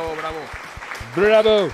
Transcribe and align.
bravo, 0.00 0.16
bravo. 0.16 0.38
¡Bravo! 1.16 1.68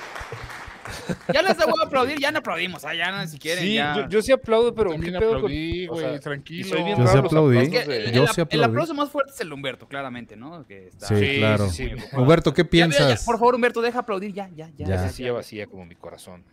Ya 1.33 1.43
les 1.43 1.57
voy 1.57 1.67
a 1.83 1.87
aplaudir, 1.87 2.19
ya 2.19 2.31
no 2.31 2.39
aplaudimos, 2.39 2.85
ah, 2.85 2.95
ya 2.95 3.11
no, 3.13 3.27
si 3.29 3.39
quieren. 3.39 3.63
Sí, 3.65 3.75
ya. 3.75 3.95
yo, 3.97 4.09
yo 4.09 4.23
sí 4.23 4.33
aplaudo, 4.33 4.75
pero 4.75 4.91
También 4.93 5.13
¿qué 5.15 5.19
pedo 5.19 5.31
con- 5.31 5.39
aplaudí, 5.39 5.89
o 5.89 5.93
güey, 5.93 6.07
sea, 6.07 6.21
tranquilo. 6.21 6.61
y 6.61 6.65
soy 6.71 6.83
bien 6.83 6.99
Yo 6.99 7.07
sí 7.07 7.19
aplaudí. 7.19 7.59
Es 7.59 7.69
que 7.69 7.79
el, 7.83 8.13
Yo 8.13 8.23
el- 8.23 8.29
sí 8.29 8.35
el 8.37 8.43
aplaudí. 8.43 8.65
aplauso 8.65 8.95
más 8.95 9.11
fuerte 9.11 9.33
es 9.33 9.41
el 9.41 9.49
de 9.49 9.55
Humberto, 9.55 9.89
claramente, 9.89 10.37
¿no? 10.37 10.67
Que 10.67 10.89
está... 10.89 11.09
Sí, 11.09 11.17
Sí, 11.19 11.37
claro. 11.39 11.69
sí, 11.71 11.89
sí. 11.91 12.17
Humberto, 12.17 12.55
¿qué 12.55 12.63
Ya, 12.63 12.65
ya, 12.65 12.87
ya, 12.89 12.97
piensas? 12.97 13.25
por 13.25 13.39
favor, 13.39 13.55
Humberto, 13.57 13.81
deja 13.83 13.99
aplaudir 14.01 14.33
ya, 14.33 14.49
ya, 14.55 14.71
ya. 14.77 14.87
Ya. 14.87 15.03
Vacía, 15.03 15.33
vacía 15.33 15.67
como 15.67 15.85
mi 15.87 15.95
corazón. 15.97 16.45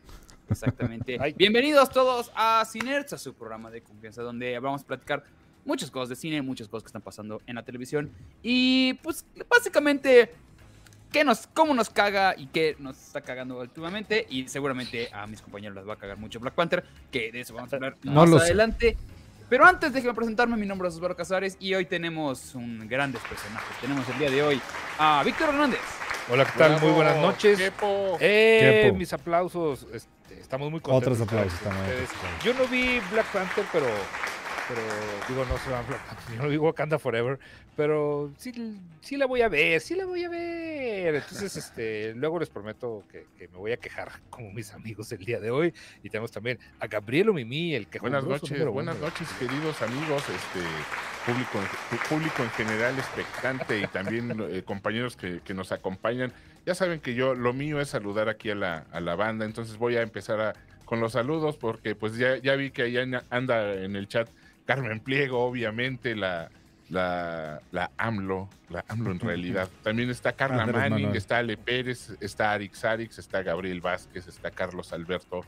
Exactamente. 0.49 1.17
Ay. 1.21 1.33
Bienvenidos 1.37 1.89
todos 1.89 2.31
a 2.35 2.63
Cinerts, 2.69 3.13
a 3.13 3.17
su 3.17 3.33
programa 3.33 3.71
de 3.71 3.81
confianza, 3.81 4.21
donde 4.23 4.57
vamos 4.59 4.81
a 4.81 4.85
platicar 4.87 5.23
muchas 5.65 5.89
cosas 5.89 6.09
de 6.09 6.15
cine, 6.15 6.41
muchas 6.41 6.67
cosas 6.67 6.83
que 6.83 6.87
están 6.87 7.01
pasando 7.01 7.41
en 7.47 7.55
la 7.55 7.63
televisión. 7.63 8.11
Y 8.41 8.93
pues 8.95 9.25
básicamente, 9.49 10.33
qué 11.13 11.23
nos, 11.23 11.47
cómo 11.53 11.73
nos 11.73 11.89
caga 11.89 12.35
y 12.37 12.47
qué 12.47 12.75
nos 12.79 12.97
está 12.97 13.21
cagando 13.21 13.59
últimamente. 13.59 14.27
Y 14.29 14.49
seguramente 14.49 15.09
a 15.13 15.25
mis 15.27 15.41
compañeros 15.41 15.77
les 15.77 15.87
va 15.87 15.93
a 15.93 15.97
cagar 15.97 16.17
mucho 16.17 16.41
Black 16.41 16.55
Panther, 16.55 16.83
que 17.09 17.31
de 17.31 17.39
eso 17.41 17.53
vamos 17.53 17.71
a 17.71 17.77
hablar 17.77 17.95
No 18.03 18.11
más 18.11 18.29
lo 18.29 18.39
sé. 18.39 18.45
adelante. 18.45 18.97
Pero 19.47 19.65
antes 19.65 19.93
déjenme 19.93 20.15
presentarme, 20.15 20.57
mi 20.57 20.65
nombre 20.65 20.87
es 20.89 20.95
Osvaldo 20.95 21.15
Casares 21.15 21.57
y 21.59 21.75
hoy 21.75 21.85
tenemos 21.85 22.55
un 22.55 22.87
grandes 22.89 23.21
personajes. 23.21 23.77
Tenemos 23.79 24.07
el 24.09 24.17
día 24.17 24.31
de 24.31 24.41
hoy 24.43 24.61
a 24.97 25.21
Víctor 25.23 25.49
Hernández. 25.49 25.79
Hola, 26.29 26.45
¿qué 26.45 26.57
tal? 26.57 26.81
Muy 26.81 26.91
buenas 26.91 27.17
noches. 27.17 27.59
Kepo. 27.59 28.17
Eh, 28.19 28.81
Kepo. 28.85 28.97
mis 28.97 29.13
aplausos. 29.13 29.85
este, 29.93 30.39
estamos 30.39 30.71
muy 30.71 30.79
contentos. 30.79 31.19
Otros 31.19 31.27
aplausos 31.27 31.59
también, 31.59 32.07
Yo 32.43 32.53
no 32.55 32.65
vi 32.67 32.99
Black 33.11 33.27
Panther, 33.27 33.65
pero, 33.71 33.85
pero 34.67 34.81
digo, 35.27 35.45
no 35.45 35.57
se 35.57 35.69
Black 35.69 35.87
Panther. 36.07 36.35
Yo 36.35 36.43
no 36.43 36.49
vi 36.49 36.57
Wakanda 36.57 36.99
Forever, 36.99 37.39
pero 37.75 38.31
sí, 38.37 38.79
sí 39.01 39.17
la 39.17 39.25
voy 39.25 39.41
a 39.41 39.49
ver, 39.49 39.81
sí 39.81 39.95
la 39.95 40.05
voy 40.05 40.23
a 40.23 40.29
ver. 40.29 41.15
Entonces, 41.15 41.55
este, 41.57 42.13
luego 42.15 42.39
les 42.39 42.49
prometo 42.49 43.03
que, 43.11 43.27
que 43.37 43.47
me 43.49 43.57
voy 43.57 43.71
a 43.71 43.77
quejar 43.77 44.11
como 44.29 44.51
mis 44.51 44.71
amigos 44.73 45.11
el 45.11 45.19
día 45.25 45.39
de 45.39 45.51
hoy. 45.51 45.73
Y 46.01 46.09
tenemos 46.09 46.31
también 46.31 46.59
a 46.79 46.87
Gabriel 46.87 47.33
Mimi, 47.33 47.75
el 47.75 47.87
que 47.87 47.99
Buenas 47.99 48.23
noches, 48.25 48.65
buenas 48.67 48.97
noches, 48.99 49.27
queridos 49.39 49.81
amigos, 49.81 50.23
este 50.29 50.59
público, 51.25 51.59
en- 51.59 51.97
público 52.09 52.43
en 52.43 52.49
general 52.51 52.97
expectante 52.97 53.79
y 53.79 53.87
también 53.87 54.35
eh, 54.49 54.63
compañeros 54.63 55.15
que, 55.15 55.39
que 55.41 55.53
nos 55.53 55.71
acompañan. 55.71 56.33
Ya 56.65 56.75
saben 56.75 56.99
que 56.99 57.13
yo 57.13 57.33
lo 57.35 57.53
mío 57.53 57.79
es 57.81 57.89
saludar 57.89 58.29
aquí 58.29 58.49
a 58.51 58.55
la, 58.55 58.85
a 58.91 58.99
la 58.99 59.15
banda, 59.15 59.45
entonces 59.45 59.77
voy 59.77 59.95
a 59.97 60.01
empezar 60.01 60.39
a- 60.41 60.53
con 60.85 60.99
los 60.99 61.13
saludos 61.13 61.55
porque 61.57 61.95
pues 61.95 62.17
ya, 62.17 62.35
ya 62.37 62.55
vi 62.55 62.69
que 62.71 62.83
ahí 62.83 62.97
anda- 62.97 63.23
anda 63.29 63.73
en 63.75 63.95
el 63.95 64.07
chat 64.07 64.29
Carmen 64.65 64.99
Pliego, 64.99 65.43
obviamente 65.45 66.15
la 66.15 66.49
la, 66.89 67.61
la 67.71 67.89
AMLO, 67.97 68.49
la 68.69 68.83
AMLO 68.87 69.11
en 69.11 69.19
realidad. 69.19 69.67
También 69.83 70.09
está 70.09 70.33
Carla 70.33 70.63
Andrés 70.63 70.81
Manning, 70.81 71.01
Manuel. 71.05 71.17
está 71.17 71.37
Ale 71.39 71.57
Pérez, 71.57 72.11
está 72.19 72.51
Arix 72.51 72.83
Arix, 72.85 73.17
está 73.17 73.41
Gabriel 73.41 73.81
Vázquez, 73.81 74.27
está 74.27 74.51
Carlos 74.51 74.93
Alberto, 74.93 75.43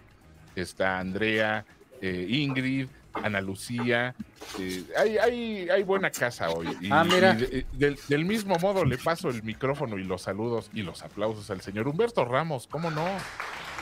está 0.56 0.98
Andrea, 0.98 1.64
eh, 2.02 2.26
Ingrid, 2.30 2.88
Ana 3.14 3.42
Lucía. 3.42 4.16
eh, 4.60 4.86
hay, 4.98 5.18
hay, 5.18 5.70
hay 5.70 5.84
buena 5.84 6.10
casa 6.10 6.50
hoy. 6.50 6.76
Y, 6.82 6.90
Ah, 6.92 7.04
mira. 7.04 7.34
y 7.34 7.38
de- 7.38 7.66
del, 7.74 8.00
del 8.08 8.26
mismo 8.26 8.58
modo 8.58 8.84
le 8.86 8.98
paso 8.98 9.30
el 9.30 9.44
micrófono 9.44 9.98
y 10.00 10.04
los 10.04 10.24
saludos 10.24 10.70
y 10.74 10.82
los 10.82 11.04
aplausos 11.04 11.50
al 11.52 11.62
señor 11.62 11.88
Humberto 11.88 12.26
Ramos, 12.26 12.66
¿cómo 12.66 12.90
no? 12.90 13.06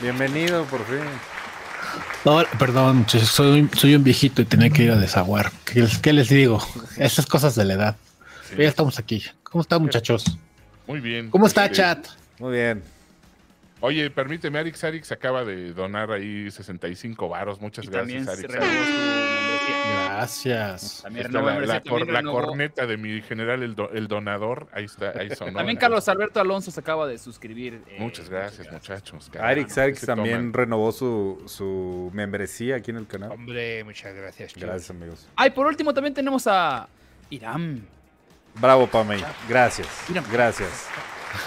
Bienvenido, 0.02 0.66
por 0.66 0.84
fin. 0.86 1.00
No, 2.26 2.44
perdón, 2.58 2.98
muchachos, 2.98 3.30
soy, 3.30 3.70
soy 3.78 3.96
un 3.96 4.04
viejito 4.04 4.42
y 4.42 4.46
tenía 4.46 4.70
que 4.70 4.84
ir 4.84 4.92
a 4.92 4.96
desaguar. 4.98 5.52
¿Qué, 5.66 5.82
les- 5.82 5.98
qué 6.00 6.14
les 6.14 6.30
digo? 6.30 6.66
Esas 6.98 7.26
cosas 7.26 7.56
de 7.56 7.66
la 7.66 7.74
edad. 7.74 7.96
Sí, 8.44 8.50
Pero 8.52 8.64
ya 8.64 8.70
estamos 8.70 8.98
aquí. 9.00 9.24
¿Cómo 9.44 9.62
están, 9.62 9.82
muchachos? 9.82 10.38
Muy 10.88 11.00
bien. 11.00 11.30
¿Cómo 11.30 11.48
está, 11.48 11.70
chat? 11.72 12.08
Muy 12.40 12.54
bien. 12.54 12.84
Oye, 13.82 14.10
permíteme, 14.10 14.60
Arix 14.60 14.82
Arix 14.86 15.12
acaba 15.12 15.44
de 15.44 15.74
donar 15.74 16.12
ahí 16.12 16.50
65 16.50 17.28
varos. 17.28 17.60
Muchas 17.60 17.86
Y 17.86 17.90
gracias, 17.90 18.28
Arix 18.30 18.54
Arix. 18.56 19.33
Gracias. 19.68 21.00
También 21.04 21.26
Está 21.26 21.40
renovó 21.40 21.60
la, 21.60 21.66
la 21.66 21.82
también 21.82 22.06
cor- 22.06 22.14
la 22.14 22.22
corneta 22.24 22.86
de 22.86 22.98
mi 22.98 23.22
general, 23.22 23.64
el, 23.64 23.76
do- 23.76 23.90
el 23.92 24.08
donador. 24.08 24.68
Ahí 24.74 24.86
está, 24.86 25.12
ahí 25.18 25.30
sonó. 25.36 25.54
También 25.58 25.78
Carlos 25.78 26.08
Alberto 26.08 26.40
Alonso 26.40 26.72
se 26.72 26.80
acaba 26.80 27.08
de 27.08 27.18
suscribir. 27.18 27.82
eh, 27.88 27.98
Muchas 28.00 28.30
gracias, 28.30 28.72
muchachos. 28.72 29.30
caramba, 29.32 29.50
Arix 29.52 29.74
¿qué 29.74 29.82
Arix 29.82 30.06
también 30.06 30.38
toman? 30.38 30.54
renovó 30.54 30.92
su, 30.92 31.44
su 31.48 32.10
membresía 32.14 32.78
aquí 32.78 32.92
en 32.92 32.98
el 32.98 33.08
canal. 33.08 33.32
Hombre, 33.32 33.84
muchas 33.84 34.14
gracias. 34.14 34.54
chicos. 34.54 34.70
Gracias, 34.70 34.90
amigos. 34.92 35.28
Ay, 35.36 35.50
por 35.50 35.66
último 35.66 35.94
también 35.94 36.14
tenemos 36.14 36.46
a 36.48 36.88
Irán. 37.30 37.86
Bravo, 38.56 38.88
Pamey. 38.88 39.24
Gracias. 39.50 39.88
Gracias. 40.32 40.88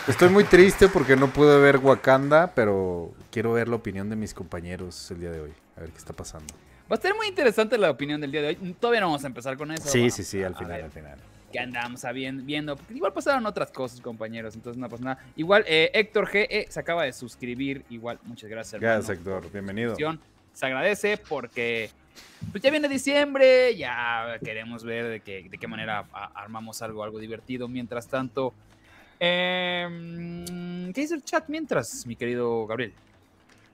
Estoy 0.08 0.28
muy 0.28 0.42
triste 0.42 0.88
porque 0.88 1.14
no 1.14 1.28
pude 1.28 1.60
ver 1.60 1.76
Wakanda, 1.76 2.52
pero 2.52 3.12
quiero 3.30 3.52
ver 3.52 3.68
la 3.68 3.76
opinión 3.76 4.10
de 4.10 4.16
mis 4.16 4.34
compañeros 4.34 5.08
el 5.12 5.20
día 5.20 5.30
de 5.30 5.40
hoy. 5.40 5.52
A 5.76 5.80
ver 5.80 5.90
qué 5.90 5.98
está 5.98 6.12
pasando. 6.12 6.52
Va 6.90 6.94
a 6.94 6.94
estar 6.94 7.14
muy 7.16 7.26
interesante 7.26 7.76
la 7.78 7.90
opinión 7.90 8.20
del 8.20 8.30
día 8.30 8.42
de 8.42 8.48
hoy. 8.48 8.74
Todavía 8.78 9.00
no 9.00 9.06
vamos 9.08 9.24
a 9.24 9.26
empezar 9.26 9.56
con 9.56 9.72
eso. 9.72 9.88
Sí, 9.88 10.08
sí, 10.10 10.22
sí, 10.22 10.42
al 10.42 10.54
final, 10.54 10.72
ver 10.72 10.84
al 10.84 10.90
final. 10.92 11.18
¿Qué 11.52 11.58
andamos 11.58 12.02
viendo? 12.12 12.76
Porque 12.76 12.94
igual 12.94 13.12
pasaron 13.12 13.44
otras 13.46 13.70
cosas, 13.72 14.00
compañeros. 14.00 14.54
Entonces 14.54 14.78
no 14.80 14.88
pasa 14.88 15.02
nada. 15.02 15.24
Igual, 15.36 15.64
eh, 15.66 15.90
Héctor 15.94 16.28
G. 16.28 16.46
eh, 16.48 16.66
se 16.68 16.78
acaba 16.78 17.04
de 17.04 17.12
suscribir. 17.12 17.84
Igual, 17.90 18.18
muchas 18.24 18.48
gracias, 18.50 18.74
hermano. 18.74 18.94
Gracias, 18.98 19.18
Héctor. 19.18 19.50
Bienvenido. 19.52 19.96
Se 20.52 20.66
agradece 20.66 21.16
porque 21.18 21.90
pues 22.50 22.62
ya 22.62 22.70
viene 22.70 22.88
diciembre, 22.88 23.76
ya 23.76 24.38
queremos 24.42 24.84
ver 24.84 25.06
de 25.08 25.20
qué, 25.20 25.48
de 25.50 25.58
qué 25.58 25.66
manera 25.66 26.06
a- 26.12 26.30
armamos 26.34 26.80
algo, 26.82 27.02
algo 27.04 27.18
divertido. 27.18 27.68
Mientras 27.68 28.06
tanto, 28.08 28.54
em, 29.18 30.92
¿qué 30.92 31.00
dice 31.02 31.14
el 31.14 31.22
chat 31.24 31.44
mientras, 31.48 32.06
mi 32.06 32.16
querido 32.16 32.66
Gabriel? 32.66 32.92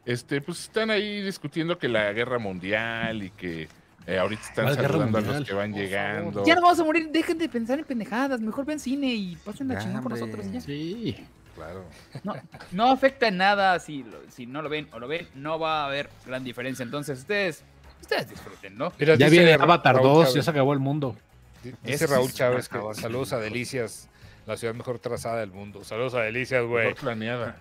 Este, 0.04 0.40
pues 0.40 0.60
están 0.60 0.90
ahí 0.90 1.22
discutiendo 1.22 1.78
que 1.78 1.88
la 1.88 2.12
guerra 2.12 2.38
mundial 2.38 3.22
y 3.22 3.30
que 3.30 3.68
eh, 4.06 4.18
ahorita 4.18 4.42
están 4.42 4.64
¿Cuál 4.64 4.76
guerra 4.76 4.88
saludando 4.98 5.18
a 5.18 5.38
los 5.38 5.48
que 5.48 5.54
van 5.54 5.70
Por 5.72 5.80
llegando. 5.80 6.44
Ya 6.44 6.54
no 6.56 6.62
vamos 6.62 6.80
a 6.80 6.84
morir, 6.84 7.08
dejen 7.10 7.38
de 7.38 7.48
pensar 7.48 7.78
en 7.78 7.84
pendejadas, 7.84 8.40
mejor 8.40 8.64
ven 8.64 8.80
cine 8.80 9.14
y 9.14 9.36
pasen 9.36 9.68
la 9.68 9.78
chingada 9.78 10.02
con 10.02 10.12
hombre. 10.12 10.26
nosotros 10.26 10.52
ya. 10.52 10.60
Sí. 10.60 11.16
Claro. 11.54 11.84
No, 12.24 12.34
no 12.72 12.90
afecta 12.90 13.28
en 13.28 13.36
nada 13.36 13.78
si, 13.78 14.02
lo- 14.04 14.22
si 14.30 14.46
no 14.46 14.62
lo 14.62 14.68
ven 14.70 14.88
o 14.92 14.98
lo 14.98 15.06
ven, 15.06 15.28
no 15.34 15.58
va 15.58 15.82
a 15.82 15.86
haber 15.86 16.08
gran 16.26 16.42
diferencia. 16.42 16.82
Entonces 16.82 17.18
ustedes, 17.20 17.62
ustedes 18.00 18.28
disfruten, 18.30 18.76
¿no? 18.76 18.90
Mira, 18.98 19.14
Ya 19.16 19.28
viene 19.28 19.52
Avatar 19.54 19.96
Raúl 19.96 20.24
2, 20.24 20.34
ya 20.34 20.42
se 20.42 20.50
acabó 20.50 20.72
el 20.72 20.78
mundo. 20.80 21.14
Dice 21.62 21.76
Ese 21.84 22.06
Raúl 22.08 22.32
Chávez 22.32 22.68
que 22.68 22.78
saludos 22.94 23.32
a 23.34 23.38
Delicias, 23.38 24.08
la 24.46 24.56
ciudad 24.56 24.74
mejor 24.74 24.98
trazada 24.98 25.40
del 25.40 25.52
mundo. 25.52 25.84
Saludos 25.84 26.14
a 26.14 26.22
Delicias, 26.22 26.64
güey. 26.64 26.86
Mejor 26.88 27.00
planeada. 27.02 27.56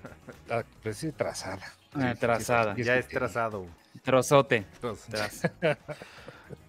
Ah, 0.49 0.63
Pues 0.81 0.97
sí, 0.97 1.11
trazada. 1.11 1.61
Ah, 1.93 2.15
trazada. 2.19 2.75
Ya 2.77 2.97
es 2.97 3.07
trazado. 3.07 3.65
Trozote. 4.03 4.65
Traz. 4.79 5.41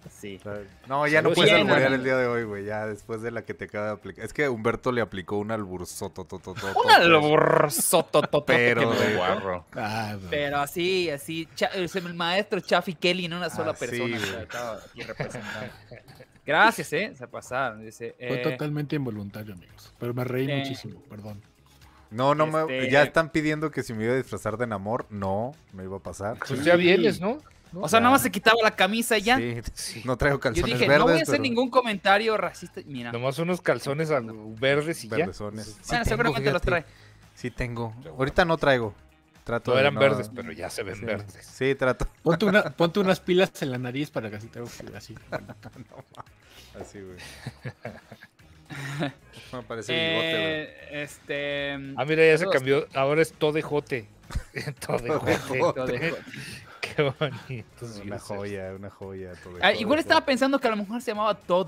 Sí. 0.09 0.39
No, 0.87 1.05
ya 1.07 1.21
no 1.21 1.31
puedes 1.33 1.51
alburear 1.51 1.91
el 1.91 2.01
día 2.03 2.15
de 2.15 2.27
hoy, 2.27 2.43
güey. 2.43 2.63
Ya 2.63 2.87
después 2.87 3.21
de 3.21 3.31
la 3.31 3.43
que 3.43 3.53
te 3.53 3.65
acaba 3.65 3.87
de 3.87 3.91
aplicar. 3.93 4.23
Es 4.23 4.31
que 4.31 4.47
Humberto 4.47 4.93
le 4.93 5.01
aplicó 5.01 5.37
un 5.37 5.51
alburzoto. 5.51 6.25
Un 6.31 6.91
alborzotototote 6.91 8.53
Pero 8.53 8.93
de. 8.93 9.15
Guarro. 9.15 9.65
Ah, 9.73 10.15
Pero 10.29 10.59
así, 10.59 11.09
así, 11.09 11.47
el 11.83 12.13
maestro 12.13 12.61
Chaffy 12.61 12.95
Kelly 12.95 13.25
en 13.25 13.33
una 13.33 13.49
sola 13.49 13.71
Así, 13.71 13.85
persona. 13.85 14.17
güey. 14.17 14.31
que 14.31 14.41
estaba 14.43 14.77
aquí 14.77 15.01
representando. 15.01 15.73
Gracias, 16.45 16.93
eh, 16.93 17.13
se 17.17 17.27
pasaron. 17.27 17.83
Dice, 17.83 18.15
Fue 18.17 18.39
eh, 18.39 18.43
totalmente 18.43 18.95
involuntario, 18.95 19.53
amigos. 19.53 19.93
Pero 19.97 20.13
me 20.13 20.23
reí 20.23 20.49
eh, 20.49 20.57
muchísimo, 20.57 21.01
perdón. 21.09 21.41
No, 22.13 22.35
no 22.35 22.47
me. 22.47 22.61
Este- 22.61 22.91
Ya 22.91 23.03
están 23.03 23.29
pidiendo 23.29 23.71
que 23.71 23.83
si 23.83 23.93
me 23.93 24.03
iba 24.05 24.13
a 24.13 24.17
disfrazar 24.17 24.57
de 24.57 24.67
Namor. 24.67 25.05
No, 25.09 25.53
me 25.73 25.83
iba 25.83 25.97
a 25.97 25.99
pasar. 25.99 26.37
Pues 26.47 26.63
ya 26.63 26.75
vienes, 26.75 27.19
¿no? 27.19 27.37
o 27.75 27.89
sea, 27.89 27.99
nada 27.99 28.11
más 28.11 28.21
se 28.21 28.29
quitaba 28.31 28.57
la 28.61 28.71
camisa 28.75 29.17
y 29.17 29.23
ya. 29.23 29.39
Sí, 29.73 30.03
No 30.05 30.15
traigo 30.15 30.37
Yo 30.37 30.41
calzones 30.41 30.73
dije, 30.73 30.87
verdes. 30.87 30.99
no 30.99 31.03
voy 31.05 31.13
a 31.13 31.23
hacer 31.23 31.31
pero 31.33 31.41
ningún 31.41 31.69
comentario 31.71 32.37
racista. 32.37 32.81
Mira, 32.85 33.11
Nomás 33.11 33.39
unos 33.39 33.61
calzones 33.61 34.11
al- 34.11 34.31
verdes 34.59 35.03
y 35.03 35.09
ya. 35.09 35.17
verdesones. 35.17 35.65
Sí 35.65 35.73
bueno, 35.87 36.03
tengo, 36.03 36.05
seguramente 36.09 36.51
los 36.51 36.61
trae. 36.61 36.85
Sí 37.33 37.49
tengo. 37.49 37.95
Ahorita 38.17 38.45
no 38.45 38.57
traigo. 38.57 38.93
Trato 39.43 39.71
No 39.71 39.75
de 39.75 39.81
eran 39.81 39.95
verdes, 39.95 40.29
pero 40.33 40.51
ya 40.53 40.69
se 40.69 40.83
ven 40.83 40.95
Sí, 40.95 41.03
verdes. 41.05 41.35
Sí, 41.41 41.75
trato. 41.75 42.07
Ponte, 42.21 42.45
una, 42.45 42.63
ponte 42.77 42.99
unas 42.99 43.19
pilas 43.19 43.51
en 43.61 43.71
la 43.71 43.77
nariz 43.79 44.09
para 44.11 44.29
que 44.29 44.35
así 44.37 44.47
te 44.47 44.59
así. 44.95 45.15
Así, 46.79 46.99
güey. 47.01 47.17
Me 49.53 49.61
parece 49.63 49.93
bigote, 49.93 50.31
güey. 50.31 50.43
Eh, 50.45 51.03
este. 51.03 51.73
Ah, 51.97 52.05
mira, 52.05 52.25
ya 52.25 52.37
se 52.37 52.45
Todos- 52.45 52.55
cambió. 52.55 52.87
Ahora 52.93 53.21
es 53.21 53.33
Todejote. 53.33 54.07
Todejote. 54.85 56.13
Qué 56.81 57.01
bonito. 57.01 57.85
Una 58.03 58.19
joya, 58.19 58.73
una 58.75 58.89
joya. 58.89 59.31
todo 59.43 59.57
Ah, 59.61 59.71
eso, 59.71 59.81
igual 59.81 59.97
todo 59.97 60.01
estaba 60.01 60.25
pensando 60.25 60.59
que 60.59 60.67
a 60.67 60.71
lo 60.71 60.77
mejor 60.77 61.01
se 61.01 61.11
llamaba 61.11 61.33
Todd. 61.35 61.67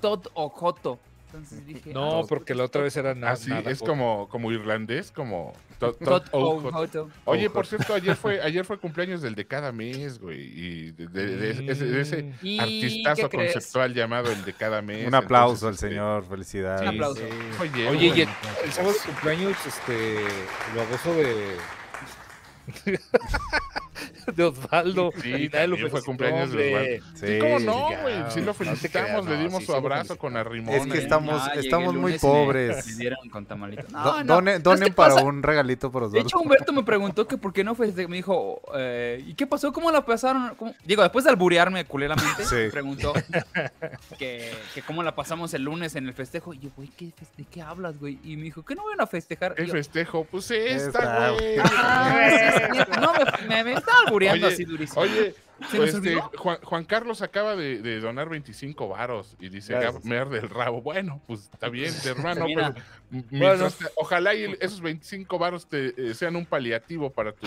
Todd 0.00 0.26
o 0.34 0.48
Joto. 0.48 0.98
Entonces 1.26 1.64
dije. 1.66 1.92
No, 1.92 2.20
ah, 2.20 2.24
porque 2.28 2.54
la 2.54 2.64
otra 2.64 2.82
vez 2.82 2.96
era 2.96 3.14
nada. 3.14 3.32
Ah, 3.34 3.36
sí, 3.36 3.50
es 3.66 3.80
como, 3.80 4.28
como 4.28 4.50
irlandés, 4.52 5.10
como 5.10 5.52
Tot 5.90 6.28
oh. 6.32 7.08
Oye, 7.24 7.50
por 7.50 7.66
cierto, 7.66 7.94
ayer 7.94 8.14
fue, 8.16 8.40
ayer 8.40 8.64
fue 8.64 8.78
cumpleaños 8.78 9.20
del 9.22 9.34
de 9.34 9.46
cada 9.46 9.72
mes, 9.72 10.18
güey. 10.18 10.40
Y 10.40 10.92
de, 10.92 11.08
de- 11.08 11.36
de 11.36 11.72
ese, 11.72 11.84
de 11.84 12.00
ese 12.00 12.22
Mm. 12.22 12.34
¿Y 12.46 12.58
artistazo 12.60 13.28
conceptual 13.30 13.94
llamado 13.94 14.30
el 14.30 14.44
de 14.44 14.52
cada 14.52 14.80
mes. 14.82 15.06
Un 15.06 15.14
aplauso 15.14 15.66
al 15.66 15.74
entonces, 15.74 15.82
este, 15.84 15.88
señor, 15.88 16.24
felicidades. 16.28 16.82
Un 16.82 16.88
aplauso. 16.88 17.22
Oye, 17.60 17.88
Oye, 17.88 18.06
y 18.14 18.20
el, 18.22 18.28
el 18.64 18.72
sábado 18.72 18.94
cumpleaños, 19.04 19.56
este, 19.66 20.16
lo 20.74 20.86
gozo 20.88 21.14
de. 21.14 21.56
de 24.34 24.44
Osvaldo. 24.44 25.10
Sí, 25.20 25.28
Y 25.28 25.48
nadie 25.48 25.66
lo 25.66 25.76
también 25.76 25.90
fue 25.90 26.02
cumpleaños 26.02 26.52
de. 26.52 26.74
Osvaldo. 26.74 27.06
Sí. 27.14 27.26
Sí, 27.26 27.38
¿Cómo 27.38 27.58
no, 27.60 27.88
güey? 28.02 28.14
Sí 28.30 28.40
lo 28.40 28.54
felicitamos, 28.54 29.26
le 29.26 29.36
dimos 29.38 29.60
sí, 29.60 29.66
su 29.66 29.74
abrazo 29.74 30.16
con 30.18 30.36
arrimón. 30.36 30.74
Es 30.74 30.86
que 30.86 30.98
estamos- 30.98 31.40
Ah, 31.42 31.46
llegué 31.48 31.58
el 31.60 31.64
estamos 31.66 31.94
muy 31.94 32.12
me- 32.12 32.18
pobres. 32.18 32.86
me 32.86 32.92
dieron 32.94 33.28
con 33.30 33.46
tamalito. 33.46 33.84
No, 33.90 34.02
Do- 34.04 34.24
no. 34.24 34.34
donen 34.34 34.52
¿Sabes 34.54 34.62
donen 34.62 34.88
qué 34.88 34.92
para 34.94 35.14
pasa? 35.14 35.26
un 35.26 35.42
regalito 35.42 35.90
De 35.90 35.96
Osvaldo. 35.96 36.18
hecho, 36.18 36.38
Humberto 36.38 36.72
me 36.72 36.82
preguntó 36.82 37.26
que 37.26 37.36
por 37.36 37.52
qué 37.52 37.64
no 37.64 37.74
fue. 37.74 37.92
Me 37.92 38.16
dijo, 38.16 38.60
eh, 38.76 39.22
¿y 39.26 39.34
qué 39.34 39.46
pasó? 39.46 39.72
¿Cómo 39.72 39.90
la 39.90 40.04
pasaron? 40.04 40.54
¿Cómo? 40.56 40.74
Digo, 40.84 41.02
después 41.02 41.24
de 41.24 41.30
alburearme 41.30 41.84
culeramente, 41.84 42.44
Sí. 42.44 42.54
me 42.56 42.70
preguntó 42.70 43.12
que, 44.18 44.50
que 44.74 44.82
cómo 44.82 45.02
la 45.02 45.14
pasamos 45.14 45.52
el 45.54 45.62
lunes 45.64 45.94
en 45.96 46.06
el 46.06 46.14
festejo. 46.14 46.54
Y 46.54 46.58
yo, 46.60 46.70
güey, 46.76 46.88
¿qué, 46.88 47.12
¿de 47.36 47.44
qué 47.44 47.62
hablas, 47.62 47.98
güey? 47.98 48.18
Y 48.24 48.36
me 48.36 48.44
dijo, 48.44 48.64
¿qué 48.64 48.74
no 48.74 48.84
van 48.84 49.00
a 49.00 49.06
festejar? 49.06 49.54
El 49.56 49.66
yo, 49.66 49.72
festejo, 49.72 50.24
pues 50.30 50.50
Esta, 50.50 51.30
güey. 51.30 51.56
"Ah, 51.62 52.28
sí, 52.28 52.34
es 52.64 52.72
cierto". 52.72 53.00
no, 53.00 53.12
me, 53.14 53.48
me, 53.48 53.64
me 53.64 53.72
estaba 53.74 54.10
albureando 54.12 54.46
Oye, 54.46 54.54
así 54.54 54.64
durísimo. 54.64 55.00
Oye, 55.02 55.34
¿Se 55.70 55.78
nos 55.78 55.94
este? 55.94 56.16
Juan, 56.36 56.58
Juan 56.62 56.84
Carlos 56.84 57.22
acaba 57.22 57.54
de, 57.54 57.78
de 57.82 58.00
donar 58.00 58.28
25 58.28 58.88
varos 58.88 59.36
y 59.38 59.48
dice, 59.48 59.74
Gracias. 59.74 60.04
me 60.04 60.18
arde 60.18 60.38
el 60.38 60.48
rabo. 60.50 60.82
Bueno, 60.82 61.22
pues 61.26 61.48
está 61.52 61.68
bien, 61.68 61.94
hermano, 62.04 62.46
pero 62.52 62.74
mientras 63.30 63.76
te- 63.78 63.86
ojalá 63.96 64.34
y 64.34 64.42
el- 64.42 64.58
esos 64.60 64.80
25 64.80 65.38
varos 65.38 65.68
te 65.68 65.94
eh, 66.10 66.14
sean 66.14 66.34
un 66.36 66.46
paliativo 66.46 67.10
para 67.10 67.32
tu 67.32 67.46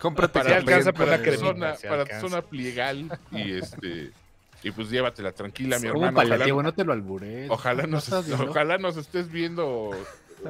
Cómprate 0.00 0.32
para, 0.40 0.56
alcanza 0.56 0.92
para 0.92 1.18
para 1.18 1.22
tu 1.32 1.38
zona, 1.38 1.74
para 1.74 2.04
tu 2.04 2.12
alcanza. 2.12 2.20
zona 2.28 2.42
pliegal 2.42 3.18
y 3.30 3.52
este 3.58 4.10
y 4.62 4.70
pues 4.72 4.90
llévatela 4.90 5.30
tranquila, 5.32 5.78
mi 5.78 5.86
hermano. 5.86 6.08
Ojalá, 6.18 6.28
paliativo, 6.30 6.62
no 6.62 6.72
te 6.74 6.84
lo 6.84 6.92
albures. 6.92 7.48
ojalá 7.50 7.86
nos, 7.86 8.10
ojalá 8.12 8.78
nos 8.78 8.96
estés 8.96 9.30
viendo 9.30 9.90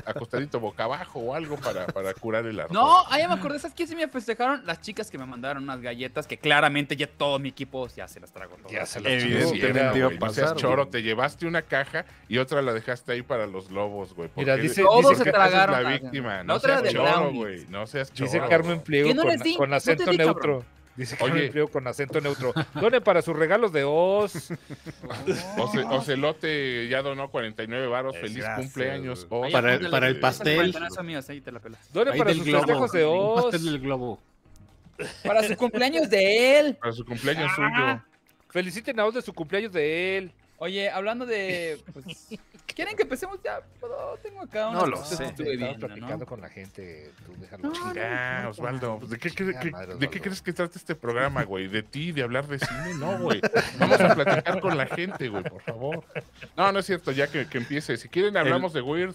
acostadito 0.04 0.60
boca 0.60 0.84
abajo 0.84 1.20
o 1.20 1.34
algo 1.34 1.56
para, 1.56 1.86
para 1.86 2.12
curar 2.14 2.46
el 2.46 2.58
ardor. 2.60 2.72
No, 2.74 3.04
ah, 3.08 3.18
ya 3.18 3.28
me 3.28 3.34
acordé, 3.34 3.58
¿sabes 3.58 3.74
qué? 3.74 3.86
Sí 3.86 3.94
me 3.96 4.08
festejaron 4.08 4.64
las 4.66 4.80
chicas 4.80 5.10
que 5.10 5.18
me 5.18 5.26
mandaron 5.26 5.62
unas 5.62 5.80
galletas 5.80 6.26
que 6.26 6.38
claramente 6.38 6.96
ya 6.96 7.06
todo 7.06 7.38
mi 7.38 7.48
equipo 7.50 7.86
ya 7.88 8.06
se 8.08 8.20
las 8.20 8.32
trago. 8.32 8.56
todas. 8.56 8.72
Ya 8.72 8.86
se 8.86 9.00
lo 9.00 9.08
Evidentemente 9.08 9.98
iba 9.98 10.08
a 10.08 10.10
no 10.10 10.32
seas 10.32 10.54
choro, 10.56 10.88
te 10.88 11.02
llevaste 11.02 11.46
una 11.46 11.62
caja 11.62 12.04
y 12.28 12.38
otra 12.38 12.62
la 12.62 12.72
dejaste 12.72 13.12
ahí 13.12 13.22
para 13.22 13.46
los 13.46 13.70
lobos, 13.70 14.14
güey. 14.14 14.28
Mira, 14.36 14.54
porque 14.54 14.68
dice- 14.68 14.82
Todos 14.82 15.02
dice 15.10 15.16
se 15.16 15.24
que- 15.24 15.32
tragaron 15.32 15.72
la 15.74 15.80
las- 15.90 16.00
víctima. 16.00 16.36
la 16.38 16.44
No 16.44 16.54
otra 16.54 16.80
seas 16.80 16.82
de 16.82 16.92
choro, 16.92 17.32
güey. 17.32 17.66
No 17.68 17.86
seas 17.86 18.12
choro. 18.12 18.30
Dice 18.30 18.46
Carmen 18.48 18.80
Pliego 18.80 19.08
¿Qué 19.08 19.14
no 19.14 19.22
con, 19.22 19.72
acento 19.74 20.04
cabrón. 20.04 20.64
Dice 20.96 21.16
Carmen 21.16 21.50
Oye. 21.54 21.68
Con 21.68 21.86
acento 21.86 22.20
neutro. 22.20 22.54
Done 22.74 23.00
para 23.02 23.20
sus 23.22 23.36
regalos 23.36 23.72
de 23.72 23.84
Oz. 23.84 24.50
Oce- 25.58 25.84
Ocelote 25.90 26.88
ya 26.88 27.02
donó 27.02 27.30
49 27.30 27.86
varos. 27.86 28.16
Feliz 28.16 28.38
Gracias, 28.38 28.66
cumpleaños. 28.66 29.26
Oz. 29.28 29.52
Para- 29.52 29.74
el 29.74 30.20
pastel. 30.20 30.56
49 30.72 30.90
son 30.94 31.06
mías, 31.06 31.28
ahí 31.28 31.40
te 31.40 31.52
la 31.52 31.60
pelas. 31.60 31.92
Done 31.92 32.16
para 32.16 32.32
sus 32.32 32.44
globo. 32.44 32.60
festejos 32.60 32.92
de 32.92 33.04
Oz. 33.04 33.42
pastel 33.42 33.64
del 33.64 33.78
globo. 33.80 34.20
Para 35.24 35.42
su 35.42 35.56
cumpleaños 35.56 36.08
de 36.08 36.58
él. 36.58 36.76
Para 36.76 36.92
su 36.92 37.04
cumpleaños 37.04 37.50
Ah. 37.58 38.02
suyo. 38.02 38.16
Feliciten 38.48 38.98
a 38.98 39.04
Oz 39.04 39.14
de 39.14 39.22
su 39.22 39.34
cumpleaños 39.34 39.72
de 39.72 40.16
él. 40.18 40.32
Oye, 40.58 40.90
hablando 40.90 41.26
de. 41.26 41.80
Pues, 41.92 42.28
¿Quieren 42.74 42.96
que 42.96 43.04
empecemos 43.04 43.38
ya? 43.42 43.60
Puedo- 43.80 44.18
Tengo 44.22 44.42
acá 44.42 44.64
No 44.72 44.84
unas 44.84 44.88
lo 44.88 45.04
sé. 45.04 45.24
estuve 45.24 45.56
viendo, 45.56 45.86
platicando 45.86 46.18
¿no? 46.18 46.26
con 46.26 46.40
la 46.42 46.48
gente. 46.50 47.10
Tú 47.24 47.32
déjalo. 47.38 47.62
No, 47.68 47.72
chingar. 47.72 47.94
Ya, 48.42 48.48
Osvaldo. 48.50 48.98
pues, 48.98 49.10
¿De 49.12 49.18
qué, 49.18 49.30
Chingada 49.30 49.60
qué- 49.60 49.70
madre, 49.70 49.94
de 49.94 50.10
qué 50.10 50.20
crees 50.20 50.42
que 50.42 50.52
trata 50.52 50.76
este 50.78 50.94
programa, 50.94 51.44
güey? 51.44 51.68
¿De 51.68 51.82
ti? 51.82 52.12
¿De 52.12 52.22
hablar 52.22 52.46
de 52.48 52.58
cine? 52.58 52.94
No, 52.98 53.18
güey. 53.22 53.40
Vamos 53.78 54.00
a 54.00 54.14
platicar 54.14 54.60
con 54.60 54.76
la 54.76 54.86
gente, 54.86 55.28
güey, 55.28 55.42
por 55.44 55.62
favor. 55.62 56.04
No, 56.56 56.70
no 56.72 56.78
es 56.80 56.86
cierto, 56.86 57.12
ya 57.12 57.28
que, 57.28 57.46
que 57.48 57.56
empiece. 57.58 57.96
Si 57.96 58.08
quieren, 58.08 58.36
hablamos 58.36 58.72
de 58.74 58.82
Weird. 58.82 59.14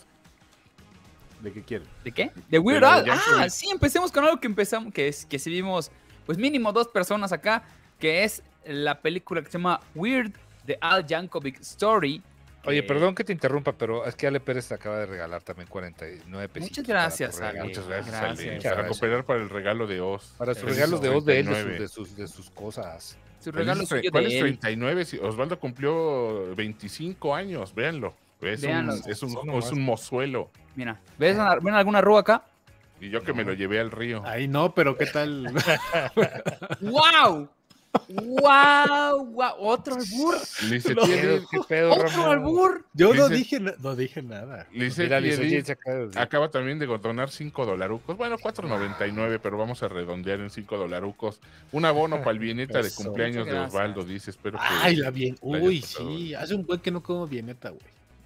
¿De 1.42 1.52
qué 1.52 1.62
quieren? 1.62 1.88
¿De 2.04 2.12
qué? 2.12 2.32
De 2.50 2.58
Weird 2.60 2.84
Al. 2.84 3.06
Ah, 3.10 3.50
sí, 3.50 3.70
empecemos 3.70 4.12
con 4.12 4.24
algo 4.24 4.40
que 4.40 4.48
empezamos, 4.48 4.94
que 4.94 5.08
es 5.08 5.26
que 5.26 5.38
si 5.40 5.50
vimos, 5.50 5.92
pues 6.26 6.38
mínimo 6.38 6.72
dos 6.72 6.88
personas 6.88 7.32
acá, 7.32 7.64
que 8.00 8.24
es 8.24 8.42
la 8.66 9.02
película 9.02 9.42
que 9.42 9.48
se 9.52 9.58
llama 9.58 9.82
Weird, 9.96 10.32
de 10.66 10.78
Al 10.81 11.06
Yankovic 11.06 11.60
Story. 11.62 12.22
Oye, 12.66 12.84
perdón 12.84 13.16
que 13.16 13.24
te 13.24 13.34
interrumpa, 13.34 13.72
pero 13.72 14.06
es 14.06 14.16
que 14.16 14.28
Ale 14.28 14.40
Pérez 14.40 14.68
te 14.68 14.75
acaba 14.75 15.00
de 15.00 15.08
regalar 15.08 15.42
también 15.42 15.68
49 15.68 16.48
pesos. 16.48 16.69
Muchas 16.69 16.86
gracias, 16.88 17.42
Ale. 17.42 17.63
Muchas 17.63 17.88
gracias, 17.88 18.12
Gracias. 18.16 18.40
Ale. 18.40 18.52
Muchas 18.56 18.72
A 18.72 18.75
gracias. 18.75 19.00
cooperar 19.00 19.25
para 19.25 19.42
el 19.42 19.50
regalo 19.50 19.88
de 19.88 20.00
Oz. 20.02 20.36
Para 20.38 20.54
sus 20.54 20.63
regalos 20.69 21.02
de 21.02 21.10
Oz 21.10 21.25
de 21.25 21.40
él, 21.40 21.46
de 21.48 21.52
sus, 21.56 21.63
39. 21.63 21.80
de 21.81 21.88
sus, 21.88 22.16
de 22.16 22.28
sus 22.28 22.50
cosas. 22.52 23.18
Su 23.40 23.52
regalo 23.52 23.81
tre- 23.81 23.88
suyo 23.88 24.12
¿Cuál 24.12 24.25
de 24.25 24.30
es 24.30 24.36
él. 24.36 24.60
39? 24.60 25.06
Si 25.06 25.18
Osvaldo 25.18 25.60
cumplió 25.60 26.56
25 26.56 27.34
años, 27.34 27.74
véanlo. 27.74 28.14
Es 28.42 28.62
Véanlo. 28.62 28.94
un, 28.94 29.00
es 29.10 29.24
un, 29.24 29.50
es 29.57 29.72
un 29.72 29.81
mozuelo. 29.84 30.52
Mira, 30.75 31.00
¿ves, 31.18 31.36
una- 31.36 31.56
¿ven 31.56 31.74
alguna 31.74 31.98
arruga 32.00 32.19
acá? 32.22 32.44
Y 33.00 33.10
yo 33.10 33.24
que 33.24 33.34
me 33.34 33.44
lo 33.44 33.54
llevé 33.54 33.80
al 33.80 33.90
río. 33.90 34.22
Ahí 34.24 34.48
no, 34.48 34.75
pero 34.75 34.96
¿qué 34.96 35.07
tal? 35.07 35.52
¡Wow! 36.81 37.50
¡Wow! 38.08 39.26
¡Wow! 39.26 39.52
¡Otro 39.60 39.96
albur! 39.96 40.36
Lice 40.70 40.90
¿Qué 40.90 40.96
tiene- 41.02 41.22
pedo, 41.22 41.48
qué 41.52 41.60
pedo, 41.68 41.92
¡Otro 41.94 42.08
Ramón? 42.08 42.30
albur! 42.32 42.86
Yo 42.94 43.14
no 43.14 43.30
Dice- 43.30 43.36
dije, 43.60 43.76
no 43.80 43.96
dije 43.96 44.22
nada. 44.22 44.68
Lice 44.72 45.04
Mira, 45.04 45.18
oye, 45.18 45.64
se 45.64 45.78
acaba 46.20 46.50
también 46.50 46.80
de 46.80 46.86
donar 46.88 47.30
5 47.30 47.66
dolarucos. 47.66 48.18
Bueno, 48.18 48.38
4.99, 48.38 49.40
pero 49.42 49.58
vamos 49.58 49.84
a 49.84 49.88
redondear 49.88 50.40
en 50.40 50.50
5 50.50 50.78
dolarucos. 50.78 51.40
Un 51.72 51.86
abono 51.86 52.20
para 52.20 52.32
el 52.32 52.40
bieneta 52.40 52.82
de 52.82 52.88
Eso. 52.88 53.04
cumpleaños 53.04 53.46
de. 53.46 53.60
Osvaldo, 53.60 54.04
dice. 54.04 54.32
Espero 54.32 54.58
que. 54.58 54.66
Ay, 54.68 54.96
la 54.98 55.10
bien. 55.12 55.38
Uy, 55.42 55.82
sí. 55.82 56.34
Hace 56.34 56.56
un 56.56 56.66
buen 56.66 56.80
que 56.80 56.92
no 56.92 57.02
como 57.04 57.28
bieneta, 57.28 57.70
güey. 57.70 57.82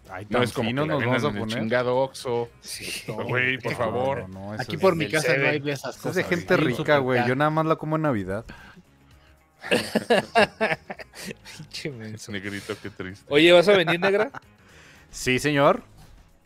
Ay, 0.08 0.28
No 0.30 0.44
es 0.44 0.54
como 0.54 0.66
que 0.66 0.70
fino 0.70 0.86
la 0.86 0.94
nos 0.94 1.04
vamos 1.04 1.24
a 1.24 1.30
poner. 1.40 1.48
chingado 1.60 1.98
Oxxo. 1.98 2.50
Sí. 2.62 3.12
Güey, 3.12 3.58
por 3.58 3.74
favor. 3.74 4.30
No, 4.30 4.54
no, 4.54 4.62
Aquí 4.62 4.78
por 4.78 4.96
mi 4.96 5.10
casa 5.10 5.36
no 5.36 5.48
hay 5.48 5.60
de 5.60 5.72
esas 5.72 5.96
cosas. 5.98 6.12
es 6.12 6.16
de 6.18 6.24
gente 6.26 6.58
rica, 6.58 7.00
güey. 7.00 7.28
Yo 7.28 7.36
nada 7.36 7.50
más 7.50 7.66
la 7.66 7.76
como 7.76 7.96
en 7.96 8.04
Navidad. 8.04 8.46
Negrito, 12.30 12.76
qué 12.82 12.90
triste. 12.90 13.26
Oye, 13.30 13.52
¿vas 13.52 13.68
a 13.68 13.74
venir, 13.74 14.00
negra? 14.00 14.32
Sí, 15.10 15.40
señor. 15.40 15.84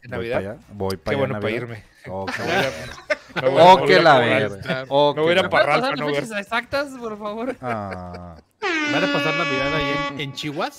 ¿En 0.02 0.12
Voy 0.12 0.18
Navidad? 0.30 0.36
para 0.38 0.52
allá. 0.52 0.62
Voy 0.74 0.90
Qué 0.92 0.98
para 0.98 1.18
allá. 1.18 1.20
bueno 1.20 1.36
en 1.36 1.42
para 1.42 1.54
Navidad. 1.54 1.78
irme. 1.78 1.84
Oh, 2.08 2.26
qué 2.26 2.42
Me 3.42 3.42
bueno. 3.42 3.42
voy 3.42 3.42
a- 3.42 3.42
me 3.42 3.50
voy 3.50 3.60
a- 3.60 3.64
Oh, 3.64 3.76
me 3.76 3.80
voy 3.82 3.88
que 3.88 3.96
a 3.96 4.02
la 4.02 4.20
verga. 4.20 4.86
Oh, 4.90 5.14
Me 5.16 5.22
voy 5.22 5.30
a 5.30 5.34
ir 5.34 5.38
que 5.38 5.40
a 5.40 5.44
la- 5.44 5.50
¿Puedes 5.50 5.66
Parral 5.66 5.82
pasar 5.82 5.96
para 5.96 6.10
no 6.10 6.16
fechas 6.16 6.32
exactas, 6.40 6.88
por 6.98 7.18
favor? 7.20 7.56
Ah, 7.62 8.36
¿Van 8.62 9.04
a 9.04 9.14
pasar 9.14 9.36
Navidad 9.36 9.76
ahí 9.76 9.96
en, 10.14 10.20
en 10.22 10.34
Chihuahua? 10.34 10.72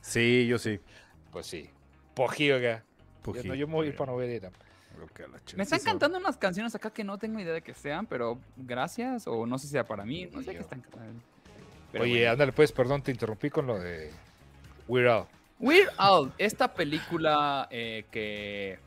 sí, 0.00 0.46
yo 0.46 0.58
sí. 0.58 0.78
Pues 1.32 1.46
sí. 1.46 1.68
Pojí, 2.14 2.50
oiga. 2.52 2.82
Yo, 3.26 3.42
no, 3.44 3.54
yo 3.54 3.66
me 3.66 3.74
voy 3.74 3.86
a 3.86 3.90
ir 3.90 3.96
para 3.96 4.12
Novedera. 4.12 4.50
La 4.98 5.38
Me 5.56 5.62
están 5.62 5.80
cantando 5.80 6.18
unas 6.18 6.36
canciones 6.36 6.74
acá 6.74 6.90
que 6.90 7.04
no 7.04 7.18
tengo 7.18 7.38
idea 7.40 7.52
de 7.52 7.62
que 7.62 7.74
sean, 7.74 8.06
pero 8.06 8.38
gracias, 8.56 9.26
o 9.26 9.46
no 9.46 9.58
sé 9.58 9.66
si 9.66 9.72
sea 9.72 9.84
para 9.86 10.04
mí, 10.04 10.26
no 10.32 10.42
sé 10.42 10.52
qué 10.52 10.58
están 10.60 10.80
cantando. 10.80 11.20
Pero 11.92 12.04
Oye, 12.04 12.18
bueno. 12.20 12.32
ándale, 12.32 12.52
pues, 12.52 12.72
perdón, 12.72 13.02
te 13.02 13.10
interrumpí 13.10 13.48
con 13.50 13.66
lo 13.66 13.78
de 13.78 14.10
Weird 14.88 15.08
Al. 15.08 15.24
Weird 15.60 15.88
Al, 15.96 16.32
esta 16.38 16.72
película 16.74 17.66
eh, 17.70 18.04
que 18.10 18.78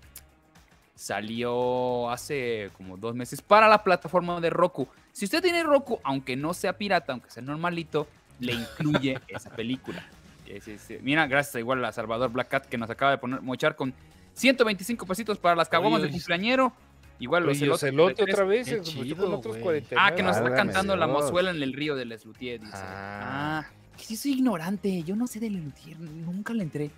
salió 0.96 2.10
hace 2.10 2.70
como 2.78 2.98
dos 2.98 3.16
meses 3.16 3.42
para 3.42 3.68
la 3.68 3.84
plataforma 3.84 4.40
de 4.40 4.50
Roku. 4.50 4.88
Si 5.12 5.26
usted 5.26 5.42
tiene 5.42 5.64
Roku, 5.64 6.00
aunque 6.04 6.36
no 6.36 6.54
sea 6.54 6.78
pirata, 6.78 7.14
aunque 7.14 7.30
sea 7.32 7.42
normalito, 7.44 8.08
le 8.40 8.54
incluye 8.54 9.20
esa 9.28 9.50
película. 9.50 10.06
Es- 10.46 10.68
es- 10.68 10.92
es- 10.92 11.02
mira, 11.02 11.26
gracias 11.28 11.56
igual 11.56 11.84
a 11.86 11.92
Salvador 11.92 12.32
Black 12.32 12.50
Cat 12.50 12.66
que 12.66 12.78
nos 12.78 12.90
acaba 12.90 13.12
de 13.12 13.18
poner 13.18 13.42
mochar 13.42 13.76
con 13.76 13.94
125 14.34 15.06
pesitos 15.06 15.38
para 15.38 15.56
las 15.56 15.70
caguamas 15.70 16.02
del 16.02 16.12
cumpleañero. 16.12 16.74
Igual 17.20 17.46
los 17.46 17.62
elotes 17.62 17.84
Ocelote 17.84 18.16
33. 18.16 18.34
otra 18.34 18.46
vez, 18.46 18.68
se 18.68 18.82
chido, 18.82 19.16
con 19.18 19.34
otros 19.34 19.54
güey. 19.54 19.64
49. 19.64 19.96
Ah, 20.04 20.16
que 20.16 20.24
nos 20.24 20.38
está 20.38 20.56
cantando 20.56 20.96
la 20.96 21.06
mozuela 21.06 21.52
en 21.52 21.62
el 21.62 21.74
río 21.74 21.96
del 21.96 22.10
Lutier, 22.10 22.60
dice. 22.60 22.74
Ah. 22.76 23.64
Ah, 23.64 23.70
que 23.96 24.04
sí 24.04 24.16
soy 24.16 24.32
ignorante, 24.34 25.04
yo 25.04 25.16
no 25.16 25.28
sé 25.28 25.40
del 25.40 25.54
Lutier, 25.54 26.00
nunca 26.00 26.54
le 26.54 26.64
entré. 26.64 26.90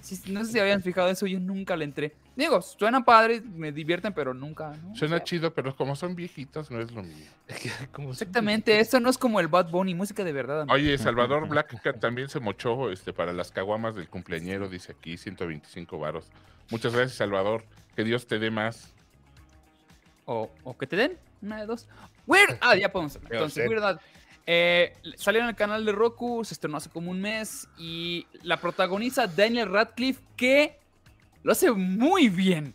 Sí, 0.00 0.20
no 0.32 0.44
sé 0.44 0.52
si 0.52 0.58
habían 0.58 0.82
fijado 0.82 1.08
eso, 1.08 1.26
yo 1.26 1.40
nunca 1.40 1.76
le 1.76 1.84
entré. 1.84 2.14
Digo, 2.36 2.62
suenan 2.62 3.04
padres, 3.04 3.44
me 3.44 3.72
divierten, 3.72 4.12
pero 4.12 4.32
nunca. 4.32 4.72
¿no? 4.82 4.92
O 4.92 4.96
Suena 4.96 5.16
sea, 5.16 5.24
chido, 5.24 5.52
pero 5.52 5.74
como 5.74 5.96
son 5.96 6.14
viejitos, 6.14 6.70
no 6.70 6.80
es 6.80 6.92
lo 6.92 7.02
mío. 7.02 7.26
Como 7.92 8.12
Exactamente, 8.12 8.78
esto 8.78 9.00
no 9.00 9.10
es 9.10 9.18
como 9.18 9.40
el 9.40 9.48
Bad 9.48 9.70
Bunny, 9.70 9.94
música 9.94 10.22
de 10.22 10.32
verdad. 10.32 10.60
amigo. 10.62 10.74
Oye, 10.74 10.96
Salvador 10.98 11.48
Black 11.48 11.80
Cat 11.82 11.98
también 11.98 12.28
se 12.28 12.38
mochó 12.40 12.90
este, 12.90 13.12
para 13.12 13.32
las 13.32 13.50
caguamas 13.50 13.94
del 13.96 14.08
cumpleañero, 14.08 14.68
dice 14.68 14.92
aquí, 14.92 15.16
125 15.16 15.98
varos. 15.98 16.30
Muchas 16.70 16.94
gracias, 16.94 17.16
Salvador. 17.16 17.64
Que 17.96 18.04
Dios 18.04 18.26
te 18.26 18.38
dé 18.38 18.50
más. 18.50 18.92
O, 20.26 20.50
o 20.62 20.76
que 20.76 20.86
te 20.86 20.96
den, 20.96 21.18
una 21.42 21.60
de 21.60 21.66
dos. 21.66 21.88
Weird, 22.26 22.58
ah, 22.60 22.76
ya 22.76 22.92
podemos. 22.92 23.16
Entonces. 23.16 23.66
Weird. 23.68 23.98
Eh, 24.50 24.94
salió 25.18 25.42
en 25.42 25.48
el 25.48 25.54
canal 25.54 25.84
de 25.84 25.92
Roku, 25.92 26.42
se 26.42 26.54
estrenó 26.54 26.78
hace 26.78 26.88
como 26.88 27.10
un 27.10 27.20
mes 27.20 27.68
y 27.76 28.26
la 28.42 28.56
protagoniza 28.56 29.26
Daniel 29.26 29.68
Radcliffe 29.68 30.22
que 30.38 30.78
lo 31.42 31.52
hace 31.52 31.70
muy 31.70 32.30
bien. 32.30 32.74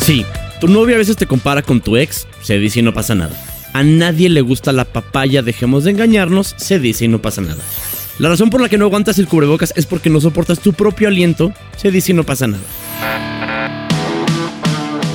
Sí, 0.00 0.26
tu 0.60 0.68
novia 0.68 0.96
a 0.96 0.98
veces 0.98 1.16
te 1.16 1.26
compara 1.26 1.62
con 1.62 1.80
tu 1.80 1.96
ex, 1.96 2.28
se 2.42 2.58
dice 2.58 2.80
y 2.80 2.82
no 2.82 2.92
pasa 2.92 3.14
nada. 3.14 3.34
A 3.72 3.82
nadie 3.82 4.28
le 4.28 4.42
gusta 4.42 4.72
la 4.72 4.84
papaya, 4.84 5.40
dejemos 5.40 5.84
de 5.84 5.92
engañarnos, 5.92 6.54
se 6.58 6.78
dice 6.78 7.06
y 7.06 7.08
no 7.08 7.22
pasa 7.22 7.40
nada. 7.40 7.64
La 8.18 8.28
razón 8.28 8.50
por 8.50 8.60
la 8.60 8.68
que 8.68 8.76
no 8.76 8.84
aguantas 8.84 9.18
el 9.18 9.26
cubrebocas 9.26 9.72
es 9.74 9.86
porque 9.86 10.10
no 10.10 10.20
soportas 10.20 10.60
tu 10.60 10.74
propio 10.74 11.08
aliento, 11.08 11.54
se 11.78 11.90
dice 11.90 12.12
y 12.12 12.14
no 12.14 12.24
pasa 12.24 12.46
nada. 12.46 13.31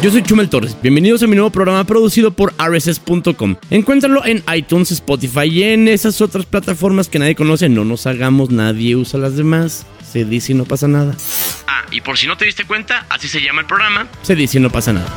Yo 0.01 0.11
soy 0.11 0.21
Chumel 0.21 0.47
Torres, 0.49 0.77
bienvenidos 0.81 1.23
a 1.23 1.27
mi 1.27 1.35
nuevo 1.35 1.49
programa 1.49 1.83
producido 1.83 2.31
por 2.31 2.53
rss.com. 2.59 3.55
Encuéntralo 3.71 4.23
en 4.25 4.43
iTunes, 4.55 4.91
Spotify 4.91 5.45
y 5.49 5.63
en 5.63 5.87
esas 5.87 6.21
otras 6.21 6.45
plataformas 6.45 7.09
que 7.09 7.17
nadie 7.19 7.35
conoce. 7.35 7.67
No 7.67 7.83
nos 7.83 8.05
hagamos, 8.05 8.51
nadie 8.51 8.95
usa 8.95 9.19
las 9.19 9.35
demás. 9.35 9.85
Se 10.03 10.23
dice 10.23 10.51
y 10.53 10.55
no 10.55 10.65
pasa 10.65 10.87
nada. 10.87 11.15
Ah, 11.67 11.83
y 11.91 12.01
por 12.01 12.17
si 12.17 12.27
no 12.27 12.37
te 12.37 12.45
diste 12.45 12.63
cuenta, 12.65 13.05
así 13.09 13.27
se 13.27 13.41
llama 13.41 13.61
el 13.61 13.67
programa. 13.67 14.07
Se 14.21 14.35
dice 14.35 14.59
y 14.59 14.61
no 14.61 14.69
pasa 14.69 14.93
nada. 14.93 15.11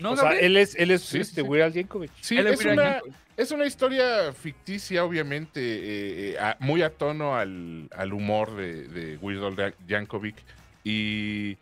¿No, 0.00 0.12
o 0.12 0.16
sea, 0.16 0.32
él 0.38 0.56
es, 0.56 0.74
él 0.76 0.90
es 0.90 1.02
Sí, 1.02 1.18
este 1.18 1.42
sí. 1.42 1.46
Weird 1.46 1.64
Al 1.66 1.72
Yankovic. 1.74 2.10
Sí, 2.20 2.36
Él 2.36 2.46
es 2.46 2.64
una, 2.64 2.92
Yankovic. 2.94 3.14
es 3.36 3.50
una 3.50 3.66
historia 3.66 4.32
ficticia, 4.32 5.04
obviamente, 5.04 5.60
eh, 5.60 6.30
eh, 6.32 6.36
a- 6.40 6.56
muy 6.60 6.82
a 6.82 6.90
tono 6.90 7.36
al, 7.36 7.88
al 7.94 8.12
humor 8.12 8.56
de, 8.56 8.84
de 8.88 9.16
Weird 9.18 9.44
Al 9.60 9.74
Yankovic. 9.86 10.36
Y 10.84 11.56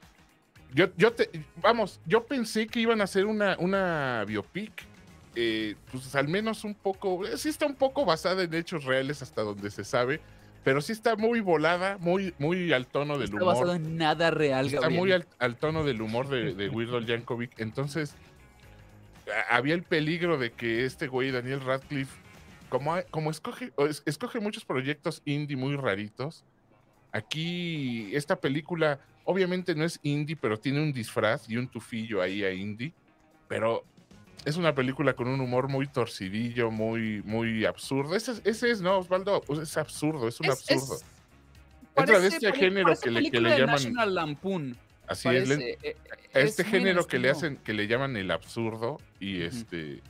yo, 0.77 0.87
yo 0.97 1.13
te, 1.13 1.29
vamos, 1.63 1.99
yo 2.07 2.25
pensé 2.27 2.67
que 2.67 2.81
iban 2.81 3.01
a 3.01 3.05
hacer 3.05 3.25
una, 3.27 3.57
una 3.59 4.25
biopic, 4.27 4.73
eh, 5.35 5.75
pues 5.91 6.15
al 6.15 6.29
menos 6.29 6.63
un 6.65 6.75
poco, 6.75 7.27
eh, 7.27 7.37
sí 7.39 7.49
está 7.49 7.67
un 7.67 7.75
poco 7.75 8.05
basada 8.05 8.43
en 8.43 8.53
hechos 8.55 8.85
reales 8.85 9.23
hasta 9.23 9.43
donde 9.43 9.71
se 9.71 9.85
sabe, 9.85 10.21
pero 10.63 10.81
sí 10.81 10.93
está 10.93 11.17
muy 11.17 11.41
volada, 11.41 11.97
muy, 11.99 12.35
muy 12.39 12.73
al 12.73 12.87
tono 12.87 13.15
No 13.15 13.19
del 13.19 13.25
está 13.25 13.37
humor. 13.37 13.55
basado 13.55 13.75
en 13.75 13.97
nada 13.97 14.31
real, 14.31 14.67
Está 14.67 14.81
Gabriel. 14.83 15.01
muy 15.01 15.13
al, 15.13 15.27
al 15.39 15.57
tono 15.57 15.83
del 15.83 16.03
humor 16.03 16.29
de, 16.29 16.55
de 16.55 16.69
Weird 16.69 17.07
Yankovic. 17.07 17.59
Entonces, 17.59 18.15
había 19.49 19.75
el 19.75 19.83
peligro 19.83 20.39
de 20.39 20.53
que 20.53 20.85
este 20.85 21.07
güey, 21.07 21.31
Daniel 21.31 21.61
Radcliffe, 21.61 22.15
como, 22.69 22.97
como 23.11 23.31
escoge, 23.31 23.73
escoge 24.07 24.41
muchos 24.41 24.65
proyectos 24.65 25.23
indie 25.25 25.57
muy 25.57 25.77
raritos, 25.77 26.45
aquí 27.13 28.11
esta 28.15 28.37
película 28.37 28.99
obviamente 29.27 29.75
no 29.75 29.85
es 29.85 30.01
indie, 30.03 30.37
pero 30.37 30.59
tiene 30.59 30.81
un 30.83 30.93
disfraz 30.93 31.49
y 31.51 31.57
un 31.59 31.69
tufillo 31.69 32.23
ahí 32.23 32.43
a 32.43 32.53
indie, 32.53 32.93
pero 33.49 33.85
es 34.45 34.57
una 34.57 34.75
película 34.75 35.13
con 35.15 35.29
un 35.29 35.41
humor 35.41 35.69
muy 35.69 35.87
torcidillo, 35.89 36.71
muy, 36.71 37.21
muy 37.25 37.65
absurdo. 37.67 38.15
Ese, 38.17 38.33
es- 38.33 38.43
ese 38.45 38.71
es, 38.71 38.81
¿no, 38.81 38.99
Osvaldo? 38.99 39.41
Pues 39.43 39.59
es 39.61 39.77
absurdo, 39.77 40.29
es 40.29 40.41
un 40.41 40.47
Es- 40.47 40.71
es- 40.71 40.71
absurdo. 40.71 41.01
Entra 41.97 42.19
de 42.21 42.29
este 42.29 42.53
género 42.53 42.85
parece 42.87 43.03
que 43.05 43.11
le- 43.11 43.31
que 43.31 43.41
le 43.41 43.51
de 43.51 43.59
llaman- 43.59 43.75
National 43.75 44.15
Lampoon. 44.15 44.77
Así 45.09 45.29
es, 45.29 45.49
le- 45.49 45.55
parece, 45.57 45.79
eh, 45.83 45.97
es 46.35 46.45
este 46.51 46.65
género 46.65 47.07
que 47.07 47.19
le 47.19 47.31
hacen, 47.31 47.57
que 47.59 47.73
le 47.73 47.87
llaman 47.87 48.17
el 48.17 48.31
absurdo 48.31 48.99
y 49.21 49.43
este, 49.43 50.01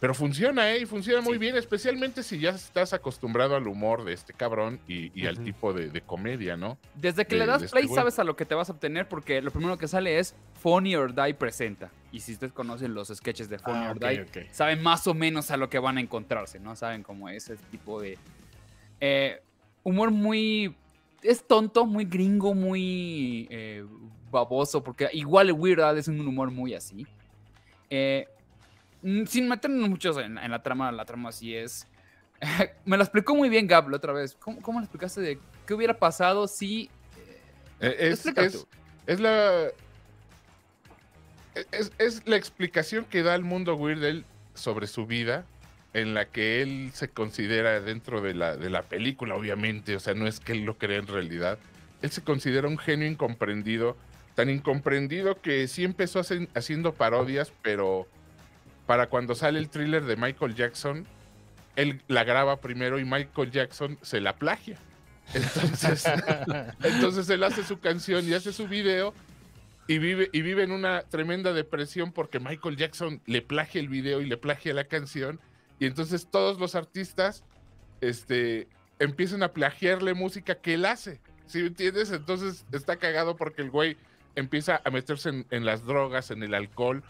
pero 0.00 0.14
funciona, 0.14 0.72
¿eh? 0.72 0.80
Y 0.80 0.86
funciona 0.86 1.20
muy 1.20 1.34
Sí. 1.34 1.38
bien, 1.38 1.56
especialmente 1.56 2.22
si 2.22 2.38
ya 2.38 2.50
estás 2.50 2.92
acostumbrado 2.94 3.54
al 3.54 3.66
humor 3.68 4.04
de 4.04 4.14
este 4.14 4.32
cabrón 4.32 4.80
y, 4.88 5.12
y 5.20 5.26
al 5.26 5.38
tipo 5.44 5.72
de, 5.74 5.90
de 5.90 6.00
comedia, 6.00 6.56
¿no? 6.56 6.78
Desde 6.94 7.26
que 7.26 7.34
de- 7.34 7.40
le 7.40 7.46
das 7.46 7.62
este 7.62 7.78
play 7.78 7.88
sabes 7.94 8.18
a 8.18 8.24
lo 8.24 8.34
que 8.34 8.46
te 8.46 8.54
vas 8.54 8.70
a 8.70 8.72
obtener 8.72 9.06
porque 9.08 9.42
lo 9.42 9.50
primero 9.50 9.76
que 9.76 9.86
sale 9.88 10.18
es 10.18 10.34
Funny 10.62 10.96
or 10.96 11.14
Die 11.14 11.34
presenta. 11.34 11.90
Y 12.12 12.20
si 12.20 12.32
ustedes 12.32 12.52
conocen 12.52 12.94
los 12.94 13.08
sketches 13.08 13.48
de 13.50 13.58
Funny 13.58 13.84
Ah, 13.86 13.90
or 13.90 13.98
Die, 14.00 14.48
saben 14.52 14.82
más 14.82 15.06
o 15.06 15.12
menos 15.14 15.50
a 15.50 15.56
lo 15.56 15.68
que 15.68 15.78
van 15.78 15.98
a 15.98 16.00
encontrarse, 16.00 16.58
¿no? 16.58 16.74
Saben 16.76 17.02
como 17.02 17.28
ese 17.28 17.56
tipo 17.70 18.00
de 18.00 18.16
eh, 19.00 19.40
humor 19.82 20.10
muy... 20.10 20.74
Es 21.22 21.46
tonto, 21.46 21.84
muy 21.84 22.06
gringo, 22.06 22.54
muy 22.54 23.46
eh, 23.50 23.84
baboso, 24.30 24.82
porque 24.82 25.10
igual 25.12 25.48
el 25.48 25.52
Weird 25.52 25.80
Al 25.82 25.98
es 25.98 26.08
un 26.08 26.18
humor 26.26 26.50
muy 26.50 26.72
así. 26.72 27.06
Eh, 27.90 28.26
sin 29.26 29.48
meternos 29.48 29.88
muchos 29.88 30.16
en, 30.18 30.38
en 30.38 30.50
la 30.50 30.62
trama, 30.62 30.92
la 30.92 31.04
trama 31.04 31.30
así 31.30 31.54
es... 31.54 31.86
Me 32.84 32.96
lo 32.96 33.02
explicó 33.02 33.34
muy 33.34 33.48
bien 33.48 33.66
Gab 33.66 33.88
la 33.88 33.96
otra 33.98 34.12
vez. 34.12 34.34
¿Cómo, 34.40 34.62
cómo 34.62 34.80
le 34.80 34.84
explicaste 34.84 35.20
de 35.20 35.38
qué 35.66 35.74
hubiera 35.74 35.98
pasado 35.98 36.48
si... 36.48 36.90
Eh, 37.80 37.96
Es, 37.98 38.12
Explica 38.12 38.42
es, 38.44 38.52
tú. 38.52 38.68
es 39.06 39.20
la 39.20 39.68
es, 41.72 41.92
es 41.98 42.26
la 42.26 42.36
explicación 42.36 43.04
que 43.04 43.22
da 43.22 43.34
el 43.34 43.42
mundo 43.42 43.74
Weird 43.74 44.24
sobre 44.54 44.86
su 44.86 45.06
vida, 45.06 45.44
en 45.92 46.14
la 46.14 46.26
que 46.26 46.62
él 46.62 46.90
se 46.94 47.08
considera 47.08 47.80
dentro 47.80 48.20
de 48.20 48.34
la, 48.34 48.56
de 48.56 48.70
la 48.70 48.82
película, 48.82 49.34
obviamente, 49.34 49.96
o 49.96 50.00
sea, 50.00 50.14
no 50.14 50.26
es 50.26 50.40
que 50.40 50.52
él 50.52 50.64
lo 50.64 50.78
crea 50.78 50.98
en 50.98 51.06
realidad, 51.06 51.58
él 52.02 52.10
se 52.10 52.22
considera 52.22 52.68
un 52.68 52.78
genio 52.78 53.08
incomprendido, 53.08 53.96
tan 54.34 54.50
incomprendido 54.50 55.40
que 55.40 55.66
sí 55.68 55.84
empezó 55.84 56.20
haciendo 56.54 56.94
parodias, 56.94 57.52
pero 57.62 58.06
para 58.90 59.06
cuando 59.06 59.36
sale 59.36 59.60
el 59.60 59.70
thriller 59.70 60.04
de 60.04 60.16
Michael 60.16 60.56
Jackson, 60.56 61.06
él 61.76 62.02
la 62.08 62.24
graba 62.24 62.60
primero 62.60 62.98
y 62.98 63.04
Michael 63.04 63.52
Jackson 63.52 63.96
se 64.02 64.20
la 64.20 64.34
plagia. 64.34 64.78
Entonces, 65.32 66.04
entonces 66.82 67.30
él 67.30 67.44
hace 67.44 67.62
su 67.62 67.78
canción 67.78 68.28
y 68.28 68.34
hace 68.34 68.52
su 68.52 68.66
video 68.66 69.14
y 69.86 70.00
vive, 70.00 70.28
y 70.32 70.42
vive 70.42 70.64
en 70.64 70.72
una 70.72 71.02
tremenda 71.02 71.52
depresión 71.52 72.10
porque 72.10 72.40
Michael 72.40 72.76
Jackson 72.76 73.22
le 73.26 73.42
plagia 73.42 73.80
el 73.80 73.88
video 73.88 74.22
y 74.22 74.26
le 74.26 74.36
plagia 74.36 74.74
la 74.74 74.82
canción. 74.82 75.38
Y 75.78 75.86
entonces 75.86 76.26
todos 76.28 76.58
los 76.58 76.74
artistas 76.74 77.44
este, 78.00 78.66
empiezan 78.98 79.44
a 79.44 79.52
plagiarle 79.52 80.14
música 80.14 80.56
que 80.56 80.74
él 80.74 80.84
hace. 80.84 81.20
¿Sí 81.46 81.60
me 81.60 81.68
entiendes? 81.68 82.10
Entonces 82.10 82.66
está 82.72 82.96
cagado 82.96 83.36
porque 83.36 83.62
el 83.62 83.70
güey 83.70 83.96
empieza 84.34 84.82
a 84.84 84.90
meterse 84.90 85.28
en, 85.28 85.46
en 85.52 85.64
las 85.64 85.86
drogas, 85.86 86.32
en 86.32 86.42
el 86.42 86.54
alcohol. 86.54 87.04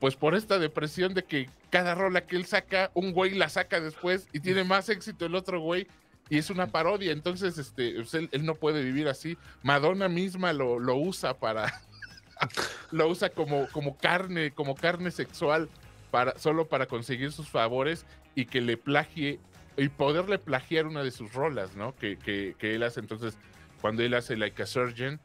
Pues 0.00 0.14
por 0.14 0.34
esta 0.34 0.58
depresión 0.58 1.14
de 1.14 1.24
que 1.24 1.48
cada 1.70 1.94
rola 1.94 2.26
que 2.26 2.36
él 2.36 2.44
saca, 2.44 2.90
un 2.94 3.12
güey 3.12 3.34
la 3.34 3.48
saca 3.48 3.80
después 3.80 4.28
y 4.32 4.40
tiene 4.40 4.64
más 4.64 4.88
éxito 4.88 5.26
el 5.26 5.34
otro 5.34 5.60
güey 5.60 5.86
y 6.28 6.38
es 6.38 6.50
una 6.50 6.66
parodia. 6.66 7.12
Entonces, 7.12 7.56
este, 7.58 7.94
pues, 7.94 8.14
él, 8.14 8.28
él 8.32 8.44
no 8.44 8.54
puede 8.54 8.82
vivir 8.82 9.08
así. 9.08 9.38
Madonna 9.62 10.08
misma 10.08 10.52
lo, 10.52 10.78
lo 10.78 10.96
usa 10.96 11.34
para. 11.38 11.80
lo 12.90 13.08
usa 13.08 13.30
como, 13.30 13.68
como 13.68 13.96
carne, 13.96 14.50
como 14.50 14.74
carne 14.74 15.10
sexual, 15.10 15.68
para, 16.10 16.38
solo 16.38 16.68
para 16.68 16.86
conseguir 16.86 17.32
sus 17.32 17.48
favores 17.48 18.04
y 18.34 18.46
que 18.46 18.60
le 18.60 18.76
plagie 18.76 19.40
y 19.78 19.88
poderle 19.88 20.38
plagiar 20.38 20.86
una 20.86 21.02
de 21.02 21.10
sus 21.10 21.32
rolas, 21.32 21.76
¿no? 21.76 21.94
Que, 21.96 22.18
que, 22.18 22.54
que 22.58 22.74
él 22.74 22.82
hace. 22.82 23.00
Entonces, 23.00 23.36
cuando 23.80 24.02
él 24.02 24.14
hace 24.14 24.36
Like 24.36 24.62
a 24.62 24.66
Surgeon, 24.66 25.20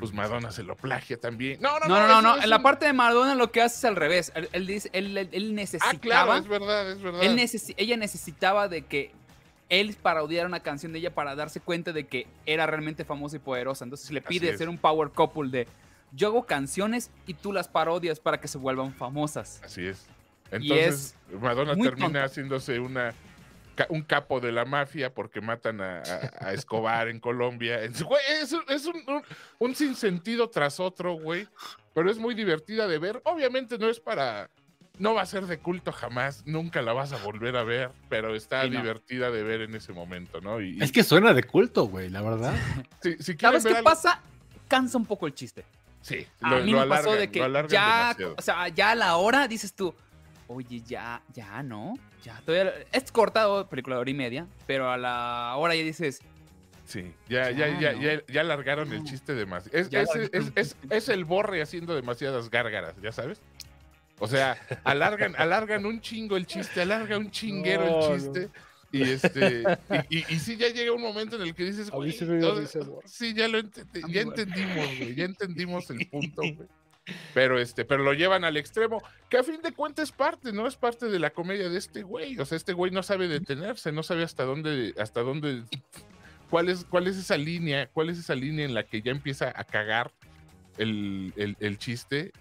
pues 0.00 0.12
Madonna 0.12 0.50
se 0.50 0.62
lo 0.64 0.74
plagia 0.76 1.18
también. 1.20 1.60
No, 1.60 1.78
no, 1.78 1.86
No, 1.86 2.00
no, 2.00 2.08
no, 2.08 2.22
no. 2.22 2.36
es 2.36 2.44
En 2.44 2.50
la 2.50 2.62
parte 2.62 2.86
de 2.86 2.92
Maradona 2.92 3.34
lo 3.34 3.52
que 3.52 3.62
hace 3.62 3.76
es 3.76 3.84
al 3.84 3.96
revés. 3.96 4.32
Él, 4.34 4.48
él 4.52 4.66
dice, 4.66 4.90
él, 4.92 5.16
él- 5.16 5.28
él 5.32 5.48
Ah, 5.50 5.54
necesitaba. 5.54 5.98
claro, 6.00 6.36
es 6.36 6.48
verdad, 6.48 6.90
es 6.90 7.00
verdad. 7.00 7.22
él 7.22 7.36
necesi- 7.36 7.74
ella 7.76 7.96
necesitaba 7.96 8.68
de 8.68 8.82
que 8.82 9.12
él 9.68 9.96
parodiara 10.00 10.46
una 10.48 10.60
canción 10.60 10.92
de 10.92 10.98
ella 10.98 11.14
para 11.14 11.34
darse 11.34 11.60
cuenta 11.60 11.92
de 11.92 12.06
que 12.06 12.26
era 12.44 12.66
realmente 12.66 13.04
famosa 13.04 13.36
y 13.36 13.38
poderosa. 13.40 13.84
Entonces 13.84 14.10
le 14.10 14.20
pide 14.20 14.52
hacer 14.52 14.68
un 14.68 14.78
power 14.78 15.10
couple 15.10 15.50
de 15.50 15.68
yo 16.12 16.28
hago 16.28 16.44
canciones 16.46 17.10
y 17.26 17.34
tú 17.34 17.52
las 17.52 17.68
parodias 17.68 18.20
para 18.20 18.40
que 18.40 18.48
se 18.48 18.58
vuelvan 18.58 18.94
famosas. 18.94 19.60
Así 19.64 19.86
es. 19.86 20.06
Y 20.52 20.72
Entonces, 20.72 21.14
Madonna 21.40 21.74
termina 21.74 22.06
tonto. 22.06 22.20
haciéndose 22.24 22.78
una 22.78 23.12
un 23.90 24.02
capo 24.02 24.40
de 24.40 24.52
la 24.52 24.64
mafia 24.64 25.12
porque 25.12 25.40
matan 25.40 25.80
a, 25.80 25.98
a- 25.98 26.48
a 26.48 26.52
Escobar 26.52 27.08
en 27.08 27.20
Colombia. 27.20 27.80
Es, 27.82 28.02
güey, 28.02 28.22
es 28.40 28.52
un, 28.52 28.62
es 28.68 28.86
un- 28.86 29.02
un- 29.06 29.22
un 29.58 29.74
sinsentido 29.74 30.48
tras 30.50 30.80
otro, 30.80 31.14
güey. 31.14 31.46
Pero 31.94 32.10
es 32.10 32.18
muy 32.18 32.34
divertida 32.34 32.86
de 32.86 32.98
ver. 32.98 33.20
Obviamente 33.24 33.78
no 33.78 33.88
es 33.88 34.00
para. 34.00 34.50
No 34.98 35.12
va 35.14 35.22
a 35.22 35.26
ser 35.26 35.46
de 35.46 35.58
culto 35.58 35.92
jamás. 35.92 36.42
Nunca 36.46 36.80
la 36.80 36.92
vas 36.94 37.12
a 37.12 37.18
volver 37.18 37.56
a 37.56 37.64
ver. 37.64 37.90
Pero 38.08 38.34
está 38.34 38.62
Sí, 38.64 38.70
no. 38.70 38.80
divertida 38.80 39.30
de 39.30 39.42
ver 39.42 39.60
en 39.62 39.74
ese 39.74 39.92
momento, 39.92 40.40
¿no? 40.40 40.60
Y, 40.60 40.78
y 40.78 40.82
Es 40.82 40.90
que 40.92 41.02
suena 41.04 41.34
de 41.34 41.42
culto, 41.44 41.84
güey, 41.86 42.08
la 42.08 42.22
verdad. 42.22 42.54
si, 43.02 43.14
¿Sabes 43.36 43.64
ver 43.64 43.72
qué 43.74 43.78
algo- 43.78 43.90
pasa? 43.90 44.20
Cansa 44.68 44.96
un 44.98 45.06
poco 45.06 45.26
el 45.26 45.34
chiste. 45.34 45.64
Sí, 46.00 46.26
A 46.40 46.50
lo, 46.50 46.64
mí 46.64 46.70
lo 46.72 46.80
me 46.80 46.86
pasó 46.86 47.10
alargan, 47.10 47.18
de 47.20 47.30
que 47.30 47.38
ya, 47.40 47.46
demasiado. 48.14 48.34
o 48.38 48.42
sea, 48.42 48.68
ya 48.68 48.90
a 48.92 48.94
la 48.94 49.16
hora 49.16 49.48
dices 49.48 49.74
tú, 49.74 49.92
oye, 50.46 50.80
ya, 50.82 51.20
ya, 51.34 51.62
¿no? 51.62 51.94
Ya, 52.26 52.42
todavía, 52.44 52.74
es 52.90 53.12
cortado, 53.12 53.68
película 53.68 53.94
de 53.96 54.00
hora 54.00 54.10
y 54.10 54.14
media, 54.14 54.48
pero 54.66 54.90
a 54.90 54.96
la 54.98 55.54
hora 55.56 55.76
ya 55.76 55.82
dices, 55.84 56.20
Sí, 56.84 57.12
ya, 57.28 57.50
ya, 57.52 57.68
Ya, 57.68 57.80
ya, 57.80 57.92
¿no? 57.92 58.02
ya, 58.02 58.22
ya 58.26 58.40
alargaron 58.40 58.92
el 58.92 59.04
chiste 59.04 59.34
demasiado. 59.34 59.78
Es, 59.78 59.88
es, 59.92 60.14
el 60.14 60.30
es- 60.32 60.52
chiste. 60.74 60.96
es 60.96 61.08
el 61.08 61.24
borre 61.24 61.62
haciendo 61.62 61.94
demasiadas 61.94 62.50
gárgaras, 62.50 62.94
¿ya 63.00 63.12
sabes? 63.12 63.40
O 64.18 64.26
sea, 64.26 64.56
alargan, 64.82 65.34
alargan 65.36 65.86
un 65.86 66.00
chingo 66.00 66.36
el 66.36 66.46
chiste, 66.46 66.80
alarga 66.82 67.16
un 67.18 67.30
chinguero 67.30 67.84
No, 67.86 68.12
el 68.14 68.20
chiste. 68.20 68.50
Y 68.92 69.02
este, 69.02 69.62
y, 70.10 70.18
y, 70.18 70.24
y 70.34 70.38
sí 70.38 70.56
ya 70.56 70.68
llega 70.68 70.92
un 70.92 71.02
momento 71.02 71.36
en 71.36 71.42
el 71.42 71.54
que 71.54 71.64
dices, 71.64 71.90
güey, 71.90 72.12
sí 72.12 72.24
todo- 72.26 72.60
ya 73.34 73.48
lo 73.48 73.58
mí 73.62 74.12
ya 74.14 74.20
entendimos, 74.22 74.86
güey, 74.98 75.14
ya 75.14 75.24
entendimos 75.24 75.90
el 75.90 76.08
punto, 76.08 76.42
güey. 76.42 76.68
Pero 77.34 77.58
este, 77.58 77.84
pero 77.84 78.02
lo 78.02 78.12
llevan 78.12 78.44
al 78.44 78.56
extremo, 78.56 79.02
que 79.28 79.38
a 79.38 79.42
fin 79.44 79.60
de 79.62 79.72
cuentas 79.72 80.04
es 80.08 80.12
parte, 80.12 80.52
¿no? 80.52 80.66
Es 80.66 80.76
parte 80.76 81.06
de 81.06 81.18
la 81.18 81.30
comedia 81.30 81.68
de 81.68 81.78
este 81.78 82.02
güey. 82.02 82.38
O 82.38 82.44
sea, 82.44 82.56
este 82.56 82.72
güey 82.72 82.90
no 82.90 83.02
sabe 83.02 83.28
detenerse, 83.28 83.92
no 83.92 84.02
sabe 84.02 84.24
hasta 84.24 84.44
dónde, 84.44 84.94
hasta 84.98 85.20
dónde, 85.22 85.62
cuál 86.50 86.68
es, 86.68 86.84
cuál 86.84 87.06
es 87.06 87.16
esa 87.16 87.36
línea, 87.36 87.88
cuál 87.92 88.10
es 88.10 88.18
esa 88.18 88.34
línea 88.34 88.64
en 88.64 88.74
la 88.74 88.82
que 88.84 89.02
ya 89.02 89.12
empieza 89.12 89.52
a 89.54 89.64
cagar 89.64 90.10
el, 90.78 91.32
el, 91.36 91.56
el 91.60 91.78
chiste. 91.78 92.32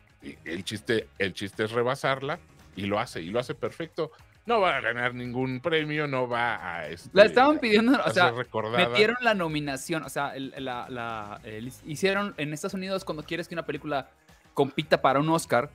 El 0.44 0.64
chiste, 0.64 1.08
el 1.20 1.34
chiste 1.34 1.66
es 1.66 1.72
rebasarla 1.72 2.40
y 2.76 2.88
lo 2.88 3.00
hace, 3.00 3.22
y 3.22 3.28
lo 3.30 3.40
hace 3.40 3.54
perfecto. 3.54 4.12
No 4.48 4.60
va 4.60 4.78
a 4.78 4.82
ganar 4.82 5.14
ningún 5.14 5.60
premio, 5.60 6.08
no 6.08 6.28
va 6.28 6.78
a. 6.78 6.88
Este, 6.88 7.10
La 7.14 7.26
estaban 7.26 7.60
pidiendo, 7.60 8.00
o 8.04 8.10
sea, 8.12 8.32
recordada. 8.32 8.90
metieron 8.90 9.18
la 9.22 9.36
nominación, 9.36 10.02
o 10.04 10.10
sea, 10.10 10.36
el- 10.36 10.54
la, 10.58 10.88
la- 10.90 11.40
el- 11.44 11.72
hicieron 11.86 12.34
en 12.38 12.54
Estados 12.54 12.74
Unidos 12.74 13.06
cuando 13.06 13.24
quieres 13.24 13.48
que 13.48 13.54
una 13.56 13.66
película 13.68 14.10
compita 14.56 15.02
para 15.04 15.20
un 15.20 15.30
Oscar, 15.30 15.70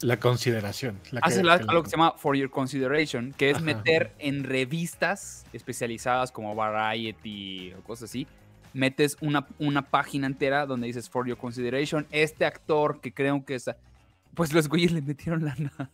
La 0.00 0.20
consideración. 0.20 1.00
La 1.10 1.18
hace 1.24 1.38
que- 1.38 1.42
la- 1.42 1.58
que- 1.58 1.64
algo 1.66 1.82
que 1.82 1.90
se 1.90 1.96
llama 1.96 2.12
For 2.16 2.36
Your 2.36 2.50
Consideration, 2.50 3.34
que 3.36 3.50
es 3.50 3.56
Ajá. 3.56 3.64
meter 3.64 4.12
en 4.20 4.44
revistas 4.44 5.44
especializadas 5.52 6.30
como 6.30 6.54
Variety 6.54 7.72
o 7.72 7.82
cosas 7.82 8.08
así, 8.10 8.28
metes 8.74 9.16
una, 9.20 9.44
una 9.58 9.82
página 9.82 10.28
entera 10.28 10.66
donde 10.66 10.86
dices 10.86 11.10
For 11.10 11.26
Your 11.26 11.36
Consideration, 11.38 12.06
este 12.12 12.44
actor 12.44 13.00
que 13.00 13.12
creo 13.12 13.44
que 13.44 13.56
es... 13.56 13.68
Pues 14.34 14.52
los 14.52 14.68
güeyes 14.68 14.92
le 14.92 15.02
metieron 15.02 15.44
lana. 15.44 15.90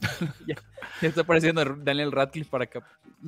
ya, 0.46 0.54
ya 1.02 1.08
está 1.08 1.22
apareciendo 1.22 1.64
Daniel 1.64 2.12
Radcliffe 2.12 2.48
para 2.50 2.66
que 2.66 2.80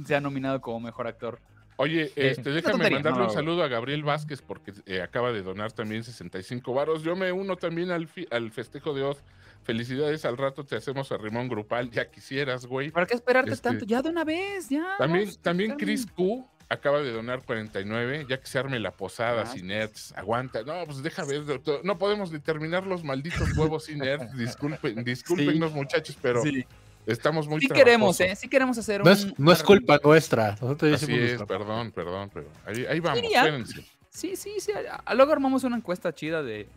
sea 0.07 0.21
nominado 0.21 0.61
como 0.61 0.79
mejor 0.79 1.09
actor. 1.09 1.41
Oye, 1.81 2.13
este, 2.15 2.43
una 2.43 2.55
déjame 2.57 2.73
tontería, 2.73 2.97
mandarle 2.99 3.19
no, 3.21 3.25
un 3.27 3.31
saludo 3.33 3.63
a 3.63 3.69
Gabriel 3.69 4.03
Vázquez 4.05 4.43
porque 4.43 4.73
eh, 4.87 5.01
acaba 5.03 5.33
de 5.33 5.43
donar 5.43 5.73
también 5.73 6.05
65 6.05 6.75
varos. 6.75 7.03
Yo 7.03 7.17
me 7.17 7.33
uno 7.33 7.57
también 7.57 7.91
al, 7.91 8.07
fi- 8.07 8.29
al 8.31 8.51
festejo 8.51 8.93
de 8.95 9.03
Oz. 9.03 9.23
Felicidades, 9.63 10.25
al 10.25 10.37
rato 10.39 10.65
te 10.65 10.77
hacemos 10.77 11.13
a 11.13 11.19
rimón 11.19 11.49
grupal, 11.49 11.91
ya 11.91 12.11
quisieras, 12.11 12.65
güey. 12.67 12.91
¿Para 12.91 13.07
qué 13.07 13.15
esperarte 13.15 13.53
Este, 13.53 13.69
tanto? 13.69 13.85
Ya 13.85 14.01
de 14.03 14.09
una 14.09 14.25
vez, 14.25 14.69
ya. 14.71 14.95
También, 14.99 15.25
vamos, 15.27 15.39
también. 15.41 15.77
Chris 15.77 16.07
Q 16.07 16.47
acaba 16.69 17.01
de 17.03 17.13
donar 17.13 17.43
49, 17.45 18.27
ya 18.29 18.41
que 18.41 18.47
se 18.47 18.59
arme 18.59 18.79
la 18.81 18.91
posada 18.93 19.43
Ah. 19.43 19.47
sin 19.47 19.67
nerds. 19.67 20.13
Aguanta. 20.17 20.63
No, 20.63 20.85
pues 20.87 21.03
deja 21.03 21.25
ver, 21.25 21.45
doctor. 21.45 21.81
No 21.85 21.99
podemos 21.99 22.31
determinar 22.31 22.87
los 22.87 23.05
malditos 23.05 23.57
huevos 23.57 23.85
sin 23.85 23.99
nerds. 23.99 24.33
Disculpen, 24.37 25.05
discúlpenos, 25.05 25.73
muchachos, 25.73 26.17
pero 26.23 26.43
Sí, 26.43 26.65
estamos 27.13 27.47
muy 27.49 27.61
sí 27.61 27.69
queremos. 27.69 28.21
¿eh? 28.21 28.35
Sí 28.37 28.49
queremos 28.49 28.77
hacer 28.79 29.03
No 29.05 29.11
un... 29.11 29.17
es, 29.17 29.39
no 29.39 29.53
es 29.53 29.63
culpa 29.63 29.99
nuestra. 30.03 30.53
Nosotros 30.61 30.95
Así 31.03 31.13
es, 31.15 31.21
nuestra- 31.39 31.47
perdón, 31.47 31.93
perdón, 31.93 32.31
pero 32.33 32.47
ahí, 32.67 32.87
ahí 32.89 33.01
vamos, 33.01 33.23
espérense. 33.23 33.85
Sí, 34.11 34.37
sí, 34.37 34.55
sí. 34.59 34.73
a- 34.73 34.97
a- 35.05 35.15
Luego 35.15 35.33
armamos 35.33 35.65
una 35.65 35.77
encuesta 35.77 36.15
chida 36.15 36.43
de 36.43 36.69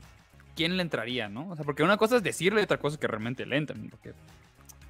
quién 0.55 0.77
le 0.77 0.83
entraría, 0.83 1.29
¿no? 1.29 1.49
O 1.49 1.55
sea, 1.55 1.65
porque 1.65 1.83
una 1.83 1.97
cosa 1.97 2.17
es 2.17 2.23
decirle 2.23 2.61
y 2.61 2.63
otra 2.63 2.77
cosa 2.77 2.95
es 2.95 2.99
que 2.99 3.07
realmente 3.07 3.45
le 3.45 3.57
entren. 3.57 3.89
Porque 3.89 4.13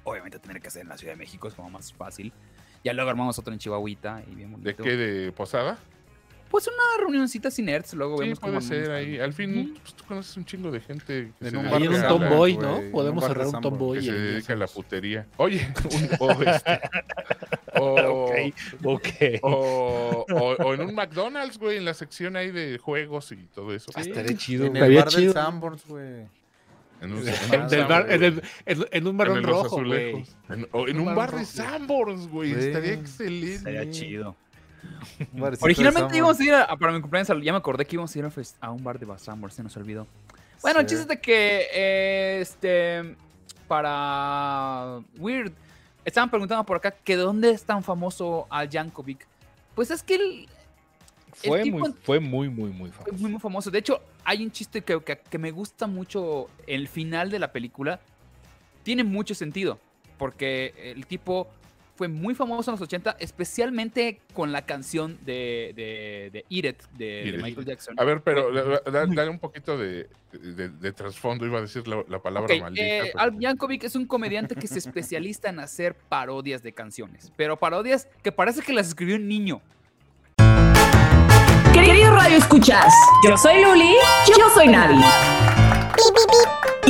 obviamente 0.04 0.38
tener 0.38 0.60
que 0.60 0.68
hacer 0.68 0.82
en 0.82 0.88
la 0.88 0.98
Ciudad 0.98 1.14
de 1.14 1.18
México 1.18 1.48
es 1.48 1.54
como 1.54 1.70
más 1.70 1.92
fácil. 1.92 2.32
Ya 2.84 2.92
luego 2.92 3.08
armamos 3.10 3.38
otro 3.38 3.52
en 3.52 3.58
Chihuahuita 3.58 4.22
y 4.30 4.34
bien 4.34 4.52
bonito. 4.52 4.68
¿De 4.68 4.76
qué? 4.76 4.96
¿De 4.96 5.32
posada? 5.32 5.78
Pues 6.50 6.68
una 6.68 7.00
reunioncita 7.00 7.50
sin 7.50 7.64
nerds, 7.66 7.94
luego 7.94 8.16
Sí, 8.18 8.24
vemos 8.24 8.38
puede 8.38 8.52
cómo 8.54 8.60
ser 8.66 8.90
ahí. 8.92 9.18
Al 9.18 9.32
fin, 9.32 9.74
pues, 9.82 9.94
tú 9.94 10.04
conoces 10.04 10.36
un 10.36 10.44
chingo 10.44 10.70
de 10.70 10.80
gente 10.80 11.32
que 11.40 11.48
En 11.48 11.56
un 11.56 11.68
bar 11.70 11.82
en 11.82 11.88
un 11.88 11.94
de 12.00 12.02
tomboy, 12.06 12.56
¿no? 12.56 12.76
en 12.78 12.84
un 12.86 12.92
Podemos 12.92 13.22
de 13.24 13.28
cerrar 13.28 13.46
un 13.48 13.60
tomboy. 13.60 13.98
que 13.98 14.04
y 14.04 14.06
se 14.08 14.12
dedica 14.12 14.52
a 14.52 14.56
la 14.56 14.66
putería. 14.68 15.26
Oye, 15.36 15.66
un- 15.90 16.10
o, 16.20 16.30
este, 16.42 16.80
o, 17.74 18.24
Ok, 18.24 18.54
ok. 18.84 19.08
o- 19.42 20.24
o- 20.30 20.54
o 20.64 20.74
en 20.74 20.80
un 20.82 20.94
McDonald's, 20.94 21.58
güey, 21.58 21.78
en 21.78 21.84
la 21.84 21.94
sección 21.94 22.36
ahí 22.36 22.52
de 22.52 22.78
juegos 22.78 23.32
y 23.32 23.36
todo 23.52 23.74
eso. 23.74 23.90
Ah, 23.96 24.02
estaría 24.02 24.36
chido. 24.36 24.66
En 24.66 24.76
el 24.76 24.94
bar 24.94 25.04
del 25.10 25.14
chido. 25.14 25.32
Sanborns, 25.32 25.84
güey. 25.86 26.26
En 27.00 27.12
un, 27.12 27.18
En 27.52 27.68
Del 27.68 27.84
bar- 27.86 28.06
en, 28.12 28.18
güey. 28.20 28.28
el- 28.28 28.42
en- 28.66 28.86
en 28.92 29.06
un 29.08 29.20
En 29.20 29.26
los 29.42 29.44
rojo, 29.44 29.84
güey. 29.84 30.24
En, 30.48 30.68
o 30.70 30.86
en 30.86 31.00
Un 31.00 31.14
bar 31.16 31.32
de. 31.34 31.44
Sanborns, 31.44 32.28
güey. 32.28 32.54
Sí. 32.54 32.60
Estaría 32.60 32.92
excelente. 32.92 33.54
Estaría 33.56 33.90
chido. 33.90 34.36
Originalmente 35.60 36.16
íbamos 36.16 36.40
a 36.40 36.44
ir 36.44 36.54
a, 36.54 36.76
para 36.76 36.92
mi 36.92 37.00
cumpleaños, 37.00 37.28
ya 37.42 37.52
me 37.52 37.58
acordé 37.58 37.84
que 37.84 37.96
íbamos 37.96 38.14
a 38.14 38.18
ir 38.18 38.30
a, 38.60 38.70
un 38.70 38.82
bar 38.82 38.98
de 38.98 39.06
Basambor, 39.06 39.52
se 39.52 39.62
nos 39.62 39.76
olvidó. 39.76 40.06
Bueno, 40.62 40.80
el 40.80 40.86
chiste 40.86 41.04
de 41.04 41.20
que, 41.20 41.66
eh, 41.72 42.38
este, 42.40 43.16
para 43.68 45.00
Weird, 45.18 45.52
estaban 46.04 46.30
preguntando 46.30 46.64
por 46.64 46.76
acá 46.78 46.90
que 46.90 47.16
de 47.16 47.22
dónde 47.22 47.50
es 47.50 47.64
tan 47.64 47.82
famoso 47.82 48.46
Al 48.50 48.68
Yankovic. 48.68 49.26
Pues 49.74 49.90
es 49.90 50.02
que 50.02 50.14
él 50.14 50.48
Fue 51.32 51.62
tipo 51.62 51.78
muy, 51.78 51.92
fue 52.02 52.20
muy, 52.20 52.48
muy, 52.48 52.70
muy 52.70 52.90
famoso. 52.90 53.12
muy, 53.18 53.30
muy 53.30 53.40
famoso. 53.40 53.70
De 53.70 53.78
hecho, 53.78 54.00
hay 54.24 54.42
un 54.44 54.50
chiste 54.52 54.82
que, 54.82 55.00
que- 55.02 55.18
que 55.18 55.38
me 55.38 55.50
gusta 55.50 55.86
mucho, 55.86 56.48
el 56.66 56.88
final 56.88 57.30
de 57.30 57.38
la 57.38 57.52
película, 57.52 58.00
tiene 58.84 59.04
mucho 59.04 59.34
sentido, 59.34 59.78
porque 60.18 60.72
el 60.96 61.06
tipo 61.06 61.48
fue 61.96 62.08
muy 62.08 62.34
famoso 62.34 62.70
en 62.70 62.74
los 62.74 62.80
80, 62.80 63.16
especialmente 63.20 64.20
con 64.32 64.50
la 64.52 64.62
canción 64.62 65.16
de, 65.24 65.72
de, 65.76 66.30
de 66.32 66.44
Eat 66.50 66.64
It, 66.74 66.82
de, 66.98 67.04
de 67.04 67.20
Eat 67.28 67.34
It. 67.36 67.42
Michael 67.42 67.66
Jackson. 67.66 67.94
A 67.98 68.04
ver, 68.04 68.20
pero 68.22 68.50
Fue 68.50 68.62
da- 68.62 68.90
da- 68.90 69.06
muy- 69.06 69.16
dale 69.16 69.30
un 69.30 69.38
poquito 69.38 69.78
de, 69.78 70.08
de, 70.32 70.68
de 70.70 70.92
trasfondo. 70.92 71.46
Iba 71.46 71.58
a 71.58 71.62
decir 71.62 71.86
la, 71.86 72.04
la 72.08 72.18
palabra 72.20 72.52
Ok, 72.54 72.60
maldita. 72.60 72.84
eh, 72.84 73.00
pero- 73.12 73.20
Al 73.20 73.38
Yankovic 73.38 73.84
es 73.84 73.94
un 73.94 74.06
comediante 74.06 74.54
que 74.56 74.66
se 74.66 74.78
especializa 74.80 75.48
en 75.50 75.60
hacer 75.60 75.94
parodias 75.94 76.62
de 76.62 76.72
canciones, 76.72 77.32
pero 77.36 77.56
parodias 77.58 78.08
que 78.22 78.32
parece 78.32 78.62
que 78.62 78.72
las 78.72 78.88
escribió 78.88 79.16
un 79.16 79.28
niño. 79.28 79.60
Queridos 81.72 82.14
Radio 82.14 82.38
Escuchas, 82.38 82.92
yo 83.28 83.36
soy 83.36 83.62
Luli, 83.62 83.94
yo 84.36 84.48
soy 84.54 84.68
Navi. 84.68 85.00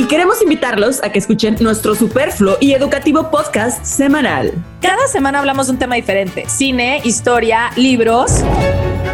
Y 0.05 0.07
queremos 0.07 0.39
invitarlos 0.39 1.01
a 1.03 1.11
que 1.11 1.17
escuchen 1.17 1.57
nuestro 1.61 1.95
superfluo 1.95 2.57
y 2.59 2.73
educativo 2.73 3.31
podcast 3.31 3.83
semanal. 3.83 4.53
Cada 4.79 5.07
semana 5.07 5.39
hablamos 5.39 5.65
de 5.65 5.73
un 5.73 5.79
tema 5.79 5.95
diferente. 5.95 6.45
Cine, 6.47 7.01
historia, 7.03 7.71
libros, 7.75 8.43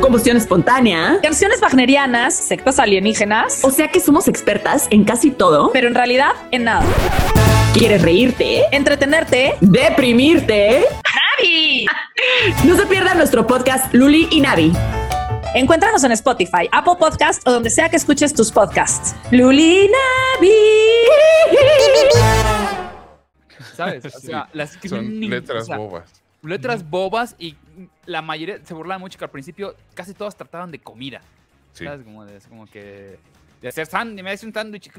Combustión 0.01 0.35
espontánea. 0.35 1.19
canciones 1.23 1.61
wagnerianas, 1.61 2.33
sectas 2.35 2.77
alienígenas, 2.77 3.63
O 3.63 3.71
sea 3.71 3.87
que 3.87 4.01
somos 4.01 4.27
expertas 4.27 4.87
en 4.89 5.05
casi 5.05 5.31
todo. 5.31 5.71
pero 5.71 5.87
en 5.87 5.95
realidad 5.95 6.31
en 6.51 6.65
nada. 6.65 6.83
¿Quieres 7.73 8.01
reírte? 8.01 8.63
Entretenerte. 8.73 9.55
¿Deprimirte? 9.61 10.83
¡Navi! 11.39 11.85
No 12.65 12.75
se 12.75 12.85
pierdan 12.85 13.17
nuestro 13.17 13.47
podcast 13.47 13.93
Luli 13.93 14.27
y 14.29 14.41
Navi. 14.41 14.73
Encuéntranos 15.53 16.03
en 16.05 16.11
Spotify, 16.13 16.69
Apple 16.71 16.93
Podcast 16.97 17.45
o 17.47 17.51
donde 17.51 17.69
sea 17.69 17.89
que 17.89 17.97
escuches 17.97 18.33
tus 18.33 18.51
podcasts. 18.51 19.13
Luli 19.31 19.85
y 19.85 19.89
Navi. 19.89 20.51
¿Sabes? 23.75 24.05
O 24.05 24.09
sea, 24.19 24.47
las 24.53 24.77
Son 24.87 25.19
niño. 25.19 25.29
letras 25.35 25.63
o 25.63 25.65
sea, 25.65 25.77
bobas. 25.77 26.23
letras 26.43 26.89
bobas 26.89 27.35
y 27.37 27.55
la 28.05 28.21
mayoría 28.21 28.63
se 28.63 28.73
burlaba 28.73 28.99
mucho 28.99 29.17
que 29.19 29.25
al 29.25 29.31
principio 29.31 29.75
casi 29.93 30.13
todas 30.13 30.35
trataban 30.37 30.71
de 30.71 30.79
comida. 30.79 31.21
Sí. 31.73 31.83
¿Sabes? 31.83 32.03
Como, 32.05 32.25
de, 32.25 32.39
como 32.47 32.65
que 32.67 33.17
de 33.61 33.67
hacer 33.67 33.85
sándwich, 33.87 34.23
me 34.23 34.31
hace 34.31 34.45
un 34.45 34.53
sándwich. 34.53 34.89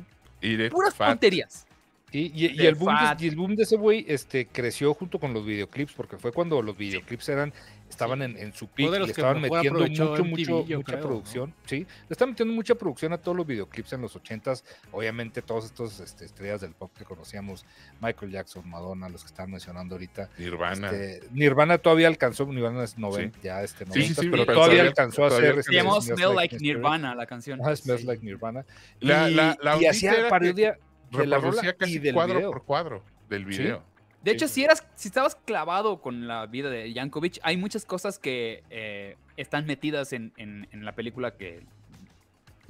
Eat 0.42 0.60
it, 0.66 0.70
Puras 0.72 0.94
fat. 0.94 1.08
tonterías. 1.10 1.66
Y, 2.10 2.26
y- 2.34 2.46
y 2.52 2.56
de 2.58 2.68
el 2.68 2.74
boom 2.74 2.94
de, 3.16 3.24
y 3.24 3.28
el 3.28 3.36
boom 3.36 3.56
de 3.56 3.62
ese 3.62 3.76
güey 3.76 4.04
este, 4.06 4.46
creció 4.46 4.92
junto 4.92 5.18
con 5.18 5.32
los 5.32 5.46
videoclips, 5.46 5.94
porque 5.94 6.18
fue 6.18 6.30
cuando 6.30 6.60
los 6.60 6.76
videoclips 6.76 7.26
eran, 7.30 7.54
estaban 7.92 8.22
en, 8.22 8.37
en 8.37 8.52
su 8.52 8.66
pico 8.68 8.90
le 8.90 9.05
estaban 9.05 9.40
metiendo 9.40 9.81
mucho, 9.81 10.12
MTV, 10.16 10.24
mucho, 10.26 10.52
mucha 10.64 10.83
creo, 10.85 10.98
¿no? 10.98 11.07
producción. 11.07 11.55
Sí, 11.66 11.78
le 11.81 11.87
estaban 12.11 12.31
metiendo 12.33 12.55
mucha 12.55 12.74
producción 12.74 13.12
a 13.12 13.18
todos 13.18 13.37
los 13.37 13.46
videoclips 13.46 13.92
en 13.92 14.00
los 14.00 14.16
ochentas. 14.16 14.64
Obviamente, 14.90 15.42
todos 15.42 15.66
estos 15.66 16.00
este, 16.00 16.24
estrellas 16.24 16.61
del 16.61 16.72
pop 16.74 16.90
que 16.96 17.05
conocíamos, 17.05 17.64
Michael 18.00 18.33
Jackson, 18.33 18.68
Madonna, 18.68 19.09
los 19.09 19.22
que 19.22 19.28
están 19.28 19.50
mencionando 19.50 19.94
ahorita. 19.94 20.28
Nirvana. 20.38 20.90
Este, 20.90 21.28
Nirvana 21.33 21.78
todavía 21.78 22.09
alcanzó, 22.09 22.46
Nirvana 22.46 22.83
es 22.85 22.98
90, 22.98 23.38
ya 23.42 23.62
este 23.62 23.85
Sí, 23.85 23.90
90, 23.90 24.22
sí, 24.22 24.28
pero 24.28 24.42
pero 24.44 24.55
todavía 24.55 24.57
todavía- 24.78 24.83
alcanzó 24.90 25.24
a 25.24 25.28
hacer. 25.28 25.44
este, 25.59 25.62
Se 25.62 25.72
llamó 25.74 26.00
Smells 26.00 26.20
Smell 26.20 26.35
Like. 26.37 26.59
Nirvana 26.59 27.14
la 27.14 27.26
canción. 27.26 27.61
Ajá, 27.61 27.76
Smells 27.76 28.00
Sí. 28.00 28.07
Like 28.07 28.24
Nirvana. 28.24 28.64
La- 29.00 29.31
y, 29.31 29.35
la- 29.35 29.57
la 29.62 29.81
y 29.81 29.87
hacía 29.87 30.28
parodia 30.28 30.78
de 31.11 31.26
la 31.26 31.38
rola 31.38 31.62
y 31.68 31.72
casi 31.74 31.98
del 31.98 32.14
cuadro 32.14 32.37
video. 32.37 32.50
por 32.50 32.64
cuadro 32.64 33.05
del 33.28 33.44
video. 33.44 33.83
De 34.22 34.30
hecho, 34.30 34.46
si 34.48 34.62
eras, 34.64 34.87
si 34.94 35.08
estabas 35.08 35.35
clavado 35.35 36.00
con 36.00 36.26
la 36.28 36.46
vida 36.46 36.70
de 36.70 36.92
Yankovic, 36.92 37.38
hay 37.42 37.56
muchas 37.56 37.85
cosas 37.85 38.18
que 38.18 38.62
eh, 38.70 39.16
están 39.37 39.66
metidas 39.66 40.12
en, 40.12 40.32
en- 40.37 40.68
en 40.72 40.85
la 40.85 40.92
película 40.94 41.32
que. 41.37 41.64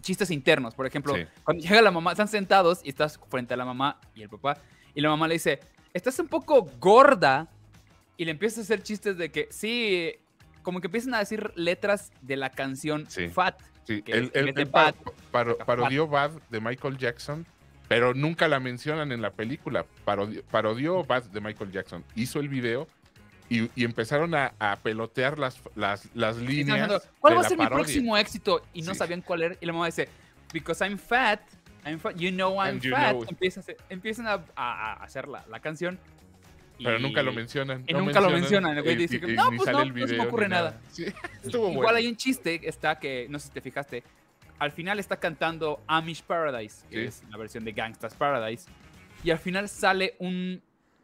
Chistes 0.01 0.33
internos, 0.33 0.75
por 0.75 0.85
ejemplo, 0.87 1.15
Sí. 1.15 1.25
cuando 1.45 1.63
llega 1.63 1.81
la 1.81 1.93
mamá, 1.93 2.11
están 2.11 2.27
sentados 2.27 2.81
y 2.83 2.89
estás 2.89 3.21
frente 3.29 3.55
a 3.55 3.57
la 3.57 3.65
mamá 3.65 4.01
y 4.17 4.23
el 4.23 4.29
papá, 4.29 4.59
y 4.95 5.01
la 5.01 5.09
mamá 5.11 5.29
le 5.29 5.35
dice, 5.35 5.61
estás 5.95 6.19
un 6.19 6.27
poco 6.27 6.69
gorda, 6.81 7.47
y 8.17 8.25
le 8.25 8.33
empieza 8.33 8.61
a 8.61 8.65
hacer 8.65 8.83
chistes 8.83 9.17
de 9.17 9.31
que, 9.31 9.47
sí, 9.53 10.13
como 10.65 10.81
que 10.81 10.89
empiezan 10.89 11.15
a 11.15 11.19
decir 11.21 11.53
letras 11.55 12.11
de 12.21 12.35
la 12.37 12.51
canción 12.51 13.09
Sí. 13.09 13.29
Fat. 13.29 13.61
Sí, 13.85 14.03
él, 14.07 14.33
parodió 15.67 16.07
Bad 16.09 16.33
de 16.51 16.61
Michael 16.61 16.99
Jackson, 16.99 17.47
pero 17.95 18.15
nunca 18.15 18.49
la 18.49 18.59
mencionan 18.59 19.13
en 19.13 19.21
la 19.21 19.31
película. 19.33 19.85
Parodió, 20.05 20.43
parodió 20.45 21.05
Bad 21.05 21.25
de 21.25 21.41
Michael 21.41 21.71
Jackson. 21.73 22.03
Hizo 22.15 22.41
el 22.41 22.49
video 22.49 22.89
y, 23.51 23.69
y 23.79 23.85
empezaron 23.85 24.35
a, 24.35 24.55
a 24.59 24.77
pelotear 24.77 25.39
las, 25.39 25.61
las, 25.75 26.09
las 26.15 26.39
líneas. 26.39 27.09
¿Cuál 27.21 27.37
va 27.37 27.41
a 27.41 27.45
ser 27.45 27.59
mi 27.59 27.65
parodia". 27.65 27.85
próximo 27.85 28.17
éxito? 28.17 28.63
Y 28.73 28.81
no 28.83 28.93
Sí. 28.95 28.99
sabían 28.99 29.21
cuál 29.21 29.43
era. 29.43 29.57
Y 29.61 29.67
la 29.67 29.73
mamá 29.75 29.87
dice, 29.87 30.09
because 30.55 30.83
I'm 30.83 30.97
fat, 30.99 31.41
I'm 31.85 31.99
fat, 31.99 32.17
you 32.17 32.31
know 32.31 32.55
I'm 32.55 32.77
And 32.77 32.81
you 32.83 32.93
fat. 32.93 33.11
know. 33.11 33.27
Empiezan, 33.29 33.61
a 33.61 33.65
hacer- 33.65 33.77
empiezan 33.91 34.27
a, 34.57 34.93
hacer 35.03 35.29
la, 35.29 35.45
la 35.51 35.61
canción. 35.61 35.99
Pero 36.79 36.99
y- 36.99 37.03
nunca 37.03 37.23
lo 37.23 37.33
mencionan. 37.33 37.85
y 37.87 37.93
no 37.93 38.01
nunca 38.01 38.21
lo 38.21 38.31
mencionan, 38.31 38.75
el 38.77 38.83
güey 38.83 38.97
dice 38.97 39.21
que, 39.21 39.27
"No, 39.35 39.51
pues 39.55 39.71
no, 39.71 39.85
no 39.85 40.07
se 40.07 40.17
me 40.17 40.25
ocurre 40.27 40.47
ni 40.47 40.51
nada". 40.53 40.81
Sí, 40.91 41.05
estuvo 41.45 41.65
Igual 41.69 41.75
bueno. 41.85 41.99
hay 41.99 42.07
un 42.09 42.17
chiste, 42.17 42.61
está 42.67 42.99
que, 42.99 43.27
no 43.29 43.39
sé 43.39 43.49
si 43.49 43.53
te 43.53 43.61
fijaste, 43.61 44.03
al 44.63 44.71
final 44.71 45.01
está 45.01 45.17
cantando 45.19 45.83
Amish 45.89 46.23
Paradise, 46.23 46.87
que 46.89 47.01
Sí. 47.01 47.05
es 47.09 47.25
la 47.31 47.37
versión 47.37 47.65
de 47.65 47.73
Gangsta's 47.73 48.15
Paradise, 48.15 48.71
y 49.25 49.31
al 49.31 49.39
final 49.39 49.69
sale 49.69 50.15
un 50.21 50.63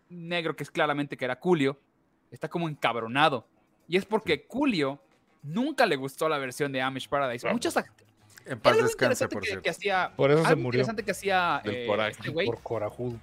negro 0.08 0.54
que 0.54 0.62
es 0.62 0.70
claramente 0.70 1.16
que 1.16 1.24
era 1.24 1.36
Julio, 1.42 1.76
está 2.30 2.48
como 2.48 2.68
encabronado, 2.68 3.48
y 3.88 3.96
es 3.96 4.04
porque 4.04 4.46
Julio 4.48 5.02
nunca 5.42 5.86
le 5.86 5.96
gustó 5.96 6.28
la 6.28 6.38
versión 6.38 6.70
de 6.70 6.80
Amish 6.82 7.08
Paradise. 7.08 7.48
Muchos 7.50 7.76
act- 7.76 7.90
En 8.46 8.60
paz 8.60 8.76
descanse, 8.76 9.26
por 9.28 9.40
que, 9.42 9.46
cierto. 9.48 9.62
que 9.64 9.70
hacía, 9.70 10.12
Por 10.16 10.30
eso 10.30 10.42
se 10.42 10.48
algo 10.48 10.62
murió. 10.62 10.78
interesante 10.78 11.02
que 11.04 11.10
hacía 11.10 11.60
Del 11.64 11.74
eh, 11.74 11.86
coraje, 11.86 12.10
este 12.12 12.28
güey, 12.30 12.46
Por 12.46 12.62
corajudo. 12.62 13.18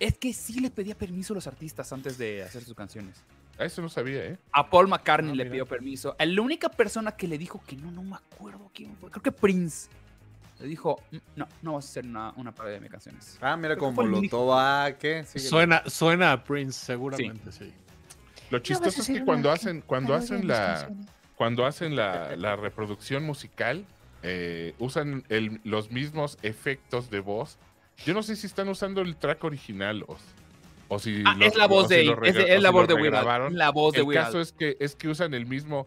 es 0.00 0.16
que 0.16 0.32
sí 0.32 0.58
le 0.60 0.70
pedía 0.70 0.94
permiso 0.96 1.34
a 1.34 1.36
los 1.36 1.46
artistas 1.46 1.92
antes 1.92 2.16
de 2.16 2.42
hacer 2.42 2.62
sus 2.64 2.74
canciones. 2.74 3.22
Ah, 3.58 3.64
Eso 3.64 3.80
no 3.82 3.88
sabía, 3.88 4.24
¿eh? 4.24 4.38
A 4.52 4.68
Paul 4.68 4.88
McCartney 4.88 5.32
Ah, 5.32 5.34
le 5.34 5.46
pidió 5.46 5.66
permiso. 5.66 6.14
A 6.18 6.26
La 6.26 6.42
única 6.42 6.68
persona 6.68 7.12
que 7.12 7.26
le 7.26 7.38
dijo 7.38 7.62
que 7.66 7.76
no, 7.76 7.90
no 7.90 8.02
me 8.02 8.16
acuerdo 8.16 8.70
quién 8.74 8.94
fue. 8.96 9.10
Creo 9.10 9.22
que 9.22 9.32
Prince. 9.32 9.88
Le 10.60 10.66
dijo, 10.66 11.02
"Mm, 11.10 11.16
no, 11.36 11.48
no 11.62 11.72
vas 11.74 11.84
a 11.86 11.88
hacer 11.88 12.06
una, 12.06 12.32
una 12.36 12.52
parodia 12.52 12.74
de 12.76 12.80
mis 12.80 12.90
canciones. 12.90 13.38
Ah, 13.42 13.56
mira, 13.56 13.76
como 13.76 14.02
lo 14.02 14.18
único. 14.18 14.36
toba, 14.38 14.92
¿qué? 14.98 15.24
Síguele. 15.24 15.48
Suena, 15.50 15.82
suena 15.86 16.32
a 16.32 16.44
Prince, 16.44 16.78
seguramente, 16.84 17.52
sí. 17.52 17.72
Lo 18.50 18.58
chistoso 18.60 19.00
es 19.02 19.06
que 19.08 19.24
cuando 19.24 19.50
hacen, 19.50 19.82
cuando 19.82 20.14
hacen 20.14 20.46
la, 20.48 20.90
cuando 21.34 21.66
hacen 21.66 21.94
la, 21.96 22.36
la 22.36 22.56
reproducción 22.56 23.24
musical, 23.24 23.84
eh, 24.22 24.74
usan 24.78 25.24
el- 25.28 25.60
los 25.64 25.90
mismos 25.90 26.38
efectos 26.42 27.10
de 27.10 27.20
voz. 27.20 27.58
Yo 28.04 28.14
no 28.14 28.22
sé 28.22 28.36
si 28.36 28.46
están 28.46 28.68
usando 28.68 29.00
el 29.02 29.16
track 29.16 29.44
original 29.44 30.04
o, 30.08 30.16
o 30.88 30.98
si 30.98 31.22
Ah, 31.26 31.36
es 31.40 31.54
la 31.56 31.66
voz 31.66 31.86
o 31.86 31.88
si 31.88 31.94
de, 31.94 32.02
es, 32.24 32.58
o 32.58 32.60
la 32.60 32.70
voz 32.70 32.86
de 32.88 32.94
Weird 32.94 33.14
Al. 33.14 33.54
La 33.56 33.70
voz 33.70 33.92
de 33.94 34.00
El 34.00 34.06
Weird 34.06 34.24
caso 34.24 34.36
Al. 34.36 34.42
es 34.42 34.52
que 34.52 34.76
es 34.80 34.94
que 34.96 35.08
usan 35.08 35.34
el 35.34 35.46
mismo. 35.46 35.86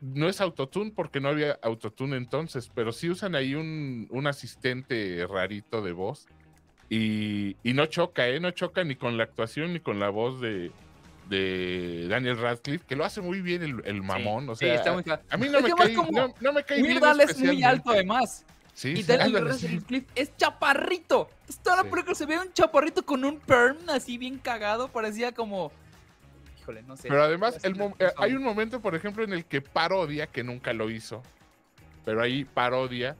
No 0.00 0.28
es 0.28 0.40
autotune 0.40 0.92
porque 0.94 1.20
no 1.20 1.28
había 1.28 1.58
autotune 1.62 2.16
entonces, 2.16 2.70
pero 2.74 2.92
sí 2.92 3.08
usan 3.08 3.34
ahí 3.34 3.54
un, 3.54 4.06
un 4.10 4.26
asistente 4.26 5.26
rarito 5.26 5.80
de 5.82 5.92
voz. 5.92 6.26
Y, 6.90 7.56
y 7.62 7.72
no 7.72 7.86
choca, 7.86 8.28
¿eh? 8.28 8.38
No 8.38 8.50
choca 8.52 8.84
ni 8.84 8.94
con 8.94 9.16
la 9.16 9.24
actuación 9.24 9.72
ni 9.72 9.80
con 9.80 9.98
la 9.98 10.08
voz 10.10 10.40
de, 10.40 10.70
de 11.28 12.06
Daniel 12.08 12.38
Radcliffe, 12.38 12.84
que 12.86 12.94
lo 12.94 13.04
hace 13.04 13.20
muy 13.20 13.40
bien 13.40 13.62
el, 13.62 13.82
el 13.84 14.02
mamón. 14.02 14.48
o 14.50 14.54
Sí, 14.54 14.66
sea, 14.66 14.74
está 14.76 14.92
muy 14.92 15.02
claro. 15.02 15.22
a 15.30 15.36
mí 15.36 15.48
no 15.48 15.58
Es 15.58 15.64
me, 15.64 15.72
cae, 15.72 15.94
como 15.94 16.12
no, 16.12 16.34
no 16.40 16.52
me 16.52 16.62
cae 16.62 16.82
bien 16.82 17.02
es 17.20 17.38
muy 17.38 17.62
alto 17.64 17.90
además. 17.90 18.44
Sí, 18.76 18.90
Y 18.90 18.96
sí, 18.96 19.02
Daniel 19.04 19.54
sí. 19.54 19.68
Radcliffe 19.68 20.06
es 20.14 20.36
chaparrito. 20.36 21.30
Entonces, 21.40 21.62
toda 21.62 21.76
la 21.76 21.82
Sí. 21.84 21.88
película 21.88 22.14
se 22.14 22.26
ve 22.26 22.38
un 22.38 22.52
chaparrito 22.52 23.06
con 23.06 23.24
un 23.24 23.38
perm 23.40 23.78
así 23.88 24.18
bien 24.18 24.36
cagado. 24.38 24.88
Parecía 24.88 25.32
como... 25.32 25.72
Híjole, 26.60 26.82
no 26.82 26.94
sé. 26.94 27.08
Pero 27.08 27.22
además, 27.22 27.58
el 27.64 27.74
hay 28.18 28.34
un 28.34 28.42
momento, 28.42 28.80
por 28.82 28.94
ejemplo, 28.94 29.24
en 29.24 29.32
el 29.32 29.46
que 29.46 29.62
parodia, 29.62 30.26
que 30.26 30.44
nunca 30.44 30.74
lo 30.74 30.90
hizo, 30.90 31.22
pero 32.04 32.20
ahí 32.20 32.44
parodia 32.44 33.16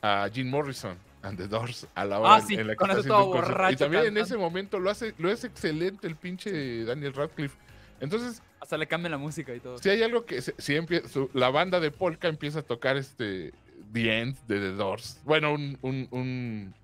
a 0.00 0.28
Jim 0.32 0.48
Morrison 0.48 0.96
and 1.22 1.36
the 1.36 1.48
Doors 1.48 1.88
a 1.96 2.04
la 2.04 2.20
hora 2.20 2.34
Ah, 2.36 2.38
en- 2.38 2.46
sí, 2.46 2.54
en 2.54 2.66
la 2.68 2.74
que 2.74 2.76
con 2.76 2.90
está 2.90 3.00
haciendo 3.00 3.14
todo 3.16 3.24
un 3.26 3.32
concierto. 3.32 3.52
Y 3.52 3.56
borracho 3.62 3.78
también 3.84 4.04
en 4.06 4.16
ese 4.16 4.36
momento 4.36 4.78
lo 4.78 4.90
hace, 4.90 5.12
lo 5.18 5.28
hace 5.32 5.48
excelente 5.48 6.06
el 6.06 6.14
pinche 6.14 6.84
Daniel 6.84 7.14
Radcliffe. 7.14 7.56
Entonces, 7.98 8.40
Hasta 8.60 8.76
le 8.78 8.86
cambian 8.86 9.10
la 9.10 9.18
música 9.18 9.52
y 9.54 9.58
todo. 9.60 9.76
si 9.78 9.90
hay 9.90 10.04
algo 10.04 10.24
que 10.24 10.40
si 10.40 10.52
empie- 10.74 11.04
su- 11.08 11.30
la 11.34 11.50
banda 11.50 11.80
de 11.80 11.90
polka 11.90 12.28
empieza 12.28 12.60
a 12.60 12.62
tocar 12.62 12.96
este 12.96 13.52
The 13.92 14.20
End 14.20 14.36
de 14.46 14.58
The 14.60 14.72
Doors. 14.72 15.20
Bueno, 15.24 15.52
un, 15.54 15.78
un, 15.82 16.08
un, 16.10 16.74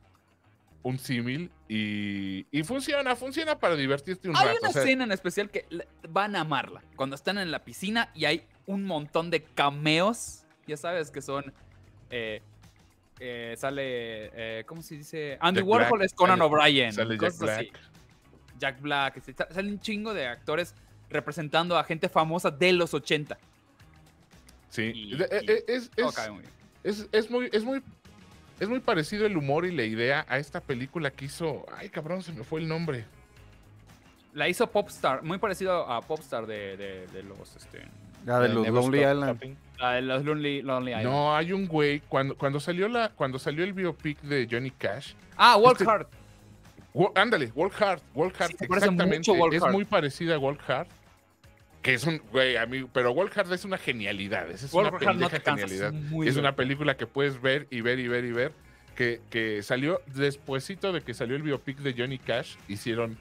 un 0.83 0.99
símil 0.99 1.51
y, 1.69 2.47
y 2.51 2.63
funciona, 2.65 3.17
funciona 3.17 3.59
para 3.59 3.75
divertirte 3.77 4.29
un 4.29 4.37
Hay 4.37 4.47
rato. 4.47 4.59
una 4.61 4.69
o 4.71 4.73
sea, 4.73 4.83
escena 4.83 5.05
en 5.05 5.13
especial 5.13 5.51
que 5.51 5.67
van 6.09 6.37
a 6.37 6.41
amarla. 6.41 6.83
Cuando 6.97 7.17
están 7.17 7.39
en 7.39 7.51
la 7.51 7.65
piscina 7.65 8.11
y 8.15 8.25
hay 8.25 8.45
un 8.67 8.85
montón 8.85 9.31
de 9.31 9.43
cameos. 9.43 10.45
Ya 10.67 10.77
sabes 10.77 11.11
que 11.11 11.23
son. 11.23 11.53
eh, 12.11 12.41
eh, 13.21 13.55
sale. 13.57 13.81
eh, 14.61 14.65
¿Cómo 14.67 14.83
se 14.83 14.97
dice? 14.97 15.39
Andy 15.41 15.61
Jack 15.61 15.69
Warhol 15.69 15.99
Black, 15.99 16.07
es 16.07 16.13
Conan 16.15 16.41
O'Brien. 16.43 16.93
sale 16.93 17.17
Jack 17.19 17.31
así. 17.33 17.39
Black. 17.45 17.81
Jack 18.59 18.81
Black. 18.81 19.17
este, 19.19 19.33
sa- 19.33 19.49
Sale 19.53 19.71
un 19.71 19.81
chingo 19.81 20.13
de 20.15 20.27
actores 20.27 20.75
representando 21.09 21.79
a 21.79 21.85
gente 21.85 22.09
famosa 22.09 22.51
de 22.51 22.73
los 22.73 22.93
80. 22.95 23.39
sí. 24.71 24.93
y- 24.95 25.17
De- 25.17 25.29
y- 25.43 25.51
eh, 25.51 25.65
es, 25.69 25.91
es- 25.97 26.15
cabe 26.15 26.31
muy 26.33 26.41
bien. 26.43 26.53
Es, 26.87 27.09
es 27.13 27.31
muy, 27.31 27.49
es 27.53 27.65
muy, 27.65 27.83
es 28.61 28.69
muy 28.69 28.81
parecido 28.81 29.27
el 29.27 29.37
humor 29.37 29.67
y 29.67 29.73
la 29.73 29.83
idea 29.85 30.25
a 30.29 30.39
esta 30.39 30.61
película 30.61 31.11
que 31.11 31.25
hizo. 31.27 31.67
Ay, 31.77 31.89
cabrón, 31.89 32.23
se 32.23 32.33
me 32.33 32.45
fue 32.45 32.61
el 32.61 32.69
nombre. 32.69 33.05
La 34.35 34.49
hizo 34.49 34.67
Popstar. 34.67 35.23
Muy 35.23 35.39
parecido 35.39 35.91
a 35.91 36.01
Popstar 36.03 36.47
de, 36.47 36.77
de- 36.77 37.07
de 37.09 37.23
los. 37.23 37.57
Este, 37.57 37.83
La 38.25 38.39
de 38.41 38.49
los 38.51 38.67
Lonely 38.69 38.99
Stop 38.99 39.13
Island. 39.17 39.33
Tapping. 39.35 39.57
la 39.79 39.93
de 39.95 40.03
los 40.03 40.25
Lonely, 40.25 40.63
Lonely 40.63 40.91
Island. 40.93 41.07
No, 41.07 41.35
hay 41.35 41.53
un 41.53 41.67
güey. 41.67 42.01
Cuando, 42.01 42.37
cuando 42.37 42.61
salió 42.61 42.87
la, 42.89 43.09
cuando 43.11 43.39
salió 43.39 43.65
el 43.65 43.73
biopic 43.73 44.21
de 44.21 44.47
Johnny 44.51 44.71
Cash. 44.71 45.13
Ah, 45.37 45.57
Walk 45.57 45.81
Este- 45.81 45.91
Hard. 45.91 46.07
Wo- 46.95 47.13
ándale, 47.15 47.51
Walk 47.55 47.75
Hard, 47.83 48.01
Walk 48.15 48.41
Hard, 48.41 48.51
Sí, 48.59 48.65
exactamente. 48.65 49.19
mucho 49.19 49.33
Walk 49.35 49.53
es 49.55 49.63
Hard. 49.63 49.73
muy 49.73 49.85
parecida 49.85 50.37
a 50.37 50.39
Walk 50.39 50.61
Hard. 50.69 50.87
Que 51.87 51.95
es 51.95 52.05
un, 52.05 52.21
güey, 52.33 52.57
amigo, 52.57 52.91
pero 52.93 53.13
Walk 53.13 53.39
Hard 53.39 53.53
es 53.53 53.65
una 53.65 53.79
genialidad. 53.79 54.51
Es 54.51 54.73
Walk 54.73 55.01
una 55.01 55.13
no 55.13 55.31
genialidad. 55.31 55.93
muy 55.93 56.27
es 56.27 56.37
una 56.37 56.57
película 56.57 56.97
que 56.97 57.07
puedes 57.07 57.41
ver 57.41 57.69
y 57.71 57.81
ver 57.81 58.01
y 58.01 58.09
ver 58.09 58.25
y 58.25 58.33
ver. 58.33 58.53
Que, 58.97 59.21
que 59.31 59.63
salió 59.63 60.01
despuesito 60.07 60.93
de 60.93 61.03
que 61.03 61.15
salió 61.15 61.37
el 61.37 61.43
biopic 61.43 61.79
de 61.79 61.95
Johnny 61.97 62.19
Cash, 62.19 62.57
hicieron 62.67 63.17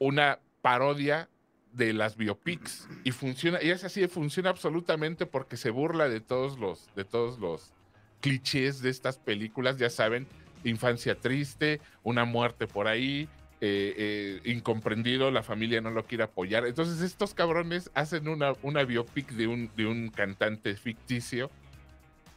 una 0.00 0.40
parodia 0.62 1.28
de 1.70 1.92
las 1.92 2.16
biopics 2.16 2.88
y 3.04 3.12
funciona 3.12 3.62
y 3.62 3.70
es 3.70 3.84
así 3.84 4.08
funciona 4.08 4.50
absolutamente 4.50 5.24
porque 5.24 5.56
se 5.56 5.70
burla 5.70 6.08
de 6.08 6.20
todos 6.20 6.58
los 6.58 6.88
de 6.96 7.04
todos 7.04 7.38
los 7.38 7.72
clichés 8.20 8.82
de 8.82 8.90
estas 8.90 9.18
películas 9.18 9.76
ya 9.76 9.90
saben 9.90 10.26
infancia 10.64 11.14
triste 11.14 11.80
una 12.02 12.24
muerte 12.24 12.66
por 12.66 12.88
ahí 12.88 13.28
eh, 13.64 14.40
eh, 14.44 14.50
incomprendido 14.52 15.30
la 15.30 15.42
familia 15.42 15.80
no 15.80 15.90
lo 15.90 16.04
quiere 16.04 16.24
apoyar 16.24 16.66
entonces 16.66 17.00
estos 17.00 17.32
cabrones 17.34 17.90
hacen 17.94 18.28
una 18.28 18.52
una 18.62 18.84
biopic 18.84 19.30
de 19.32 19.46
un 19.46 19.70
de 19.76 19.86
un 19.86 20.08
cantante 20.10 20.76
ficticio 20.76 21.50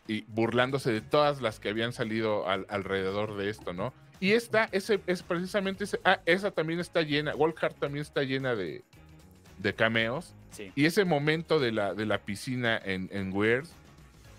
y 0.07 0.21
burlándose 0.29 0.91
de 0.91 1.01
todas 1.01 1.41
las 1.41 1.59
que 1.59 1.69
habían 1.69 1.91
salido 1.91 2.47
al- 2.47 2.65
alrededor 2.69 3.35
de 3.35 3.49
esto 3.49 3.73
no 3.73 3.93
y 4.19 4.31
esta 4.31 4.69
ese 4.71 4.99
es 5.05 5.21
precisamente 5.21 5.83
ese, 5.83 5.99
ah, 6.05 6.21
esa 6.25 6.51
también 6.51 6.79
está 6.79 7.01
llena 7.01 7.35
Walk 7.35 7.61
Hard 7.63 7.75
también 7.75 8.01
está 8.03 8.23
llena 8.23 8.55
de 8.55 8.83
de 9.57 9.73
cameos. 9.73 10.35
Sí. 10.51 10.71
Y 10.75 10.85
ese 10.85 11.03
momento 11.03 11.59
de 11.59 11.71
la, 11.71 11.95
de 11.95 12.05
la 12.05 12.19
piscina 12.19 12.77
en, 12.77 13.09
en 13.11 13.33
Weird 13.33 13.65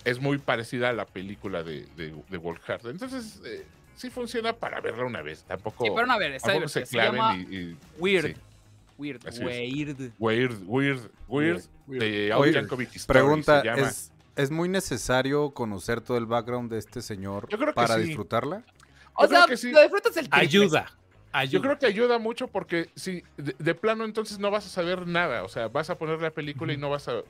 es 0.05 0.21
muy 0.21 0.39
parecida 0.39 0.91
a 0.91 0.93
la 0.93 1.07
película 1.07 1.65
de, 1.65 1.87
de, 1.97 2.15
de. 2.31 2.91
Entonces, 2.91 3.43
eh, 3.45 3.67
sí 3.99 4.11
funciona 4.11 4.53
para 4.55 4.81
verla 4.81 5.05
una 5.05 5.21
vez. 5.23 5.45
Tampoco, 5.45 5.85
Sí, 5.85 5.91
pero 5.95 6.07
no, 6.07 6.13
a 6.15 6.19
ver, 6.19 6.33
está 6.33 6.49
tampoco 6.49 6.69
se 6.69 6.81
divertida. 6.81 7.03
Se 7.03 7.07
llama 7.17 7.29
claven 7.35 7.53
y, 7.53 7.57
y- 7.57 7.77
Weird. 7.99 8.27
sí. 8.35 8.41
Weird. 8.99 9.21
Weird. 9.39 10.13
Weird, 10.19 10.63
Weird, 10.67 11.11
Weird, 11.29 11.63
de 11.87 12.53
Yankovic 12.53 12.97
Story 12.97 13.19
Pregunta, 13.19 13.61
se 13.61 13.67
llama. 13.67 13.89
¿es, 13.89 14.11
¿es 14.37 14.51
muy 14.51 14.69
necesario 14.69 15.51
conocer 15.51 16.01
todo 16.01 16.17
el 16.19 16.27
background 16.27 16.71
de 16.71 16.79
este 16.79 17.01
señor 17.03 17.49
para 17.75 17.97
sí. 17.97 18.03
disfrutarla? 18.05 18.65
O 19.15 19.23
Yo 19.23 19.29
creo 19.29 19.41
sea, 19.41 19.47
que 19.49 19.57
sí. 19.57 19.71
lo 19.71 19.81
disfrutas 19.83 20.17
el 20.17 20.29
triple. 20.29 20.41
Ayuda. 20.41 20.93
Yo 21.51 21.61
creo 21.63 21.79
que 21.79 21.87
ayuda 21.87 22.19
mucho 22.19 22.49
porque 22.49 22.89
si 22.95 23.23
de, 23.37 23.55
de 23.59 23.75
plano 23.75 24.05
entonces 24.05 24.39
no 24.39 24.51
vas 24.51 24.67
a 24.67 24.69
saber 24.69 25.07
nada, 25.07 25.45
o 25.45 25.49
sea, 25.49 25.69
vas 25.69 25.91
a 25.91 25.99
poner 25.99 26.21
la 26.21 26.31
película 26.31 26.73
y 26.73 26.77
no 26.77 26.91
vas 26.91 27.09
a 27.09 27.23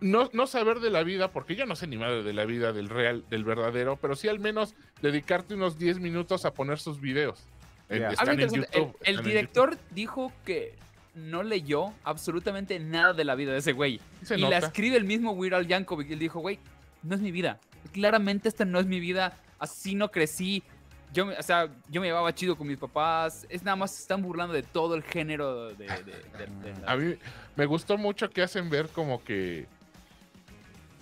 no, 0.00 0.30
no 0.32 0.46
saber 0.46 0.80
de 0.80 0.88
la 0.90 1.02
vida, 1.02 1.30
porque 1.30 1.56
yo 1.56 1.66
no 1.66 1.76
sé 1.76 1.86
ni 1.86 1.98
madre 1.98 2.22
de 2.22 2.32
la 2.32 2.46
vida 2.46 2.72
del 2.72 2.88
real, 2.88 3.22
del 3.28 3.44
verdadero, 3.44 3.96
pero 4.00 4.16
sí 4.16 4.28
al 4.28 4.40
menos 4.40 4.74
dedicarte 5.02 5.54
unos 5.54 5.78
10 5.78 6.00
minutos 6.00 6.46
a 6.46 6.54
poner 6.54 6.78
sus 6.78 7.00
videos. 7.00 7.44
En- 7.90 8.02
Están 8.04 8.38
YouTube. 8.38 8.68
El, 8.72 8.82
el 8.82 8.88
están 8.94 9.18
en 9.18 9.24
director 9.24 9.78
dijo 9.90 10.32
que 10.46 10.74
no 11.14 11.42
leyó 11.42 11.92
absolutamente 12.02 12.78
nada 12.80 13.12
de 13.12 13.24
la 13.24 13.34
vida 13.34 13.52
de 13.52 13.58
ese 13.58 13.72
güey. 13.72 14.00
Se 14.22 14.36
y 14.36 14.40
la 14.40 14.46
escribe 14.68 14.96
el 14.96 15.04
mismo 15.04 15.32
Weird 15.32 15.54
Al 15.54 15.66
Yankovic. 15.66 16.08
Y 16.08 16.14
él 16.14 16.18
dijo, 16.18 16.40
güey, 16.40 16.58
no 17.02 17.14
es 17.14 17.20
mi 17.20 17.30
vida. 17.30 17.60
Claramente 17.92 18.48
esta 18.48 18.64
no 18.64 18.80
es 18.80 18.86
mi 18.86 19.00
vida. 19.00 19.36
Así 19.58 19.94
no 19.94 20.10
crecí. 20.10 20.62
Yo, 21.14 21.24
me- 21.26 21.34
o 21.38 21.42
sea, 21.42 21.68
yo 21.88 22.00
me 22.00 22.08
llevaba 22.08 22.34
chido 22.34 22.56
con 22.56 22.66
mis 22.66 22.76
papás. 22.76 23.46
Es 23.48 23.62
nada 23.62 23.76
más, 23.76 23.94
se 23.94 24.02
están 24.02 24.20
burlando 24.20 24.52
de 24.52 24.62
todo 24.64 24.94
el 24.96 25.02
género 25.02 25.68
de... 25.68 25.86
de- 25.86 25.86
de- 25.86 26.72
de 26.72 26.80
la- 26.82 26.92
A 26.92 26.96
mí 26.96 27.14
me 27.56 27.64
gustó 27.66 27.96
mucho 27.96 28.28
que 28.28 28.42
hacen 28.42 28.68
ver 28.68 28.88
como 28.88 29.22
que 29.24 29.66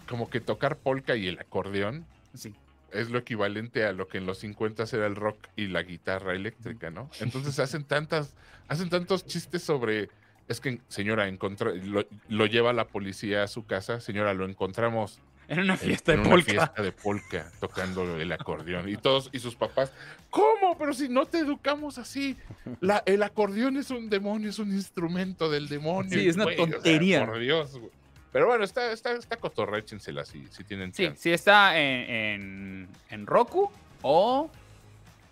como 0.08 0.28
que 0.28 0.40
tocar 0.40 0.76
polka 0.76 1.16
y 1.16 1.26
el 1.28 1.38
acordeón 1.38 2.04
Sí. 2.34 2.54
es 2.90 3.08
lo 3.10 3.18
equivalente 3.18 3.84
a 3.86 3.92
lo 3.92 4.08
que 4.08 4.18
en 4.18 4.26
los 4.26 4.38
50 4.38 4.84
era 4.92 5.06
el 5.06 5.16
rock 5.16 5.38
y 5.56 5.68
la 5.68 5.82
guitarra 5.82 6.34
eléctrica, 6.34 6.90
¿no? 6.90 7.08
Entonces 7.20 7.58
hacen 7.58 7.84
tantas, 7.84 8.34
hacen 8.68 8.90
tantos 8.90 9.24
chistes 9.24 9.62
sobre, 9.62 10.10
es 10.48 10.60
que 10.60 10.80
señora, 10.88 11.28
encontró, 11.28 11.74
lo, 11.74 12.04
lo 12.28 12.46
lleva 12.46 12.74
la 12.74 12.86
policía 12.88 13.42
a 13.44 13.48
su 13.48 13.64
casa, 13.64 14.00
señora, 14.00 14.34
lo 14.34 14.44
encontramos 14.44 15.18
En 15.48 15.60
una 15.60 15.76
fiesta 15.76 16.12
en 16.12 16.22
de 16.22 16.28
una 16.28 16.36
polka. 16.36 16.50
fiesta 16.52 16.82
de 16.82 16.92
polka 16.92 17.52
tocando 17.60 18.16
el 18.18 18.32
acordeón 18.32 18.88
y 18.88 18.96
todos 18.96 19.28
y 19.32 19.38
sus 19.38 19.54
papás 19.56 19.92
¿cómo? 20.30 20.76
pero 20.78 20.92
si 20.94 21.08
no 21.08 21.26
te 21.26 21.38
educamos 21.40 21.98
así 21.98 22.36
la, 22.80 23.02
el 23.06 23.22
acordeón 23.22 23.76
es 23.76 23.90
un 23.90 24.08
demonio 24.08 24.50
es 24.50 24.58
un 24.58 24.72
instrumento 24.72 25.50
del 25.50 25.68
demonio 25.68 26.18
Sí, 26.18 26.28
es 26.28 26.36
una 26.36 26.44
güey, 26.44 26.60
o 26.60 26.64
sea, 26.66 26.72
tontería. 26.74 27.26
por 27.26 27.38
Dios 27.38 27.72
güey. 27.76 27.90
pero 28.32 28.46
bueno 28.46 28.64
está 28.64 28.92
está 28.92 29.12
está 29.12 29.36
cotorréchensela 29.36 30.24
si 30.24 30.46
si 30.48 30.64
tienen 30.64 30.94
Sí, 30.94 31.04
chance. 31.06 31.20
sí 31.20 31.32
está 31.32 31.78
en, 31.78 32.10
en, 32.10 32.88
en 33.10 33.26
Roku 33.26 33.70
o. 34.02 34.50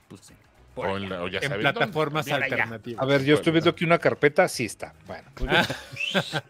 Pues 0.09 0.23
sí. 0.23 0.35
por 0.75 0.87
o, 0.89 0.97
en 0.97 1.09
la- 1.09 1.23
o 1.23 1.29
ya 1.29 1.39
En 1.39 1.45
saben 1.49 1.63
dónde. 1.63 1.79
plataformas 1.79 2.27
Mira 2.27 2.39
ya. 2.41 2.45
alternativas. 2.45 3.03
A 3.03 3.07
ver, 3.07 3.25
yo 3.25 3.35
estoy 3.37 3.53
viendo 3.53 3.71
aquí 3.71 3.85
una 3.85 3.99
carpeta, 3.99 4.49
sí 4.49 4.65
está. 4.67 4.93
Bueno, 5.07 5.29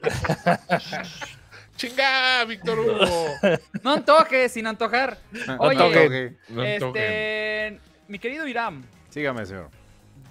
chinga 1.88 2.44
Víctor 2.44 2.78
Hugo 2.78 3.26
No 3.82 3.92
antojes 3.92 4.52
sin 4.52 4.66
antojar. 4.66 5.18
Oye, 5.58 5.76
toquen. 5.78 6.38
No 6.48 6.62
toquen. 6.78 7.04
este. 7.04 7.80
Mi 8.08 8.18
querido 8.18 8.46
Iram, 8.46 8.82
Sígame, 9.10 9.44
señor. 9.46 9.68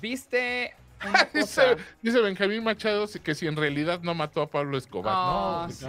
¿viste 0.02 0.74
una 1.06 1.26
cosa? 1.32 1.38
dice, 1.40 1.62
dice 2.02 2.22
Benjamín 2.22 2.64
Machado 2.64 3.06
que 3.24 3.34
si 3.36 3.48
en 3.48 3.56
realidad 3.56 4.02
no 4.02 4.14
mató 4.14 4.42
a 4.42 4.48
Pablo 4.48 4.78
Escobar. 4.78 5.14
No, 5.14 5.70
sí. 5.74 5.86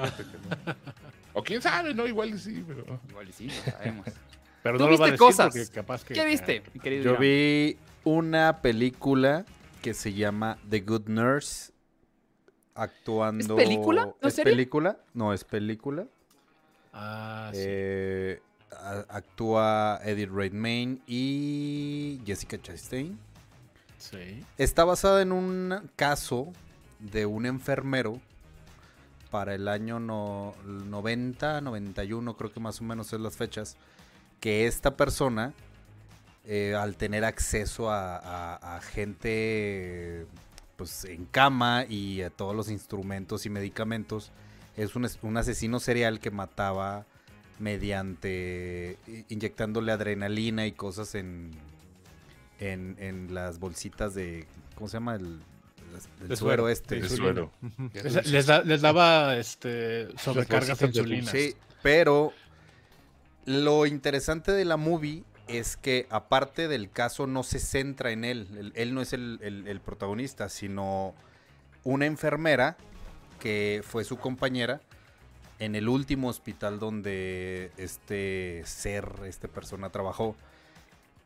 O 1.32 1.42
quién 1.42 1.62
sabe, 1.62 1.94
¿no? 1.94 2.06
Igual 2.06 2.30
y 2.30 2.38
sí, 2.38 2.64
pero. 2.66 3.00
Igual 3.08 3.28
y 3.28 3.32
sí, 3.32 3.46
lo 3.48 3.72
sabemos. 3.72 4.06
Pero 4.62 4.76
¿Tú 4.76 4.84
no 4.84 4.90
lo 4.90 4.98
va 4.98 5.06
a 5.06 5.10
viste 5.10 5.24
decir 5.24 5.36
cosas? 5.36 5.46
porque 5.56 5.74
capaz 5.74 6.04
que- 6.04 6.12
¿Qué 6.12 6.24
viste, 6.26 6.62
mi 6.74 6.80
querido 6.80 7.02
Yo 7.04 7.10
Iram? 7.12 7.20
vi 7.22 7.78
una 8.04 8.60
película 8.60 9.46
que 9.80 9.94
se 9.94 10.12
llama 10.12 10.58
The 10.68 10.80
Good 10.80 11.08
Nurse. 11.08 11.69
Actuando. 12.82 13.58
¿Es 13.58 13.64
película? 13.64 14.14
¿No 14.22 14.28
es 14.28 14.34
película? 14.40 14.96
No, 15.14 15.32
es 15.34 15.44
película. 15.44 16.06
Ah, 16.92 17.50
sí. 17.52 17.60
Eh, 17.62 18.42
a- 18.72 19.04
actúa 19.16 20.00
Eddie 20.04 20.26
Redmayne 20.26 20.98
y 21.06 22.20
Jessica 22.24 22.60
Chastain. 22.60 23.18
sí. 23.98 24.44
Está 24.56 24.84
basada 24.84 25.20
en 25.22 25.32
un 25.32 25.90
caso 25.96 26.48
de 27.00 27.26
un 27.26 27.44
enfermero 27.46 28.18
para 29.30 29.54
el 29.54 29.68
año 29.68 30.00
no- 30.00 30.54
90, 30.64 31.60
91, 31.60 32.36
creo 32.36 32.52
que 32.52 32.60
más 32.60 32.80
o 32.80 32.84
menos 32.84 33.12
es 33.12 33.20
las 33.20 33.36
fechas, 33.36 33.76
que 34.40 34.66
esta 34.66 34.96
persona, 34.96 35.52
eh, 36.46 36.74
al 36.74 36.96
tener 36.96 37.24
acceso 37.24 37.90
a, 37.90 38.16
a- 38.16 38.76
a 38.76 38.80
gente 38.80 40.26
pues, 40.80 41.04
en 41.04 41.26
cama 41.26 41.84
y 41.88 42.22
a 42.22 42.30
todos 42.30 42.56
los 42.56 42.70
instrumentos 42.70 43.44
y 43.44 43.50
medicamentos, 43.50 44.30
es 44.76 44.96
un, 44.96 45.04
es- 45.04 45.18
un 45.22 45.36
asesino 45.36 45.78
serial 45.78 46.20
que 46.20 46.30
mataba 46.30 47.04
mediante 47.58 48.96
inyectándole 49.28 49.92
adrenalina 49.92 50.66
y 50.66 50.72
cosas 50.72 51.14
en, 51.14 51.50
en, 52.58 52.96
en 52.98 53.34
las 53.34 53.58
bolsitas 53.58 54.14
de, 54.14 54.46
¿cómo 54.74 54.88
se 54.88 54.94
llama? 54.96 55.16
El, 55.16 55.40
el 56.28 56.36
suero 56.36 56.68
este. 56.70 56.96
insulina. 56.98 57.24
suero. 57.26 57.50
Les, 57.92 58.26
les 58.26 58.46
da- 58.46 58.62
les 58.62 58.80
daba 58.80 59.36
este, 59.36 60.08
sobrecargas 60.18 60.78
de 60.78 60.86
bolsitas 60.86 61.08
de 61.08 61.16
insulina. 61.16 61.30
Sí, 61.30 61.54
pero 61.82 62.32
lo 63.44 63.84
interesante 63.86 64.52
de 64.52 64.64
la 64.64 64.76
movie 64.78 65.24
es 65.58 65.76
que 65.76 66.06
aparte 66.10 66.68
del 66.68 66.90
caso 66.90 67.26
no 67.26 67.42
se 67.42 67.58
centra 67.58 68.10
en 68.10 68.24
él. 68.24 68.72
Él, 68.74 68.94
no 68.94 69.00
es 69.00 69.12
el, 69.12 69.38
el- 69.66 69.80
protagonista, 69.80 70.48
sino 70.48 71.14
una 71.84 72.06
enfermera 72.06 72.76
que 73.38 73.82
fue 73.86 74.04
su 74.04 74.18
compañera 74.18 74.80
en 75.58 75.74
el 75.74 75.88
último 75.88 76.28
hospital 76.28 76.78
donde 76.78 77.70
este 77.76 78.62
ser, 78.64 79.10
esta 79.26 79.48
persona 79.48 79.90
trabajó. 79.90 80.36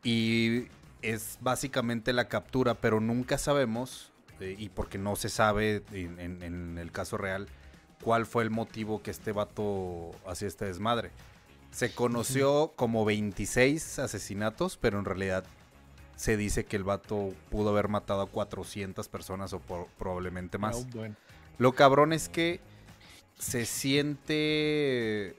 Y 0.03 0.67
es 1.03 1.39
básicamente 1.41 2.13
la 2.13 2.29
captura, 2.29 2.75
pero 2.75 3.01
nunca 3.01 3.39
sabemos, 3.39 4.13
eh, 4.41 4.55
y 4.59 4.69
porque 4.69 4.99
no 4.99 5.17
se 5.17 5.29
sabe 5.29 5.83
en 5.93 6.79
el 6.79 6.93
caso 6.93 7.17
real, 7.17 7.49
cuál 8.03 8.27
fue 8.27 8.43
el 8.43 8.51
motivo 8.51 9.03
que 9.03 9.11
este 9.11 9.33
vato 9.33 10.11
hacía 10.27 10.49
este 10.49 10.67
desmadre. 10.67 11.11
Se 11.75 11.93
conoció 11.93 12.73
como 12.77 13.05
26 13.05 13.99
asesinatos, 13.99 14.77
pero 14.77 14.99
en 14.99 15.05
realidad 15.05 15.45
se 16.17 16.37
dice 16.37 16.65
que 16.65 16.77
el 16.77 16.85
vato 16.85 17.35
pudo 17.51 17.71
haber 17.71 17.89
matado 17.89 18.23
a 18.23 18.27
400 18.29 19.09
personas 19.09 19.53
o 19.53 19.59
por- 19.59 19.89
probablemente 19.99 20.57
más. 20.59 20.89
Bueno. 20.93 21.17
Lo 21.59 21.73
cabrón 21.73 22.13
es 22.13 22.29
que 22.29 22.61
se 23.39 23.67
siente... 23.67 25.37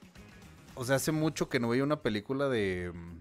O 0.76 0.84
sea, 0.84 0.98
hace 0.98 1.14
mucho 1.14 1.48
que 1.48 1.60
no 1.62 1.70
veía 1.70 1.84
una 1.86 2.02
película 2.02 2.50
de... 2.50 2.92
mm, 2.94 3.20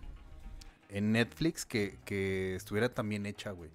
En 0.96 1.12
Netflix 1.12 1.64
que, 1.64 1.98
que 2.04 2.56
estuviera 2.56 2.88
tan 2.88 3.08
bien 3.08 3.26
hecha, 3.26 3.52
güey. 3.52 3.70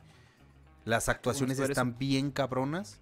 Las 0.83 1.07
actuaciones 1.07 1.57
están 1.71 1.97
bien 1.97 2.31
cabronas. 2.31 2.99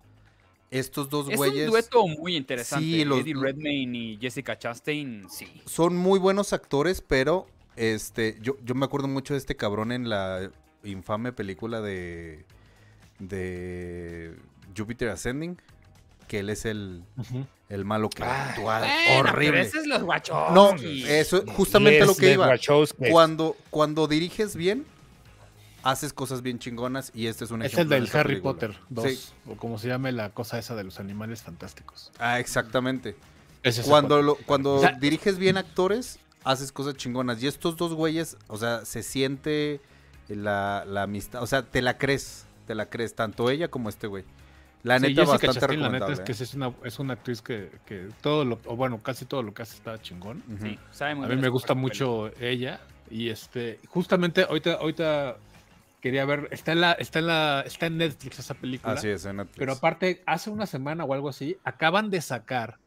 Estos 0.69 1.09
dos 1.09 1.29
Es 1.29 1.37
güeyes 1.37 1.65
un 1.65 1.71
dueto 1.71 2.05
muy 2.07 2.35
interesante. 2.35 2.85
Sí, 2.85 3.05
los- 3.05 3.21
Eddie 3.21 3.35
Redmayne 3.39 3.97
y 3.97 4.17
Jessica 4.17 4.57
Chastain, 4.59 5.25
sí. 5.29 5.61
son 5.65 5.95
muy 5.95 6.19
buenos 6.19 6.51
actores, 6.53 7.01
pero 7.01 7.47
este, 7.77 8.37
yo, 8.41 8.57
yo 8.63 8.75
me 8.75 8.85
acuerdo 8.85 9.07
mucho 9.07 9.33
de 9.33 9.37
este 9.39 9.55
cabrón 9.55 9.91
en 9.91 10.09
la 10.09 10.51
infame 10.83 11.31
película 11.31 11.79
de 11.81 12.43
de 13.19 14.35
Jupiter 14.77 15.09
Ascending, 15.09 15.57
que 16.27 16.39
él 16.39 16.49
es 16.49 16.65
el, 16.65 17.03
el 17.69 17.85
malo 17.85 18.09
que 18.09 18.23
Ah, 18.23 18.49
actúa 18.49 18.79
Bueno, 18.79 18.93
pero 19.07 19.29
horrible. 19.29 19.61
ese 19.61 19.79
es 19.79 19.87
los 19.87 20.03
guachos. 20.03 20.51
No, 20.53 20.75
eso 20.75 21.43
justamente 21.47 22.05
lo 22.05 22.15
que 22.15 22.33
iba. 22.33 22.53
Cuando, 23.09 23.55
cuando 23.69 24.07
diriges 24.07 24.55
bien, 24.55 24.85
haces 25.91 26.11
cosas 26.13 26.41
bien 26.41 26.59
chingonas 26.59 27.11
y 27.13 27.27
este 27.27 27.45
es 27.45 27.51
un 27.51 27.61
Es 27.61 27.73
el 27.73 27.79
ejemplo 27.79 27.95
de 27.95 27.99
del 28.01 28.09
esa 28.09 28.19
Harry 28.19 28.29
película. 28.41 28.53
Potter 28.53 28.75
2, 28.89 29.05
Sí. 29.05 29.33
o 29.47 29.55
como 29.55 29.77
se 29.77 29.87
llame 29.87 30.11
la 30.11 30.29
cosa 30.31 30.59
esa 30.59 30.75
de 30.75 30.83
los 30.83 30.99
animales 30.99 31.41
fantásticos. 31.43 32.11
Ah, 32.19 32.39
exactamente. 32.39 33.15
Es 33.63 33.79
Cuando, 33.81 34.21
lo, 34.21 34.35
cuando 34.45 34.75
O 34.75 34.79
sea- 34.81 34.91
diriges 34.99 35.37
bien 35.37 35.57
actores, 35.57 36.19
haces 36.43 36.71
cosas 36.71 36.95
chingonas. 36.95 37.41
Y 37.41 37.47
estos 37.47 37.75
dos 37.77 37.93
güeyes, 37.93 38.37
o 38.47 38.57
sea, 38.57 38.85
se 38.85 39.01
siente 39.03 39.79
la, 40.27 40.83
la 40.85 41.03
amistad. 41.03 41.41
O 41.41 41.47
sea, 41.47 41.63
te 41.63 41.81
la 41.81 41.97
crees. 41.97 42.45
Te 42.67 42.75
la 42.75 42.87
crees, 42.89 43.15
tanto 43.15 43.49
ella 43.49 43.69
como 43.69 43.87
este 43.89 44.07
güey. 44.07 44.25
La 44.83 44.97
Sí, 44.99 45.03
neta, 45.07 45.21
Jessica 45.21 45.31
bastante 45.47 45.59
Chastain, 45.59 45.81
la 45.81 45.89
neta 45.89 46.11
es 46.11 46.19
que 46.19 46.33
sí 46.33 46.43
es 46.43 46.53
una, 46.53 46.73
es 46.83 46.99
una 46.99 47.13
actriz 47.13 47.41
que, 47.41 47.71
que 47.85 48.09
todo 48.21 48.45
lo, 48.45 48.59
o 48.65 48.75
bueno, 48.75 49.01
casi 49.01 49.25
todo 49.25 49.41
lo 49.41 49.53
que 49.53 49.61
hace 49.63 49.75
está 49.75 50.01
chingón. 50.01 50.39
¿eh? 50.49 50.53
Ujú. 50.53 50.65
Sí, 50.67 50.79
sabe 50.91 51.15
muy 51.15 51.25
A 51.25 51.27
bien 51.29 51.39
mí 51.39 51.43
me 51.43 51.49
gusta 51.49 51.73
mucho 51.73 52.29
ella 52.39 52.79
y 53.09 53.29
este, 53.29 53.79
justamente 53.87 54.43
ahorita, 54.43 54.73
ahorita 54.75 55.37
quería 56.01 56.25
ver, 56.25 56.47
está 56.51 56.71
en 56.73 56.81
la, 56.81 56.91
está 56.93 57.19
en 57.19 57.27
la, 57.27 57.63
está 57.65 57.85
en 57.87 57.97
Netflix 57.97 58.39
esa 58.39 58.53
película. 58.53 58.93
Así 58.93 59.07
es, 59.09 59.25
en 59.25 59.37
Netflix. 59.37 59.57
Pero 59.57 59.73
aparte, 59.73 60.21
hace 60.25 60.49
una 60.49 60.65
semana 60.65 61.03
o 61.03 61.13
algo 61.13 61.29
así, 61.29 61.57
acaban 61.63 62.09
de 62.09 62.21
sacar 62.21 62.77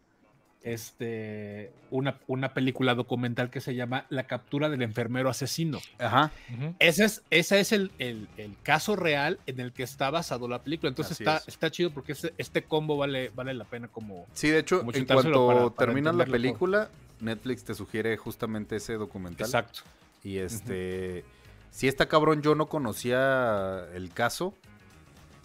este 0.63 1.73
una, 1.91 2.19
una 2.27 2.53
película 2.53 2.95
documental 2.95 3.49
que 3.51 3.61
se 3.61 3.75
llama 3.75 4.05
La 4.11 4.25
captura 4.25 4.69
del 4.69 4.83
enfermero 4.83 5.29
asesino. 5.31 5.79
Ajá. 5.99 6.31
Ujú. 6.55 6.75
Ese 6.79 7.05
es, 7.07 7.23
ese 7.31 7.61
es 7.61 7.73
el, 7.73 7.91
el- 7.99 8.29
el 8.37 8.55
caso 8.63 8.95
real 8.95 9.39
en 9.47 9.59
el 9.61 9.73
que 9.73 9.83
está 9.83 10.11
basado 10.11 10.49
la 10.49 10.63
película. 10.63 10.91
Entonces 10.91 11.13
Así 11.13 11.25
está, 11.25 11.39
es. 11.39 11.49
está 11.49 11.71
chido 11.71 11.91
porque 11.93 12.13
este, 12.13 12.35
este 12.39 12.63
combo 12.65 12.97
vale, 12.99 13.31
vale 13.35 13.55
la 13.55 13.65
pena 13.65 13.89
como... 13.89 14.27
Sí, 14.35 14.51
de 14.51 14.59
hecho, 14.59 14.81
en 14.93 15.05
cuanto 15.07 15.47
para- 15.47 15.61
para 15.71 15.87
terminas 15.87 16.15
la 16.15 16.27
película, 16.27 16.91
Netflix 17.21 17.65
te 17.65 17.75
sugiere 17.75 18.17
justamente 18.17 18.77
ese 18.77 18.95
documental. 18.95 19.47
Exacto. 19.47 19.81
Y 20.23 20.37
este. 20.39 21.25
Si 21.71 21.89
está 21.89 22.07
cabrón, 22.07 22.43
yo 22.43 22.55
no 22.55 22.67
conocía 22.69 23.87
el 23.95 24.11
caso. 24.13 24.55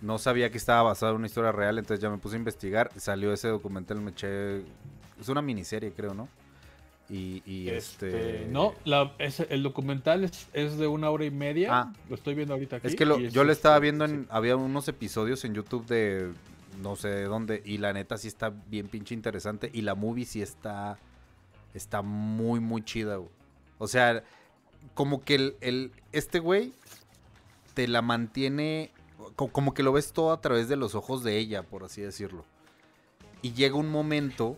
No 0.02 0.18
sabía 0.18 0.52
que 0.52 0.58
estaba 0.58 0.84
basado 0.84 1.12
en 1.14 1.18
una 1.20 1.28
historia 1.28 1.52
real, 1.52 1.78
entonces 1.78 2.02
ya 2.02 2.10
me 2.10 2.18
puse 2.18 2.36
a 2.36 2.40
investigar. 2.40 2.92
Salió 2.98 3.32
ese 3.34 3.48
documental, 3.48 4.02
me 4.02 4.12
eché. 4.12 4.58
Es 5.20 5.30
una 5.30 5.42
miniserie, 5.42 5.92
creo, 5.94 6.14
¿no? 6.14 6.28
Y, 7.10 7.42
y 7.46 7.70
este. 7.70 8.08
Este, 8.42 8.48
No, 8.52 8.74
la- 8.84 9.14
es- 9.20 9.40
el 9.40 9.64
documental 9.64 10.24
es, 10.24 10.48
es 10.54 10.78
de 10.78 10.88
una 10.88 11.10
hora 11.12 11.24
y 11.26 11.32
media. 11.32 11.70
Ah. 11.72 11.94
lo 12.10 12.16
estoy 12.16 12.34
viendo 12.36 12.54
ahorita 12.56 12.78
aquí. 12.78 12.88
Es 12.88 12.96
que 12.96 13.06
lo- 13.06 13.20
yo 13.20 13.44
lo 13.44 13.52
estaba 13.52 13.76
este, 13.76 13.84
viendo 13.84 14.08
sí. 14.08 14.14
en. 14.14 14.28
Había 14.30 14.56
unos 14.58 14.88
episodios 14.88 15.46
en 15.46 15.54
YouTube 15.54 15.86
de. 15.86 16.32
No 16.82 16.96
sé 16.98 17.08
de 17.08 17.24
dónde. 17.26 17.62
Y 17.64 17.78
la 17.78 17.94
neta 17.94 18.18
sí 18.18 18.28
está 18.28 18.52
bien 18.68 18.88
pinche 18.90 19.14
interesante. 19.14 19.70
Y 19.72 19.82
la 19.82 19.96
movie 19.96 20.26
sí 20.26 20.42
está. 20.42 20.98
Está 21.74 22.02
muy, 22.02 22.60
muy 22.60 22.84
chida, 22.84 23.18
güey. 23.18 23.30
O 23.78 23.88
sea, 23.88 24.24
como 24.94 25.24
que 25.24 25.36
el, 25.36 25.56
el- 25.62 25.92
este 26.12 26.40
güey 26.40 26.74
te 27.74 27.88
la 27.88 28.02
mantiene. 28.02 28.92
co- 29.36 29.50
Como 29.50 29.74
que 29.74 29.84
lo 29.84 29.92
ves 29.92 30.14
todo 30.14 30.32
a 30.32 30.42
través 30.42 30.68
de 30.70 30.76
los 30.76 30.96
ojos 30.96 31.24
de 31.24 31.38
ella, 31.38 31.64
por 31.64 31.84
así 31.84 32.02
decirlo. 32.02 32.46
Y 33.42 33.54
llega 33.54 33.76
un 33.76 33.90
momento 33.90 34.58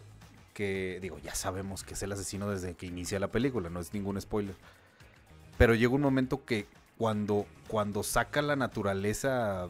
que, 0.53 0.99
digo, 1.01 1.19
ya 1.19 1.35
sabemos 1.35 1.83
que 1.83 1.93
es 1.93 2.01
el 2.03 2.11
asesino 2.11 2.49
desde 2.49 2.75
que 2.75 2.85
inicia 2.87 3.19
la 3.19 3.27
película, 3.31 3.69
no 3.69 3.79
es 3.79 3.93
ningún 3.93 4.19
spoiler. 4.19 4.55
Pero 5.57 5.75
llega 5.75 5.93
un 5.93 6.01
momento 6.01 6.45
que 6.45 6.65
cuando, 6.97 7.45
cuando 7.67 8.03
saca 8.03 8.41
la 8.41 8.55
naturaleza 8.55 9.67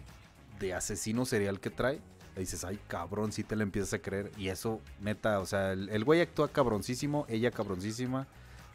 de 0.59 0.73
asesino 0.73 1.25
serial 1.25 1.59
que 1.59 1.69
trae, 1.69 1.99
dices, 2.37 2.63
ay, 2.63 2.79
cabrón, 2.87 3.31
sí 3.31 3.43
te 3.43 3.55
lo 3.55 3.63
empiezas 3.63 3.93
a 3.95 3.99
creer. 3.99 4.31
Y 4.37 4.49
eso, 4.49 4.79
neta, 5.01 5.39
o 5.39 5.45
sea, 5.45 5.71
el, 5.73 5.89
el 5.89 6.03
güey 6.03 6.21
actúa 6.21 6.49
cabroncísimo, 6.49 7.25
ella 7.29 7.49
cabroncísima. 7.51 8.27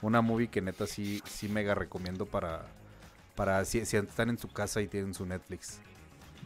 Una 0.02 0.20
movie 0.20 0.48
que 0.48 0.60
neta 0.60 0.86
sí, 0.86 1.22
sí 1.24 1.48
mega 1.48 1.74
recomiendo 1.74 2.26
para, 2.26 2.66
para 3.34 3.64
si, 3.64 3.86
si 3.86 3.96
están 3.96 4.28
en 4.30 4.38
su 4.38 4.48
casa 4.48 4.80
y 4.82 4.88
tienen 4.88 5.14
su 5.14 5.24
Netflix. 5.24 5.78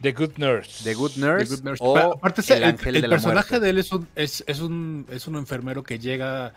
The 0.01 0.11
Good 0.13 0.37
Nurse. 0.37 0.83
The 0.83 0.93
Good 0.93 1.15
Nurse, 1.17 1.55
Good 1.55 1.63
Nurse. 1.63 1.83
o 1.83 1.97
aparte 1.97 2.41
El 2.53 2.57
el, 2.59 2.63
Ángel 2.65 2.95
el 2.97 3.01
de 3.01 3.07
la 3.07 3.15
personaje 3.15 3.59
de 3.59 3.69
él 3.71 3.79
es 3.79 3.91
un, 3.91 4.07
es, 4.15 4.43
es 4.47 4.59
un, 4.61 5.07
es 5.09 5.27
un 5.27 5.35
enfermero 5.37 5.81
que 5.83 5.97
llega 5.97 6.53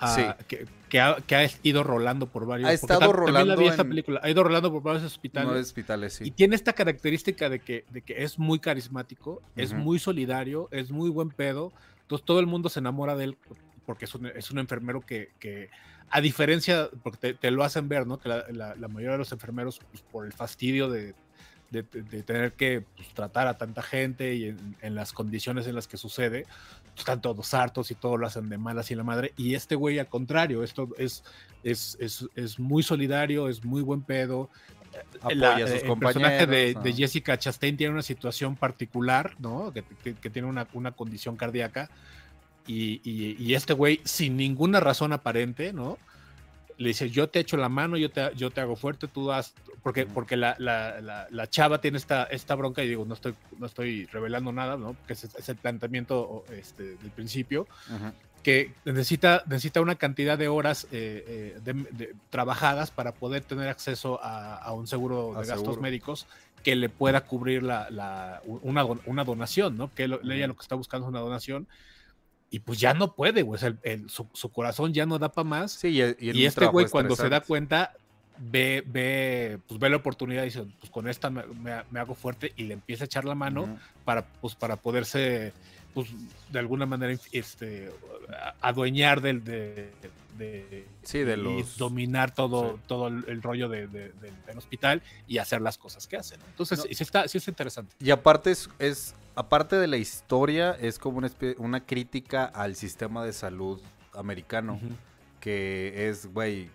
a, 0.00 0.14
Sí. 0.16 0.22
que, 0.48 0.66
que 0.88 0.98
ha, 1.00 1.16
que 1.24 1.36
ha 1.36 1.48
ido 1.62 1.84
rolando 1.84 2.26
por 2.26 2.46
varios 2.46 2.68
Ha 2.68 2.72
porque 2.80 2.94
estado 2.94 3.00
tam- 3.12 3.14
también 3.14 3.34
la 3.34 3.40
rolando 3.42 3.62
vi 3.62 3.68
esta 3.68 3.82
en- 3.82 3.88
película, 3.90 4.20
ha 4.24 4.30
ido 4.30 4.42
rolando 4.42 4.72
por 4.72 4.82
varios 4.82 5.04
hospitales 5.04 5.66
hospitales, 5.66 6.20
y 6.22 6.30
tiene 6.32 6.56
esta 6.56 6.72
característica 6.72 7.48
de 7.48 7.60
que, 7.60 7.84
de 7.90 8.02
que 8.02 8.24
es 8.24 8.38
muy 8.40 8.58
carismático, 8.58 9.40
es 9.54 9.72
muy 9.72 9.98
solidario, 10.00 10.68
es 10.72 10.90
muy 10.90 11.10
buen 11.10 11.30
pedo. 11.30 11.72
Entonces 12.02 12.24
todo 12.26 12.40
el 12.40 12.46
mundo 12.46 12.68
se 12.70 12.80
enamora 12.80 13.14
de 13.14 13.24
él 13.24 13.38
porque 13.86 14.06
es 14.06 14.14
un, 14.16 14.26
es 14.26 14.50
un 14.50 14.58
enfermero 14.58 15.00
que, 15.00 15.30
que, 15.38 15.68
a 16.10 16.20
diferencia, 16.20 16.88
porque 17.02 17.18
te, 17.18 17.34
te 17.34 17.50
lo 17.50 17.62
hacen 17.64 17.88
ver, 17.88 18.06
¿no? 18.06 18.18
Que 18.18 18.28
la, 18.28 18.44
la- 18.50 18.74
la 18.74 18.88
mayoría 18.88 19.12
de 19.12 19.18
los 19.18 19.32
enfermeros, 19.32 19.80
pues, 19.90 20.02
por 20.02 20.26
el 20.26 20.32
fastidio 20.32 20.88
de, 20.90 21.14
de- 21.70 21.82
de- 21.84 22.22
tener 22.24 22.52
que 22.54 22.84
pues, 22.96 23.08
tratar 23.14 23.46
a 23.46 23.56
tanta 23.56 23.80
gente 23.82 24.34
y 24.34 24.46
en, 24.46 24.76
en 24.80 24.94
las 24.96 25.12
condiciones 25.12 25.66
en 25.68 25.74
las 25.76 25.86
que 25.86 25.96
sucede, 25.96 26.46
pues, 26.82 26.98
están 26.98 27.20
todos 27.20 27.54
hartos 27.54 27.90
y 27.92 27.94
todo 27.94 28.16
lo 28.16 28.26
hacen 28.26 28.48
de 28.48 28.58
malas 28.58 28.90
y 28.90 28.94
la 28.96 29.04
madre. 29.04 29.32
Y 29.36 29.54
este 29.54 29.76
güey, 29.76 29.98
al 30.00 30.08
contrario, 30.08 30.64
esto 30.64 30.88
es, 30.98 31.22
es, 31.62 31.96
es, 32.00 32.26
es 32.34 32.58
muy 32.58 32.82
solidario, 32.82 33.48
es 33.48 33.64
muy 33.64 33.82
buen 33.82 34.02
pedo. 34.02 34.50
Apoya 35.20 35.34
La- 35.36 35.54
a 35.54 35.58
sus 35.68 35.82
el 35.84 35.98
personaje 36.00 36.46
de, 36.46 36.74
compañeros, 36.74 36.82
de. 36.84 36.92
Jessica 36.92 37.38
Chastain 37.38 37.76
tiene 37.76 37.92
una 37.92 38.02
situación 38.02 38.56
particular, 38.56 39.36
¿no? 39.38 39.72
Que, 39.72 39.84
que- 40.02 40.14
que 40.14 40.30
tiene 40.30 40.48
una, 40.48 40.66
una 40.72 40.90
condición 40.90 41.36
cardíaca. 41.36 41.88
Y, 42.66 43.00
y- 43.04 43.36
y 43.38 43.54
este 43.54 43.72
güey, 43.72 44.00
sin 44.04 44.36
ninguna 44.36 44.80
razón 44.80 45.12
aparente, 45.12 45.72
¿no? 45.72 45.98
Le 46.78 46.88
dice, 46.88 47.10
yo 47.10 47.28
te 47.28 47.40
echo 47.40 47.56
la 47.56 47.68
mano, 47.68 47.96
yo 47.96 48.10
te, 48.10 48.30
yo 48.36 48.50
te 48.50 48.60
hago 48.60 48.76
fuerte, 48.76 49.06
tú 49.08 49.26
das... 49.28 49.54
Porque, 49.82 50.04
porque 50.06 50.36
la, 50.36 50.56
la- 50.58 51.00
la- 51.00 51.26
la 51.30 51.46
chava 51.48 51.80
tiene 51.80 51.96
esta, 51.98 52.24
esta 52.24 52.54
bronca 52.54 52.82
y 52.84 52.88
digo, 52.88 53.04
no 53.06 53.14
estoy, 53.14 53.34
no 53.58 53.66
estoy 53.66 54.06
revelando 54.06 54.52
nada, 54.52 54.76
¿no? 54.76 54.92
Porque 54.94 55.14
es, 55.14 55.24
es 55.24 55.48
el 55.48 55.56
planteamiento 55.56 56.44
este, 56.52 56.96
del 56.96 57.10
principio 57.10 57.66
que 58.42 58.72
necesita, 58.86 59.42
necesita 59.46 59.80
una 59.82 59.96
cantidad 59.96 60.38
de 60.38 60.48
horas 60.48 60.84
eh, 60.92 61.54
eh, 61.56 61.60
de- 61.62 61.86
de- 61.92 62.14
trabajadas 62.30 62.90
para 62.90 63.12
poder 63.12 63.42
tener 63.42 63.68
acceso 63.68 64.18
a, 64.22 64.56
a 64.56 64.72
un 64.72 64.86
seguro 64.86 65.32
A 65.36 65.40
de 65.42 65.46
gastos 65.48 65.60
seguro. 65.60 65.82
médicos 65.82 66.26
que 66.62 66.76
le 66.76 66.88
pueda 66.90 67.22
cubrir 67.22 67.62
la, 67.62 67.88
la- 67.90 68.40
una, 68.46 68.84
una 68.84 69.24
donación, 69.24 69.76
¿no? 69.78 69.92
Que 69.94 70.08
lo- 70.08 70.20
ella 70.22 70.46
lo 70.46 70.54
que 70.56 70.62
está 70.62 70.74
buscando 70.74 71.06
es 71.06 71.10
una 71.10 71.20
donación 71.20 71.66
y 72.50 72.58
pues 72.60 72.80
ya 72.80 72.94
no 72.94 73.14
puede, 73.14 73.42
güey. 73.42 73.56
o 73.56 73.58
sea, 73.58 73.68
el- 73.68 73.78
el- 73.82 74.10
su, 74.10 74.26
su 74.32 74.48
corazón 74.50 74.92
ya 74.92 75.06
no 75.06 75.18
da 75.18 75.30
para 75.30 75.48
más. 75.48 75.72
Sí, 75.72 75.88
y, 75.88 76.00
este 76.46 76.66
güey 76.72 76.86
cuando 76.92 77.14
se 77.16 77.28
da 77.30 77.40
cuenta 77.40 77.92
ve, 78.38 78.82
ve, 78.86 79.58
pues 79.68 79.78
ve 79.78 79.90
la 79.90 79.96
oportunidad 79.96 80.42
y 80.42 80.46
dice, 80.46 80.64
pues 80.80 80.90
con 80.90 81.08
esta 81.08 81.28
me, 81.30 81.44
me- 81.46 81.82
me 81.90 82.00
hago 82.00 82.14
fuerte 82.14 82.52
y 82.56 82.64
le 82.64 82.74
empieza 82.74 83.04
a 83.04 83.06
echar 83.06 83.24
la 83.24 83.34
mano 83.34 83.78
para, 84.04 84.24
pues, 84.40 84.54
para 84.54 84.76
poderse, 84.76 85.52
pues, 85.94 86.08
de 86.50 86.58
alguna 86.58 86.86
manera, 86.86 87.14
este, 87.32 87.90
adueñar 88.60 89.20
del, 89.20 89.44
de, 89.44 89.90
de- 90.40 90.88
Sí, 91.02 91.18
de 91.20 91.34
y 91.34 91.36
los- 91.36 91.76
dominar 91.78 92.34
todo, 92.34 92.74
sí. 92.76 92.82
todo 92.88 93.06
el, 93.08 93.24
el 93.28 93.42
rollo 93.42 93.68
de- 93.68 93.86
de- 93.86 94.10
del- 94.12 94.44
del 94.46 94.58
hospital 94.58 95.02
y 95.28 95.38
hacer 95.38 95.60
las 95.60 95.78
cosas 95.78 96.06
que 96.08 96.16
hacen. 96.16 96.40
Entonces, 96.48 96.78
No. 96.78 96.84
sí, 96.84 96.96
está, 97.02 97.28
sí 97.28 97.38
es 97.38 97.46
interesante. 97.46 97.94
Y 98.00 98.10
aparte 98.10 98.50
es, 98.50 98.68
es- 98.78 99.14
aparte 99.36 99.76
de 99.76 99.86
la 99.86 99.96
historia, 99.98 100.72
es 100.80 100.98
como 100.98 101.18
una, 101.18 101.30
una 101.58 101.84
crítica 101.86 102.44
al 102.46 102.74
sistema 102.74 103.24
de 103.24 103.32
salud 103.32 103.80
americano, 104.14 104.74
Ujú. 104.74 104.88
que 105.40 106.08
es, 106.08 106.26
güey, 106.26 106.68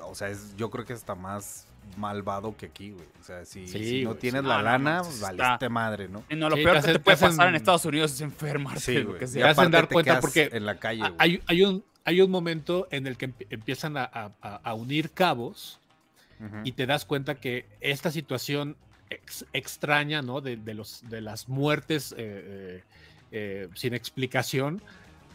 o 0.00 0.14
sea, 0.14 0.28
es, 0.28 0.54
yo 0.56 0.70
creo 0.70 0.84
que 0.84 0.92
está 0.92 1.14
más 1.14 1.66
malvado 1.96 2.56
que 2.56 2.66
aquí, 2.66 2.90
güey. 2.90 3.06
O 3.20 3.24
sea, 3.24 3.44
si, 3.44 3.68
Sí, 3.68 3.78
si 3.84 4.02
no 4.04 4.10
güey, 4.10 4.20
tienes 4.20 4.42
sí. 4.42 4.46
la 4.48 4.54
No, 4.56 4.62
no 4.62 4.64
lana, 4.70 5.02
manches, 5.02 5.20
valiste 5.20 5.52
está- 5.54 5.68
madre, 5.68 6.08
¿no? 6.08 6.24
No, 6.30 6.48
lo 6.50 6.56
Sí, 6.56 6.64
peor 6.64 6.76
que 6.76 6.92
te 6.92 6.98
puede 6.98 6.98
te 6.98 7.12
hacen- 7.12 7.28
pasar 7.36 7.48
en 7.48 7.54
Estados 7.54 7.84
Unidos 7.84 8.12
es 8.12 8.20
enfermarte. 8.22 8.80
Sí, 8.80 8.94
lo 8.98 9.06
güey. 9.08 9.18
que 9.20 9.24
Y 9.24 9.28
sea. 9.28 9.42
Te 9.44 9.48
hacen 9.50 9.60
aparte 9.66 9.76
dar 9.76 9.86
te 9.86 9.92
cuenta 9.94 10.20
porque 10.20 10.48
en 10.52 10.66
la 10.66 10.78
calle, 10.78 11.00
güey. 11.00 11.14
Hay, 11.18 11.42
hay 11.46 11.62
un, 11.62 11.84
hay 12.06 12.22
un 12.22 12.30
momento 12.30 12.88
en 12.90 13.06
el 13.06 13.18
que 13.18 13.28
empi- 13.28 13.46
empiezan 13.50 13.96
a, 13.98 14.04
a- 14.04 14.32
a- 14.40 14.60
a 14.64 14.74
unir 14.74 15.10
cabos 15.10 15.78
y 16.64 16.72
te 16.72 16.86
das 16.86 17.04
cuenta 17.06 17.34
que 17.36 17.64
esta 17.80 18.10
situación 18.10 18.76
ex- 19.10 19.46
extraña, 19.52 20.20
¿no? 20.22 20.40
De, 20.40 20.56
de 20.56 20.74
los, 20.74 21.02
de 21.08 21.20
las 21.22 21.48
muertes 21.48 22.12
eh, 22.12 22.16
eh, 22.18 22.82
eh, 23.32 23.68
sin 23.74 23.92
explicación 23.94 24.82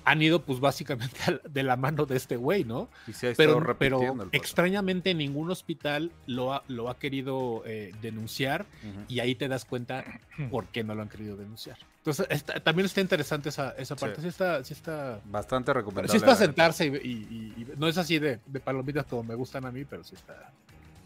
han 0.04 0.22
ido, 0.22 0.42
pues, 0.44 0.60
básicamente 0.60 1.16
de 1.50 1.64
la 1.64 1.76
mano 1.76 2.06
de 2.06 2.18
este 2.18 2.36
güey, 2.36 2.64
¿no? 2.64 2.90
Y 3.08 3.14
se 3.14 3.30
ha 3.30 3.34
Pero, 3.36 3.78
pero 3.78 4.02
extrañamente 4.32 5.14
ningún 5.14 5.52
hospital 5.52 6.12
lo 6.28 6.54
ha, 6.54 6.64
lo 6.68 6.90
ha 6.90 6.98
querido 6.98 7.64
eh, 7.66 7.94
denunciar 8.02 8.66
y 9.08 9.20
ahí 9.20 9.36
te 9.36 9.48
das 9.48 9.66
cuenta 9.66 10.04
por 10.52 10.66
qué 10.68 10.84
no 10.84 10.96
lo 10.96 11.02
han 11.04 11.10
querido 11.10 11.36
denunciar. 11.38 11.78
Entonces, 11.98 12.26
está- 12.30 12.60
también 12.60 12.88
está 12.88 13.00
interesante 13.02 13.50
esa, 13.50 13.76
parte. 13.96 14.22
Sí 14.22 14.28
está, 14.28 14.64
sí 14.64 14.74
está, 14.74 15.20
Bastante 15.26 15.72
recomendable. 15.72 16.10
sí 16.10 16.18
es 16.18 16.24
para 16.24 16.34
la 16.34 16.40
neta. 16.40 16.46
sentarse 16.74 16.86
y, 16.88 16.90
y- 17.08 17.28
y- 17.58 17.62
y 17.62 17.68
no 17.78 17.88
es 17.88 17.98
así 17.98 18.18
de, 18.18 18.40
de 18.46 18.60
palomitas 18.60 19.06
como 19.06 19.24
me 19.24 19.36
gustan 19.36 19.66
a 19.66 19.72
mí, 19.72 19.86
pero 19.86 20.04
sí 20.04 20.16
está. 20.16 20.52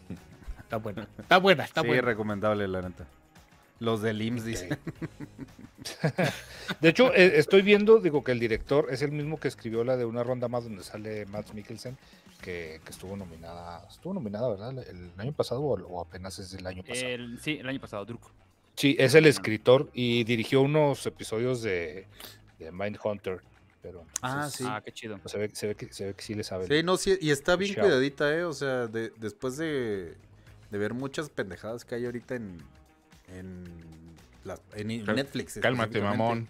Está 0.66 0.78
buena. 0.78 1.06
Está 1.18 1.36
buena, 1.38 1.64
está 1.64 1.82
sí, 1.82 1.86
buena. 1.86 2.02
recomendable, 2.02 2.66
la 2.66 2.82
neta. 2.82 3.06
Los 3.78 4.02
del 4.02 4.20
IMSS 4.22 4.44
dicen. 4.44 4.68
De 6.80 6.88
hecho, 6.88 7.12
eh, 7.14 7.38
estoy 7.38 7.62
viendo, 7.62 8.00
digo 8.00 8.24
que 8.24 8.32
el 8.32 8.40
director 8.40 8.88
es 8.90 9.02
el 9.02 9.12
mismo 9.12 9.38
que 9.38 9.48
escribió 9.48 9.84
la 9.84 9.96
de 9.96 10.04
una 10.04 10.24
ronda 10.24 10.48
más 10.48 10.64
donde 10.64 10.82
sale 10.82 11.26
Matt 11.26 11.52
Mikkelsen, 11.52 11.96
que, 12.42 12.80
que 12.84 12.90
estuvo 12.90 13.16
nominada, 13.16 13.86
estuvo 13.88 14.14
nominada, 14.14 14.48
¿verdad? 14.48 14.70
El, 14.88 15.10
el 15.12 15.20
año 15.20 15.32
pasado 15.32 15.60
o, 15.62 15.74
o 15.86 16.00
apenas 16.00 16.38
es 16.38 16.50
del 16.52 16.66
año 16.66 16.82
pasado. 16.82 17.08
El- 17.08 17.38
sí, 17.40 17.58
el 17.60 17.68
año 17.68 17.80
pasado, 17.80 18.04
Druco. 18.04 18.30
Sí, 18.74 18.96
es 18.98 19.14
el 19.14 19.26
escritor 19.26 19.88
y 19.94 20.24
dirigió 20.24 20.60
unos 20.60 21.06
episodios 21.06 21.62
de, 21.62 22.06
de 22.58 22.72
Mindhunter, 22.72 23.40
pero 23.80 24.04
Ah, 24.20 24.32
entonces, 24.34 24.58
sí. 24.58 24.64
Ah, 24.66 24.82
qué 24.84 24.92
chido. 24.92 25.18
pues, 25.18 25.32
se, 25.32 25.38
ve, 25.38 25.50
se, 25.54 25.66
ve 25.68 25.74
que, 25.76 25.92
se 25.92 26.06
ve 26.06 26.14
que 26.14 26.22
sí 26.22 26.34
le 26.34 26.44
sabe. 26.44 26.66
Sí, 26.66 26.82
no, 26.82 26.96
sí, 26.96 27.16
y 27.20 27.30
está 27.30 27.56
bien 27.56 27.74
cuidadita, 27.74 28.34
¿eh? 28.36 28.44
O 28.44 28.52
sea, 28.52 28.86
de- 28.86 29.12
después 29.16 29.56
de, 29.56 30.14
de 30.70 30.78
ver 30.78 30.92
muchas 30.94 31.30
pendejadas 31.30 31.84
que 31.84 31.94
hay 31.94 32.04
ahorita 32.04 32.34
en, 32.34 32.58
en, 33.28 33.64
en 34.74 35.04
Cal- 35.04 35.16
Netflix. 35.16 35.58
Cálmate, 35.60 36.00
mamón. 36.00 36.48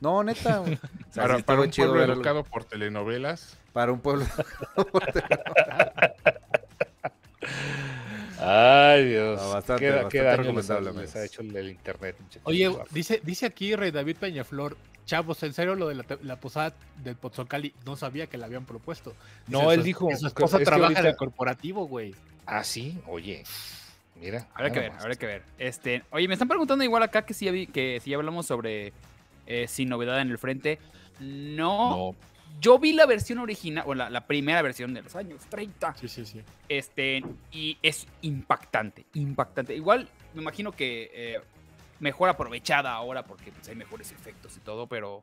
No, 0.00 0.22
neta. 0.24 0.58
güey. 0.58 0.74
O 1.10 1.14
sea, 1.14 1.24
Para, 1.24 1.36
sí 1.38 1.44
un 1.66 1.70
chido 1.70 1.86
pueblo 1.88 2.00
verlo. 2.00 2.14
educado 2.14 2.44
por 2.44 2.64
telenovelas. 2.64 3.58
Para 3.72 3.92
un 3.92 4.00
pueblo. 4.00 4.24
Ay, 8.38 9.08
Dios. 9.10 9.40
No, 9.40 9.50
bastante, 9.50 9.84
qué, 9.84 9.90
bastante 9.90 10.36
recomendable, 10.36 10.92
les 10.92 11.16
ha 11.16 11.24
hecho 11.24 11.42
el, 11.42 11.68
internet. 11.70 12.16
Oye, 12.44 12.74
dice, 12.90 13.20
dice 13.22 13.46
aquí 13.46 13.76
Rey 13.76 13.90
David 13.90 14.16
Peñaflor, 14.16 14.76
chavos, 15.06 15.42
en 15.42 15.52
serio 15.52 15.74
lo 15.74 15.88
de 15.88 16.02
la, 16.22 16.36
posada 16.36 16.74
del 17.04 17.14
Pozzocali, 17.16 17.72
no 17.84 17.94
sabía 17.96 18.26
que 18.26 18.38
la 18.38 18.46
habían 18.46 18.64
propuesto. 18.64 19.14
No, 19.48 19.70
él 19.70 19.82
dijo 19.82 20.08
que 20.08 20.16
Su 20.16 20.26
esposa 20.26 20.56
es 20.56 20.60
que 20.60 20.64
trabaja 20.64 20.90
en 20.92 20.96
ahorita- 20.96 21.10
el 21.10 21.16
corporativo, 21.16 21.86
güey. 21.86 22.14
Ah, 22.46 22.64
sí, 22.64 22.98
oye. 23.06 23.44
Mira. 24.22 24.48
Habrá 24.54 24.70
que 24.72 24.78
ver, 24.80 24.92
habrá 24.92 25.14
que 25.16 25.26
ver. 25.26 25.42
Este, 25.58 26.02
oye, 26.10 26.28
me 26.28 26.34
están 26.34 26.48
preguntando 26.48 26.84
igual 26.84 27.02
acá 27.02 27.26
que 27.26 27.34
si, 27.34 27.44
ya 27.46 27.52
vi- 27.52 27.66
que 27.66 28.00
si 28.00 28.10
ya 28.10 28.16
hablamos 28.16 28.46
sobre 28.46 28.92
eh, 29.46 29.66
Sin 29.68 29.88
Novedad 29.88 30.20
en 30.20 30.30
el 30.30 30.38
Frente. 30.38 30.78
No, 31.20 31.90
No, 31.90 32.16
yo 32.60 32.78
vi 32.78 32.92
la 32.92 33.06
versión 33.06 33.38
original, 33.38 33.84
o 33.86 33.94
la, 33.94 34.08
la 34.10 34.26
primera 34.26 34.62
versión 34.62 34.94
de 34.94 35.02
los 35.02 35.14
años 35.16 35.40
30. 35.48 35.94
Sí, 35.96 36.08
sí, 36.08 36.24
sí. 36.24 36.40
Este, 36.68 37.22
y 37.50 37.76
es 37.82 38.06
impactante, 38.22 39.04
impactante. 39.14 39.74
Igual, 39.74 40.08
me 40.34 40.42
imagino 40.42 40.72
que 40.72 41.10
eh, 41.12 41.40
mejor 42.00 42.28
aprovechada 42.28 42.92
ahora 42.92 43.24
porque 43.24 43.52
pues, 43.52 43.68
hay 43.68 43.74
mejores 43.76 44.12
efectos 44.12 44.56
y 44.56 44.60
todo, 44.60 44.86
pero 44.86 45.22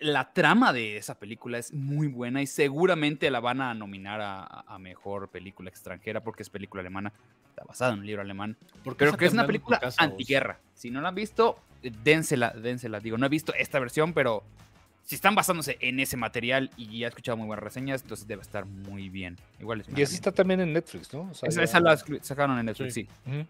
la 0.00 0.32
trama 0.32 0.72
de 0.72 0.96
esa 0.96 1.18
película 1.18 1.58
es 1.58 1.72
muy 1.72 2.08
buena 2.08 2.42
y 2.42 2.46
seguramente 2.46 3.30
la 3.30 3.40
van 3.40 3.60
a 3.60 3.74
nominar 3.74 4.20
a, 4.20 4.42
a- 4.66 4.78
mejor 4.78 5.28
película 5.28 5.70
extranjera 5.70 6.22
porque 6.22 6.42
es 6.42 6.50
película 6.50 6.80
alemana, 6.80 7.12
está 7.50 7.64
basada 7.64 7.92
en 7.92 8.00
un 8.00 8.06
libro 8.06 8.22
alemán. 8.22 8.56
¿Por 8.82 8.94
qué 8.94 8.98
Creo 9.06 9.16
que 9.16 9.26
es 9.26 9.32
una 9.32 9.46
película 9.46 9.78
casa, 9.78 10.02
vos? 10.04 10.12
antiguerra. 10.12 10.58
Si 10.74 10.90
no 10.90 11.00
la 11.00 11.08
han 11.10 11.14
visto, 11.14 11.58
eh, 11.82 11.92
dénsela, 12.02 12.50
dénsela. 12.50 12.98
Digo, 13.00 13.18
no 13.18 13.26
he 13.26 13.28
visto 13.28 13.54
esta 13.54 13.78
versión, 13.78 14.12
pero 14.14 14.42
si 15.04 15.14
están 15.14 15.34
basándose 15.34 15.78
en 15.80 16.00
ese 16.00 16.16
material 16.16 16.70
y 16.76 17.04
he 17.04 17.06
escuchado 17.06 17.36
muy 17.36 17.46
buenas 17.46 17.62
reseñas, 17.62 18.02
entonces 18.02 18.26
debe 18.26 18.42
estar 18.42 18.66
muy 18.66 19.08
bien. 19.08 19.36
Igual 19.60 19.80
es 19.80 19.88
y 19.96 20.02
así 20.02 20.16
está 20.16 20.32
también 20.32 20.60
en 20.60 20.72
Netflix, 20.72 21.12
¿no? 21.14 21.28
O 21.30 21.34
sea, 21.34 21.48
esa, 21.48 21.60
ya- 21.60 21.64
esa 21.64 21.80
la 21.80 21.96
sacaron 22.20 22.58
en 22.58 22.66
Netflix, 22.66 22.94
sí. 22.94 23.08
Ujú. 23.26 23.46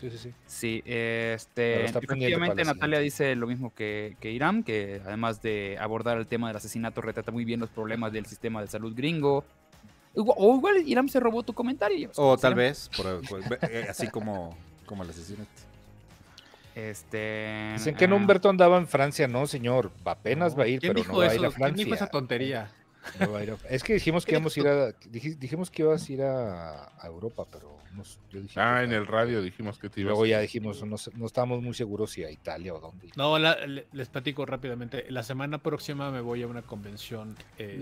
Sí, 0.00 0.10
sí, 0.10 0.18
sí. 0.18 0.32
Sí, 0.46 0.82
este, 0.84 1.86
efectivamente 1.86 2.64
Natalia 2.64 3.00
dice 3.00 3.34
lo 3.34 3.46
mismo 3.48 3.72
que, 3.74 4.16
que 4.20 4.30
Irán, 4.30 4.62
que 4.62 5.00
además 5.04 5.42
de 5.42 5.76
abordar 5.80 6.18
el 6.18 6.26
tema 6.26 6.46
del 6.48 6.56
asesinato, 6.56 7.00
retrata 7.00 7.32
muy 7.32 7.44
bien 7.44 7.58
los 7.60 7.70
problemas 7.70 8.12
del 8.12 8.26
sistema 8.26 8.60
de 8.60 8.68
salud 8.68 8.94
gringo. 8.94 9.44
O 10.14 10.56
igual 10.56 10.76
Irán 10.86 11.08
se 11.08 11.18
robó 11.20 11.42
tu 11.42 11.52
comentario. 11.52 12.10
o 12.16 12.36
tal 12.38 12.54
vez, 12.54 12.90
por- 12.96 13.20
por- 13.28 13.58
eh, 13.70 13.86
así 13.90 14.08
como, 14.08 14.56
como 14.86 15.02
el 15.02 15.10
asesino. 15.10 15.44
este. 16.74 17.72
Dicen 17.74 17.94
que 17.96 18.04
ah, 18.04 18.08
no 18.08 18.16
Humberto 18.16 18.48
andaba 18.48 18.78
en 18.78 18.86
Francia, 18.86 19.26
no, 19.26 19.46
señor. 19.46 19.90
Apenas 20.04 20.56
va 20.58 20.64
a 20.64 20.68
ir, 20.68 20.80
¿Quién 20.80 20.92
pero 20.94 21.06
no 21.08 21.18
va 21.18 21.24
a 21.24 21.34
ir 21.34 21.44
a 21.44 21.48
eso? 21.48 21.56
¿Quién 21.56 21.74
dijo 21.74 21.88
esa 21.88 21.96
Francia. 22.06 22.10
tontería? 22.10 22.70
No 23.20 23.32
va 23.32 23.38
a 23.38 23.42
ir 23.42 23.50
a- 23.52 23.56
Es 23.68 23.82
que 23.82 23.94
dijimos 23.94 24.24
que 24.24 24.32
íbamos 24.32 24.56
a 24.56 24.60
ir 24.60 24.68
a, 24.68 24.88
dij- 24.90 25.36
dijimos 25.38 25.70
que 25.70 25.82
ibas 25.82 26.08
a 26.08 26.12
ir 26.12 26.22
a, 26.22 26.84
a 26.98 27.06
Europa, 27.06 27.44
pero 27.50 27.76
no 27.94 28.04
sé, 28.04 28.18
yo 28.30 28.40
dije 28.40 28.60
Ah, 28.60 28.82
en 28.84 28.90
no. 28.90 28.96
el 28.96 29.06
radio 29.06 29.42
dijimos 29.42 29.78
que 29.78 29.88
te 29.88 30.00
ibas 30.00 30.10
luego 30.10 30.26
ya 30.26 30.40
dijimos, 30.40 30.82
no, 30.84 30.96
no 31.16 31.26
estábamos 31.26 31.62
muy 31.62 31.74
seguros 31.74 32.12
si 32.12 32.22
a 32.24 32.30
Italia 32.30 32.74
o 32.74 32.80
dónde. 32.80 33.08
No, 33.16 33.38
la- 33.38 33.66
le- 33.66 33.86
les 33.92 34.08
platico 34.08 34.44
rápidamente. 34.46 35.06
La 35.10 35.22
semana 35.22 35.58
próxima 35.58 36.10
me 36.10 36.20
voy 36.20 36.42
a 36.42 36.46
una 36.46 36.62
convención 36.62 37.34
este, 37.56 37.72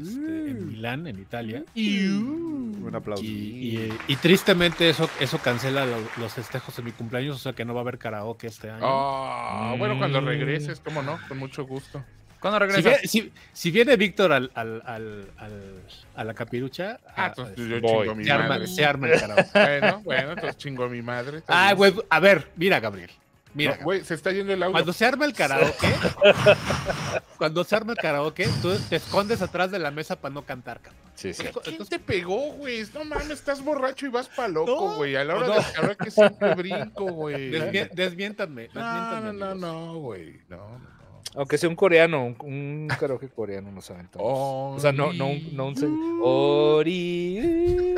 en 0.50 0.66
Milán, 0.68 1.06
en 1.06 1.18
Italia. 1.18 1.64
Un 1.74 2.90
aplauso. 2.94 3.22
Y, 3.24 3.28
y- 3.28 3.98
y 4.08 4.16
tristemente 4.16 4.88
eso, 4.88 5.08
eso 5.20 5.38
cancela 5.38 5.84
lo- 5.86 5.96
los 6.18 6.32
festejos 6.32 6.76
de 6.76 6.82
mi 6.82 6.92
cumpleaños, 6.92 7.36
o 7.36 7.38
sea 7.38 7.52
que 7.52 7.64
no 7.64 7.74
va 7.74 7.80
a 7.80 7.82
haber 7.82 7.98
karaoke 7.98 8.46
este 8.46 8.70
año. 8.70 8.84
Ah, 8.84 9.74
bueno, 9.78 9.98
cuando 9.98 10.20
Mm. 10.22 10.26
regreses, 10.26 10.80
cómo 10.80 11.02
no, 11.02 11.18
con 11.28 11.38
mucho 11.38 11.64
gusto. 11.66 12.04
¿Cuándo 12.50 12.66
si, 12.66 12.72
regresas? 12.82 13.02
vie- 13.02 13.08
si- 13.08 13.32
si 13.52 13.70
viene 13.70 13.96
Víctor 13.96 14.32
al, 14.32 14.50
al- 14.54 14.82
al- 14.84 15.30
al- 15.38 15.82
a 16.14 16.24
la 16.24 16.34
capirucha, 16.34 16.98
Ah, 17.08 17.12
ah, 17.16 17.26
entonces 17.28 17.54
pues, 17.56 17.68
yo 17.68 17.80
voy. 17.80 17.98
chingo 18.00 18.10
a 18.12 18.14
mi 18.14 18.24
se, 18.24 18.32
arma, 18.32 18.48
madre. 18.48 18.66
se 18.66 18.84
arma 18.84 19.08
el 19.08 19.20
karaoke. 19.20 19.50
Bueno, 19.52 20.00
bueno, 20.04 20.30
entonces 20.32 20.56
chingo 20.56 20.84
a 20.84 20.88
mi 20.88 21.02
madre. 21.02 21.42
Ah, 21.48 21.72
güey, 21.74 21.94
a 22.10 22.20
ver, 22.20 22.48
mira, 22.56 22.80
Gabriel. 22.80 23.10
Mira, 23.54 23.76
No, 23.78 23.84
güey, 23.84 24.04
se 24.04 24.12
está 24.12 24.32
yendo 24.32 24.52
el 24.52 24.62
audio. 24.62 24.72
Cuando 24.74 24.92
se 24.92 25.06
arma 25.06 25.24
el 25.24 25.32
karaoke, 25.32 25.88
cuando 27.38 27.64
se 27.64 27.74
arma 27.76 27.92
el 27.92 27.98
karaoke, 27.98 28.46
tú 28.60 28.76
te 28.90 28.96
escondes 28.96 29.40
atrás 29.42 29.70
de 29.70 29.78
la 29.78 29.90
mesa 29.90 30.16
para 30.16 30.34
no 30.34 30.42
cantar, 30.42 30.80
cabrón. 30.80 31.00
Sí, 31.14 31.32
sí. 31.32 31.44
¿Quién 31.64 31.78
te 31.86 31.98
pegó, 31.98 32.52
güey? 32.52 32.84
No 32.92 33.04
mames, 33.06 33.30
estás 33.30 33.62
borracho 33.64 34.04
y 34.04 34.10
vas 34.10 34.28
pa' 34.28 34.48
loco, 34.48 34.90
No, 34.90 34.96
güey. 34.96 35.16
A 35.16 35.24
la 35.24 35.36
hora 35.36 35.46
no. 35.46 35.54
del 35.54 35.64
karaoke 35.72 36.10
siempre 36.10 36.54
brinco, 36.54 37.04
güey. 37.06 37.50
Desmi- 37.50 37.90
desmiéntanme, 37.92 38.68
No, 38.74 38.80
desmiéntanme, 38.82 39.32
no, 39.32 39.32
no, 39.32 39.50
amigos. 39.52 39.58
no, 39.60 39.94
güey. 40.00 40.40
No. 40.50 40.95
Aunque 41.36 41.58
sea 41.58 41.68
un 41.68 41.76
coreano, 41.76 42.24
un, 42.24 42.36
un 42.40 42.88
karaoke 42.98 43.28
coreano 43.28 43.70
nos 43.70 43.90
aventamos. 43.90 44.26
O 44.26 44.80
sea, 44.80 44.90
no, 44.92 45.12
no, 45.12 45.28
un- 45.28 45.54
no 45.54 45.66
un... 45.66 46.20
Ori... 46.22 47.94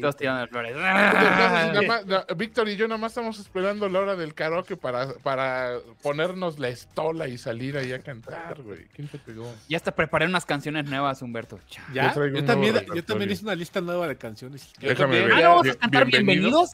Todos 0.00 0.16
tirando 0.16 0.46
flores. 0.48 0.76
Víctor 2.36 2.68
y 2.68 2.76
yo 2.76 2.86
nada 2.86 2.98
más 2.98 3.10
estamos 3.12 3.40
esperando 3.40 3.88
la 3.88 3.98
hora 4.00 4.14
del 4.14 4.34
karaoke 4.34 4.76
para, 4.76 5.14
para 5.14 5.78
ponernos 6.02 6.58
la 6.60 6.68
estola 6.68 7.26
y 7.26 7.38
salir 7.38 7.76
ahí 7.76 7.92
a 7.92 8.00
cantar, 8.00 8.62
güey. 8.62 8.86
¿Quién 8.94 9.08
te 9.08 9.18
pegó? 9.18 9.52
Ya 9.68 9.78
hasta 9.78 9.92
preparé 9.94 10.26
unas 10.26 10.44
canciones 10.46 10.84
nuevas, 10.84 11.22
Humberto. 11.22 11.58
¿Ya? 11.92 12.14
Yo 12.14 12.44
también, 12.44 12.76
yo 12.94 13.04
también 13.04 13.30
hice 13.32 13.42
una 13.44 13.54
lista 13.56 13.80
nueva 13.80 14.06
de 14.06 14.16
canciones. 14.16 14.72
Déjame 14.80 15.22
ver. 15.22 15.32
Ah, 15.32 15.40
¿no 15.40 15.48
vamos 15.56 15.68
a 15.68 15.74
cantar 15.74 16.06
bienvenidos? 16.06 16.70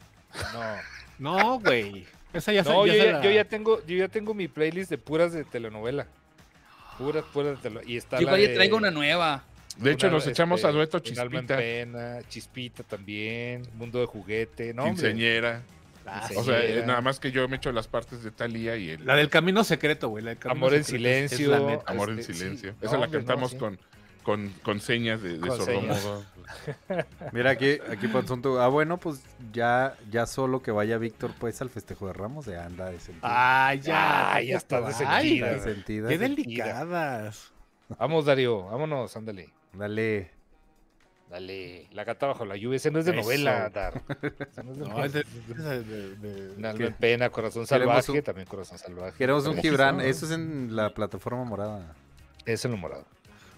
No. 0.53 0.75
No, 1.17 1.59
güey. 1.59 2.05
Esa 2.33 2.53
ya, 2.53 2.63
se- 2.63 2.69
No, 2.69 2.85
ya 2.85 2.93
yo 2.93 2.99
se 3.01 3.05
ya, 3.07 3.13
la- 3.13 3.21
yo 3.23 3.31
ya 3.31 3.45
tengo, 3.45 3.85
yo 3.85 3.97
ya 3.97 4.07
tengo 4.07 4.33
mi 4.33 4.47
playlist 4.47 4.89
de 4.91 4.97
puras 4.97 5.33
de 5.33 5.43
telenovela. 5.43 6.07
Puras, 6.97 7.23
puras 7.33 7.55
de 7.55 7.57
telenovela. 7.61 7.89
Y 7.91 7.97
está 7.97 8.19
Yo 8.19 8.25
la 8.27 8.37
igual 8.37 8.47
de- 8.49 8.55
traigo 8.55 8.77
una 8.77 8.91
nueva. 8.91 9.43
De 9.77 9.91
hecho, 9.91 10.07
una, 10.07 10.17
nos 10.17 10.27
echamos 10.27 10.63
a 10.65 10.67
este, 10.67 10.77
dueto 10.77 10.97
en 10.97 11.03
Chispita, 11.03 11.57
pena, 11.57 12.19
Chispita 12.27 12.83
también, 12.83 13.63
Mundo 13.75 13.99
de 13.99 14.05
Juguete, 14.05 14.73
¿no? 14.73 14.83
quinceñera. 14.85 15.61
Ah, 16.05 16.27
O 16.35 16.43
sea, 16.43 16.63
eh, 16.63 16.83
nada 16.85 17.01
más 17.01 17.19
que 17.19 17.31
yo 17.31 17.47
me 17.47 17.57
echo 17.57 17.71
las 17.71 17.87
partes 17.87 18.23
de 18.23 18.31
Talía 18.31 18.75
y 18.77 18.89
el 18.89 19.05
La 19.05 19.15
del 19.15 19.29
camino 19.29 19.63
secreto, 19.63 20.09
güey. 20.09 20.23
la 20.23 20.31
del 20.31 20.39
camino 20.39 20.57
Amor 20.65 20.73
en 20.73 20.83
secreto 20.83 21.07
es- 21.07 21.31
es 21.31 21.37
silencio. 21.37 21.51
la 21.51 21.71
neta. 21.71 21.83
Amor 21.91 22.09
en 22.09 22.19
este, 22.19 22.33
sí. 22.33 22.39
silencio. 22.39 22.71
No, 22.71 22.87
Esa 22.87 22.97
la 22.97 23.03
hombre, 23.05 23.21
no, 23.21 23.25
cantamos 23.27 23.51
sí. 23.51 23.57
con, 23.57 23.79
con, 24.29 24.49
con 24.61 24.79
señas 24.79 25.23
de, 25.23 25.39
de 25.39 25.47
sordomudo. 25.47 26.23
Mira, 27.33 27.49
aquí, 27.49 27.79
aquí 27.91 28.07
Ponzonto. 28.07 28.61
Ah, 28.61 28.67
bueno, 28.67 28.97
pues 28.97 29.23
ya, 29.51 29.95
ya 30.11 30.27
solo 30.27 30.61
que 30.61 30.69
vaya 30.69 30.99
Víctor, 30.99 31.31
pues, 31.39 31.59
al 31.63 31.71
festejo 31.71 32.05
de 32.05 32.13
Ramos, 32.13 32.45
de 32.45 32.55
anda 32.59 32.91
de 32.91 32.99
sentido. 32.99 33.21
Ah, 33.27 33.73
ya. 33.73 34.39
Ya 34.39 34.57
está 34.57 34.77
Ay, 34.77 34.83
resentida, 35.39 35.51
de 35.53 35.59
sentido. 35.61 36.09
Qué 36.09 36.19
delicadas. 36.19 37.51
Vamos, 37.97 38.25
Darío, 38.25 38.65
vámonos, 38.65 39.17
ándale. 39.17 39.49
Dale. 39.73 40.29
Dale, 41.31 41.87
la 41.91 42.03
gata 42.03 42.27
bajo 42.27 42.45
la 42.45 42.55
lluvia, 42.55 42.77
ese 42.77 42.91
no 42.91 42.99
es 42.99 43.05
de 43.05 43.11
Eso. 43.13 43.21
novela, 43.21 43.69
Dar. 43.73 44.01
Ese 44.51 44.63
no 44.63 44.71
es 44.73 44.77
de 44.77 44.83
No, 44.85 44.89
novela. 44.89 45.05
es 45.07 45.13
de- 45.13 45.19
es 45.21 45.57
de- 45.57 45.83
de- 45.83 46.15
de- 46.17 46.55
Un 46.55 46.65
alma 46.65 46.85
en 46.85 46.93
pena, 46.93 47.29
corazón 47.31 47.65
Queremos 47.65 47.95
salvaje, 48.05 48.19
un- 48.19 48.23
también 48.23 48.47
corazón 48.47 48.77
salvaje. 48.77 49.17
Queremos 49.17 49.47
un 49.47 49.57
Gibran. 49.57 50.01
Eso 50.01 50.27
es 50.27 50.31
en 50.33 50.75
la 50.75 50.93
plataforma 50.93 51.43
morada. 51.45 51.95
Es 52.45 52.63
en 52.65 52.71
lo 52.71 52.77
morado. 52.77 53.05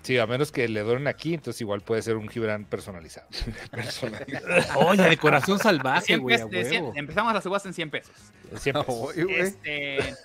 Sí, 0.03 0.17
a 0.17 0.25
menos 0.25 0.51
que 0.51 0.67
le 0.67 0.81
donen 0.81 1.07
aquí, 1.07 1.33
entonces 1.35 1.61
igual 1.61 1.81
puede 1.81 2.01
ser 2.01 2.17
un 2.17 2.27
Gibran 2.27 2.65
personalizado. 2.65 3.27
Oye, 4.75 5.03
de 5.03 5.17
corazón 5.17 5.59
salvaje, 5.59 6.07
100 6.07 6.19
güey. 6.21 6.37
100 6.37 6.91
empezamos 6.95 7.33
la 7.33 7.41
subasta 7.41 7.67
en 7.69 7.73
100 7.75 7.89
pesos. 7.91 8.15
Siempre. 8.57 8.83
Uy, 8.87 9.23
güey. 9.23 9.39
Este. 9.39 9.99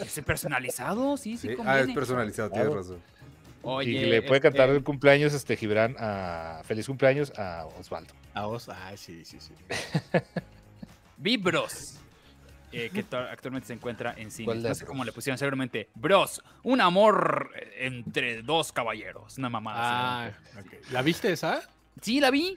¿Es 0.00 0.20
personalizado? 0.24 1.16
Sí, 1.16 1.36
sí, 1.36 1.48
Sí. 1.48 1.56
Ah, 1.64 1.80
es 1.80 1.92
personalizado, 1.92 2.50
tienes 2.50 2.72
razón. 2.72 2.98
Oye, 3.62 3.90
y 3.90 3.98
le 4.06 4.22
puede 4.22 4.40
cantar 4.40 4.68
este, 4.68 4.78
el 4.78 4.84
cumpleaños 4.84 5.34
este 5.34 5.56
Gibran 5.56 5.96
a 5.98 6.62
feliz 6.64 6.86
cumpleaños 6.86 7.32
a 7.36 7.66
Osvaldo. 7.78 8.14
A 8.34 8.46
vos, 8.46 8.68
ay, 8.68 8.96
sí, 8.96 9.24
sí, 9.24 9.38
sí. 9.40 9.52
Vi 11.16 11.36
Bros. 11.36 11.98
Eh, 12.72 12.90
que 12.92 13.00
actualmente 13.00 13.66
se 13.68 13.74
encuentra 13.74 14.10
en 14.10 14.30
¿Cuál 14.44 14.58
cine. 14.58 14.68
No 14.68 14.74
sé 14.74 14.84
cómo 14.84 15.04
le 15.04 15.12
pusieron 15.12 15.38
seguramente. 15.38 15.88
Bros, 15.94 16.42
un 16.62 16.80
amor 16.80 17.50
eh, 17.56 17.86
entre 17.86 18.42
dos 18.42 18.72
caballeros. 18.72 19.38
Una 19.38 19.48
mamada. 19.48 20.26
Ah. 20.26 20.32
¿La 20.92 21.02
viste 21.02 21.32
esa? 21.32 21.62
Sí, 22.00 22.20
la 22.20 22.30
vi. 22.30 22.56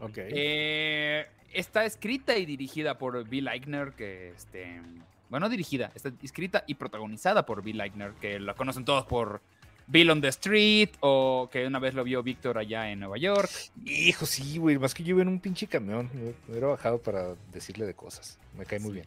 Ok. 0.00 0.16
Eh, 0.16 1.26
está 1.52 1.84
escrita 1.84 2.36
y 2.36 2.46
dirigida 2.46 2.98
por 2.98 3.28
Bill 3.28 3.48
Eichner, 3.48 3.92
que 3.92 4.30
este. 4.30 4.82
Bueno, 5.30 5.48
dirigida, 5.48 5.90
está 5.94 6.12
escrita 6.22 6.64
y 6.66 6.74
protagonizada 6.74 7.46
por 7.46 7.62
Bill 7.62 7.80
Eichner, 7.80 8.12
que 8.20 8.38
la 8.38 8.54
conocen 8.54 8.84
todos 8.84 9.06
por 9.06 9.40
Bill 9.86 10.10
on 10.10 10.20
the 10.20 10.28
Street, 10.28 10.90
o 11.00 11.48
que 11.50 11.66
una 11.66 11.78
vez 11.78 11.94
lo 11.94 12.04
vio 12.04 12.22
Víctor 12.22 12.58
allá 12.58 12.90
en 12.90 13.00
Nueva 13.00 13.16
York. 13.16 13.50
Hijo, 13.84 14.26
sí, 14.26 14.58
güey, 14.58 14.76
más 14.78 14.92
que 14.92 15.02
yo 15.02 15.10
iba 15.10 15.22
en 15.22 15.28
un 15.28 15.40
pinche 15.40 15.66
camión. 15.66 16.10
Me 16.12 16.20
me 16.20 16.34
hubiera 16.48 16.66
bajado 16.66 17.00
para 17.00 17.34
decirle 17.52 17.86
de 17.86 17.94
cosas. 17.94 18.38
Me 18.58 18.66
cae 18.66 18.78
muy 18.78 18.92
bien. 18.92 19.06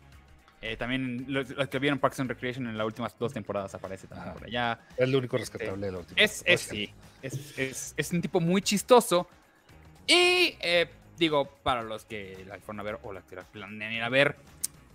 Eh, 0.68 0.78
también 0.78 1.26
los, 1.28 1.50
los 1.52 1.68
que 1.68 1.78
vieron 1.80 2.00
Parks 2.00 2.20
and 2.22 2.30
Recreation 2.30 2.66
en 2.68 2.76
las 2.78 2.86
últimas 2.88 3.16
dos 3.20 3.32
temporadas 3.34 3.76
aparece 3.76 4.08
también 4.08 4.30
Ajá. 4.30 4.38
por 4.40 4.48
allá. 4.48 4.80
Es 4.98 5.08
lo 5.10 5.20
único 5.20 5.38
rescatable 5.38 5.86
de 5.86 5.92
la 5.92 5.98
última. 6.00 6.20
Es, 6.20 6.42
es, 6.46 6.62
sí, 6.62 6.92
es, 7.22 7.58
es- 7.60 7.94
es 7.96 8.12
un 8.12 8.22
tipo 8.22 8.40
muy 8.40 8.62
chistoso. 8.64 9.28
Y 10.08 10.56
eh, 10.60 10.90
digo, 11.18 11.48
para 11.62 11.84
los 11.84 12.06
que 12.06 12.44
la 12.48 12.58
fueron 12.60 12.80
a 12.80 12.84
ver 12.84 12.98
o 13.04 13.14
las 13.14 13.24
que 13.26 13.36
la 13.36 13.44
planean 13.44 13.94
ir 13.94 14.02
a 14.02 14.10
ver, 14.10 14.36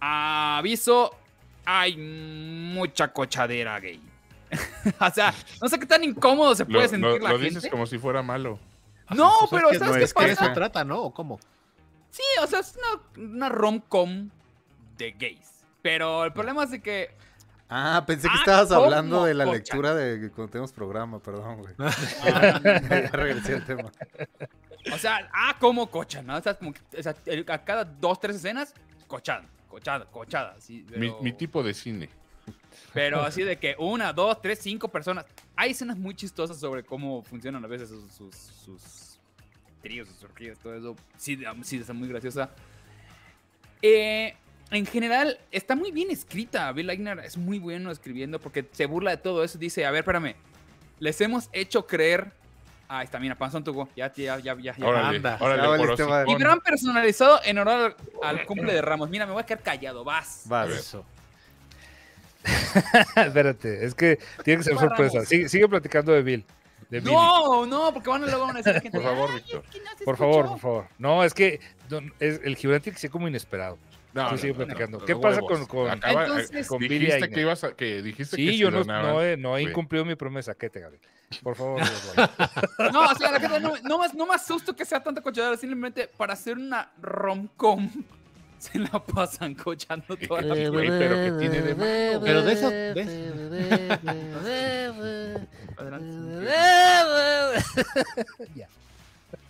aviso, 0.00 1.14
hay 1.64 1.96
mucha 1.96 3.12
cochadera 3.12 3.78
gay. 3.80 4.00
o 5.00 5.10
sea, 5.10 5.32
no 5.62 5.68
sé 5.68 5.78
qué 5.78 5.86
tan 5.86 6.02
incómodo 6.02 6.54
se 6.56 6.64
Lo, 6.64 6.70
puede 6.70 6.82
lo- 6.82 6.88
sentir 6.88 7.22
la 7.22 7.30
lo 7.30 7.38
gente. 7.38 7.54
dices 7.54 7.70
como 7.70 7.86
si 7.86 7.98
fuera 7.98 8.22
malo. 8.22 8.58
No, 9.10 9.32
Pues 9.40 9.42
es 9.42 9.50
pero 9.58 9.70
que 9.70 9.78
¿sabes 9.78 9.92
no 9.92 9.98
qué 9.98 10.04
es 10.04 10.14
que 10.14 10.24
¿De 10.24 10.28
pasa? 10.36 10.44
eso 10.46 10.54
trata, 10.54 10.84
no? 10.84 11.00
¿O 11.02 11.12
cómo? 11.12 11.40
Sí, 12.12 12.22
o 12.42 12.46
sea, 12.46 12.60
es 12.60 12.76
una, 12.76 13.24
una 13.26 13.48
rom-com 13.48 14.30
de 14.98 15.10
gays. 15.12 15.49
Pero 15.82 16.24
el 16.24 16.32
problema 16.32 16.64
es 16.64 16.70
de 16.72 16.80
que 16.82 17.10
Ah, 17.72 18.02
pensé 18.04 18.26
que 18.26 18.34
Ah, 18.34 18.40
estabas 18.40 18.68
¿cómo, 18.68 18.82
hablando 18.84 19.24
de 19.24 19.32
la 19.34 19.44
lectura 19.44 19.94
de 19.94 20.30
cuando 20.32 20.50
tenemos 20.50 20.72
programa, 20.72 21.20
perdón, 21.20 21.58
güey. 21.58 21.74
ah, 21.78 22.60
ya 22.90 23.10
regresé 23.12 23.54
al 23.54 23.64
tema. 23.64 23.92
O 24.92 24.98
sea, 24.98 25.30
ah, 25.32 25.56
como 25.60 25.88
cocha, 25.88 26.20
¿no? 26.20 26.36
O 26.36 26.40
sea, 26.42 26.54
como 26.54 26.72
que, 26.72 26.80
o 26.98 27.02
sea, 27.02 27.14
el- 27.26 27.44
a 27.48 27.64
cada 27.64 27.84
dos, 27.84 28.18
tres 28.18 28.36
escenas, 28.36 28.74
cochada, 29.06 29.44
cochada, 29.68 30.04
cochada. 30.06 30.56
Sí, 30.60 30.84
Mi, 30.96 31.10
pero, 31.10 31.22
mi 31.22 31.32
tipo 31.32 31.62
de 31.62 31.72
cine. 31.72 32.08
pero 32.92 33.20
así 33.22 33.44
de 33.44 33.56
que 33.56 33.76
una, 33.78 34.12
dos, 34.12 34.42
tres, 34.42 34.58
cinco 34.60 34.88
personas. 34.88 35.24
Hay 35.54 35.70
escenas 35.70 35.96
muy 35.96 36.14
chistosas 36.16 36.58
sobre 36.58 36.82
cómo 36.82 37.22
funcionan 37.22 37.64
a 37.64 37.68
veces 37.68 37.88
sus, 37.90 38.10
sus, 38.12 38.34
sus 38.34 39.18
tríos, 39.80 40.08
sus 40.08 40.24
orgías, 40.24 40.58
todo 40.58 40.74
eso. 40.74 40.96
Sí, 41.16 41.40
sí, 41.62 41.76
está 41.78 41.92
muy 41.92 42.08
graciosa. 42.08 42.50
Eh, 43.82 44.34
en 44.70 44.86
general, 44.86 45.38
está 45.50 45.74
muy 45.76 45.90
bien 45.90 46.10
escrita. 46.10 46.70
Bill 46.72 46.90
Eichner 46.90 47.18
es 47.20 47.36
muy 47.36 47.58
bueno 47.58 47.90
escribiendo 47.90 48.38
porque 48.40 48.64
se 48.72 48.86
burla 48.86 49.10
de 49.12 49.16
todo 49.16 49.42
eso. 49.44 49.58
Dice, 49.58 49.84
a 49.86 49.90
ver, 49.90 50.00
espérame. 50.00 50.34
Les 50.98 51.20
hemos 51.20 51.48
hecho 51.52 51.86
creer... 51.86 52.32
Ah, 52.92 53.04
está, 53.04 53.20
mira, 53.20 53.36
Panzón 53.36 53.62
Tugo. 53.62 53.88
Ya, 53.94 54.12
ya, 54.12 54.38
ya, 54.40 54.56
ya. 54.58 54.74
ya. 54.76 54.86
Órale, 54.86 55.16
anda. 55.18 55.36
órale. 55.40 56.24
Y 56.32 56.34
gran 56.34 56.58
personalizado 56.60 57.40
en 57.44 57.58
honor 57.58 57.96
al, 58.22 58.38
al 58.38 58.46
cumple 58.46 58.72
de 58.72 58.82
Ramos. 58.82 59.08
Mira, 59.08 59.26
me 59.26 59.32
voy 59.32 59.42
a 59.42 59.46
quedar 59.46 59.62
callado, 59.62 60.02
vas. 60.02 60.42
Vas. 60.46 60.68
Eso. 60.70 61.04
Espérate, 63.16 63.84
es 63.84 63.94
que 63.94 64.18
tiene 64.44 64.58
que 64.58 64.64
ser 64.64 64.78
sorpresa. 64.78 65.24
Sigue, 65.24 65.48
sigue 65.48 65.68
platicando 65.68 66.12
de 66.12 66.22
Bill. 66.22 66.44
No, 66.90 67.66
no, 67.66 67.92
porque 67.94 68.08
van 68.10 68.24
a 68.24 68.26
luego 68.26 68.46
van 68.46 68.56
a 68.56 68.62
decir 68.62 68.80
gente. 68.82 68.98
Por 68.98 69.02
favor, 69.04 69.30
"Ay, 69.32 69.36
Víctor. 69.36 69.62
es 69.64 69.70
que 69.70 69.78
no 69.80 70.04
Por 70.04 70.16
favor, 70.16 70.34
escuchó". 70.46 70.50
por 70.52 70.60
favor. 70.60 70.86
No, 70.98 71.22
es 71.22 71.34
que 71.34 71.60
don- 71.88 72.12
es- 72.18 72.40
el 72.42 72.56
que 72.92 72.98
ser 72.98 73.10
como 73.10 73.28
inesperado. 73.28 73.78
No, 74.12 74.24
Sí, 74.28 74.32
no, 74.32 74.38
sigue 74.38 74.52
no, 74.52 74.58
no, 74.58 74.64
platicando. 74.66 74.98
no, 74.98 75.04
¿Qué 75.04 75.16
pasa 75.16 75.40
con- 75.40 75.66
con- 75.66 75.90
Acaba- 75.90 76.26
Entonces- 76.26 76.66
con 76.66 76.78
Billy 76.80 76.98
dijiste 76.98 77.14
Eichner? 77.16 77.30
que 77.34 77.40
ibas 77.40 77.64
a, 77.64 77.72
que 77.74 78.02
dijiste 78.02 78.36
que 78.36 78.42
Sí, 78.42 78.48
si 78.50 78.58
yo 78.58 78.70
no, 78.70 78.82
no 78.84 79.22
he, 79.22 79.36
no 79.36 79.56
he 79.56 79.62
incumplido 79.62 80.04
mi 80.04 80.16
promesa. 80.16 80.54
¿Qué 80.54 80.68
te, 80.68 80.80
Gabriel? 80.80 81.02
Por 81.44 81.54
favor. 81.54 81.80
No, 82.92 83.04
o 83.08 83.14
sea, 83.14 83.30
la 83.30 83.38
gente 83.40 83.60
no, 83.60 83.74
no 83.84 83.98
más, 83.98 84.14
no 84.14 84.26
más 84.26 84.44
susto 84.46 84.74
que 84.74 84.84
sea 84.84 85.00
tanta 85.00 85.20
cochadera, 85.20 85.56
simplemente 85.56 86.08
para 86.16 86.32
hacer 86.32 86.56
una 86.58 86.90
rom-com 87.00 87.88
se 88.58 88.78
la 88.80 88.98
pasan 88.98 89.54
cochando 89.54 90.16
toda 90.16 90.42
la 90.42 90.54
Güey, 90.68 90.88
pero 90.88 91.14
que 91.14 91.32
tiene 91.38 91.62
de 91.62 91.74
malo. 91.76 92.20
Pero 92.24 92.42
de 92.42 92.52
esas. 92.52 92.70
de- 92.72 93.98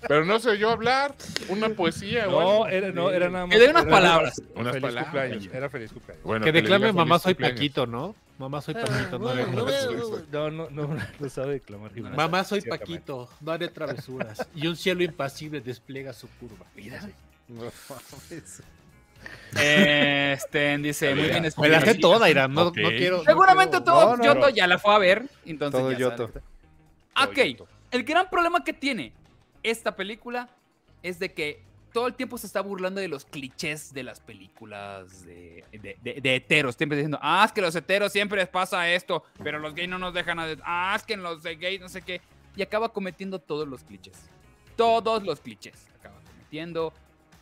Pero 0.08 0.24
no 0.24 0.38
se 0.40 0.50
oyó 0.50 0.70
hablar. 0.70 1.14
Una 1.48 1.68
poesía. 1.70 2.26
No, 2.26 2.66
era, 2.66 2.90
no, 2.90 3.10
era 3.10 3.28
nada 3.28 3.46
más. 3.46 3.54
Que 3.56 3.62
dé 3.62 3.70
unas 3.70 3.82
era- 3.82 3.90
palabras. 3.90 4.42
Unas 4.54 4.72
feliz 4.72 4.82
palabras. 4.88 5.04
cumpleaños. 5.12 5.54
Era 5.54 5.68
feliz 5.70 5.92
cumpleaños. 5.92 6.24
Bueno, 6.24 6.44
que 6.44 6.52
declame 6.52 6.92
mamá 6.92 7.18
soy 7.18 7.34
cumpleaños. 7.34 7.58
Paquito, 7.58 7.86
¿no? 7.86 8.14
Mamá 8.38 8.62
soy 8.62 8.72
Paquito, 8.72 9.18
no 9.18 9.28
haré 9.28 9.44
travesuras. 9.44 10.22
No, 10.32 10.50
no, 10.50 10.70
no, 10.70 10.96
no 11.18 11.28
sabe 11.28 11.52
declamar. 11.54 11.92
Mamá 12.16 12.44
soy. 12.44 12.62
Paquito, 12.62 13.28
no 13.40 13.52
haré 13.52 13.68
travesuras. 13.68 14.46
Y 14.54 14.66
un 14.66 14.76
cielo 14.76 15.02
impasible 15.02 15.60
despliega 15.60 16.12
su 16.14 16.28
curva. 16.38 16.64
Mira. 16.74 17.00
Este, 19.54 20.78
dice, 20.78 21.14
muy 21.14 21.24
bien. 21.28 21.46
Me 21.58 21.68
la 21.68 21.80
sé 21.82 21.94
toda, 21.96 22.30
Irán. 22.30 22.54
No, 22.54 22.64
no 22.66 22.72
quiero. 22.72 23.18
no 23.18 23.24
Seguramente 23.24 23.70
quiero- 23.78 23.84
todo 23.84 24.10
No, 24.12 24.16
no, 24.16 24.24
Yoto 24.24 24.40
no. 24.40 24.48
ya 24.50 24.66
la 24.66 24.78
fue 24.78 24.94
a 24.94 24.98
ver. 24.98 25.24
Entonces 25.44 25.78
Todo 25.80 25.92
ya 25.92 25.98
Yoto. 25.98 26.30
Ok, 27.22 27.38
el 27.90 28.04
gran 28.04 28.30
problema 28.30 28.62
que 28.64 28.72
tiene 28.72 29.12
esta 29.62 29.96
película 29.96 30.48
es 31.02 31.18
de 31.18 31.32
que 31.32 31.62
todo 31.92 32.06
el 32.06 32.14
tiempo 32.14 32.38
se 32.38 32.46
está 32.46 32.60
burlando 32.60 33.00
de 33.00 33.08
los 33.08 33.24
clichés 33.24 33.92
de 33.92 34.02
las 34.02 34.20
películas 34.20 35.24
de, 35.24 35.64
de, 35.72 36.36
heteros. 36.36 36.76
Siempre 36.76 36.96
diciendo, 36.96 37.18
ah, 37.20 37.44
es 37.44 37.52
que 37.52 37.60
los 37.60 37.74
heteros 37.74 38.12
siempre 38.12 38.38
les 38.38 38.48
pasa 38.48 38.88
esto, 38.90 39.24
pero 39.42 39.58
los 39.58 39.74
gays 39.74 39.88
no 39.88 39.98
nos 39.98 40.14
dejan 40.14 40.38
a... 40.38 40.46
Ah, 40.62 40.94
es 40.96 41.02
que 41.02 41.16
los 41.16 41.42
gays 41.42 41.80
no 41.80 41.88
sé 41.88 42.02
qué. 42.02 42.20
Y 42.56 42.62
acaba 42.62 42.92
cometiendo 42.92 43.38
todos 43.40 43.66
los 43.66 43.82
clichés. 43.82 44.16
Todos 44.76 45.22
los 45.24 45.40
clichés 45.40 45.88
acaba 45.98 46.20
cometiendo. 46.20 46.92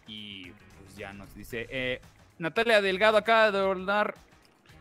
Y 0.06 0.50
pues 0.50 0.96
ya 0.96 1.12
nos 1.12 1.34
dice... 1.34 1.66
eh, 1.70 2.00
Natalia 2.38 2.80
Delgado 2.80 3.18
acaba 3.18 3.50
de 3.50 3.58
ordenar... 3.58 4.14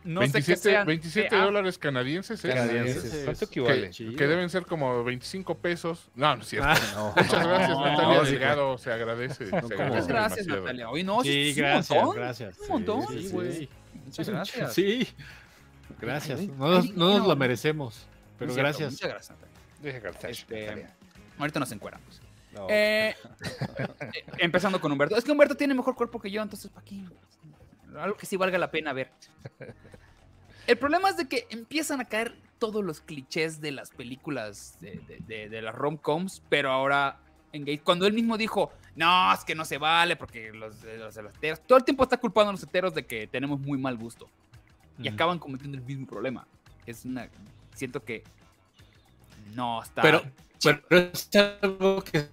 No 0.04 0.20
sé 0.22 0.26
qué 0.28 0.32
27, 0.32 0.56
sean. 0.60 0.86
27 0.86 1.36
Ah, 1.36 1.44
dólares 1.44 1.76
canadienses. 1.78 2.44
¿eh? 2.44 2.48
Canadienses. 2.48 3.24
¿Cuánto 3.24 3.38
Que, 3.40 3.44
equivale? 3.46 3.90
que 3.90 4.26
deben 4.26 4.48
ser 4.48 4.64
como 4.64 5.04
25 5.04 5.58
25 5.62 5.98
No, 6.14 6.36
no 6.36 6.42
es 6.42 6.48
cierto. 6.48 6.68
No. 6.94 7.08
Muchas 7.16 7.46
gracias, 7.46 7.70
No, 7.70 7.84
Natalia 7.84 8.22
Delgado. 8.22 8.78
Se 8.78 8.92
agradece. 8.92 9.34
Se 9.34 9.50
como- 9.50 9.66
agradece 9.66 9.88
Muchas 9.90 10.06
gracias, 10.08 10.36
demasiado. 10.46 10.60
Natalia. 10.62 10.90
Hoy 10.90 11.04
no, 11.04 11.22
Sí, 11.22 11.52
gracias, 11.54 11.90
un 11.90 11.96
montón. 12.04 12.16
gracias. 12.16 12.58
Un 12.60 12.68
montón, 12.68 13.06
Sí, 13.08 13.22
sí, 13.22 13.28
güey. 13.30 13.52
sí. 13.52 13.68
Muchas 14.06 14.28
gracias. 14.28 14.74
Sí. 14.74 15.08
Gracias. 16.00 16.40
No 16.40 16.68
nos, 16.68 16.90
no 16.94 17.26
lo 17.26 17.36
merecemos. 17.36 18.06
Pero 18.38 18.52
cierto, 18.52 18.68
gracias. 18.68 18.92
Muchas 18.92 19.08
gracias, 19.10 19.36
Natalia. 19.38 20.30
Este, 20.30 20.66
Natalia. 20.66 20.94
ahorita 21.38 21.60
nos 21.60 21.72
encueramos. 21.72 22.20
No. 22.54 22.66
Eh, 22.70 23.14
eh, 23.78 24.24
empezando 24.38 24.80
con 24.80 24.90
Humberto. 24.92 25.16
Es 25.16 25.24
que 25.24 25.32
Humberto 25.32 25.56
tiene 25.56 25.74
mejor 25.74 25.94
cuerpo 25.94 26.20
que 26.20 26.30
yo, 26.30 26.40
entonces, 26.42 26.70
¿para 26.70 26.84
qué? 26.84 27.02
Algo 27.96 28.16
que 28.16 28.26
sí 28.26 28.36
valga 28.36 28.58
la 28.58 28.70
pena 28.70 28.92
ver. 28.92 29.10
El 30.66 30.76
problema 30.78 31.08
es 31.08 31.16
de 31.16 31.26
que 31.28 31.46
empiezan 31.50 32.00
a 32.00 32.04
caer 32.06 32.34
todos 32.58 32.84
los 32.84 33.00
clichés 33.00 33.60
de 33.60 33.70
las 33.70 33.90
películas 33.90 34.76
de, 34.80 35.00
de- 35.08 35.20
de- 35.26 35.48
de 35.48 35.62
las 35.62 35.74
rom-coms, 35.74 36.42
pero 36.48 36.70
ahora 36.70 37.18
en 37.52 37.64
gay. 37.64 37.78
Cuando 37.78 38.06
él 38.06 38.12
mismo 38.12 38.36
dijo, 38.36 38.70
no, 38.94 39.32
es 39.32 39.44
que 39.44 39.54
no 39.54 39.64
se 39.64 39.78
vale 39.78 40.16
porque 40.16 40.52
los, 40.52 40.82
de 40.82 40.98
los, 40.98 41.14
de 41.14 41.22
los 41.22 41.34
heteros. 41.34 41.60
Todo 41.66 41.78
el 41.78 41.84
tiempo 41.84 42.02
está 42.02 42.18
culpando 42.18 42.50
a 42.50 42.52
los 42.52 42.62
heteros 42.62 42.92
de 42.94 43.06
que 43.06 43.26
tenemos 43.26 43.58
muy 43.60 43.78
mal 43.78 43.96
gusto. 43.96 44.28
Y 45.00 45.06
acaban 45.08 45.38
cometiendo 45.38 45.78
el 45.78 45.84
mismo 45.84 46.06
problema. 46.06 46.46
Es 46.84 47.04
una. 47.04 47.28
Siento 47.74 48.04
que. 48.04 48.24
No 49.54 49.80
está. 49.82 50.02
Pero, 50.02 50.22
pero 50.60 50.82
es 51.12 51.30
algo 51.62 52.02
que. 52.02 52.28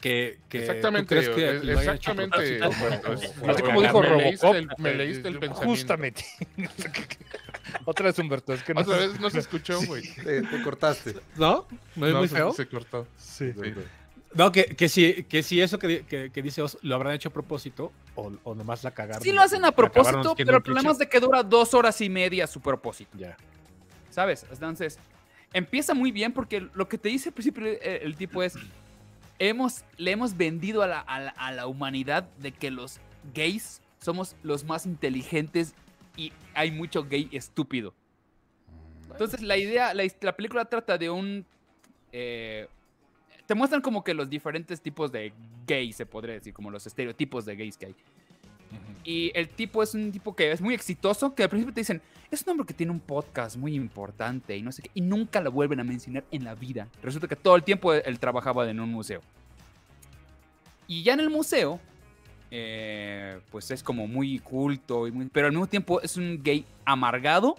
Que, 0.00 0.38
que 0.48 0.58
Exactamente, 0.58 1.02
¿tú 1.16 1.20
crees 1.20 1.28
que 1.36 1.56
es- 1.56 1.64
lo 1.64 1.78
hayan 1.78 1.96
hecho 1.96 2.10
a 2.10 2.14
exactamente. 2.14 2.58
propósito? 2.58 2.84
Humberto, 2.84 3.12
es- 3.12 3.48
Así 3.48 3.62
como 3.62 3.82
dijo 3.82 4.00
me 4.02 4.16
leíste 4.16 4.50
el- 4.50 4.68
me 4.78 4.94
leíste 4.94 5.28
el 5.28 5.38
pensamiento. 5.38 5.68
Justamente. 5.70 6.24
Otra 7.84 8.06
vez, 8.06 8.18
Humberto. 8.18 8.52
Es 8.54 8.62
que 8.62 8.72
no 8.74 8.80
Otra 8.82 8.98
vez 8.98 9.18
no 9.20 9.30
se 9.30 9.40
escuchó, 9.40 9.80
güey. 9.86 10.02
Te, 10.14 10.42
te 10.42 10.62
cortaste. 10.62 11.14
¿No? 11.36 11.66
¿No 11.96 12.06
es 12.06 12.12
No, 12.12 12.18
muy 12.20 12.28
se- 12.28 12.36
feo? 12.36 12.52
Se 12.52 12.66
cortó. 12.66 13.06
Sí. 13.18 13.52
Sí. 13.52 13.74
No, 14.34 14.50
que, 14.52 14.64
que, 14.64 14.88
si, 14.88 15.24
que 15.24 15.42
si 15.42 15.60
eso 15.60 15.78
que, 15.78 16.04
que, 16.06 16.30
que 16.32 16.42
dice 16.42 16.60
Oz 16.62 16.78
lo 16.82 16.94
habrán 16.96 17.14
hecho 17.14 17.28
a 17.28 17.32
propósito 17.32 17.92
o, 18.16 18.32
o 18.42 18.54
nomás 18.54 18.82
la 18.84 18.90
cagaron. 18.92 19.22
Sí 19.22 19.32
lo 19.32 19.42
hacen 19.42 19.64
a 19.64 19.72
propósito, 19.72 20.34
pero 20.36 20.56
el 20.56 20.62
problema 20.62 20.90
es 20.90 20.98
de 20.98 21.08
que 21.08 21.20
dura 21.20 21.42
dos 21.42 21.72
horas 21.74 22.00
y 22.00 22.08
media 22.08 22.46
su 22.46 22.60
propósito. 22.60 23.16
Ya. 23.16 23.36
¿Sabes? 24.10 24.44
Entonces, 24.50 24.98
empieza 25.52 25.94
muy 25.94 26.10
bien 26.10 26.32
porque 26.32 26.66
lo 26.74 26.88
que 26.88 26.98
te 26.98 27.08
dice 27.10 27.28
al 27.28 27.32
principio 27.34 27.64
el, 27.66 27.78
el 27.80 28.16
tipo 28.16 28.42
es, 28.42 28.54
hemos, 29.38 29.84
le 29.96 30.12
hemos 30.12 30.36
vendido 30.36 30.82
a 30.82 30.86
la, 30.86 31.00
a, 31.00 31.52
la, 31.52 31.66
humanidad 31.66 32.28
de 32.38 32.52
que 32.52 32.70
los 32.70 33.00
gays 33.34 33.80
somos 34.00 34.36
los 34.42 34.64
más 34.64 34.86
inteligentes 34.86 35.74
y 36.16 36.32
hay 36.54 36.70
mucho 36.70 37.04
gay 37.04 37.28
estúpido. 37.32 37.94
Entonces 39.10 39.42
la 39.42 39.56
idea, 39.56 39.94
la, 39.94 40.04
la 40.20 40.36
película 40.36 40.64
trata 40.64 40.98
de 40.98 41.10
un... 41.10 41.44
eh, 42.12 42.68
te 43.46 43.54
muestran 43.54 43.82
como 43.82 44.02
que 44.02 44.14
los 44.14 44.30
diferentes 44.30 44.80
tipos 44.80 45.12
de 45.12 45.32
gays, 45.66 45.96
se 45.96 46.06
podría 46.06 46.34
decir, 46.34 46.54
como 46.54 46.70
los 46.70 46.86
estereotipos 46.86 47.44
de 47.44 47.56
gays 47.56 47.76
que 47.76 47.86
hay. 47.86 47.94
Y 49.04 49.30
el 49.34 49.48
tipo 49.48 49.82
es 49.82 49.94
un 49.94 50.10
tipo 50.12 50.34
que 50.34 50.50
es 50.52 50.60
muy 50.60 50.74
exitoso, 50.74 51.34
que 51.34 51.42
al 51.42 51.48
principio 51.50 51.74
te 51.74 51.80
dicen, 51.80 52.00
es 52.30 52.42
un 52.42 52.50
hombre 52.50 52.66
que 52.66 52.74
tiene 52.74 52.90
un 52.92 53.00
podcast 53.00 53.56
muy 53.56 53.74
importante 53.74 54.56
y 54.56 54.62
no 54.62 54.72
sé 54.72 54.82
qué, 54.82 54.90
y 54.94 55.00
nunca 55.02 55.40
lo 55.40 55.52
vuelven 55.52 55.80
a 55.80 55.84
mencionar 55.84 56.24
en 56.30 56.44
la 56.44 56.54
vida. 56.54 56.88
Resulta 57.02 57.28
que 57.28 57.36
todo 57.36 57.54
el 57.56 57.62
tiempo 57.62 57.92
él 57.92 58.18
trabajaba 58.18 58.68
en 58.70 58.80
un 58.80 58.90
museo. 58.90 59.20
Y 60.86 61.02
ya 61.02 61.14
en 61.14 61.20
el 61.20 61.30
museo, 61.30 61.80
eh, 62.50 63.40
pues 63.50 63.70
es 63.70 63.82
como 63.82 64.06
muy 64.06 64.38
culto, 64.38 65.06
y 65.06 65.12
muy- 65.12 65.26
pero 65.26 65.46
al 65.46 65.52
mismo 65.52 65.66
tiempo 65.66 66.00
es 66.00 66.16
un 66.16 66.42
gay 66.42 66.64
amargado. 66.84 67.56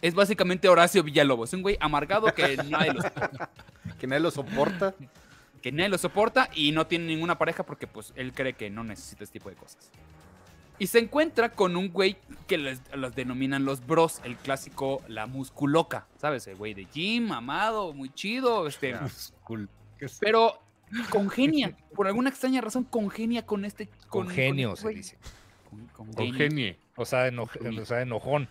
Es 0.00 0.14
básicamente 0.14 0.68
Horacio 0.68 1.02
Villalobos, 1.02 1.52
un 1.54 1.62
güey 1.62 1.76
amargado 1.80 2.32
que 2.34 2.56
nadie 2.68 2.92
lo 2.92 3.00
Que 3.98 4.06
nadie 4.06 4.20
lo 4.20 4.30
soporta. 4.30 4.94
que 5.60 5.72
nadie 5.72 5.88
lo 5.88 5.98
soporta 5.98 6.48
y 6.54 6.70
no 6.70 6.86
tiene 6.86 7.06
ninguna 7.06 7.36
pareja 7.36 7.64
porque 7.66 7.88
pues 7.88 8.12
él 8.14 8.32
cree 8.32 8.52
que 8.52 8.70
no 8.70 8.84
necesita 8.84 9.24
este 9.24 9.40
tipo 9.40 9.50
de 9.50 9.56
cosas. 9.56 9.90
Y 10.80 10.86
se 10.86 11.00
encuentra 11.00 11.50
con 11.50 11.76
un 11.76 11.90
güey 11.92 12.16
que 12.46 12.56
les- 12.58 12.80
los 12.94 13.14
denominan 13.14 13.64
los 13.64 13.84
bros, 13.86 14.20
el 14.24 14.36
clásico, 14.36 15.02
la 15.08 15.26
musculoca, 15.26 16.06
¿sabes? 16.18 16.46
El 16.46 16.56
güey 16.56 16.72
de 16.74 16.84
gym, 16.86 17.32
amado, 17.32 17.92
muy 17.92 18.10
chido, 18.10 18.66
este, 18.68 18.94
pero 20.20 20.60
congenia, 21.10 21.76
por 21.96 22.06
alguna 22.06 22.30
extraña 22.30 22.60
razón 22.60 22.84
congenia 22.84 23.44
con 23.44 23.64
este... 23.64 23.88
Con 24.08 24.26
con 24.26 24.34
genio, 24.34 24.74
este 24.74 24.82
se 24.88 24.94
dice. 24.94 25.18
Con, 25.68 25.86
con 25.88 26.06
Con 26.12 26.26
genio. 26.32 26.38
genie. 26.38 26.78
O 26.96 27.04
sea, 27.04 27.26
eno- 27.28 27.48
o 27.80 27.84
sea, 27.84 28.00
enojón. 28.02 28.48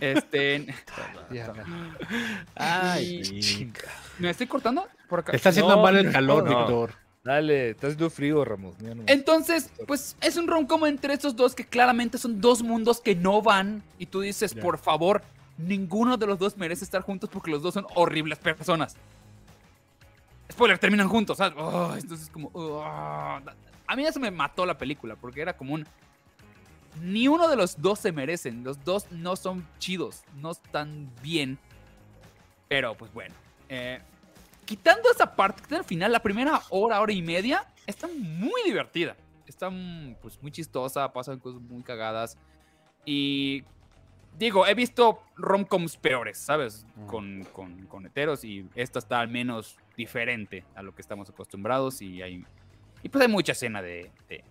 Este, 0.00 0.66
Ay, 2.54 3.22
chinga. 3.40 3.80
¿me 4.18 4.30
estoy 4.30 4.46
cortando? 4.46 4.86
Por 5.08 5.20
acá. 5.20 5.32
Está 5.32 5.48
haciendo 5.50 5.76
No, 5.76 5.82
mal 5.82 5.96
el 5.96 6.12
calor, 6.12 6.44
no. 6.44 6.58
Víctor. 6.58 6.94
Dale, 7.26 7.70
está 7.70 7.88
haciendo 7.88 8.08
frío, 8.08 8.44
Ramos. 8.44 8.76
Entonces, 9.06 9.72
pues 9.84 10.16
es 10.20 10.36
un 10.36 10.46
rom 10.46 10.64
entre 10.86 11.12
estos 11.12 11.34
dos 11.34 11.56
que 11.56 11.64
claramente 11.66 12.18
son 12.18 12.40
dos 12.40 12.62
mundos 12.62 13.00
que 13.00 13.16
no 13.16 13.42
van. 13.42 13.82
Y 13.98 14.06
tú 14.06 14.20
dices, 14.20 14.54
Ya. 14.54 14.62
por 14.62 14.78
favor, 14.78 15.22
ninguno 15.58 16.16
de 16.16 16.24
los 16.28 16.38
dos 16.38 16.56
merece 16.56 16.84
estar 16.84 17.02
juntos 17.02 17.28
porque 17.28 17.50
los 17.50 17.62
dos 17.62 17.74
son 17.74 17.84
horribles 17.96 18.38
personas. 18.38 18.94
Spoiler, 20.52 20.78
terminan 20.78 21.08
juntos, 21.08 21.38
¿sabes? 21.38 21.58
Oh, 21.58 21.96
entonces, 21.98 22.30
como. 22.30 22.48
oh. 22.52 22.80
A 22.84 23.96
mí 23.96 24.06
eso 24.06 24.20
me 24.20 24.30
mató 24.30 24.64
la 24.64 24.78
película 24.78 25.16
porque 25.16 25.40
era 25.40 25.56
como 25.56 25.74
un. 25.74 25.84
Ni 27.02 27.26
uno 27.26 27.48
de 27.48 27.56
los 27.56 27.82
dos 27.82 27.98
se 27.98 28.12
merecen. 28.12 28.62
Los 28.62 28.84
dos 28.84 29.10
no 29.10 29.34
son 29.34 29.66
chidos, 29.80 30.22
no 30.36 30.52
están 30.52 31.10
bien. 31.24 31.58
Pero, 32.68 32.94
pues 32.96 33.12
bueno. 33.12 33.34
eh, 33.68 34.00
quitando 34.66 35.10
esa 35.10 35.34
parte, 35.34 35.62
quitando 35.62 35.82
el 35.82 35.88
final, 35.88 36.12
la 36.12 36.20
primera 36.20 36.60
hora, 36.68 37.00
hora 37.00 37.12
y 37.12 37.22
media, 37.22 37.64
está 37.86 38.08
muy 38.08 38.62
divertida. 38.64 39.16
Está 39.46 39.70
mm, 39.70 40.16
pues, 40.20 40.42
muy 40.42 40.50
chistosa, 40.50 41.10
pasan 41.12 41.38
cosas 41.38 41.62
muy 41.62 41.82
cagadas. 41.82 42.36
Y 43.04 43.64
digo, 44.36 44.66
he 44.66 44.74
visto 44.74 45.22
romcoms 45.36 45.96
peores, 45.96 46.38
¿sabes? 46.38 46.84
Ujú. 46.96 47.06
Con, 47.06 47.44
con, 47.52 47.86
con 47.86 48.06
heteros 48.06 48.44
y 48.44 48.68
esta 48.74 48.98
está 48.98 49.20
al 49.20 49.28
menos 49.28 49.78
diferente 49.96 50.64
a 50.74 50.82
lo 50.82 50.94
que 50.94 51.00
estamos 51.00 51.30
acostumbrados 51.30 52.02
y 52.02 52.20
hay... 52.20 52.44
Y 53.02 53.08
pues 53.08 53.22
hay 53.22 53.30
mucha 53.30 53.52
escena 53.52 53.80
de, 53.80 54.10
de, 54.28 54.42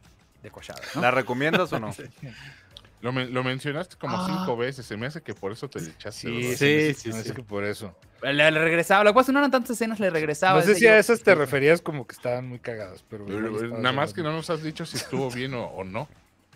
de 0.42 0.52
cochadas, 0.52 0.96
¿no? 0.96 1.02
¿La 1.02 1.12
recomiendas 1.12 1.72
o 1.74 1.80
no? 1.80 1.90
Lo, 3.06 3.12
men- 3.12 3.32
lo 3.32 3.44
mencionaste 3.44 3.98
como 3.98 4.18
Ah. 4.18 4.26
cinco 4.28 4.58
veces. 4.58 4.84
Se 4.84 4.98
me 4.98 5.06
hace 5.06 5.22
que 5.22 5.36
por 5.36 5.52
eso 5.52 5.70
te 5.70 5.78
echaste. 5.78 6.22
Sí, 6.28 6.42
sí, 6.42 6.56
sí, 6.56 6.94
sí, 6.96 7.12
sí. 7.14 7.20
Es 7.20 7.34
que 7.34 7.44
por 7.44 7.64
eso. 7.64 7.96
Le, 8.24 8.34
le 8.34 8.50
regresaba, 8.60 9.04
lo 9.04 9.12
que 9.12 9.14
pasa 9.14 9.32
no 9.32 9.38
eran 9.38 9.52
tantas 9.52 9.70
escenas, 9.70 10.00
le 10.00 10.10
regresaba. 10.10 10.60
No 10.60 10.66
sé 10.66 10.74
si 10.74 10.88
a 10.88 10.98
esas 10.98 11.22
te 11.22 11.36
referías 11.36 11.82
como 11.84 12.08
que 12.08 12.16
estaban 12.16 12.50
muy 12.50 12.58
cagadas, 12.58 13.04
pero. 13.08 13.28
Nada 13.28 13.92
más 13.92 14.12
que 14.12 14.24
no 14.24 14.32
nos 14.32 14.50
has 14.50 14.64
dicho 14.64 14.88
si 14.88 14.98
estuvo 14.98 15.30
bien 15.30 15.54
o, 15.54 15.66
o 15.66 15.84
no. 15.84 16.08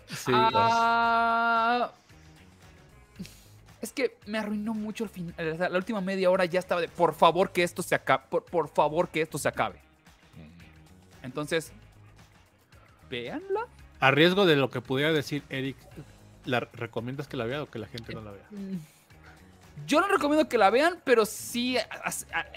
Sí. 0.07 0.31
Ah, 0.33 1.91
es 3.79 3.93
que 3.93 4.17
me 4.25 4.39
arruinó 4.39 4.73
mucho 4.73 5.03
el 5.03 5.11
final. 5.11 5.35
o 5.53 5.55
sea, 5.57 5.69
La 5.69 5.77
última 5.77 6.01
media 6.01 6.31
hora 6.31 6.45
ya 6.45 6.57
estaba 6.57 6.81
de 6.81 6.87
por 6.87 7.13
favor 7.13 7.51
que 7.51 7.61
esto 7.61 7.83
se 7.83 7.93
acabe. 7.93 8.23
Por, 8.27 8.43
por 8.43 8.69
favor 8.69 9.09
que 9.09 9.21
esto 9.21 9.37
se 9.37 9.47
acabe. 9.49 9.77
Entonces, 11.21 11.71
véanla. 13.07 13.67
A 13.99 14.09
riesgo 14.11 14.45
de 14.47 14.55
lo 14.55 14.69
que 14.71 14.79
pudiera 14.81 15.11
decir 15.13 15.43
Eric, 15.49 15.75
¿la 16.45 16.59
recomiendas 16.61 17.27
que 17.27 17.37
la 17.37 17.45
vea 17.45 17.63
o 17.63 17.69
que 17.69 17.79
la 17.79 17.87
gente 17.87 18.13
no 18.13 18.21
la 18.21 18.31
vea? 18.31 18.45
Yo 19.87 20.01
no 20.01 20.07
recomiendo 20.07 20.49
que 20.49 20.57
la 20.57 20.69
vean, 20.69 20.99
pero 21.03 21.25
sí 21.25 21.77
a- 21.77 21.85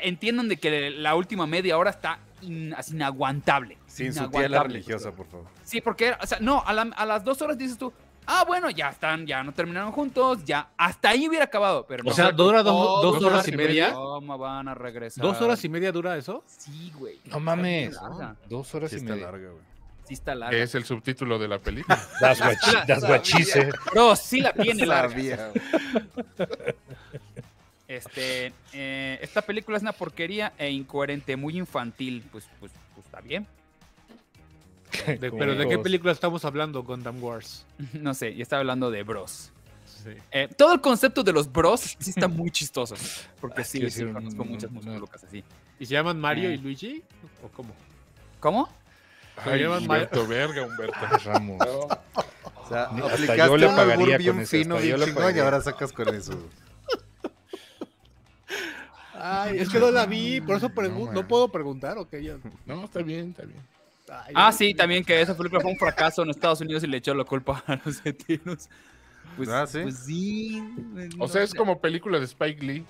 entiendan 0.02 0.48
de 0.48 0.56
que 0.56 0.90
la 0.90 1.14
última 1.14 1.46
media 1.46 1.78
hora 1.78 1.90
está 1.90 2.18
in- 2.40 2.74
así 2.74 2.94
inaguantable. 2.94 3.78
Sin 3.86 4.12
su 4.12 4.18
tía 4.28 4.40
la 4.40 4.46
Inaguantable. 4.46 4.72
religiosa, 4.74 5.12
por 5.12 5.26
favor. 5.26 5.46
Sí, 5.62 5.80
porque, 5.80 6.14
o 6.20 6.26
sea, 6.26 6.38
no, 6.40 6.62
a, 6.66 6.72
la- 6.72 6.82
a 6.96 7.06
las 7.06 7.22
dos 7.22 7.40
horas 7.40 7.56
dices 7.56 7.78
tú, 7.78 7.92
ah, 8.26 8.44
bueno, 8.44 8.70
ya 8.70 8.88
están, 8.88 9.24
ya 9.24 9.44
no 9.44 9.52
terminaron 9.52 9.92
juntos, 9.92 10.44
ya, 10.44 10.70
hasta 10.76 11.10
ahí 11.10 11.28
hubiera 11.28 11.44
acabado, 11.44 11.86
pero 11.86 12.02
no. 12.02 12.10
O 12.10 12.12
sea, 12.12 12.32
dura 12.32 12.64
dos, 12.64 12.74
Todo 13.02 13.12
dos 13.12 13.22
horas 13.22 13.46
y 13.46 13.52
media. 13.52 13.92
¿Cómo 13.92 14.36
van 14.36 14.66
a 14.66 14.74
regresar? 14.74 15.22
¿Dos 15.22 15.40
horas 15.40 15.64
y 15.64 15.68
media 15.68 15.92
dura 15.92 16.16
eso? 16.16 16.42
Sí, 16.48 16.92
güey. 16.98 17.20
No 17.26 17.38
mames. 17.38 17.96
Dos 18.48 18.74
horas 18.74 18.90
Sí 18.90 18.96
y 18.96 18.98
está 18.98 19.12
media. 19.12 19.26
larga, 19.26 19.48
güey. 19.50 19.71
Sí 20.16 20.34
larga. 20.34 20.56
Es 20.58 20.74
el 20.74 20.84
subtítulo 20.84 21.38
de 21.38 21.48
la 21.48 21.58
película. 21.58 21.98
Das 22.20 22.40
what 22.40 22.54
she- 22.62 22.86
that's 22.86 23.02
what 23.02 23.22
she 23.22 23.44
said. 23.44 23.72
Bro, 23.92 24.16
sí 24.16 24.40
la 24.40 24.52
tiene 24.52 24.86
larga. 24.86 25.50
Este, 27.88 28.52
eh, 28.72 29.18
esta 29.20 29.42
película 29.42 29.76
es 29.76 29.82
una 29.82 29.92
porquería 29.92 30.52
e 30.56 30.70
incoherente, 30.70 31.36
muy 31.36 31.58
infantil. 31.58 32.24
Pues, 32.32 32.44
pues, 32.58 32.72
pues 32.94 33.06
está 33.06 33.20
bien. 33.20 33.46
De- 35.06 35.30
¿Pero 35.32 35.54
de 35.54 35.68
qué 35.68 35.78
película 35.78 36.12
estamos 36.12 36.44
hablando? 36.44 36.82
Gundam 36.82 37.22
Wars. 37.22 37.66
No 37.92 38.14
sé, 38.14 38.30
y 38.30 38.42
estaba 38.42 38.60
hablando 38.60 38.90
de 38.90 39.02
bros. 39.02 39.50
Sí. 39.86 40.10
Eh, 40.32 40.48
todo 40.56 40.72
el 40.74 40.80
concepto 40.80 41.22
de 41.22 41.32
los 41.32 41.50
bros 41.52 41.80
sí 41.98 42.10
está 42.10 42.28
muy 42.28 42.50
chistoso. 42.50 42.94
Porque 43.40 43.62
sí, 43.64 43.80
que 43.80 43.90
sí, 43.90 43.98
sí, 43.98 44.04
un- 44.04 44.14
conozco 44.14 44.44
muchas 44.44 44.70
un- 44.70 44.76
músicas 44.76 45.24
así. 45.24 45.44
¿Y 45.78 45.86
se 45.86 45.92
llaman 45.94 46.18
Mario 46.20 46.48
Eh. 46.50 46.54
y 46.54 46.58
Luigi? 46.58 47.02
¿O 47.42 47.48
cómo? 47.48 47.74
¿Cómo? 48.40 48.68
Ay, 49.36 49.64
Humberto, 49.64 50.26
verga, 50.26 50.62
Humberto. 50.66 50.96
Ramos. 51.24 51.60
O 51.62 52.68
sea, 52.68 52.84
hasta 52.84 53.06
aplicaste 53.14 53.36
yo 53.46 53.56
le 53.56 53.66
un 53.66 53.76
pagaría 53.76 54.16
con 54.16 54.18
bien 54.18 54.40
eso, 54.40 54.50
fino, 54.50 54.76
bien 54.78 54.96
yo 54.98 55.04
chingón, 55.04 55.36
y 55.36 55.38
ahora 55.40 55.60
sacas 55.60 55.92
con 55.92 56.08
eso. 56.14 56.38
Ay, 59.14 59.58
es 59.58 59.68
que 59.68 59.78
no 59.78 59.90
la 59.90 60.06
vi, 60.06 60.40
por 60.40 60.56
eso 60.56 60.68
No, 60.74 61.12
no, 61.12 61.28
puedo 61.28 61.48
preguntar, 61.48 61.96
ok. 61.98 62.16
ya. 62.16 62.36
No, 62.66 62.84
está 62.84 63.02
bien, 63.02 63.30
está 63.30 63.44
bien. 63.44 63.60
Ay, 64.08 64.32
Ah, 64.34 64.50
no. 64.50 64.56
sí, 64.56 64.74
también 64.74 65.04
que 65.04 65.20
esa 65.20 65.36
película 65.36 65.60
fue 65.60 65.70
un 65.70 65.78
fracaso 65.78 66.22
en 66.22 66.30
Estados 66.30 66.60
Unidos 66.60 66.82
y 66.82 66.86
le 66.86 66.96
echó 66.98 67.14
la 67.14 67.24
culpa 67.24 67.62
a 67.66 67.76
los 67.84 68.04
latinos. 68.04 68.68
Pues, 69.36 69.48
Ah, 69.48 69.66
¿sí? 69.66 69.80
pues 69.82 69.98
sí. 70.04 70.62
O 71.18 71.28
sea, 71.28 71.42
es 71.42 71.54
como 71.54 71.80
película 71.80 72.18
de 72.18 72.24
Spike 72.26 72.62
Lee, 72.64 72.84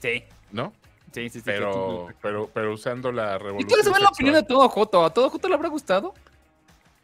Sí, 0.00 0.24
¿no? 0.50 0.72
Sí, 1.12 1.28
sí. 1.28 1.38
sí, 1.38 1.42
Pero, 1.44 2.08
pero, 2.20 2.50
pero 2.52 2.72
usando 2.74 3.12
la 3.12 3.34
¿Y 3.36 3.38
revolución. 3.38 3.68
cuál 3.84 3.96
es 3.96 4.02
la 4.02 4.08
opinión 4.08 4.34
de 4.34 4.42
todo 4.42 4.68
Joto? 4.68 5.04
¿A 5.04 5.12
todo 5.12 5.30
Joto 5.30 5.48
le 5.48 5.54
habrá 5.54 5.68
gustado? 5.68 6.14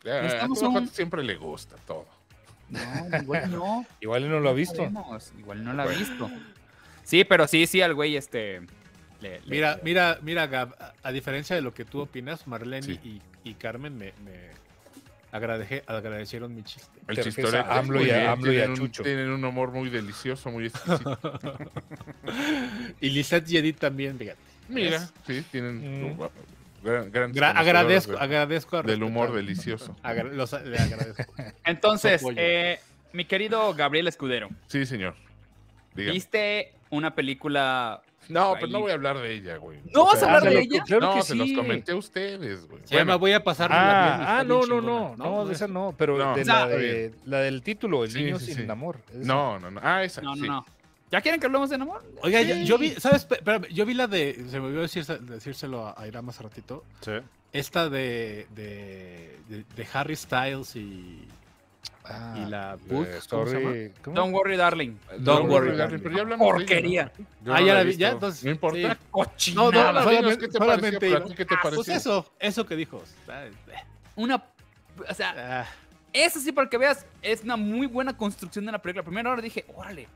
Eh, 0.04 0.38
a 0.40 0.46
todo 0.46 0.68
un- 0.68 0.74
Joto 0.74 0.86
siempre 0.88 1.22
le 1.22 1.36
gusta 1.36 1.76
todo. 1.86 2.06
No, 2.68 2.80
igual 3.22 3.50
no. 3.50 3.86
Igual 4.00 4.28
no 4.30 4.40
lo 4.40 4.50
ha 4.50 4.52
visto. 4.52 4.82
Igual 5.38 5.64
no 5.64 5.72
la 5.72 5.84
ha 5.84 5.86
visto. 5.86 6.30
Sí, 7.02 7.24
pero 7.24 7.46
sí, 7.48 7.66
sí, 7.66 7.80
al 7.80 7.94
güey 7.94 8.16
este. 8.16 8.61
le- 9.20 9.40
le- 9.40 9.46
Mira, 9.46 9.80
mira, 9.82 10.18
mira, 10.22 10.46
Gab, 10.46 10.74
a, 10.78 10.92
a 11.02 11.12
diferencia 11.12 11.56
de 11.56 11.62
lo 11.62 11.72
que 11.72 11.84
tú 11.84 12.00
opinas, 12.02 12.46
Marlene 12.46 12.82
Sí. 12.82 13.00
y, 13.02 13.22
y 13.48 13.54
Carmen 13.54 13.96
me, 13.96 14.12
me 14.24 14.50
agrade- 15.33 15.83
agradecieron 15.87 16.55
mi 16.55 16.62
chiste. 16.62 16.89
El 17.07 17.16
Te 17.16 17.22
refieres 17.22 17.35
chistorete. 17.35 17.68
a 17.68 17.79
AMLO 17.79 18.05
y 18.05 18.11
a- 18.11 18.33
AMLO 18.33 18.53
y 18.53 18.57
a 18.57 18.61
tienen 18.61 18.70
un- 18.70 18.76
Chucho. 18.76 19.03
Tienen 19.03 19.31
un 19.31 19.45
humor 19.45 19.70
muy 19.72 19.91
delicioso, 19.91 20.51
muy 20.51 20.66
exquisito. 20.66 21.18
Y 23.01 23.11
Lisette 23.11 23.51
y 23.51 23.57
Edith 23.59 23.79
también, 23.79 24.18
fíjate. 24.18 24.39
Mira, 24.68 25.01
sí, 25.26 25.43
tienen 25.51 26.12
Mm. 26.12 26.18
gran, 26.83 27.11
grandes 27.11 27.43
Gra- 27.43 27.53
conocedores 27.53 27.57
agradezco, 27.57 28.12
de- 28.12 28.18
agradezco 28.18 28.76
a 28.79 28.83
del 28.83 29.03
humor 29.03 29.33
delicioso. 29.33 29.97
Agra- 30.03 30.24
los- 30.33 30.53
le 30.53 30.79
agradezco. 30.79 31.35
Entonces, 31.64 32.22
eh, 32.37 32.79
mi 33.12 33.24
querido 33.24 33.72
Gabriel 33.74 34.09
Escudero, 34.09 34.49
Sí, 34.66 34.85
señor. 34.87 35.14
Dígame. 35.95 36.12
¿viste 36.14 36.72
una 36.91 37.14
película? 37.14 38.03
No, 38.29 38.51
ahí? 38.51 38.57
pero 38.61 38.72
no 38.72 38.81
voy 38.81 38.91
a 38.91 38.95
hablar 38.95 39.18
de 39.18 39.33
ella, 39.35 39.57
güey. 39.57 39.81
¿No 39.93 40.05
vas 40.05 40.22
a 40.22 40.26
hablar 40.26 40.43
de 40.53 40.61
ella? 40.61 40.83
Claro 40.87 41.07
no, 41.09 41.14
que 41.14 41.22
se 41.22 41.33
sí. 41.33 41.39
los 41.39 41.53
comenté 41.53 41.93
a 41.93 41.97
ustedes, 41.97 42.68
güey. 42.68 42.83
Llama 42.87 43.05
Bueno, 43.05 43.18
Voy 43.18 43.33
a 43.33 43.43
pasar 43.45 43.70
Ah, 43.72 44.39
ah, 44.39 44.45
no, 44.45 44.66
no, 44.66 44.81
no, 44.81 45.16
no, 45.16 45.47
de 45.47 45.55
esa 45.55 45.66
no, 45.68 45.95
pero 45.97 46.18
No. 46.18 46.35
de 46.37 46.45
la, 47.24 47.39
del 47.41 47.62
título, 47.62 48.05
El 48.05 48.11
Sí, 48.11 48.22
niño 48.24 48.39
sí, 48.39 48.53
sin 48.55 48.64
sí. 48.66 48.70
amor. 48.70 48.99
No, 49.14 49.59
no, 49.59 49.70
no. 49.70 49.81
Ah, 49.83 50.03
esa. 50.05 50.20
No, 50.22 50.35
no, 50.37 50.43
sí. 50.43 50.49
no. 50.49 50.64
¿Ya 51.11 51.22
quieren 51.22 51.41
que 51.41 51.47
hablemos 51.47 51.70
de 51.70 51.76
amor? 51.76 52.05
Oiga, 52.22 52.43
ya- 52.43 52.55
Sí. 52.57 52.66
yo 52.66 52.76
vi, 52.76 52.91
¿sabes? 52.91 53.24
Pe- 53.24 53.37
Espérame, 53.37 53.66
yo 53.72 53.87
vi 53.87 53.95
la 53.95 54.07
de, 54.07 54.45
se 54.51 54.61
me 54.61 54.66
olvidó 54.66 54.83
decir- 54.83 55.07
decírselo 55.20 55.95
a, 55.97 56.07
Irán 56.07 56.29
hace 56.29 56.43
ratito, 56.43 56.85
Sí. 57.01 57.12
esta 57.55 57.89
de, 57.89 58.47
de, 58.55 59.39
de, 59.49 59.64
de 59.74 59.87
Harry 59.95 60.16
Styles 60.16 60.76
y, 60.76 61.26
Ah, 62.11 62.35
y 62.39 62.41
la 62.49 62.49
la 62.49 62.76
Book, 62.76 63.07
¿cómo 63.29 63.47
se 63.47 63.61
llama? 63.61 63.74
Don't 64.14 64.33
worry, 64.35 64.57
darling. 64.57 64.97
Don't 65.18 65.51
worry, 65.51 65.76
darling, 65.76 65.79
darling. 65.79 65.99
Pero 66.03 66.14
ya 66.16 66.22
hablamos 66.22 66.41
de 66.41 66.47
ella, 66.47 66.57
Porquería. 66.57 67.12
¿no? 67.45 67.55
Ah, 67.55 67.61
no 67.61 67.66
ya 67.66 67.74
la 67.74 67.83
vi, 67.83 67.97
ya, 67.97 68.09
entonces, 68.11 68.45
No 68.45 68.51
importa. 68.51 68.99
sí. 69.37 69.55
No, 69.55 69.64
no, 69.70 69.72
Nada, 69.72 70.03
solamente- 70.03 70.39
¿qué 70.39 70.49
te 70.49 70.59
pareció? 70.59 70.59
solamente 70.76 71.09
iba- 71.09 71.18
Plati- 71.20 71.35
¿Qué 71.35 71.45
te 71.45 71.55
Ah, 71.55 71.59
Pues 71.62 71.74
pareció? 71.74 71.95
eso, 71.95 72.33
eso 72.39 72.66
que 72.66 72.76
dijo. 72.76 73.03
Una. 74.16 74.43
O 75.09 75.14
sea, 75.14 75.35
ah, 75.62 75.66
eso 76.12 76.41
sí, 76.41 76.51
para 76.51 76.68
que 76.70 76.79
veas, 76.79 77.05
es 77.20 77.43
una 77.43 77.57
muy 77.57 77.87
buena 77.87 78.16
construcción 78.16 78.64
de 78.64 78.72
la 78.72 78.81
película. 78.81 79.03
Primero 79.05 79.29
ahora 79.29 79.43
dije, 79.43 79.66
órale, 79.74 80.09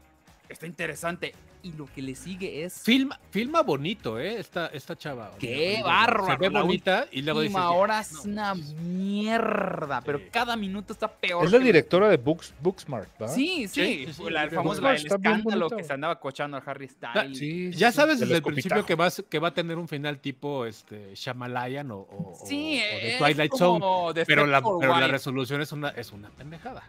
está 0.49 0.67
interesante. 0.67 1.35
Y 1.65 1.73
lo 1.73 1.87
que 1.87 2.03
le 2.03 2.17
sigue 2.17 2.65
es. 2.65 2.83
filma, 2.83 3.21
filma 3.31 3.63
bonito, 3.63 4.19
¿eh? 4.19 4.39
Esta, 4.41 4.67
esta 4.67 4.97
chava. 4.97 5.31
¡Qué 5.39 5.77
Se 5.77 5.83
bárbaro! 5.85 6.37
ve 6.39 6.49
bonita 6.49 7.07
y 7.13 7.23
luego 7.23 7.41
dices... 7.41 7.55
última 7.55 7.71
ya, 7.73 7.79
hora 7.79 7.95
no, 7.97 8.01
es 8.01 8.25
una 8.25 8.55
mierda, 8.55 10.01
pero 10.05 10.19
Sí. 10.19 10.25
cada 10.33 10.57
minuto 10.57 10.93
está 10.93 11.09
peor. 11.09 11.45
Es 11.45 11.53
la 11.53 11.59
directora 11.59 12.09
de 12.09 12.17
Books, 12.17 12.53
Booksmart, 12.61 13.09
¿verdad? 13.19 13.35
Sí, 13.35 13.69
sí, 13.69 13.83
Sí, 13.83 14.07
sí, 14.07 14.13
sí, 14.15 14.23
la, 14.25 14.47
la- 14.47 14.95
el 14.97 15.07
escándalo 15.07 15.71
que 15.71 15.85
se 15.85 15.93
andaba 15.93 16.19
cochando 16.19 16.57
a 16.57 16.61
Harry 16.67 16.89
Ah, 17.03 17.13
Styles. 17.13 17.39
Sí, 17.39 17.71
Ya 17.73 17.93
sabes 17.93 18.19
desde 18.21 18.37
el 18.37 18.43
principio 18.43 18.85
que, 18.85 18.95
vas, 18.95 19.23
que 19.29 19.39
va 19.39 19.49
a 19.49 19.55
tener 19.55 19.79
un 19.79 19.87
final 19.89 20.19
tipo 20.19 20.67
este, 20.67 21.15
Shyamalan 21.15 21.91
o, 21.93 21.99
o, 21.99 22.33
o- 22.33 22.47
Sí, 22.47 22.79
o 22.81 22.83
de 22.97 23.13
es 23.13 23.19
Twilight 23.19 23.55
Zone. 23.55 23.85
Pero 24.27 24.47
la, 24.47 24.63
pero 24.81 24.99
la 24.99 25.07
resolución 25.09 25.61
es 25.61 25.71
una, 25.73 25.91
es 25.91 26.11
una 26.13 26.29
pendejada. 26.31 26.83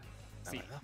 la 0.46 0.52
Sí, 0.52 0.58
verdad. 0.58 0.82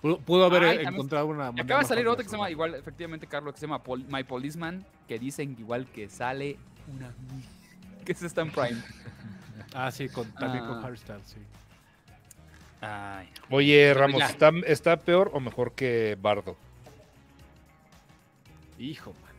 Pudo, 0.00 0.18
pudo 0.18 0.44
haber 0.46 0.62
Ay, 0.64 0.86
encontrado 0.86 1.26
una. 1.26 1.48
Acaba 1.48 1.80
de 1.80 1.86
salir 1.86 2.06
otra 2.06 2.22
que 2.22 2.28
se 2.30 2.36
llama, 2.36 2.50
igual, 2.50 2.74
efectivamente, 2.74 3.26
Carlos, 3.26 3.54
que 3.54 3.60
se 3.60 3.66
llama 3.66 3.82
Pol- 3.82 4.04
My 4.08 4.22
Policeman, 4.24 4.84
que 5.08 5.18
dicen 5.18 5.56
igual 5.58 5.86
que 5.86 6.08
sale 6.08 6.58
una... 6.94 7.12
que 8.04 8.12
eso 8.12 8.26
está 8.26 8.42
en 8.42 8.50
Prime. 8.50 8.82
Ah, 9.74 9.90
sí, 9.90 10.08
con, 10.08 10.30
también 10.34 10.64
Ah. 10.64 10.68
con 10.68 10.84
Harry 10.84 10.96
Styles, 10.96 11.26
sí. 11.26 11.38
Ay, 12.80 13.28
Oye, 13.50 13.92
Ramos. 13.94 14.22
¿está, 14.22 14.50
¿está 14.66 14.96
peor 14.96 15.30
o 15.34 15.40
mejor 15.40 15.72
que 15.72 16.16
Bardo? 16.20 16.56
Hijo, 18.78 19.12
man. 19.22 19.32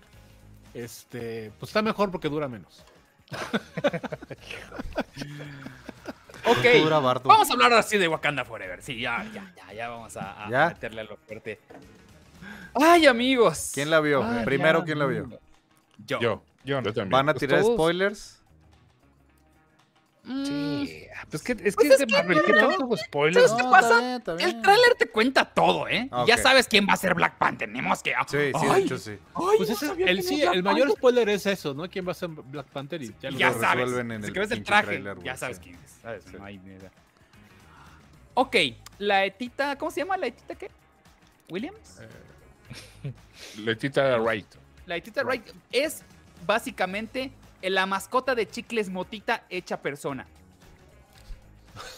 Este, 0.74 1.52
pues 1.60 1.70
está 1.70 1.82
mejor 1.82 2.12
porque 2.12 2.30
dura 2.30 2.48
menos. 2.48 2.84
ok, 6.46 7.24
vamos 7.24 7.50
a 7.50 7.54
hablar 7.54 7.74
así 7.74 7.98
de 7.98 8.08
Wakanda 8.08 8.46
Forever. 8.46 8.82
Sí, 8.82 9.00
ya, 9.00 9.26
ya, 9.34 9.52
ya, 9.56 9.74
ya 9.74 9.90
vamos 9.90 10.16
a, 10.18 10.46
a 10.46 10.50
¿Ya? 10.50 10.68
meterle 10.70 11.02
a 11.02 11.04
lo 11.06 11.18
fuerte. 11.18 11.60
Ay, 12.74 13.06
amigos. 13.08 13.72
¿Quién 13.74 13.90
la 13.90 14.00
vio? 14.00 14.24
Ay, 14.24 14.46
Primero, 14.46 14.80
ya, 14.80 14.86
¿quién 14.86 15.00
la 15.00 15.06
vio? 15.06 15.28
Yo. 16.06 16.20
Yo, 16.20 16.44
Yo 16.64 16.82
no. 16.82 16.88
yo 16.88 16.94
también. 16.94 17.10
¿Van 17.10 17.30
a 17.30 17.34
Pues 17.34 17.40
tirar 17.40 17.62
todos. 17.62 17.74
spoilers? 17.76 18.37
Mm, 20.28 20.46
Sí. 20.46 21.04
ah, 21.16 21.26
Pues 21.30 21.42
que, 21.42 21.54
es 21.54 21.58
Pues 21.62 21.76
que 21.78 21.88
es 21.88 22.00
de 22.00 22.06
que 22.06 22.14
Marvel, 22.14 22.42
¿qué 22.46 22.52
no. 22.52 22.68
tanto 22.68 22.98
spoilers? 22.98 23.48
¿Sabes 23.50 23.58
qué 23.58 23.64
No, 23.64 23.72
pasa? 23.72 24.16
está 24.18 24.34
bien, 24.34 24.48
está 24.50 24.58
El 24.58 24.62
tráiler 24.62 24.96
te 24.96 25.08
cuenta 25.10 25.46
todo, 25.46 25.88
¿eh? 25.88 26.10
Ah, 26.12 26.26
Ya 26.28 26.38
sabes 26.38 26.68
quién 26.68 26.86
va 26.88 26.94
a 26.94 26.98
ser 26.98 27.14
Black 27.14 27.38
Panther. 27.38 27.70
Tenemos 27.70 28.04
que... 28.04 28.14
Sí, 28.28 28.38
sí, 28.60 28.68
de 28.68 28.80
hecho 28.80 28.98
sí. 28.98 29.12
ay, 29.12 29.18
Pues 29.58 29.70
no 29.70 29.76
ese, 29.94 30.04
el, 30.04 30.24
sí, 30.24 30.42
el 30.42 30.64
mayor 30.64 30.92
spoiler 30.92 31.30
es 31.30 31.46
eso, 31.46 31.74
¿no? 31.74 31.90
¿Quién 31.90 32.06
va 32.06 32.12
a 32.12 32.16
ser 32.16 32.28
Black 32.30 32.68
Panther? 32.68 33.02
Y 33.02 33.16
ya 33.22 33.32
lo 33.32 33.38
ya 33.40 33.52
lo 33.52 33.60
sabes. 33.62 33.86
resuelven 33.86 34.12
en 34.12 34.22
si 34.22 34.28
el 34.28 34.34
que 34.34 34.40
ves 34.42 34.52
el 34.52 34.64
traje, 34.64 35.04
ya 35.24 35.38
sabes 35.38 35.58
sí. 35.58 35.64
quién 35.64 35.76
es. 35.84 35.92
¿sabes? 36.02 36.26
No 36.34 36.44
hay 36.44 36.58
manera. 36.60 36.92
Ok, 38.34 38.56
la 39.00 39.26
etita, 39.26 39.78
¿cómo 39.78 39.90
se 39.92 40.02
llama? 40.02 40.18
¿La 40.18 40.28
etita 40.28 40.54
qué? 40.56 40.70
¿Williams? 41.50 42.02
Letita 43.58 44.18
Wright. 44.20 44.46
La 44.86 44.98
etita 44.98 45.24
Wright 45.24 45.44
es 45.72 46.04
básicamente 46.46 47.32
la 47.62 47.86
mascota 47.86 48.36
de 48.36 48.48
chicles 48.48 48.90
motita 48.90 49.44
hecha 49.50 49.82
persona. 49.82 50.26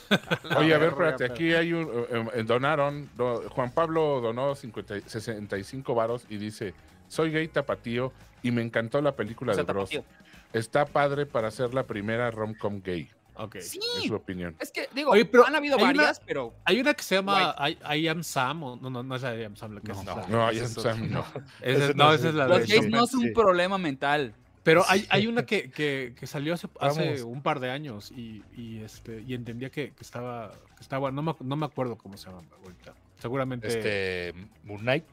Oye, 0.57 0.73
a 0.73 0.77
ver, 0.77 0.89
espérate, 0.89 1.25
aquí 1.25 1.53
hay 1.53 1.71
un. 1.73 1.87
eh, 2.09 2.25
eh, 2.35 2.43
donaron. 2.43 3.09
do- 3.15 3.47
Juan 3.49 3.71
Pablo 3.71 4.19
donó 4.21 4.55
50 4.55 4.97
y- 4.97 5.01
65 5.01 5.95
varos 5.95 6.25
y 6.29 6.37
dice: 6.37 6.73
Soy 7.07 7.31
gay 7.31 7.47
tapatío 7.47 8.11
y 8.43 8.51
me 8.51 8.61
encantó 8.61 9.01
la 9.01 9.15
película 9.15 9.51
O 9.51 9.55
sea, 9.55 9.63
de 9.63 9.71
Bros. 9.71 9.89
tapatío. 9.89 10.03
Está 10.51 10.85
padre 10.85 11.25
para 11.25 11.51
ser 11.51 11.73
la 11.73 11.83
primera 11.83 12.31
rom-com 12.31 12.81
gay. 12.83 13.09
Ok. 13.35 13.57
Sí, 13.61 13.79
Es 13.97 14.03
su 14.07 14.15
opinión. 14.15 14.55
es 14.59 14.69
que 14.71 14.89
digo, 14.93 15.11
Oye, 15.11 15.23
pero 15.23 15.45
han 15.45 15.55
habido 15.55 15.77
una- 15.77 15.85
varias, 15.85 16.19
pero 16.25 16.53
Hay 16.65 16.81
una 16.81 16.93
que 16.93 17.03
se 17.03 17.15
llama 17.15 17.55
I, 17.69 17.77
I 17.99 18.07
Am 18.09 18.23
Sam, 18.23 18.63
o 18.63 18.75
no, 18.75 18.89
no, 18.89 19.01
no 19.03 19.15
es 19.15 19.21
I 19.23 19.43
Am 19.45 19.55
Sam, 19.55 19.75
la 19.75 19.81
que 19.81 19.91
es 19.93 20.03
No, 20.03 20.15
la- 20.17 20.27
no, 20.27 20.51
ya 20.51 20.63
es 20.63 20.73
Sam, 20.73 21.09
no. 21.09 21.23
Es- 21.61 21.77
Ese 21.79 21.93
no, 21.93 22.05
no 22.05 22.13
esa 22.13 22.23
es- 22.23 22.29
es 22.29 22.35
la 22.35 22.47
los 22.47 22.59
de 22.61 22.65
gays 22.65 22.89
no 22.89 23.03
es 23.05 23.13
un 23.13 23.21
sí. 23.21 23.29
problema 23.31 23.77
mental. 23.77 24.33
Pero 24.63 24.83
hay, 24.87 25.05
hay 25.09 25.25
una 25.27 25.45
que, 25.45 25.71
que, 25.71 26.13
que 26.19 26.27
salió 26.27 26.53
hace, 26.53 26.67
hace 26.79 27.23
un 27.23 27.41
par 27.41 27.59
de 27.59 27.71
años 27.71 28.11
y, 28.11 28.43
y, 28.55 28.79
este, 28.79 29.23
y 29.25 29.33
entendía 29.33 29.69
que, 29.69 29.91
que 29.91 30.01
estaba, 30.03 30.51
que 30.75 30.81
estaba 30.81 31.11
no, 31.11 31.21
me, 31.21 31.35
no 31.39 31.55
me 31.55 31.65
acuerdo 31.65 31.97
cómo 31.97 32.17
se 32.17 32.27
llama 32.29 32.41
ahorita. 32.63 32.93
Seguramente. 33.19 33.67
Este, 33.67 34.33
Moonlight. 34.63 35.05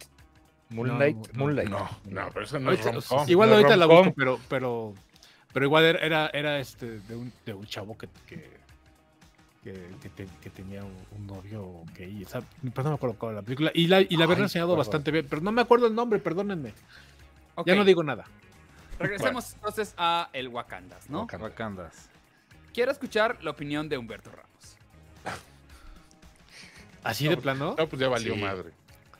Moonlight, 0.70 1.16
no, 1.32 1.38
Moonlight. 1.38 1.68
No, 1.70 1.88
no, 2.10 2.28
pero 2.32 2.44
eso 2.44 2.58
no 2.58 2.72
es 2.72 2.80
Ahorita- 2.84 2.92
rom-com. 3.08 3.28
igual 3.30 3.48
no 3.50 3.54
es 3.54 3.64
ahorita 3.64 3.76
la 3.76 3.86
busco, 3.86 4.12
pero, 4.16 4.40
pero, 4.48 4.94
pero 5.52 5.64
igual 5.66 5.84
era, 5.84 6.26
era, 6.32 6.58
este 6.58 6.98
de 7.00 7.14
un, 7.14 7.32
de 7.44 7.54
un 7.54 7.66
chavo 7.66 7.96
que, 7.96 8.08
que, 8.26 8.50
que, 9.62 9.72
que 10.02 10.08
te- 10.08 10.26
que 10.40 10.50
tenía 10.50 10.82
un, 10.82 10.92
un 11.16 11.26
novio 11.28 11.84
gay. 11.96 12.24
o 12.24 12.28
sea, 12.28 12.42
pero 12.74 12.82
no 12.82 12.88
me 12.90 12.94
acuerdo 12.96 13.16
cuál 13.16 13.32
era 13.32 13.40
la 13.42 13.44
película. 13.44 13.70
Y 13.74 13.86
la, 13.86 14.00
y 14.00 14.16
la 14.16 14.24
habían 14.24 14.42
enseñado 14.42 14.74
bastante 14.74 15.12
bien, 15.12 15.26
pero 15.30 15.40
no 15.40 15.52
me 15.52 15.62
acuerdo 15.62 15.86
el 15.86 15.94
nombre, 15.94 16.18
perdónenme. 16.18 16.72
Ya 17.64 17.76
no 17.76 17.84
digo 17.84 18.02
nada. 18.02 18.24
Regresemos 18.98 19.54
entonces 19.54 19.94
a 19.96 20.30
el 20.32 20.48
Wakandas, 20.48 21.08
¿no? 21.10 21.20
Wakanda. 21.20 21.46
Wakandas. 21.46 22.08
Quiero 22.72 22.92
escuchar 22.92 23.42
la 23.42 23.50
opinión 23.50 23.88
de 23.88 23.98
Humberto 23.98 24.30
Ramos. 24.30 24.76
Así 27.02 27.28
de 27.28 27.36
plano. 27.36 27.74
No, 27.78 27.88
pues 27.88 28.00
ya 28.00 28.08
valió 28.08 28.34
Sí. 28.34 28.40
madre. 28.40 28.70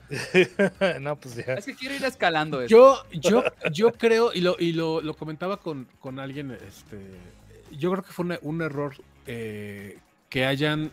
no, 1.01 1.17
pues 1.17 1.35
ya. 1.37 1.55
Es 1.55 1.65
que 1.67 1.75
quiero 1.75 1.95
ir 1.95 2.05
escalando 2.05 2.61
esto. 2.63 3.05
Yo, 3.11 3.21
yo, 3.21 3.45
yo 3.73 3.93
creo, 3.93 4.33
y 4.33 4.41
lo, 4.41 4.57
y 4.59 4.73
lo, 4.73 5.01
lo 5.01 5.15
comentaba 5.15 5.59
con, 5.59 5.87
con 6.01 6.19
alguien, 6.21 6.51
este, 6.53 7.01
yo 7.73 7.91
creo 7.93 8.03
que 8.05 8.13
fue 8.13 8.25
una- 8.25 8.39
un 8.43 8.63
error 8.63 8.95
eh, 9.27 9.99
que 10.29 10.47
hayan 10.47 10.93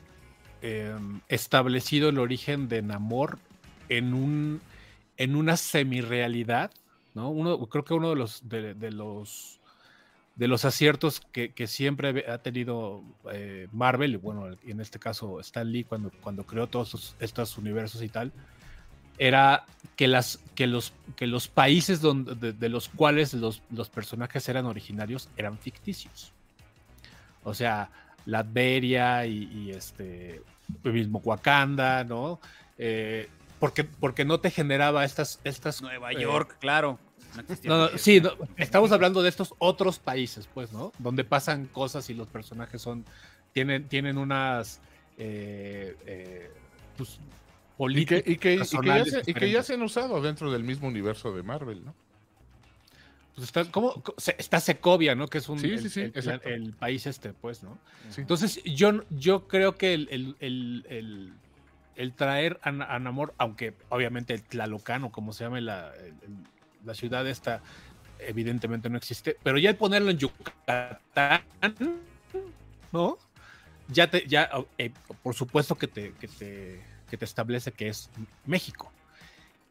em, 0.61 1.21
establecido 1.29 2.09
el 2.09 2.17
origen 2.19 2.67
de 2.69 2.81
Namor 2.81 3.37
en 3.89 4.13
un 4.13 4.61
en 5.17 5.35
una 5.35 5.57
semi-realidad, 5.57 6.71
¿no? 7.13 7.29
Uno, 7.29 7.65
creo 7.67 7.83
que 7.83 7.93
uno 7.93 8.09
de 8.09 8.15
los 8.15 8.47
de, 8.47 8.91
los 8.91 9.59
de 10.35 10.47
los 10.47 10.65
aciertos 10.65 11.21
que, 11.31 11.67
siempre 11.67 12.25
ha 12.27 12.39
tenido 12.39 13.03
eh, 13.31 13.67
Marvel, 13.71 14.13
y 14.13 14.17
bueno, 14.17 14.47
en 14.65 14.79
este 14.79 14.99
caso 14.99 15.39
Stan 15.39 15.71
Lee 15.71 15.83
cuando, 15.83 16.11
cuando 16.21 16.43
creó 16.45 16.67
todos 16.67 17.15
estos, 17.19 17.57
universos 17.57 18.01
y 18.01 18.09
tal, 18.09 18.31
era 19.19 19.65
que, 19.95 20.07
las, 20.07 20.39
que, 20.55 20.65
los, 20.65 20.93
que 21.15 21.27
los 21.27 21.47
países 21.47 22.01
donde, 22.01 22.33
de, 22.35 22.53
de 22.53 22.69
los 22.69 22.89
cuales 22.89 23.33
los, 23.35 23.61
los 23.69 23.89
personajes 23.89 24.49
eran 24.49 24.65
originarios 24.65 25.29
eran 25.37 25.57
ficticios. 25.59 26.33
O 27.43 27.53
sea, 27.53 27.89
Latveria 28.25 29.25
y, 29.25 29.43
y 29.53 29.71
este 29.71 30.41
el 30.83 30.93
mismo 30.93 31.21
Wakanda, 31.23 32.03
¿no? 32.03 32.39
Eh, 32.77 33.29
porque, 33.63 33.85
porque 33.85 34.25
no 34.25 34.41
te 34.41 34.51
generaba 34.51 35.05
estas, 35.05 35.39
estas 35.45 35.81
Nueva 35.81 36.11
eh, 36.11 36.19
York, 36.19 36.57
claro. 36.59 36.99
No 37.63 37.87
no, 37.87 37.97
sí, 37.97 38.19
no, 38.19 38.31
estamos 38.57 38.91
hablando 38.91 39.23
de 39.23 39.29
estos 39.29 39.53
otros 39.57 39.99
países, 39.99 40.49
pues, 40.53 40.73
¿no? 40.73 40.91
Donde 40.99 41.23
pasan 41.23 41.67
cosas 41.67 42.09
y 42.09 42.13
los 42.13 42.27
personajes 42.27 42.81
son 42.81 43.05
tienen, 43.53 43.87
tienen 43.87 44.17
unas 44.17 44.81
eh, 45.17 45.95
eh, 46.05 46.51
pues, 46.97 47.11
Y 47.15 47.77
políticas 47.77 48.23
que, 48.23 48.31
y, 48.31 48.35
que, 48.35 48.53
y 48.55 48.57
que 48.57 48.85
ya 48.85 49.05
se, 49.05 49.19
y 49.19 49.23
que 49.23 49.23
ya 49.23 49.23
diferentes. 49.23 49.65
se 49.65 49.73
han 49.75 49.81
usado 49.81 50.21
dentro 50.21 50.51
del 50.51 50.65
mismo 50.65 50.89
universo 50.89 51.33
de 51.33 51.41
Marvel, 51.43 51.85
¿no? 51.85 51.95
Pues 53.33 53.47
está, 53.47 53.63
¿cómo? 53.71 54.03
Está 54.37 54.59
Secovia, 54.59 55.15
¿no? 55.15 55.29
Que 55.29 55.37
es 55.37 55.47
un, 55.47 55.57
Sí, 55.57 55.69
el, 55.69 55.89
sí, 55.89 55.89
sí, 55.89 56.11
el- 56.43 56.73
país 56.73 57.07
este, 57.07 57.31
pues, 57.31 57.63
¿no? 57.63 57.79
Sí. 58.09 58.19
Entonces, 58.19 58.61
yo, 58.65 59.05
yo 59.09 59.47
creo 59.47 59.77
que 59.77 59.93
el, 59.93 60.35
el- 61.95 62.13
traer 62.13 62.59
a, 62.63 62.71
Na- 62.71 62.85
a 62.85 62.99
Namor, 62.99 63.33
aunque 63.37 63.73
obviamente 63.89 64.33
el 64.33 64.43
Tlalocano, 64.43 65.11
como 65.11 65.33
se 65.33 65.43
llame 65.43 65.61
la, 65.61 65.91
la 66.85 66.93
ciudad 66.93 67.27
esta, 67.27 67.61
evidentemente 68.19 68.89
no 68.89 68.97
existe, 68.97 69.37
pero 69.43 69.57
ya 69.57 69.69
el 69.69 69.75
ponerlo 69.75 70.09
en 70.11 70.17
Yucatán, 70.17 71.41
¿no? 72.91 73.17
Ya 73.89 74.09
te, 74.09 74.25
ya, 74.27 74.49
eh, 74.77 74.91
por 75.21 75.35
supuesto 75.35 75.75
que 75.75 75.87
te, 75.87 76.13
que 76.13 76.27
te, 76.27 76.81
que 77.09 77.17
te 77.17 77.25
establece 77.25 77.71
que 77.71 77.89
es 77.89 78.09
México. 78.45 78.91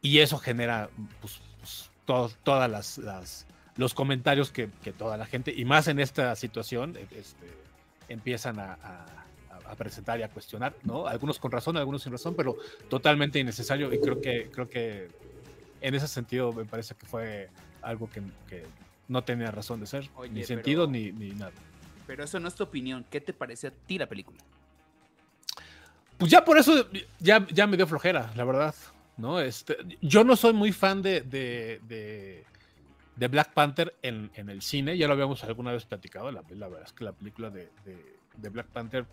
Y 0.01 0.19
eso 0.19 0.37
genera, 0.37 0.89
pues, 1.21 1.39
pues, 1.59 1.89
to- 2.05 2.31
todas 2.43 2.69
las, 2.69 3.45
los 3.77 3.93
comentarios 3.93 4.51
que, 4.51 4.69
que 4.83 4.91
toda 4.91 5.17
la 5.17 5.25
gente, 5.25 5.53
y 5.55 5.65
más 5.65 5.87
en 5.87 5.99
esta 5.99 6.35
situación, 6.35 6.95
este, 7.11 7.47
empiezan 8.09 8.59
a- 8.59 8.77
a 9.67 9.75
presentar 9.75 10.19
y 10.19 10.23
a 10.23 10.29
cuestionar, 10.29 10.73
¿no? 10.83 11.07
Algunos 11.07 11.39
con 11.39 11.51
razón, 11.51 11.77
algunos 11.77 12.03
sin 12.03 12.11
razón, 12.11 12.35
pero 12.35 12.57
totalmente 12.89 13.39
innecesario 13.39 13.93
y 13.93 13.99
creo 13.99 14.19
que, 14.21 14.49
creo 14.51 14.69
que 14.69 15.07
en 15.81 15.95
ese 15.95 16.07
sentido 16.07 16.51
me 16.53 16.65
parece 16.65 16.95
que 16.95 17.05
fue 17.05 17.49
algo 17.81 18.09
que, 18.09 18.21
que 18.47 18.65
no 19.07 19.23
tenía 19.23 19.51
razón 19.51 19.79
de 19.79 19.87
ser, 19.87 20.09
Oye, 20.15 20.31
ni 20.31 20.43
sentido 20.43 20.87
pero- 20.87 20.91
ni, 20.91 21.11
ni 21.11 21.31
nada. 21.31 21.51
Pero 22.07 22.23
eso 22.23 22.39
no 22.39 22.47
es 22.49 22.55
tu 22.55 22.63
opinión. 22.63 23.05
¿Qué 23.09 23.21
te 23.21 23.31
parece 23.33 23.67
a 23.67 23.71
ti 23.71 23.97
la 23.97 24.07
película? 24.07 24.37
Pues 26.17 26.31
ya 26.31 26.43
por 26.45 26.57
eso 26.57 26.87
ya, 27.19 27.45
ya 27.49 27.67
me 27.67 27.77
dio 27.77 27.87
flojera, 27.87 28.31
la 28.35 28.43
verdad. 28.43 28.75
¿no? 29.17 29.39
Este, 29.39 29.77
yo 30.01 30.23
no 30.23 30.35
soy 30.35 30.53
muy 30.53 30.71
fan 30.71 31.01
de, 31.01 31.21
de, 31.21 31.79
de- 31.87 32.43
de 33.15 33.27
Black 33.27 33.53
Panther 33.53 33.93
en, 34.01 34.31
en 34.33 34.49
el 34.49 34.63
cine, 34.63 34.97
ya 34.97 35.05
lo 35.07 35.13
habíamos 35.13 35.43
alguna 35.43 35.71
vez 35.71 35.85
platicado. 35.85 36.31
La, 36.31 36.41
la 36.49 36.67
verdad 36.67 36.87
es 36.87 36.93
que 36.93 37.03
la 37.03 37.11
película 37.11 37.49
de, 37.51 37.69
de- 37.85 38.15
de 38.37 38.49
Black 38.49 38.65
Panther, 38.67 39.05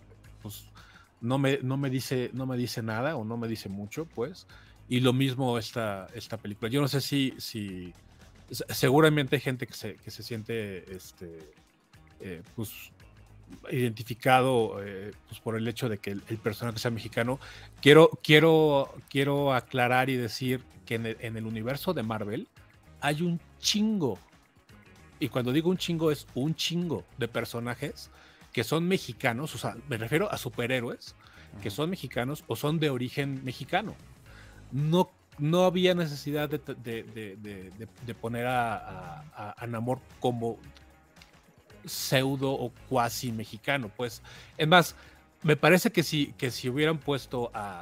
pues 0.42 0.64
no 1.20 1.38
me, 1.38 1.58
no, 1.62 1.76
me 1.76 1.90
dice, 1.90 2.30
no 2.32 2.46
me 2.46 2.56
dice 2.56 2.82
nada 2.82 3.16
o 3.16 3.24
no 3.24 3.36
me 3.36 3.48
dice 3.48 3.68
mucho, 3.68 4.06
pues. 4.06 4.46
Y 4.88 5.00
lo 5.00 5.12
mismo 5.12 5.58
esta, 5.58 6.06
esta 6.14 6.36
película. 6.36 6.70
Yo 6.70 6.80
no 6.80 6.88
sé 6.88 7.00
si, 7.00 7.34
si 7.38 7.92
se- 8.50 8.64
seguramente 8.74 9.36
hay 9.36 9.40
gente 9.40 9.66
que 9.66 9.74
se, 9.74 9.94
que 9.96 10.10
se 10.10 10.22
siente 10.22 10.94
este, 10.94 11.38
eh, 12.20 12.42
pues, 12.56 12.70
identificado 13.70 14.82
eh, 14.82 15.12
pues, 15.28 15.40
por 15.40 15.56
el 15.56 15.66
hecho 15.68 15.88
de 15.88 15.98
que 15.98 16.10
el, 16.10 16.38
personaje 16.38 16.78
sea 16.78 16.90
mexicano. 16.90 17.38
Quiero, 17.80 18.10
quiero, 18.22 18.94
quiero 19.08 19.54
aclarar 19.54 20.10
y 20.10 20.16
decir 20.16 20.62
que 20.86 20.96
en 20.96 21.36
el 21.36 21.46
universo 21.46 21.94
de 21.94 22.02
Marvel 22.02 22.48
hay 23.00 23.22
un 23.22 23.40
chingo, 23.60 24.18
y 25.20 25.28
cuando 25.28 25.52
digo 25.52 25.70
un 25.70 25.76
chingo 25.76 26.10
es 26.10 26.26
un 26.34 26.54
chingo 26.54 27.04
de 27.18 27.28
personajes 27.28 28.10
que 28.52 28.64
son 28.64 28.86
mexicanos, 28.88 29.54
o 29.54 29.58
sea, 29.58 29.76
me 29.88 29.96
refiero 29.96 30.30
a 30.32 30.36
superhéroes 30.38 31.14
que 31.62 31.70
son 31.70 31.90
mexicanos 31.90 32.44
o 32.46 32.54
son 32.56 32.78
de 32.78 32.90
origen 32.90 33.44
mexicano. 33.44 33.94
No, 34.72 35.10
no 35.38 35.64
había 35.64 35.94
necesidad 35.94 36.48
de, 36.48 36.58
de- 36.58 37.04
de- 38.06 38.14
poner 38.14 38.46
a, 38.46 38.74
a, 38.76 39.24
a- 39.36 39.54
a 39.56 39.66
Namor 39.66 40.00
como 40.20 40.58
pseudo 41.84 42.52
o 42.52 42.70
cuasi 42.88 43.32
mexicano, 43.32 43.90
pues. 43.96 44.22
Es 44.58 44.68
más, 44.68 44.94
me 45.42 45.56
parece 45.56 45.90
que 45.90 46.02
si, 46.02 46.32
que 46.34 46.50
si 46.50 46.68
hubieran 46.68 46.98
puesto 46.98 47.50
a, 47.54 47.80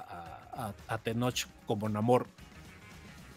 a, 0.54 0.66
a- 0.68 0.74
a 0.94 0.98
Tenoch 0.98 1.46
como 1.66 1.88
Namor, 1.88 2.26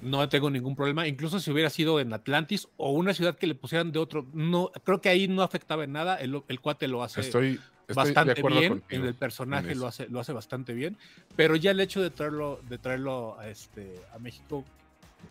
no 0.02 0.28
tengo 0.30 0.49
ningún 0.49 0.76
problema. 0.76 1.08
Incluso 1.08 1.39
si 1.39 1.52
hubiera 1.52 1.70
sido 1.70 1.99
en 1.99 2.12
Atlantis 2.14 2.68
o 2.78 2.91
una 2.91 3.14
ciudad 3.14 3.38
que 3.38 3.47
le 3.47 3.56
pusieran 3.56 3.91
de 3.91 3.99
otro, 3.99 4.26
no, 4.34 4.72
creo 4.84 5.02
que 5.02 5.10
ahí 5.10 5.28
no 5.28 5.43
afectaba 5.43 5.84
en 5.84 5.91
nada. 5.93 6.16
El, 6.16 6.41
el 6.47 6.60
cuate 6.60 6.88
lo 6.88 7.04
hace 7.04 7.22
Estoy, 7.22 7.47
estoy 7.52 7.62
de 7.88 7.93
bastante 7.93 8.41
bien. 8.41 8.70
contigo 8.80 9.06
el 9.06 9.16
personaje 9.16 9.76
lo 9.76 9.88
hace, 9.88 10.08
lo 10.10 10.20
hace 10.20 10.34
bastante 10.34 10.74
bien. 10.74 10.97
Pero 11.36 11.56
ya 11.56 11.72
el 11.72 11.80
hecho 11.80 12.02
de 12.02 12.10
traerlo, 12.10 12.60
de 12.70 12.78
traerlo 12.78 13.38
a, 13.39 13.47
este, 13.49 13.95
a 14.14 14.20
México, 14.20 14.64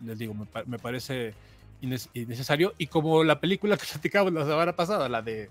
les 0.03 0.17
digo, 0.17 0.33
me, 0.33 0.45
me 0.65 0.79
parece 0.79 1.33
innecesario. 2.13 2.73
Y 2.77 2.87
como 2.87 3.23
la 3.23 3.39
película 3.39 3.77
que 3.77 3.85
platicamos 3.91 4.31
la 4.33 4.45
semana 4.45 4.75
pasada, 4.75 5.09
la 5.09 5.21
de 5.21 5.49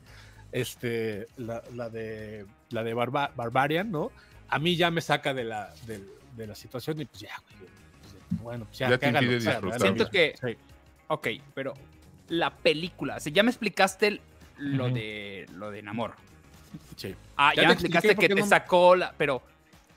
este, 0.52 1.26
la, 1.36 1.62
la 1.74 1.88
de 1.90 2.46
la 2.70 2.82
de 2.82 2.94
Barba- 2.94 3.32
Barbarian, 3.36 3.90
¿no? 3.90 4.10
A 4.48 4.58
mí 4.58 4.76
ya 4.76 4.90
me 4.90 5.00
saca 5.00 5.32
de 5.34 5.44
la, 5.44 5.72
del- 5.86 6.08
de, 6.36 6.46
la 6.46 6.54
situación 6.54 7.00
y 7.00 7.04
pues 7.04 7.20
ya, 7.20 7.30
güey, 7.58 7.70
bueno, 8.42 8.64
pues 8.66 8.78
ya, 8.78 8.88
Ya 8.88 8.94
que 8.94 8.98
te 8.98 9.06
hagan 9.06 9.24
lo 9.24 9.32
impide 9.32 9.38
que 9.38 9.42
sea, 9.44 9.52
disfrutar. 9.52 9.80
Siento 9.80 10.10
que- 10.10 10.34
Sí. 10.40 10.56
Ok, 11.08 11.28
pero 11.54 11.74
la 12.28 12.50
película, 12.50 13.16
o 13.16 13.20
sea, 13.20 13.32
ya 13.32 13.42
me 13.42 13.50
explicaste 13.50 14.06
el- 14.06 14.20
lo 14.58 14.88
de 14.90 15.46
lo 15.54 15.70
de 15.70 15.82
Namor. 15.82 16.12
Sí. 16.96 17.14
Ah, 17.36 17.52
Ya 17.56 17.62
ya, 17.62 17.62
te 17.62 17.66
me 17.68 17.72
explicaste 17.74 18.14
que 18.16 18.28
te 18.28 18.34
no- 18.36 18.46
sacó 18.46 18.94
la, 18.94 19.12
pero 19.16 19.42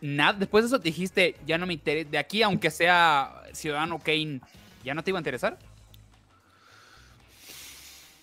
nada, 0.01 0.33
después 0.33 0.63
de 0.63 0.67
eso 0.67 0.79
dijiste, 0.79 1.35
ya 1.45 1.57
no 1.57 1.65
me 1.67 1.73
interesa, 1.73 2.09
de 2.09 2.17
aquí 2.17 2.41
aunque 2.41 2.71
sea 2.71 3.43
Ciudadano 3.53 3.99
Kane, 3.99 4.39
ya 4.83 4.93
no 4.93 5.03
te 5.03 5.11
iba 5.11 5.19
a 5.19 5.21
interesar. 5.21 5.57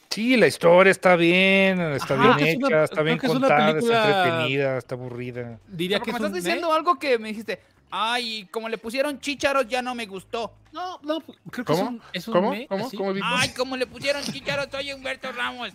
Sí, 0.08 0.36
la 0.36 0.48
historia 0.48 0.90
está 0.90 1.14
bien, 1.14 1.80
está 1.92 2.14
Ajá, 2.14 2.36
bien 2.36 2.48
es 2.48 2.56
una- 2.56 2.66
hecha, 2.68 2.84
está 2.84 3.02
bien 3.02 3.18
que 3.18 3.26
es 3.26 3.32
contada, 3.32 3.66
película- 3.72 3.96
está 3.96 4.28
entretenida, 4.28 4.78
está 4.78 4.94
aburrida. 4.96 5.60
Diría 5.68 5.98
Porque 5.98 6.06
que 6.08 6.12
me 6.12 6.16
es 6.16 6.20
estás 6.24 6.30
un 6.30 6.34
diciendo 6.44 6.72
algo 6.72 6.98
que 6.98 7.18
me 7.20 7.28
dijiste, 7.28 7.60
ay, 7.90 8.46
como 8.50 8.68
le 8.68 8.78
pusieron 8.78 9.20
chícharos 9.20 9.66
ya 9.68 9.82
no 9.82 9.94
me 9.94 10.06
gustó. 10.06 10.52
No, 10.72 10.98
no, 11.02 11.20
creo 11.50 11.64
que 11.64 11.72
es 11.72 11.78
¿Cómo? 11.78 11.90
un, 11.90 12.02
es 12.12 12.28
un 12.28 12.34
¿Cómo? 12.34 12.50
me, 12.50 12.66
¿Cómo? 12.66 12.86
así. 12.86 12.96
¿Cómo 12.96 13.12
dijo? 13.12 13.26
Ay, 13.28 13.48
como 13.50 13.76
le 13.76 13.86
pusieron 13.86 14.22
chícharos 14.24 14.68
soy 14.70 14.92
Humberto 14.92 15.30
Ramos. 15.32 15.70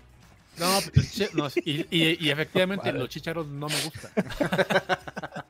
No, 0.58 0.80
pero 0.94 1.06
sí, 1.06 1.28
no, 1.34 1.50
y, 1.66 1.86
y- 1.92 2.18
y 2.26 2.30
efectivamente 2.30 2.92
los 2.94 3.10
chicharos 3.10 3.46
no 3.48 3.68
me 3.68 3.76
gustan. 3.84 4.12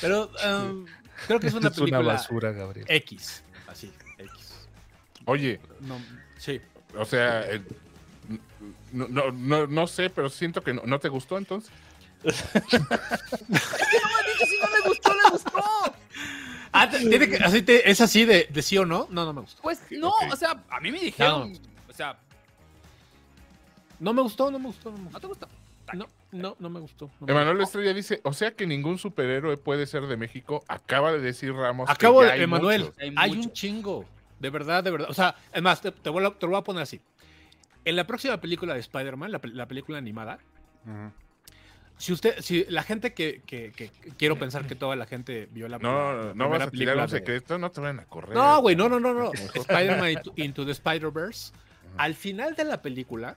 Pero 0.00 0.30
um, 0.46 0.86
creo 1.26 1.40
que 1.40 1.46
es 1.48 1.54
una 1.54 1.68
es 1.68 1.78
una 1.78 1.86
película 1.86 2.12
basura, 2.14 2.52
Gabriel. 2.52 2.86
X, 2.88 3.42
así, 3.66 3.92
X. 4.18 4.30
Oye, 5.24 5.60
No, 5.80 5.98
sí. 6.38 6.60
O 6.96 7.04
sea, 7.04 7.50
eh, 7.50 7.62
no, 8.92 9.08
no, 9.08 9.30
no, 9.32 9.66
no 9.66 9.86
sé, 9.86 10.10
pero 10.10 10.28
siento 10.28 10.62
que 10.62 10.74
no, 10.74 10.82
¿no 10.84 10.98
te 10.98 11.08
gustó 11.08 11.38
entonces. 11.38 11.70
Si 12.28 12.76
no 14.60 14.68
le 14.70 14.88
gustó, 14.88 15.14
le 15.14 15.30
gustó. 15.30 15.62
Ah, 16.72 16.88
tiene 16.88 17.28
que- 17.28 17.36
así 17.36 17.62
te- 17.62 17.90
¿Es 17.90 18.00
así 18.00 18.24
de, 18.24 18.46
de 18.50 18.62
sí 18.62 18.78
o 18.78 18.86
no? 18.86 19.06
No, 19.10 19.24
no 19.24 19.32
me 19.32 19.40
gustó. 19.40 19.60
Pues 19.62 19.80
no, 19.90 20.12
o 20.30 20.36
sea, 20.36 20.62
a 20.70 20.80
mí 20.80 20.92
me 20.92 21.00
dijeron, 21.00 21.52
o 21.88 21.92
sea, 21.92 22.16
No 23.98 24.12
me 24.14 24.22
gustó, 24.22 24.50
no 24.50 24.58
me 24.58 24.66
gustó. 24.66 24.90
No, 24.90 24.96
me 24.96 25.02
¿no 25.04 25.10
gustó. 25.10 25.20
te 25.20 25.26
gustó? 25.26 25.48
no, 25.92 26.06
no, 26.30 26.56
no 26.60 26.70
me 26.70 26.78
gustó. 26.80 27.10
no 27.20 27.26
me 27.26 27.32
Emanuel 27.32 27.60
Estrella 27.62 27.92
dice, 27.92 28.20
o 28.22 28.32
sea 28.32 28.52
que 28.52 28.64
ningún 28.66 28.98
superhéroe 28.98 29.56
puede 29.56 29.86
ser 29.86 30.06
de 30.06 30.16
México. 30.16 30.64
Acaba 30.68 31.10
de 31.12 31.18
decir 31.20 31.52
Ramos. 31.52 31.86
que 31.88 31.92
Acabo 31.92 32.20
ya 32.22 32.28
de, 32.28 32.32
hay 32.34 32.42
Emanuel, 32.42 32.82
muchos. 32.84 32.98
Hay 32.98 33.14
hay, 33.16 33.30
un 33.32 33.52
chingo. 33.52 34.04
De 34.38 34.48
verdad, 34.50 34.82
de 34.84 34.90
verdad. 34.92 35.10
O 35.10 35.14
sea, 35.14 35.34
es 35.52 35.60
más, 35.60 35.80
te, 35.82 35.90
te 35.90 36.08
voy 36.08 36.24
a- 36.24 36.30
te 36.30 36.46
lo 36.46 36.52
voy 36.52 36.60
a 36.60 36.64
poner 36.64 36.82
así. 36.84 37.00
En 37.84 37.96
la 37.96 38.06
próxima 38.06 38.40
película 38.40 38.72
de 38.74 38.80
Spider-Man, 38.80 39.32
la, 39.32 39.40
pel- 39.40 39.52
la 39.54 39.66
película 39.66 39.98
animada, 39.98 40.38
Ujú. 40.86 41.10
Si 42.00 42.12
usted, 42.12 42.40
si 42.40 42.64
la 42.68 42.82
gente 42.82 43.12
que, 43.12 43.42
que- 43.46 43.72
quiero 44.16 44.38
pensar 44.38 44.66
que 44.66 44.74
toda 44.74 44.96
la 44.96 45.06
gente 45.06 45.48
vio 45.52 45.68
la, 45.68 45.78
No, 45.78 46.12
la- 46.28 46.34
no, 46.34 46.48
vas 46.48 46.62
a 46.62 46.70
tirar 46.70 46.96
un 46.96 47.02
de- 47.02 47.08
secreto, 47.10 47.58
no 47.58 47.70
te 47.70 47.80
van 47.80 48.00
a 48.00 48.04
correr. 48.06 48.34
No, 48.34 48.60
güey, 48.62 48.74
no, 48.74 48.88
no, 48.88 48.98
no, 48.98 49.12
no. 49.12 49.30
Spider-Man 49.54 50.10
Into, 50.12 50.32
Into 50.36 50.64
the 50.64 50.72
Spider-Verse. 50.72 51.52
Al 51.98 52.14
final 52.14 52.54
de 52.56 52.64
la 52.64 52.80
película 52.82 53.36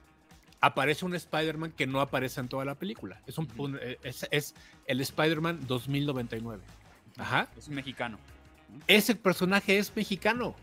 aparece 0.60 1.04
un 1.04 1.14
Spider-Man 1.14 1.72
que 1.72 1.86
no 1.86 2.00
aparece 2.00 2.40
en 2.40 2.48
toda 2.48 2.64
la 2.64 2.74
película. 2.74 3.20
Es, 3.26 3.36
un, 3.38 3.48
un- 3.58 3.78
eh, 3.82 3.98
es, 4.02 4.26
es 4.30 4.54
el 4.86 5.00
Spider-Man 5.02 5.66
2099. 5.66 6.62
Ajá. 7.18 7.48
Es 7.58 7.68
un 7.68 7.74
mexicano. 7.74 8.18
Ese 8.86 9.14
personaje 9.14 9.78
es 9.78 9.94
mexicano. 9.94 10.54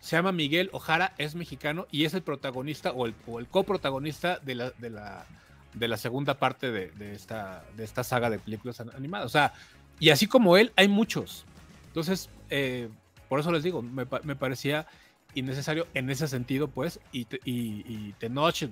Se 0.00 0.14
llama 0.14 0.30
Miguel 0.30 0.70
Ojara, 0.72 1.12
es 1.18 1.34
mexicano 1.34 1.88
y 1.90 2.04
es 2.04 2.14
el 2.14 2.22
protagonista 2.22 2.92
o 2.92 3.06
el, 3.06 3.14
o 3.26 3.40
el 3.40 3.48
coprotagonista 3.48 4.38
de 4.38 4.54
la, 4.54 4.70
de 4.78 4.90
la, 4.90 5.26
de 5.74 5.88
la 5.88 5.96
segunda 5.96 6.34
parte 6.38 6.70
de, 6.70 6.90
de 6.92 7.14
esta, 7.14 7.64
de 7.76 7.84
esta 7.84 8.02
saga 8.04 8.30
de 8.30 8.38
películas 8.38 8.80
an- 8.80 8.90
animadas. 8.96 9.26
O 9.26 9.30
sea, 9.30 9.52
y 10.00 10.10
así 10.10 10.26
como 10.26 10.56
él, 10.56 10.72
hay 10.76 10.88
muchos. 10.88 11.44
Entonces, 11.88 12.30
eh, 12.50 12.88
por 13.28 13.40
eso 13.40 13.52
les 13.52 13.62
digo, 13.62 13.82
me, 13.82 14.06
pa- 14.06 14.20
me 14.24 14.36
parecía 14.36 14.86
innecesario 15.34 15.86
en 15.94 16.08
ese 16.10 16.26
sentido, 16.28 16.68
pues, 16.68 17.00
y, 17.12 17.26
y, 17.44 17.84
y 17.86 18.14
Tenoch, 18.18 18.64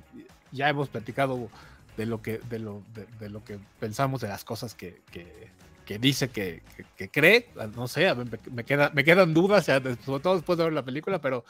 ya 0.52 0.68
hemos 0.68 0.88
platicado 0.88 1.48
de 1.96 2.06
lo 2.06 2.22
que, 2.22 2.38
de 2.38 2.58
lo, 2.58 2.82
de, 2.94 3.06
de 3.20 3.28
lo 3.28 3.44
que 3.44 3.58
pensamos 3.78 4.20
de 4.20 4.28
las 4.28 4.44
cosas 4.44 4.74
que, 4.74 5.02
que, 5.10 5.48
que 5.84 5.98
dice 5.98 6.28
que, 6.28 6.62
que- 6.96 7.08
cree, 7.10 7.50
no 7.74 7.88
sé, 7.88 8.12
me, 8.14 8.24
me 8.52 8.64
queda, 8.64 8.90
me 8.94 9.04
quedan 9.04 9.34
dudas, 9.34 9.66
sobre 9.66 9.96
todo 10.22 10.34
después 10.36 10.56
de 10.58 10.64
ver 10.64 10.72
la 10.72 10.84
película, 10.84 11.20
pero, 11.20 11.44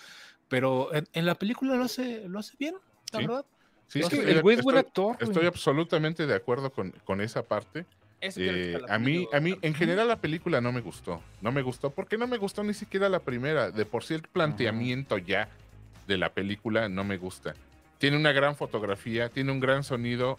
pero 0.48 0.92
en, 0.94 1.06
en 1.12 1.24
la 1.26 1.34
película 1.36 1.76
lo 1.76 1.84
hace, 1.84 2.28
lo 2.28 2.38
hace 2.40 2.54
bien, 2.58 2.74
la 3.12 3.20
Sí. 3.20 3.26
verdad. 3.26 3.44
Sí, 3.88 4.00
estoy- 4.00 4.18
sé, 4.20 4.30
el 4.32 4.42
güey 4.42 4.56
es 4.58 4.62
buen 4.64 4.76
estoy- 4.76 4.88
actor. 4.88 5.16
güey. 5.16 5.30
Estoy 5.30 5.46
absolutamente 5.46 6.26
de 6.26 6.34
acuerdo 6.34 6.70
con, 6.70 6.90
con 7.04 7.20
esa 7.20 7.42
parte. 7.42 7.84
Eso 8.20 8.40
Eh, 8.40 8.80
a 8.88 8.98
mí, 8.98 9.28
a 9.32 9.40
mí, 9.40 9.56
en 9.60 9.74
general 9.74 10.08
la 10.08 10.16
película 10.20 10.60
no 10.60 10.72
me 10.72 10.80
gustó. 10.80 11.20
No 11.42 11.52
me 11.52 11.62
gustó 11.62 11.90
porque 11.90 12.16
no 12.16 12.26
me 12.26 12.38
gustó 12.38 12.64
ni 12.64 12.72
siquiera 12.74 13.08
la 13.08 13.20
primera. 13.20 13.70
De 13.70 13.84
por 13.84 14.02
sí 14.04 14.14
el 14.14 14.22
planteamiento 14.22 15.18
ya 15.18 15.48
de 16.06 16.16
la 16.16 16.30
película 16.30 16.88
no 16.88 17.04
me 17.04 17.18
gusta. 17.18 17.54
Tiene 17.98 18.16
una 18.16 18.32
gran 18.32 18.56
fotografía, 18.56 19.28
tiene 19.28 19.52
un 19.52 19.60
gran 19.60 19.84
sonido, 19.84 20.38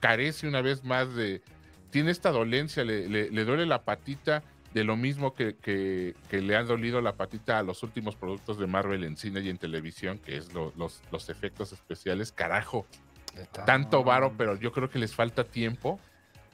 carece 0.00 0.46
una 0.46 0.60
vez 0.60 0.84
más 0.84 1.14
de... 1.14 1.40
Tiene 1.90 2.10
esta 2.10 2.30
dolencia, 2.30 2.84
le, 2.84 3.08
le- 3.08 3.30
le 3.30 3.44
duele 3.44 3.64
la 3.66 3.82
patita 3.82 4.42
de 4.76 4.84
lo 4.84 4.94
mismo 4.94 5.32
que, 5.34 5.56
que- 5.56 6.14
que 6.28 6.42
le 6.42 6.54
ha 6.54 6.62
dolido 6.62 7.00
la 7.00 7.14
patita 7.14 7.58
a 7.58 7.62
los 7.62 7.82
últimos 7.82 8.14
productos 8.14 8.58
de 8.58 8.66
Marvel 8.66 9.04
en 9.04 9.16
cine 9.16 9.40
y 9.40 9.48
en 9.48 9.56
televisión, 9.56 10.18
que 10.18 10.36
es 10.36 10.52
lo- 10.52 10.70
los, 10.76 11.00
los 11.10 11.30
efectos 11.30 11.72
especiales. 11.72 12.30
Carajo, 12.30 12.84
tanto 13.64 14.04
varo, 14.04 14.34
pero 14.36 14.54
yo 14.60 14.72
creo 14.72 14.90
que 14.90 14.98
les 14.98 15.14
falta 15.14 15.44
tiempo. 15.44 15.98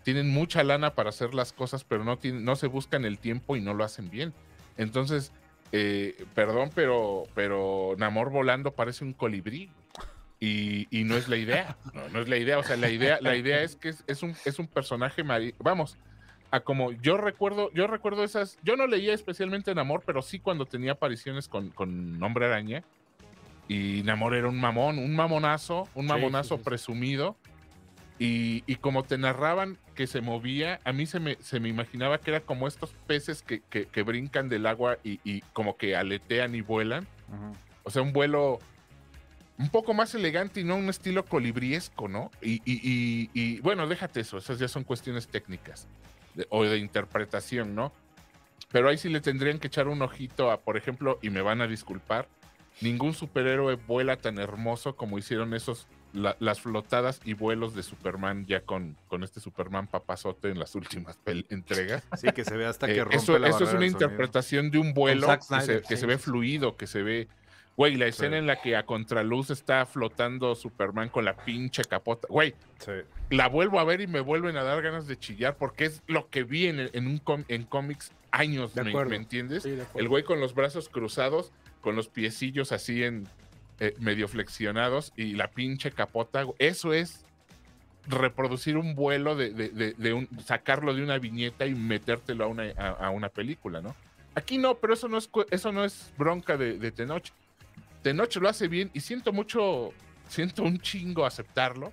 Tienen 0.04 0.30
mucha 0.30 0.62
lana 0.62 0.94
para 0.94 1.08
hacer 1.08 1.34
las 1.34 1.52
cosas, 1.52 1.82
pero 1.82 2.04
no, 2.04 2.16
tienen, 2.16 2.44
no 2.44 2.54
se 2.54 2.68
buscan 2.68 3.04
el 3.04 3.18
tiempo 3.18 3.56
y 3.56 3.60
no 3.60 3.74
lo 3.74 3.82
hacen 3.82 4.08
bien. 4.08 4.32
Entonces, 4.76 5.32
eh, 5.72 6.24
perdón, 6.36 6.70
pero, 6.76 7.24
pero 7.34 7.96
Namor 7.98 8.30
volando 8.30 8.70
parece 8.70 9.04
un 9.04 9.14
colibrí. 9.14 9.68
Y, 10.38 10.86
y 10.96 11.02
no 11.02 11.16
es 11.16 11.26
la 11.28 11.38
idea. 11.38 11.76
No, 11.92 12.08
no 12.08 12.20
es 12.20 12.28
la 12.28 12.36
idea. 12.36 12.58
O 12.60 12.62
sea, 12.62 12.76
la 12.76 12.88
idea, 12.90 13.18
la 13.20 13.34
idea 13.34 13.62
es 13.62 13.74
que 13.74 13.88
es, 13.88 14.04
es 14.06 14.22
un, 14.22 14.36
es 14.44 14.60
un 14.60 14.68
personaje 14.68 15.24
Vamos, 15.58 15.96
a 16.52 16.60
como 16.60 16.92
yo 16.92 17.16
recuerdo, 17.16 17.72
yo 17.72 17.88
recuerdo 17.88 18.22
esas. 18.22 18.58
Yo 18.62 18.76
no 18.76 18.86
leía 18.86 19.12
especialmente 19.14 19.74
Namor, 19.74 20.02
pero 20.06 20.22
sí 20.22 20.38
cuando 20.38 20.66
tenía 20.66 20.92
apariciones 20.92 21.48
con, 21.48 21.70
con 21.70 22.22
Hombre 22.22 22.46
Araña. 22.46 22.84
Y 23.68 24.02
Namor 24.04 24.34
era 24.34 24.48
un 24.48 24.60
mamón, 24.60 24.98
un 24.98 25.16
mamonazo, 25.16 25.88
un 25.94 26.06
mamonazo 26.06 26.56
sí, 26.56 26.58
sí, 26.58 26.58
sí. 26.58 26.64
presumido. 26.64 27.36
Y, 28.18 28.62
y 28.66 28.76
como 28.76 29.02
te 29.02 29.16
narraban 29.18 29.78
que 29.94 30.06
se 30.06 30.20
movía, 30.20 30.78
a 30.84 30.92
mí 30.92 31.06
se 31.06 31.18
me, 31.18 31.36
se 31.40 31.58
me 31.58 31.68
imaginaba 31.70 32.18
que 32.18 32.30
era 32.30 32.40
como 32.40 32.68
estos 32.68 32.90
peces 33.06 33.42
que, 33.42 33.60
que- 33.70 33.86
que 33.86 34.02
brincan 34.02 34.48
del 34.48 34.66
agua 34.66 34.98
y, 35.02 35.18
y 35.24 35.40
como 35.54 35.76
que 35.76 35.96
aletean 35.96 36.54
y 36.54 36.60
vuelan. 36.60 37.06
O 37.82 37.90
sea, 37.90 38.02
un 38.02 38.12
vuelo 38.12 38.58
un 39.58 39.70
poco 39.70 39.94
más 39.94 40.14
elegante 40.14 40.60
y 40.60 40.64
no 40.64 40.76
un 40.76 40.88
estilo 40.90 41.24
colibriesco, 41.24 42.08
¿no? 42.08 42.30
Y, 42.42 42.56
y- 42.64 42.80
y- 42.82 43.30
y, 43.32 43.60
bueno, 43.60 43.86
déjate 43.88 44.20
eso, 44.20 44.36
esas 44.38 44.58
ya 44.58 44.68
son 44.68 44.84
cuestiones 44.84 45.28
técnicas 45.28 45.88
de- 46.34 46.46
o 46.50 46.64
de 46.64 46.78
interpretación, 46.78 47.74
¿no? 47.74 47.92
Pero 48.70 48.88
ahí 48.88 48.96
sí 48.98 49.08
le 49.08 49.20
tendrían 49.20 49.58
que 49.58 49.66
echar 49.66 49.88
un 49.88 50.00
ojito 50.02 50.50
a, 50.50 50.60
por 50.60 50.76
ejemplo, 50.76 51.18
y 51.22 51.30
me 51.30 51.42
van 51.42 51.60
a 51.60 51.66
disculpar, 51.66 52.26
ningún 52.80 53.12
superhéroe 53.14 53.74
vuela 53.74 54.16
tan 54.16 54.38
hermoso 54.38 54.96
como 54.96 55.18
hicieron 55.18 55.52
esos, 55.54 55.86
la- 56.14 56.36
las 56.40 56.60
flotadas 56.60 57.20
y 57.24 57.34
vuelos 57.34 57.74
de 57.74 57.82
Superman 57.82 58.46
ya 58.46 58.62
con, 58.62 58.96
con 59.08 59.24
este 59.24 59.40
Superman 59.40 59.86
papazote 59.86 60.48
en 60.48 60.58
las 60.58 60.74
últimas 60.74 61.18
entregas. 61.26 62.02
Sí, 62.16 62.32
que 62.32 62.44
se 62.44 62.56
ve 62.56 62.66
hasta 62.66 62.86
Eh, 62.90 62.94
que 62.94 63.00
rompe 63.04 63.16
eso, 63.16 63.38
la 63.38 63.48
eso 63.50 63.64
es 63.64 63.74
una 63.74 63.86
interpretación 63.86 64.70
de 64.70 64.78
un 64.78 64.94
vuelo 64.94 65.26
que, 65.26 65.60
se, 65.60 65.80
que 65.82 65.96
sí, 65.96 66.00
se 66.00 66.06
ve 66.06 66.18
fluido, 66.18 66.76
que 66.76 66.86
se 66.86 67.02
ve. 67.02 67.28
Güey, 67.76 67.96
la 67.96 68.06
escena 68.06 68.36
Sí. 68.36 68.38
en 68.40 68.46
la 68.46 68.60
que 68.60 68.76
a 68.76 68.84
contraluz 68.84 69.50
está 69.50 69.86
flotando 69.86 70.54
Superman 70.54 71.08
con 71.08 71.24
la 71.24 71.34
pinche 71.36 71.82
capota. 71.84 72.28
Güey, 72.28 72.54
Sí. 72.78 72.92
la 73.30 73.48
vuelvo 73.48 73.80
a 73.80 73.84
ver 73.84 74.00
y 74.02 74.06
me 74.06 74.20
vuelven 74.20 74.56
a 74.58 74.62
dar 74.62 74.82
ganas 74.82 75.06
de 75.06 75.18
chillar 75.18 75.56
porque 75.56 75.86
es 75.86 76.02
lo 76.06 76.28
que 76.28 76.42
vi 76.44 76.66
en, 76.66 76.90
en 76.92 77.06
un 77.06 77.18
com- 77.18 77.44
en 77.48 77.64
cómics 77.64 78.12
años, 78.30 78.74
De 78.74 78.84
me, 78.84 79.04
me 79.06 79.16
entiendes? 79.16 79.62
Sí, 79.62 79.70
de 79.70 79.82
acuerdo. 79.82 80.00
El 80.00 80.08
güey 80.08 80.22
con 80.22 80.38
los 80.40 80.54
brazos 80.54 80.88
cruzados, 80.90 81.50
con 81.80 81.96
los 81.96 82.08
piecillos 82.08 82.72
así 82.72 83.02
en 83.04 83.26
eh, 83.80 83.94
medio 83.98 84.28
flexionados 84.28 85.12
y 85.16 85.32
la 85.32 85.48
pinche 85.48 85.90
capota. 85.90 86.44
Eso 86.58 86.92
es 86.92 87.24
reproducir 88.06 88.76
un 88.76 88.94
vuelo 88.94 89.34
de, 89.34 89.50
de- 89.50 89.68
de- 89.70 89.92
de 89.94 90.12
un, 90.12 90.28
sacarlo 90.44 90.94
de 90.94 91.02
una 91.02 91.18
viñeta 91.18 91.66
y 91.66 91.74
metértelo 91.74 92.44
a 92.44 92.46
una, 92.48 92.64
a, 92.76 92.88
a 93.06 93.10
una 93.10 93.28
película, 93.28 93.80
¿no? 93.80 93.94
Aquí 94.34 94.58
no, 94.58 94.76
pero 94.76 94.94
eso 94.94 95.08
no 95.08 95.18
es, 95.18 95.28
eso 95.50 95.72
no 95.72 95.84
es 95.84 96.12
bronca 96.18 96.56
de, 96.56 96.78
de 96.78 96.90
Tenoch. 96.90 97.28
Tenoch 98.02 98.34
lo 98.36 98.48
hace 98.48 98.68
bien 98.68 98.90
y 98.92 99.00
siento 99.00 99.32
mucho, 99.32 99.92
siento 100.28 100.62
un 100.62 100.78
chingo 100.78 101.24
aceptarlo, 101.24 101.92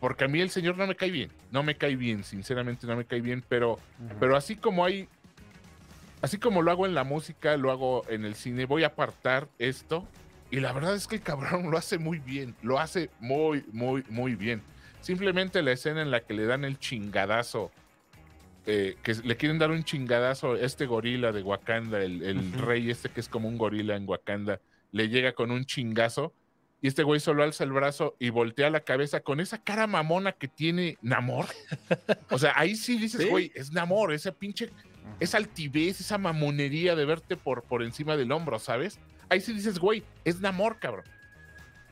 porque 0.00 0.24
a 0.24 0.28
mí 0.28 0.40
el 0.40 0.50
señor 0.50 0.76
no 0.76 0.86
me 0.86 0.94
cae 0.94 1.10
bien, 1.10 1.30
no 1.50 1.62
me 1.62 1.76
cae 1.76 1.96
bien, 1.96 2.22
sinceramente 2.22 2.86
no 2.86 2.96
me 2.96 3.04
cae 3.04 3.20
bien, 3.20 3.42
pero, 3.48 3.78
pero 4.20 4.36
así 4.36 4.56
como 4.56 4.84
hay, 4.84 5.08
así 6.20 6.38
como 6.38 6.62
lo 6.62 6.70
hago 6.70 6.86
en 6.86 6.94
la 6.94 7.04
música, 7.04 7.56
lo 7.56 7.70
hago 7.70 8.04
en 8.08 8.24
el 8.24 8.34
cine, 8.34 8.66
voy 8.66 8.84
a 8.84 8.88
apartar 8.88 9.48
esto 9.58 10.06
y 10.50 10.60
la 10.60 10.72
verdad 10.72 10.94
es 10.94 11.06
que 11.06 11.16
el 11.16 11.22
cabrón 11.22 11.70
lo 11.70 11.78
hace 11.78 11.98
muy 11.98 12.18
bien, 12.18 12.54
lo 12.62 12.78
hace 12.78 13.10
muy, 13.20 13.64
muy, 13.72 14.04
muy 14.08 14.34
bien. 14.34 14.62
Simplemente 15.00 15.62
la 15.62 15.72
escena 15.72 16.02
en 16.02 16.10
la 16.10 16.20
que 16.20 16.34
le 16.34 16.46
dan 16.46 16.64
el 16.64 16.78
chingadazo, 16.78 17.70
eh, 18.66 18.96
que 19.02 19.14
le 19.14 19.36
quieren 19.36 19.58
dar 19.58 19.70
un 19.70 19.84
chingadazo 19.84 20.52
a 20.52 20.58
este 20.58 20.86
gorila 20.86 21.32
de 21.32 21.42
Wakanda, 21.42 22.02
el, 22.02 22.22
el 22.22 22.52
rey 22.52 22.90
este 22.90 23.08
que 23.08 23.20
es 23.20 23.28
como 23.28 23.48
un 23.48 23.56
gorila 23.56 23.96
en 23.96 24.08
Wakanda, 24.08 24.60
le 24.92 25.08
llega 25.08 25.32
con 25.32 25.50
un 25.50 25.64
chingazo 25.64 26.32
y 26.82 26.88
este 26.88 27.02
güey 27.02 27.20
solo 27.20 27.42
alza 27.42 27.64
el 27.64 27.72
brazo 27.72 28.16
y 28.18 28.30
voltea 28.30 28.68
la 28.70 28.80
cabeza 28.80 29.20
con 29.20 29.40
esa 29.40 29.58
cara 29.62 29.86
mamona 29.86 30.32
que 30.32 30.48
tiene 30.48 30.98
Namor. 31.02 31.46
O 32.30 32.38
sea, 32.38 32.52
ahí 32.56 32.76
sí 32.76 32.98
dices, 32.98 33.22
Sí. 33.22 33.28
güey, 33.28 33.50
es 33.54 33.72
Namor, 33.72 34.12
esa 34.12 34.32
pinche, 34.32 34.70
esa 35.20 35.38
altivez, 35.38 36.00
esa 36.00 36.18
mamonería 36.18 36.94
de 36.94 37.04
verte 37.04 37.36
por, 37.36 37.62
por 37.62 37.82
encima 37.82 38.16
del 38.16 38.30
hombro, 38.32 38.58
¿sabes? 38.58 38.98
Ahí 39.28 39.40
sí 39.40 39.52
dices, 39.52 39.78
güey, 39.78 40.04
es 40.24 40.40
Namor, 40.40 40.78
cabrón. 40.78 41.04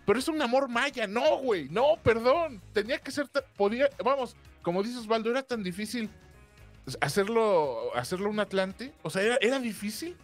Pero 0.06 0.18
es 0.18 0.28
un 0.28 0.40
amor 0.42 0.68
maya, 0.68 1.06
no, 1.06 1.38
güey, 1.38 1.68
no, 1.70 1.96
perdón. 2.02 2.60
Tenía 2.74 2.98
que 2.98 3.10
ser, 3.10 3.26
podía, 3.56 3.88
vamos, 4.04 4.36
como 4.60 4.82
dices, 4.82 4.98
Osvaldo, 4.98 5.30
era 5.30 5.42
tan 5.42 5.62
difícil 5.62 6.10
hacerlo, 7.00 7.94
hacerlo 7.96 8.28
un 8.28 8.40
Atlante. 8.40 8.92
O 9.02 9.10
sea, 9.10 9.22
era, 9.22 9.38
era 9.40 9.58
difícil. 9.60 10.14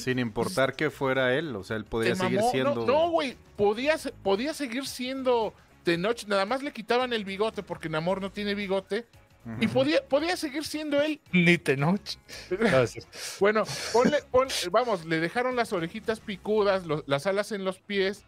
Sin 0.00 0.18
importar 0.18 0.74
que 0.74 0.90
fuera 0.90 1.34
él, 1.34 1.54
o 1.56 1.62
sea, 1.64 1.76
él 1.76 1.84
podría 1.84 2.14
seguir 2.16 2.38
mamó. 2.38 2.50
siendo. 2.50 2.74
No, 2.74 2.86
no, 2.86 3.10
güey, 3.10 3.36
podía, 3.56 3.96
podía 4.22 4.52
seguir 4.54 4.86
siendo 4.86 5.54
Tenoch, 5.84 6.24
nada 6.26 6.44
más 6.46 6.62
le 6.62 6.72
quitaban 6.72 7.12
el 7.12 7.24
bigote 7.24 7.62
porque 7.62 7.88
Namor 7.88 8.20
no 8.20 8.30
tiene 8.32 8.54
bigote 8.54 9.06
Y 9.60 9.66
podía, 9.68 10.04
podía 10.06 10.36
seguir 10.36 10.64
siendo 10.66 11.00
él. 11.00 11.20
Ni 11.32 11.56
Tenoch. 11.58 12.00
Bueno, 13.40 13.64
ponle, 13.92 14.18
ponle- 14.30 14.70
vamos, 14.70 15.04
le 15.06 15.20
dejaron 15.20 15.56
las 15.56 15.72
orejitas 15.72 16.20
picudas, 16.20 16.84
lo- 16.86 17.02
las 17.06 17.26
alas 17.26 17.52
en 17.52 17.64
los 17.64 17.78
pies. 17.78 18.24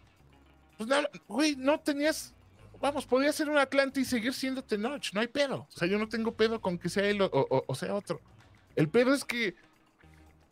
Pues 0.77 0.89
nada, 0.89 1.09
güey, 1.27 1.55
no 1.55 1.79
tenías. 1.79 2.33
Vamos, 2.79 3.05
podía 3.05 3.31
ser 3.31 3.49
un 3.49 3.57
Atlante 3.59 3.99
y 3.99 4.05
seguir 4.05 4.33
siendo 4.33 4.63
Tenoch, 4.63 5.13
no 5.13 5.21
hay 5.21 5.27
pedo. 5.27 5.67
O 5.71 5.77
sea, 5.77 5.87
yo 5.87 5.99
no 5.99 6.07
tengo 6.09 6.31
pedo 6.33 6.59
con 6.59 6.79
que 6.79 6.89
sea 6.89 7.05
él 7.07 7.21
o, 7.21 7.25
o- 7.31 7.63
o 7.67 7.75
sea 7.75 7.93
otro. 7.93 8.19
El 8.75 8.89
pedo 8.89 9.13
es 9.13 9.23
que, 9.23 9.53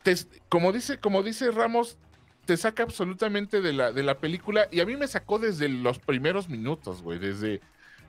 te- 0.04 0.16
como, 0.50 0.72
dice, 0.72 0.98
como 1.00 1.24
dice 1.24 1.52
Ramos, 1.52 1.98
te 2.46 2.58
saca 2.58 2.84
absolutamente 2.84 3.62
de 3.62 3.74
la, 3.74 3.92
de 3.92 4.04
la 4.04 4.18
película. 4.20 4.68
Y 4.72 4.80
a 4.80 4.86
mí 4.86 4.96
me 4.98 5.08
sacó 5.08 5.40
desde 5.40 5.70
los 5.70 6.00
primeros 6.00 6.50
minutos, 6.50 7.02
güey. 7.02 7.20
Desde, 7.20 7.62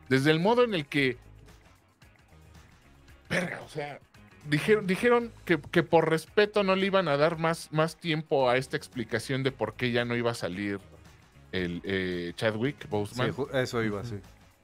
desde 0.09 0.31
el 0.31 0.41
modo 0.41 0.65
en 0.65 0.75
el 0.75 0.87
que. 0.87 1.19
Verga, 3.29 3.61
o 3.65 3.69
sea, 3.69 4.01
dijeron, 4.49 4.87
dijeron 4.87 5.33
que, 5.45 5.61
que 5.61 5.83
por 5.83 6.09
respeto 6.11 6.65
no 6.65 6.75
le 6.75 6.87
iban 6.87 7.07
a 7.09 7.17
dar 7.17 7.39
más, 7.39 7.71
más 7.73 7.97
tiempo 7.97 8.49
a 8.51 8.57
esta 8.57 8.77
explicación 8.77 9.43
de 9.43 9.53
por 9.53 9.75
qué 9.75 9.93
ya 9.93 10.05
no 10.05 10.17
iba 10.17 10.33
a 10.33 10.35
salir 10.35 10.81
el 11.53 11.81
eh, 11.85 12.33
Chadwick 12.37 12.89
Boseman. 12.89 13.35
eso 13.55 13.83
iba, 13.85 14.05
sí. 14.05 14.17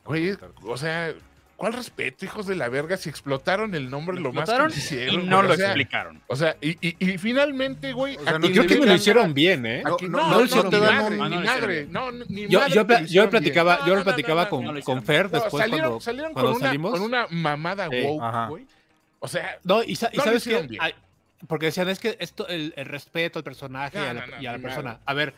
Güey, 0.04 0.36
o 0.62 0.76
sea, 0.76 1.14
¿cuál 1.56 1.72
respeto, 1.72 2.24
hijos 2.24 2.46
de 2.46 2.54
la 2.56 2.68
verga? 2.68 2.96
Si 2.96 3.08
explotaron 3.08 3.74
el 3.74 3.90
nombre 3.90 4.20
lo, 4.20 4.32
más 4.32 4.42
explotaron 4.42 4.68
que 4.72 4.78
y 4.78 4.80
quisieron. 4.80 5.28
no 5.28 5.36
güey, 5.36 5.48
lo 5.48 5.54
o 5.54 5.56
sea, 5.56 5.66
explicaron. 5.66 6.22
O 6.26 6.36
sea, 6.36 6.56
y, 6.60 6.70
y- 6.86 6.96
y 6.98 7.18
finalmente, 7.18 7.92
güey. 7.92 8.16
O 8.16 8.22
sea, 8.22 8.38
no- 8.38 8.48
Creo 8.48 8.66
que 8.66 8.78
me 8.78 8.86
lo 8.86 8.94
hicieron 8.94 9.34
bien, 9.34 9.66
¿eh? 9.66 9.82
No, 9.84 9.96
no, 10.00 10.08
no, 10.08 10.18
no 10.18 10.28
no, 10.30 10.38
lo 10.38 10.44
hicieron 10.44 10.70
ni 10.70 10.78
bien. 10.80 10.94
madre, 10.94 11.14
Ah, 11.14 11.18
no 11.18 11.28
ni 11.28 11.34
lo 11.36 11.42
hicieron 11.42 11.60
madre. 11.60 11.74
bien. 11.80 11.92
No, 11.92 12.12
ni 12.12 12.46
Yo, 12.48 12.60
madre 12.60 12.74
yo, 12.74 12.86
te 12.86 12.92
lo 12.98 13.04
hicieron 13.04 13.30
platicaba, 13.30 13.86
yo 13.86 13.94
lo 13.96 14.04
platicaba 14.04 14.44
no, 14.44 14.50
con, 14.50 14.64
no 14.64 14.72
lo 14.72 14.80
con 14.82 14.98
hicieron. 14.98 15.04
Fer 15.04 15.24
No, 15.32 15.40
después 15.40 15.60
salieron, 15.62 15.80
cuando, 15.88 16.00
salieron 16.00 16.32
cuando 16.32 16.50
con, 16.52 16.56
una, 16.60 16.66
salimos. 16.66 16.90
con 16.92 17.02
una 17.02 17.26
mamada 17.30 17.88
Sí. 17.90 18.02
woke, 18.02 18.22
Ajá. 18.22 18.46
güey. 18.48 18.66
O 19.18 19.28
sea, 19.28 19.58
No, 19.64 19.82
y, 19.82 19.96
sa- 19.96 20.10
y 20.12 20.16
No 20.18 20.22
lo 20.22 20.24
sabes 20.30 20.46
hicieron. 20.46 20.68
Ay, 20.78 20.94
porque 21.48 21.66
decían, 21.66 21.88
es 21.88 21.98
que 21.98 22.16
esto, 22.20 22.46
el, 22.48 22.72
el 22.76 22.86
respeto 22.86 23.38
al 23.38 23.44
personaje 23.44 23.98
y 23.98 24.02
a 24.02 24.14
la, 24.14 24.56
y 24.56 24.58
persona. 24.60 25.00
A 25.04 25.14
ver, 25.14 25.34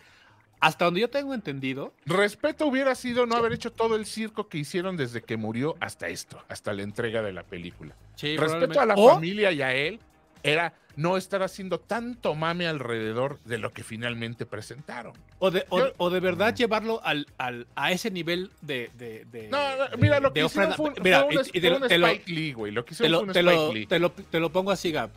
hasta 0.61 0.84
donde 0.86 1.00
yo 1.00 1.09
tengo 1.11 1.34
entendido, 1.34 1.92
respeto 2.06 2.66
hubiera 2.66 2.94
sido 2.94 3.26
no 3.26 3.36
haber 3.36 3.52
hecho 3.52 3.70
todo 3.72 3.94
el 3.96 4.06
circo 4.06 4.48
que 4.48 4.59
hicieron 4.59 4.96
desde 4.96 5.22
que 5.22 5.36
murió 5.36 5.76
hasta 5.80 6.09
esto, 6.09 6.42
hasta 6.48 6.72
la 6.72 6.82
entrega 6.82 7.22
de 7.22 7.32
la 7.32 7.42
película. 7.44 7.94
Respeto 8.20 8.80
a 8.80 8.86
la 8.86 8.94
O- 8.96 9.14
familia 9.14 9.52
y 9.52 9.62
a 9.62 9.72
él 9.74 10.00
era 10.42 10.72
no 10.96 11.16
estar 11.16 11.42
haciendo 11.44 11.78
tanto 11.78 12.34
mame 12.34 12.66
alrededor 12.66 13.38
de 13.44 13.59
lo 13.59 13.72
que 13.72 13.84
finalmente 13.84 14.46
presentaron. 14.46 15.12
O 15.38 15.50
de, 15.52 15.64
o, 15.68 15.78
Yo- 15.78 15.92
o 15.96 16.11
de 16.11 16.18
verdad 16.18 16.52
llevarlo 16.54 17.00
al, 17.04 17.26
al, 17.38 17.68
a 17.76 17.92
ese 17.92 18.11
nivel 18.11 18.50
de. 18.61 18.90
de, 18.98 19.24
de- 19.26 19.48
No, 19.48 19.59
mira, 19.98 20.18
lo 20.18 20.32
que 20.32 20.44
hicieron 20.44 20.74
fue, 20.74 20.90
un- 20.90 20.96
Mira, 21.02 21.20
fue 21.24 21.36
un, 21.36 21.44
y- 21.44 21.48
y 21.59 21.61
te 21.61 21.61
fue 21.61 21.70
lo- 21.70 21.76
un 21.84 21.88
te 21.88 21.98
lo- 21.98 22.06
Spike 22.09 22.32
Lee, 22.32 22.52
güey. 22.52 22.72
Lo 22.72 22.84
que 22.84 22.88
te 22.88 22.94
hicieron 22.94 23.12
lo, 23.12 23.18
fue 23.18 23.26
un 23.28 23.32
te, 23.32 23.38
Spike 23.40 23.56
lo, 23.56 23.72
Lee. 23.72 23.86
te, 23.86 23.98
lo, 24.00 24.11
te 24.11 24.40
lo 24.40 24.50
pongo 24.50 24.72
así, 24.72 24.90
Gab. 24.90 25.11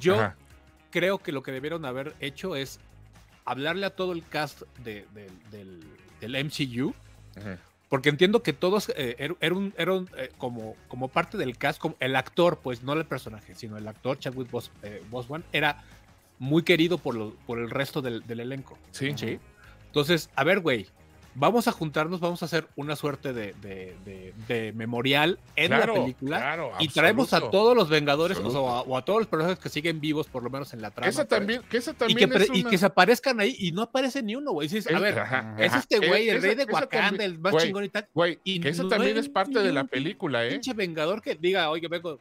Yo 0.00 0.14
Ajá. 0.14 0.36
creo 0.90 1.18
que 1.18 1.32
lo 1.32 1.42
que 1.42 1.52
debieron 1.52 1.84
haber 1.84 2.14
hecho 2.20 2.56
es 2.56 2.80
hablarle 3.44 3.86
a 3.86 3.90
todo 3.90 4.12
el 4.12 4.26
cast 4.26 4.62
de- 4.82 5.06
del- 5.14 5.50
del, 5.50 5.82
del 6.20 6.44
MCU. 6.44 6.94
Porque 7.88 8.08
entiendo 8.08 8.42
que 8.42 8.52
todos 8.52 8.88
eh, 8.96 9.14
era, 9.18 9.34
era 9.40 9.92
un, 9.92 10.08
eh, 10.16 10.30
como, 10.38 10.74
como 10.88 11.08
parte 11.08 11.36
del 11.38 11.56
cast, 11.58 11.78
como 11.78 11.96
el 12.00 12.16
actor, 12.16 12.58
pues 12.62 12.82
no 12.82 12.92
el 12.94 13.04
personaje, 13.04 13.54
sino 13.54 13.76
el 13.76 13.86
actor 13.86 14.18
Chadwick 14.18 14.50
Bos, 14.50 14.70
eh, 14.82 15.00
era 15.52 15.84
muy 16.38 16.62
querido 16.62 16.98
por, 16.98 17.14
lo- 17.14 17.34
por 17.46 17.58
el 17.58 17.70
resto 17.70 18.02
del, 18.02 18.26
del 18.26 18.40
elenco. 18.40 18.76
Sí. 18.90 19.12
¿sí? 19.16 19.38
Entonces, 19.86 20.28
a 20.34 20.42
ver, 20.42 20.60
güey, 20.60 20.86
vamos 21.34 21.66
a 21.68 21.72
juntarnos, 21.72 22.20
vamos 22.20 22.42
a 22.42 22.46
hacer 22.46 22.66
una 22.76 22.96
suerte 22.96 23.32
de, 23.32 23.54
de- 23.62 23.94
de- 24.04 24.32
de 24.48 24.72
memorial 24.72 25.38
en 25.56 25.68
Claro, 25.68 25.94
la 25.94 26.00
película 26.02 26.36
claro, 26.38 26.72
y 26.78 26.88
traemos 26.88 27.32
a 27.32 27.50
todos 27.50 27.76
los 27.76 27.88
Vengadores 27.88 28.38
o, 28.38 28.40
sea, 28.40 28.46
Absoluto. 28.48 28.64
o 28.66 28.70
a, 28.76 28.80
o 28.82 28.96
a 28.96 29.04
todos 29.04 29.20
los 29.20 29.28
personajes 29.28 29.58
que 29.58 29.68
siguen 29.68 30.00
vivos, 30.00 30.26
por 30.28 30.42
lo 30.42 30.50
menos 30.50 30.72
en 30.74 30.82
la 30.82 30.90
trama. 30.90 31.08
Esa 31.08 31.24
pues. 31.24 31.28
también, 31.40 31.62
que 31.68 31.76
esa 31.78 31.90
Y 31.90 31.94
también 31.94 32.18
que, 32.18 32.28
pre- 32.28 32.44
es 32.44 32.50
y 32.54 32.60
una- 32.60 32.70
que 32.70 32.78
se 32.78 32.86
aparezcan 32.86 33.40
ahí 33.40 33.56
y 33.58 33.72
no 33.72 33.82
aparece 33.82 34.22
ni 34.22 34.36
uno, 34.36 34.52
güey. 34.52 34.68
A 34.94 34.98
ver, 34.98 35.18
ajá, 35.18 35.56
es 35.58 35.74
este 35.74 35.98
güey, 36.06 36.28
el 36.28 36.36
Esa- 36.38 36.46
rey 36.46 36.56
de 36.56 36.64
Wakanda, 36.64 37.24
el 37.24 37.38
más 37.38 37.52
güey, 37.52 37.66
chingón 37.66 37.84
y 37.84 37.88
tal. 37.88 38.08
Güey, 38.14 38.38
Y 38.44 38.60
que 38.60 38.68
eso 38.68 38.84
no 38.84 38.88
también 38.88 39.16
es 39.16 39.28
parte 39.28 39.58
de 39.60 39.72
la 39.72 39.84
película, 39.84 40.44
¿eh? 40.46 40.50
Pinche 40.50 40.72
Vengador 40.74 41.20
que 41.22 41.34
diga, 41.34 41.70
oye, 41.70 41.88
vengo. 41.88 42.18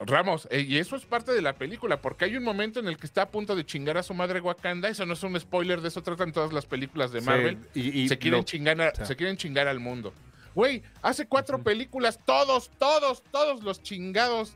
Ramos, 0.00 0.46
eh, 0.52 0.60
y 0.60 0.78
eso 0.78 0.94
es 0.94 1.04
parte 1.04 1.32
de 1.32 1.42
la 1.42 1.54
película, 1.54 2.00
porque 2.00 2.24
hay 2.26 2.36
un 2.36 2.44
momento 2.44 2.78
en 2.78 2.86
el 2.86 2.96
que 2.96 3.06
está 3.06 3.22
a 3.22 3.28
punto 3.30 3.56
de 3.56 3.66
chingar 3.66 3.98
a 3.98 4.02
su 4.04 4.14
madre 4.14 4.40
Wakanda, 4.40 4.88
eso 4.88 5.04
no 5.04 5.14
es 5.14 5.22
un 5.24 5.38
spoiler, 5.40 5.80
de 5.80 5.88
eso 5.88 6.02
tratan 6.04 6.30
todas 6.32 6.52
las 6.52 6.66
películas 6.66 7.10
de 7.10 7.20
Sí, 7.20 7.26
Marvel, 7.26 7.58
y, 7.74 8.02
y 8.02 8.08
se, 8.08 8.16
quieren 8.16 8.44
chingar 8.44 8.80
a- 8.80 8.94
sea. 8.94 9.04
se 9.06 9.16
quieren 9.16 9.36
chingar 9.36 9.66
al 9.66 9.80
mundo. 9.80 10.12
Güey, 10.54 10.82
hace 11.02 11.26
cuatro 11.26 11.62
películas, 11.62 12.20
todos, 12.24 12.70
todos, 12.78 13.22
todos 13.32 13.62
los 13.64 13.82
chingados 13.82 14.54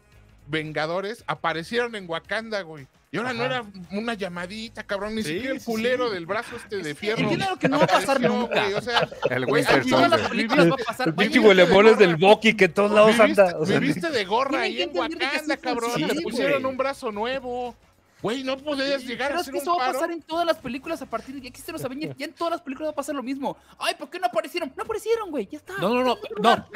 Vengadores 0.48 1.22
aparecieron 1.26 1.94
en 1.94 2.08
Wakanda, 2.08 2.62
güey. 2.62 2.86
Y 3.14 3.18
ahora 3.18 3.34
no 3.34 3.44
era 3.44 3.62
una 3.90 4.14
llamadita, 4.14 4.84
cabrón, 4.84 5.14
ni 5.14 5.22
Sí, 5.22 5.34
siquiera 5.34 5.54
el 5.54 5.62
culero 5.62 6.08
sí. 6.08 6.14
del 6.14 6.24
brazo 6.24 6.56
este 6.56 6.78
de 6.78 6.94
fierro. 6.94 7.20
Entiendo 7.20 7.46
lo 7.50 7.58
que 7.58 7.68
no 7.68 7.76
va 7.78 7.84
a 7.84 7.86
pasar 7.86 8.18
nunca. 8.22 8.62
güey, 8.62 8.72
o 8.72 8.80
sea, 8.80 9.06
el 9.28 9.44
güey, 9.44 9.62
las 9.64 10.28
películas 10.30 10.70
va 10.70 10.74
a 10.80 10.84
pasar. 10.84 11.14
Pinche 11.14 11.38
gorra. 11.38 11.92
del 11.98 12.16
Bucky 12.16 12.54
que 12.56 12.64
en 12.64 12.72
todos 12.72 12.90
lados 12.90 13.14
Viviste, 13.18 13.42
anda. 13.42 13.58
o 13.58 13.66
sea, 13.66 13.78
viviste 13.80 14.08
de 14.10 14.24
gorra 14.24 14.62
ahí 14.62 14.80
en 14.80 14.96
Wakanda, 14.96 15.56
cabrón. 15.58 15.90
Te 16.08 16.22
pusieron 16.22 16.64
un 16.64 16.76
brazo 16.78 17.12
nuevo. 17.12 17.76
Güey, 18.22 18.44
no 18.44 18.56
podías 18.56 19.02
llegar 19.04 19.28
Pero 19.28 19.38
a 19.38 19.42
es 19.42 19.48
hacer 19.48 19.52
que 19.52 19.58
un 19.58 19.62
eso 19.62 19.70
va 19.76 19.82
a 19.82 19.86
paro. 19.86 19.98
pasar 19.98 20.12
en 20.12 20.22
todas 20.22 20.46
las 20.46 20.56
películas 20.58 21.02
a 21.02 21.06
partir 21.06 21.34
de 21.34 21.42
que 21.42 21.48
existen 21.48 21.72
los 21.72 21.84
Avengers. 21.84 22.16
Ya 22.16 22.26
en 22.26 22.32
todas 22.32 22.52
las 22.52 22.60
películas 22.62 22.88
va 22.88 22.92
a 22.92 22.94
pasar 22.94 23.14
lo 23.16 23.22
mismo. 23.22 23.56
Ay, 23.78 23.94
¿por 23.98 24.08
qué 24.10 24.20
no 24.20 24.26
aparecieron? 24.26 24.72
No 24.76 24.84
aparecieron, 24.84 25.30
güey. 25.30 25.48
Ya 25.50 25.58
está. 25.58 25.74
No, 25.78 25.88
no, 25.88 26.04
no, 26.04 26.16
no. 26.40 26.40
No, 26.40 26.66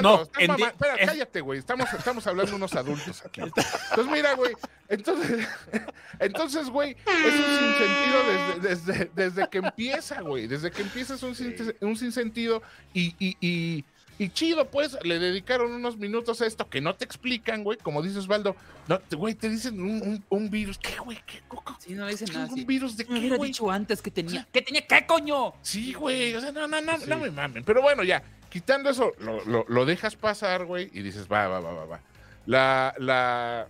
no, 0.00 0.22
En- 0.38 0.50
en- 0.50 0.60
Espera, 0.62 0.94
es- 0.96 1.08
cállate, 1.08 1.40
güey. 1.42 1.58
Estamos, 1.58 1.92
estamos 1.92 2.26
hablando 2.26 2.56
unos 2.56 2.74
adultos 2.74 3.22
aquí. 3.24 3.40
Entonces, 3.42 4.06
mira, 4.10 4.34
güey. 4.34 4.54
Entonces, 4.88 5.46
entonces, 6.20 6.68
güey, 6.70 6.92
es 7.06 7.34
un 7.34 7.58
sinsentido 7.58 8.22
desde, 8.62 8.68
desde, 8.94 9.10
desde 9.14 9.48
que 9.48 9.58
empieza, 9.58 10.20
güey. 10.22 10.46
Desde 10.46 10.70
que 10.70 10.82
empieza 10.82 11.14
es 11.14 11.22
un, 11.22 11.34
sin- 11.34 11.54
un 11.80 11.96
sinsentido 11.96 12.62
y, 12.94 13.14
y, 13.18 13.36
y, 13.40 13.84
y 14.18 14.28
chido, 14.30 14.66
pues, 14.68 14.96
le 15.02 15.18
dedicaron 15.18 15.72
unos 15.72 15.96
minutos 15.96 16.40
a 16.42 16.46
esto 16.46 16.68
que 16.68 16.80
no 16.80 16.94
te 16.94 17.04
explican, 17.04 17.64
güey. 17.64 17.78
Como 17.78 18.02
dices, 18.02 18.18
Osvaldo, 18.18 18.54
no, 18.88 18.98
te- 19.00 19.16
güey, 19.16 19.34
te 19.34 19.48
dicen 19.48 19.80
un, 19.80 20.02
un, 20.02 20.24
un 20.28 20.50
virus. 20.50 20.78
¿Qué, 20.78 20.96
güey? 20.98 21.18
¿Qué, 21.26 21.40
coco? 21.48 21.76
Sí, 21.80 21.94
no 21.94 22.04
le 22.04 22.12
dicen 22.12 22.28
nada. 22.32 22.46
¿Un 22.46 22.54
sí. 22.56 22.64
virus 22.64 22.96
de 22.96 23.04
Me 23.04 23.14
qué, 23.14 23.18
hubiera 23.20 23.36
güey? 23.36 23.50
dicho 23.50 23.70
antes 23.70 24.00
que 24.02 24.10
tenía. 24.10 24.46
¿Qué 24.52 24.62
tenía? 24.62 24.86
¿Qué 24.86 25.06
coño? 25.06 25.54
Sí, 25.62 25.92
güey. 25.94 26.34
O 26.34 26.40
sea, 26.40 26.52
no, 26.52 26.68
no, 26.68 26.80
no, 26.80 26.98
no 26.98 27.18
me 27.18 27.30
mamen. 27.30 27.64
Pero 27.64 27.82
bueno, 27.82 28.04
ya, 28.04 28.22
quitando 28.50 28.90
eso, 28.90 29.12
lo, 29.18 29.44
lo- 29.44 29.64
lo 29.68 29.84
dejas 29.86 30.14
pasar, 30.16 30.66
güey, 30.66 30.90
y 30.92 31.02
dices, 31.02 31.26
va, 31.30 31.48
va, 31.48 31.60
va, 31.60 31.72
va, 31.72 31.84
va. 31.86 32.00
La, 32.46 32.94
la. 32.98 33.66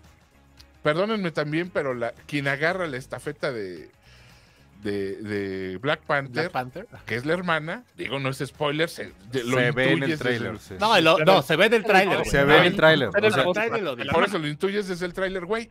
Perdónenme 0.83 1.31
también, 1.31 1.71
pero 1.71 1.95
la, 1.95 2.13
quien 2.27 2.49
agarra 2.49 2.87
la 2.87 2.97
estafeta 2.97 3.53
de. 3.53 3.91
De, 4.83 5.17
de 5.23 5.77
Black 5.79 6.01
Panther, 6.03 6.33
Black 6.51 6.51
Panther. 6.53 6.87
que 7.07 7.15
es 7.15 7.25
la 7.25 7.35
hermana, 7.35 7.85
digo, 7.97 8.19
no 8.19 8.31
es 8.31 8.39
spoiler, 8.45 8.89
se, 8.89 9.13
de- 9.31 9.45
lo 9.45 9.57
Se 9.59 9.71
ve 9.71 9.93
en 9.93 10.03
el 10.03 10.19
trailer. 10.19 10.59
sí. 10.59 10.75
No, 10.81 11.01
lo- 11.01 11.19
no, 11.19 11.41
se 11.43 11.55
ve 11.55 11.69
del 11.69 11.85
tráiler. 11.85 12.19
güey. 12.19 12.29
Se 12.31 12.43
ve 12.43 12.59
en 12.59 12.65
el 12.65 12.77
tráiler. 12.77 13.11
En 13.15 13.25
el 13.25 13.31
o 13.33 13.35
sea, 13.35 13.53
tráiler. 13.69 14.09
Por 14.09 14.25
eso 14.25 14.39
lo 14.39 14.49
intuyes 14.49 14.89
desde 14.89 15.07
el 15.07 15.13
tráiler, 15.15 15.45
güey. 15.47 15.71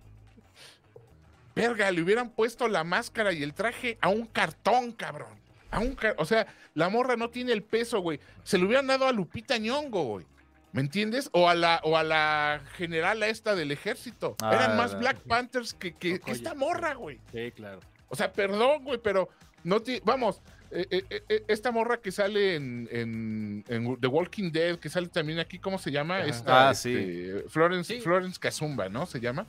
Verga, 1.55 1.91
le 1.91 2.01
hubieran 2.01 2.29
puesto 2.29 2.67
la 2.69 2.83
máscara 2.83 3.33
y 3.33 3.43
el 3.43 3.53
traje 3.53 3.97
a 4.01 4.07
un 4.09 4.25
cartón, 4.25 4.93
cabrón. 4.93 5.29
A 5.69 5.79
un 5.79 5.95
car- 5.95 6.15
o 6.17 6.25
sea, 6.25 6.47
la 6.73 6.87
morra 6.89 7.17
no 7.17 7.29
tiene 7.29 7.51
el 7.51 7.63
peso, 7.63 7.99
güey. 7.99 8.19
Se 8.43 8.57
lo 8.57 8.65
hubieran 8.67 8.87
dado 8.87 9.05
a 9.07 9.11
Lupita 9.11 9.57
Ñongo, 9.57 10.03
güey. 10.03 10.25
¿Me 10.71 10.79
entiendes? 10.79 11.29
O 11.33 11.49
a 11.49 11.55
la, 11.55 11.81
o 11.83 11.97
a 11.97 12.03
la 12.03 12.61
generala 12.77 13.27
esta 13.27 13.55
del 13.55 13.71
ejército. 13.73 14.37
Ah, 14.41 14.51
Eran 14.53 14.77
más 14.77 14.93
la- 14.93 14.99
Black 14.99 15.17
Panthers 15.27 15.73
que, 15.73 15.91
que- 15.93 16.11
que 16.11 16.15
Okoye. 16.15 16.31
esta 16.37 16.53
morra, 16.55 16.93
güey. 16.93 17.19
Sí, 17.33 17.51
claro. 17.51 17.81
O 18.11 18.15
sea, 18.15 18.31
perdón, 18.31 18.83
güey, 18.83 18.99
pero 19.01 19.29
no 19.63 19.79
ti- 19.81 20.01
Vamos, 20.03 20.41
eh, 20.69 20.85
eh, 20.91 21.23
eh, 21.29 21.43
esta 21.47 21.71
morra 21.71 21.97
que 21.97 22.11
sale 22.11 22.55
en, 22.55 22.87
en- 22.91 23.65
en 23.67 23.97
The 23.99 24.07
Walking 24.07 24.51
Dead, 24.51 24.77
que 24.77 24.89
sale 24.89 25.07
también 25.07 25.39
aquí, 25.39 25.57
¿cómo 25.59 25.79
se 25.79 25.91
llama? 25.91 26.21
Esta, 26.25 26.69
Ah, 26.69 26.73
sí. 26.75 26.93
este, 26.95 27.49
Florence, 27.49 27.95
Sí. 27.95 28.01
Florence 28.01 28.39
Kazumba, 28.39 28.87
¿no? 28.89 29.05
Se 29.05 29.19
llama. 29.19 29.47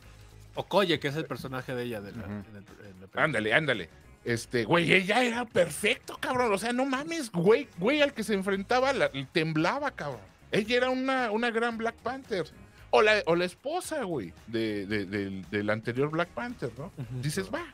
Okoye, 0.55 0.99
que 1.01 1.09
es 1.09 1.17
el 1.17 1.25
personaje 1.27 1.75
de 1.75 1.85
ella. 1.85 2.01
De 2.01 2.13
la, 2.13 2.23
Ujú. 2.25 2.31
en 2.33 2.39
el- 2.39 2.57
en 2.57 2.65
la 3.01 3.07
película. 3.07 3.25
Ándale, 3.25 3.55
ándale. 3.55 3.89
Este, 4.25 4.65
güey, 4.65 4.93
ella 4.93 5.25
era 5.25 5.45
perfecto, 5.45 6.17
cabrón. 6.21 6.53
O 6.53 6.59
sea, 6.59 6.73
no 6.73 6.85
mames, 6.85 7.31
güey, 7.33 7.67
güey, 7.79 8.03
al 8.03 8.13
que 8.15 8.23
se 8.23 8.35
enfrentaba 8.35 8.93
la- 8.93 9.11
temblaba, 9.33 9.91
cabrón. 9.91 10.21
Ella 10.53 10.77
era 10.77 10.91
una, 10.91 11.31
una 11.31 11.51
gran 11.51 11.79
Black 11.79 11.97
Panther. 11.97 12.47
O 12.91 13.01
la, 13.01 13.23
o 13.27 13.35
la 13.35 13.47
esposa, 13.47 14.03
güey, 14.05 14.35
de, 14.47 14.87
de- 14.87 15.07
del, 15.07 15.49
del 15.51 15.71
anterior 15.71 16.11
Black 16.11 16.29
Panther, 16.29 16.71
¿no? 16.79 16.93
Dices, 17.23 17.49
va, 17.53 17.65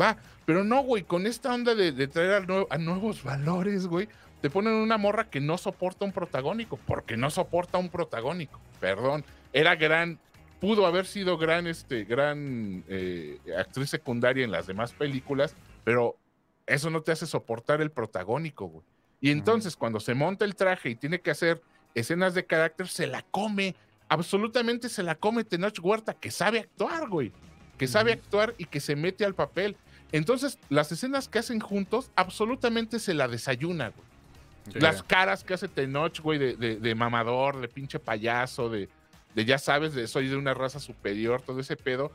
va. 0.00 0.16
Pero 0.44 0.64
no, 0.64 0.82
güey, 0.82 1.02
con 1.04 1.26
esta 1.26 1.52
onda 1.54 1.74
de, 1.74 1.92
de 1.92 2.06
traer 2.08 2.32
a, 2.32 2.40
nue- 2.40 2.66
a 2.70 2.78
nuevos 2.78 3.22
valores, 3.22 3.86
güey, 3.86 4.08
te 4.40 4.50
ponen 4.50 4.74
una 4.74 4.98
morra 4.98 5.30
que 5.30 5.40
no 5.40 5.56
soporta 5.56 6.04
un 6.04 6.12
protagónico, 6.12 6.76
porque 6.86 7.16
no 7.16 7.30
soporta 7.30 7.78
un 7.78 7.88
protagónico. 7.88 8.60
Perdón, 8.80 9.24
era 9.52 9.74
gran, 9.76 10.18
pudo 10.60 10.86
haber 10.86 11.06
sido 11.06 11.38
gran, 11.38 11.66
este, 11.66 12.04
gran 12.04 12.84
eh, 12.88 13.38
actriz 13.58 13.88
secundaria 13.90 14.44
en 14.44 14.50
las 14.50 14.66
demás 14.66 14.92
películas, 14.92 15.56
pero 15.84 16.16
eso 16.66 16.90
no 16.90 17.00
te 17.02 17.12
hace 17.12 17.26
soportar 17.26 17.80
el 17.80 17.90
protagónico, 17.90 18.66
güey. 18.66 18.84
Y 19.20 19.30
entonces, 19.30 19.76
cuando 19.76 20.00
se 20.00 20.12
monta 20.14 20.44
el 20.44 20.54
traje 20.54 20.90
y 20.90 20.94
tiene 20.96 21.20
que 21.20 21.30
hacer 21.30 21.62
escenas 21.94 22.34
de 22.34 22.44
carácter, 22.44 22.88
se 22.88 23.06
la 23.06 23.22
come 23.22 23.74
absolutamente 24.06 24.88
se 24.90 25.02
la 25.02 25.14
come 25.14 25.44
Tenoch 25.44 25.78
Huerta, 25.82 26.14
que 26.14 26.30
sabe 26.30 26.60
actuar, 26.60 27.08
güey. 27.08 27.32
Que 27.78 27.88
sabe 27.88 28.12
actuar 28.12 28.54
y 28.58 28.66
que 28.66 28.78
se 28.78 28.94
mete 28.94 29.24
al 29.24 29.34
papel. 29.34 29.76
Entonces, 30.14 30.58
las 30.68 30.92
escenas 30.92 31.26
que 31.28 31.40
hacen 31.40 31.58
juntos, 31.58 32.10
absolutamente 32.14 33.00
se 33.00 33.14
la 33.14 33.26
desayuna, 33.26 33.88
güey. 33.90 34.80
Las 34.80 35.02
caras 35.02 35.42
que 35.44 35.54
hace 35.54 35.66
Tenoch, 35.68 36.20
güey, 36.20 36.38
de, 36.38 36.56
de- 36.56 36.76
de 36.76 36.94
mamador, 36.94 37.60
de 37.60 37.66
pinche 37.68 37.98
payaso, 37.98 38.70
de, 38.70 38.88
de 39.34 39.44
ya 39.44 39.58
sabes, 39.58 39.92
de 39.92 40.06
soy 40.06 40.28
de 40.28 40.36
una 40.36 40.54
raza 40.54 40.78
superior, 40.78 41.42
todo 41.42 41.58
ese 41.60 41.76
pedo, 41.76 42.12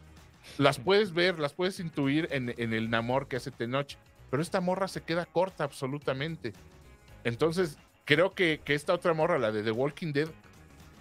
las 0.58 0.80
puedes 0.80 1.14
ver, 1.14 1.38
las 1.39 1.54
puedes 1.54 1.80
intuir 1.80 2.28
en, 2.32 2.56
en 2.58 2.74
el 2.74 2.89
Namor 2.89 3.28
que 3.28 3.36
hace 3.36 3.52
Tenoch. 3.52 3.95
Pero 4.32 4.41
esta 4.41 4.62
morra 4.62 4.88
se 4.88 5.02
queda 5.02 5.26
corta 5.26 5.64
absolutamente. 5.66 6.54
Entonces, 7.24 7.78
creo 8.06 8.34
que, 8.34 8.62
que 8.64 8.76
esta 8.76 8.93
otra 8.93 9.14
morra, 9.14 9.38
la 9.38 9.52
de 9.52 9.62
The 9.62 9.72
Walking 9.72 10.14
Dead, 10.14 10.30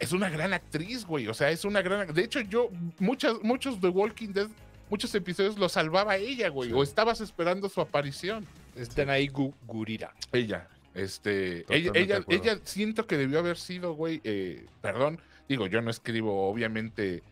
es 0.00 0.12
una 0.12 0.28
gran 0.30 0.52
actriz, 0.52 1.04
güey. 1.06 1.28
O 1.28 1.34
sea, 1.34 1.50
es 1.50 1.64
una 1.64 1.80
gran. 1.82 2.12
De 2.12 2.22
hecho, 2.24 2.40
yo, 2.40 2.70
muchas, 2.98 3.34
muchos 3.42 3.80
The 3.80 3.88
Walking 3.88 4.32
Dead, 4.32 4.48
muchos 4.90 5.14
episodios 5.14 5.58
los 5.58 5.72
salvaba 5.72 6.16
ella, 6.16 6.48
güey. 6.48 6.72
O 6.72 6.82
estabas 6.82 7.20
esperando 7.20 7.68
su 7.68 7.80
aparición. 7.80 8.46
Es 8.76 8.94
Denai 8.94 9.28
Gu- 9.28 9.54
Gurira. 9.66 10.14
Ella, 10.32 10.68
este, 10.94 11.62
Totalmente 11.62 12.00
ella, 12.00 12.24
ella, 12.28 12.58
siento 12.64 13.06
que 13.06 13.16
debió 13.16 13.38
haber 13.40 13.56
sido, 13.58 13.94
güey, 13.94 14.20
eh, 14.24 14.66
perdón, 14.80 15.20
digo, 15.48 15.66
yo 15.66 15.80
no 15.82 15.90
escribo, 15.90 16.48
obviamente, 16.48 17.22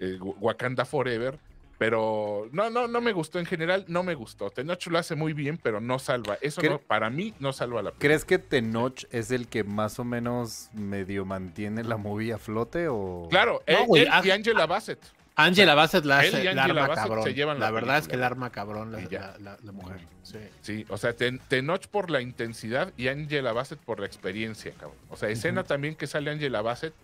eh, 0.00 0.18
Wa- 0.20 0.34
Wakanda 0.40 0.84
Forever, 0.84 1.38
pero 1.78 2.48
no, 2.52 2.70
no, 2.70 2.88
no 2.88 3.00
me 3.00 3.12
gustó 3.12 3.38
en 3.38 3.44
general, 3.46 3.84
no 3.86 4.02
me 4.02 4.14
gustó. 4.14 4.50
Tenoch 4.50 4.86
lo 4.86 4.98
hace 4.98 5.14
muy 5.14 5.32
bien, 5.34 5.58
pero 5.62 5.80
no 5.80 5.98
salva. 5.98 6.38
Eso 6.40 6.60
¿Cre- 6.62 6.70
no, 6.70 6.78
para 6.78 7.10
mí 7.10 7.34
no 7.38 7.52
salva 7.52 7.82
la 7.82 7.92
¿Crees 7.92 8.24
que 8.24 8.38
Tenoch 8.38 9.04
es 9.10 9.30
el 9.30 9.46
que 9.46 9.62
más 9.62 9.98
o 9.98 10.04
menos 10.04 10.70
medio 10.72 11.24
mantiene 11.26 11.84
la 11.84 11.96
movie 11.98 12.32
a 12.32 12.38
flote 12.38 12.88
o...? 12.88 13.28
Claro, 13.30 13.62
No, 13.68 13.94
él, 13.96 14.08
haz- 14.10 14.24
y 14.24 14.30
Angela 14.30 14.66
Bassett. 14.66 15.00
Angela 15.36 15.74
Bassett 15.74 16.04
la 16.06 16.18
hace 16.20 16.42
la 16.54 16.64
arma 16.64 16.86
Bassett 16.88 17.04
cabrón. 17.04 17.24
se 17.24 17.34
llevan 17.34 17.60
la 17.60 17.66
la 17.66 17.70
verdad 17.72 17.98
es 17.98 18.08
que 18.08 18.14
el 18.14 18.22
arma 18.24 18.50
cabrón 18.50 18.90
la, 18.92 19.00
la- 19.00 19.36
la- 19.38 19.58
la 19.62 19.72
mujer. 19.72 20.00
Sí. 20.22 20.38
Sí, 20.62 20.86
o 20.88 20.96
sea, 20.96 21.12
Ten- 21.14 21.40
Tenoch 21.48 21.86
por 21.88 22.10
la 22.10 22.20
intensidad 22.22 22.92
y 22.96 23.08
Angela 23.08 23.52
Bassett 23.52 23.78
por 23.78 24.00
la 24.00 24.06
experiencia, 24.06 24.72
cabrón. 24.72 24.96
O 25.10 25.16
sea, 25.16 25.28
escena 25.28 25.62
también 25.64 25.94
que 25.94 26.06
sale 26.06 26.30
Angela 26.30 26.62
Bassett, 26.62 26.94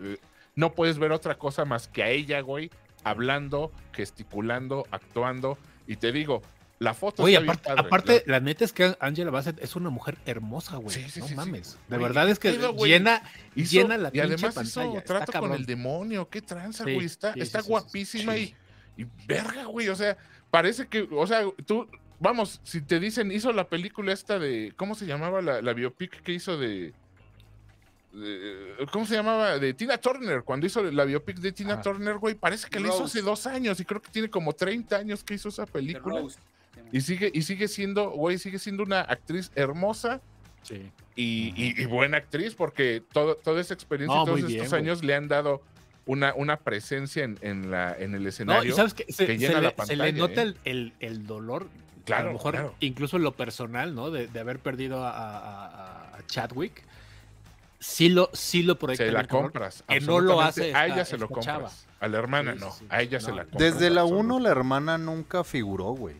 eh, 0.00 0.18
no 0.54 0.72
puedes 0.74 0.98
ver 0.98 1.10
otra 1.12 1.36
cosa 1.36 1.64
más 1.64 1.88
que 1.88 2.02
a 2.02 2.10
ella, 2.10 2.40
güey, 2.42 2.70
hablando, 3.02 3.72
gesticulando, 3.92 4.86
actuando. 4.90 5.58
Y 5.86 5.96
te 5.96 6.12
digo, 6.12 6.42
la 6.84 6.94
foto 6.94 7.22
Oye, 7.24 7.34
está 7.34 7.40
bien 7.42 7.50
aparte, 7.50 7.68
padre, 7.68 7.80
aparte 7.86 8.22
la- 8.26 8.32
la 8.38 8.40
neta 8.40 8.64
es 8.64 8.72
que 8.72 8.96
Angela 9.00 9.30
Bassett 9.30 9.60
es 9.62 9.74
una 9.74 9.90
mujer 9.90 10.16
hermosa, 10.26 10.76
güey. 10.76 10.94
Sí, 10.94 11.08
sí, 11.10 11.20
no 11.20 11.26
sí, 11.26 11.30
sí. 11.32 11.36
mames. 11.36 11.78
De 11.88 11.96
Güey, 11.96 12.02
verdad 12.02 12.28
es 12.28 12.38
que 12.38 12.52
llena, 12.86 13.22
hizo- 13.56 13.72
llena 13.72 13.98
la 13.98 14.08
y 14.08 14.12
pinche 14.12 14.26
además 14.26 14.54
pantalla. 14.54 14.86
hizo 14.90 14.98
Está 14.98 15.24
trato 15.24 15.40
con 15.40 15.52
el 15.54 15.66
demonio, 15.66 16.28
qué 16.28 16.42
tranza, 16.42 16.84
güey, 16.84 17.04
está, 17.04 17.32
sí, 17.34 17.40
está 17.40 17.58
sí, 17.58 17.62
sí, 17.62 17.66
sí. 17.66 17.70
guapísima 17.70 18.34
Sí. 18.34 18.54
Y, 18.96 19.02
y 19.02 19.06
verga, 19.26 19.64
güey, 19.64 19.88
o 19.88 19.96
sea, 19.96 20.16
parece 20.50 20.86
que, 20.86 21.08
o 21.10 21.26
sea, 21.26 21.42
tú, 21.66 21.88
vamos, 22.20 22.60
si 22.62 22.80
te 22.80 23.00
dicen, 23.00 23.32
hizo 23.32 23.52
la 23.52 23.68
película 23.68 24.12
esta 24.12 24.38
de, 24.38 24.72
¿cómo 24.76 24.94
se 24.94 25.06
llamaba 25.06 25.42
la, 25.42 25.60
la 25.62 25.72
biopic 25.72 26.22
que 26.22 26.32
hizo 26.32 26.56
de, 26.56 26.92
de- 28.12 28.76
¿Cómo 28.92 29.06
se 29.06 29.14
llamaba? 29.16 29.58
De 29.58 29.74
Tina 29.74 29.98
Turner, 29.98 30.44
cuando 30.44 30.66
hizo 30.66 30.80
la 30.84 31.04
biopic 31.04 31.38
de 31.38 31.50
Tina 31.50 31.74
Ajá. 31.74 31.82
Turner, 31.82 32.18
güey, 32.18 32.36
parece 32.36 32.68
que 32.70 32.78
la 32.78 32.88
hizo 32.88 33.04
hace 33.04 33.22
dos 33.22 33.46
años 33.48 33.80
y 33.80 33.84
creo 33.84 34.00
que 34.00 34.10
tiene 34.10 34.30
como 34.30 34.52
30 34.52 34.96
años 34.96 35.24
que 35.24 35.34
hizo 35.34 35.48
esa 35.48 35.66
película. 35.66 36.22
Y 36.96 37.00
sigue, 37.00 37.30
y 37.34 37.42
sigue 37.42 37.66
siendo, 37.66 38.10
güey, 38.10 38.38
sigue 38.38 38.58
siendo 38.60 38.82
una 38.84 39.00
actriz 39.00 39.50
hermosa 39.56 40.20
Sí. 40.62 40.90
y, 41.16 41.52
y- 41.56 41.74
y 41.82 41.84
buena 41.86 42.18
actriz, 42.18 42.54
porque 42.54 43.02
todo, 43.12 43.34
toda 43.34 43.60
esa 43.60 43.74
experiencia, 43.74 44.16
No, 44.16 44.24
todos 44.24 44.36
bien, 44.46 44.50
estos 44.52 44.70
güey. 44.70 44.80
años 44.82 45.02
le 45.02 45.14
han 45.14 45.26
dado 45.28 45.60
una, 46.06 46.32
una 46.34 46.56
presencia 46.58 47.24
en, 47.24 47.38
en 47.42 47.70
la, 47.70 47.96
en 47.98 48.14
el 48.14 48.22
No, 48.22 48.28
escenario. 48.28 48.72
y 48.72 48.76
sabes 48.76 48.94
que 48.94 49.04
se, 49.12 49.26
que 49.26 49.32
se 49.32 49.38
llena 49.38 49.56
le, 49.56 49.62
la 49.62 49.70
se 49.70 49.74
pantalla, 49.76 50.04
le 50.04 50.12
nota 50.12 50.40
¿eh? 50.42 50.44
el, 50.44 50.56
el- 50.64 50.92
el 51.00 51.26
dolor. 51.26 51.68
Claro, 52.04 52.24
a 52.24 52.26
lo 52.28 52.32
mejor 52.34 52.52
claro. 52.54 52.74
incluso 52.80 53.16
en 53.16 53.22
lo 53.24 53.32
personal, 53.32 53.94
¿no? 53.94 54.10
De, 54.10 54.26
de 54.28 54.40
haber 54.40 54.58
perdido 54.60 55.02
a, 55.04 55.10
a- 55.10 55.66
a- 56.12 56.16
a 56.16 56.26
Chadwick. 56.26 56.84
Sí 57.80 58.08
lo, 58.08 58.30
sí 58.32 58.62
lo 58.62 58.78
proyecta. 58.78 59.04
se 59.06 59.12
la 59.12 59.26
compras. 59.26 59.84
que 59.88 60.00
no 60.00 60.20
lo 60.20 60.40
hace 60.40 60.74
A 60.74 60.86
ella 60.86 61.04
se 61.04 61.18
lo 61.18 61.26
compras. 61.28 61.44
chava. 61.46 61.70
A 62.00 62.08
la 62.08 62.18
hermana 62.18 62.52
Sí, 62.54 62.58
no. 62.60 62.70
sí. 62.72 62.86
A 62.88 63.02
ella 63.02 63.20
se 63.20 63.32
la 63.32 63.44
compras. 63.44 63.60
Desde 63.74 63.90
la 63.90 64.02
absoluto. 64.02 64.24
1 64.36 64.40
la 64.40 64.50
hermana 64.50 64.96
nunca 64.98 65.44
figuró, 65.44 65.86
güey. 65.92 66.16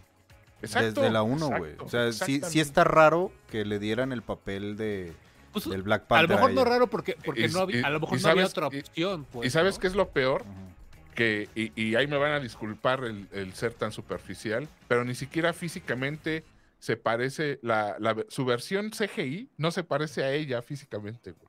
Exacto, 0.65 1.01
Desde 1.03 1.13
la 1.13 1.23
1, 1.23 1.49
güey. 1.59 1.73
O 1.79 1.89
sea, 1.89 2.13
sí, 2.13 2.41
sí 2.45 2.61
está 2.61 2.85
raro 2.85 3.33
que 3.51 3.65
le 3.65 3.79
dieran 3.79 4.13
el 4.13 4.23
papel 4.23 4.77
de, 4.77 5.13
Pues, 5.53 5.69
del 5.69 5.83
Black 5.83 6.03
a 6.05 6.09
Panther. 6.09 6.31
lo 6.31 6.37
mejor 6.37 6.51
a 6.51 6.55
no 6.55 6.65
raro 6.65 6.87
porque, 6.89 7.17
porque 7.25 7.47
Y- 7.47 7.49
no 7.49 7.61
había, 7.61 7.81
y- 7.81 7.83
a 7.85 7.91
lo 7.91 8.01
mejor 8.01 8.21
no 8.21 8.29
había 8.29 8.43
sabes- 8.47 8.51
otra 8.51 8.67
opción. 8.69 9.27
pues, 9.33 9.47
¿Y 9.47 9.51
sabes 9.51 9.75
¿no? 9.77 9.81
qué 9.81 9.87
es 9.87 9.95
lo 9.95 10.09
peor? 10.11 10.45
Que, 11.15 11.49
y, 11.55 11.71
y 11.81 11.95
ahí 11.95 12.07
me 12.09 12.17
van 12.17 12.33
a 12.33 12.41
disculpar 12.41 13.05
el, 13.05 13.29
el 13.33 13.53
ser 13.55 13.73
tan 13.75 13.93
superficial, 13.93 14.69
pero 14.89 15.05
ni 15.05 15.15
siquiera 15.15 15.53
físicamente 15.53 16.43
se 16.81 16.97
parece, 16.97 17.61
la, 17.63 17.97
la- 18.01 18.17
su 18.29 18.45
versión 18.45 18.91
CGI 18.91 19.49
no 19.57 19.71
se 19.71 19.85
parece 19.85 20.25
a 20.25 20.33
ella 20.33 20.61
físicamente. 20.61 21.31
güey. 21.33 21.49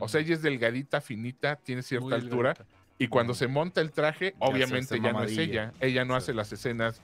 O 0.00 0.08
sea, 0.08 0.20
ella 0.20 0.34
es 0.34 0.42
delgadita, 0.42 1.00
finita, 1.00 1.56
tiene 1.56 1.82
cierta 1.82 2.06
Muy 2.06 2.14
altura, 2.14 2.54
y 2.98 3.08
cuando 3.08 3.32
Ujú. 3.32 3.38
se 3.40 3.46
monta 3.46 3.80
el 3.80 3.90
traje, 3.92 4.32
Ya 4.40 4.46
obviamente 4.46 4.98
ya 5.00 5.12
no 5.12 5.22
es 5.22 5.36
ella, 5.38 5.72
ella 5.80 6.04
no 6.04 6.14
Sí. 6.14 6.18
hace 6.18 6.34
las 6.34 6.50
escenas 6.52 7.00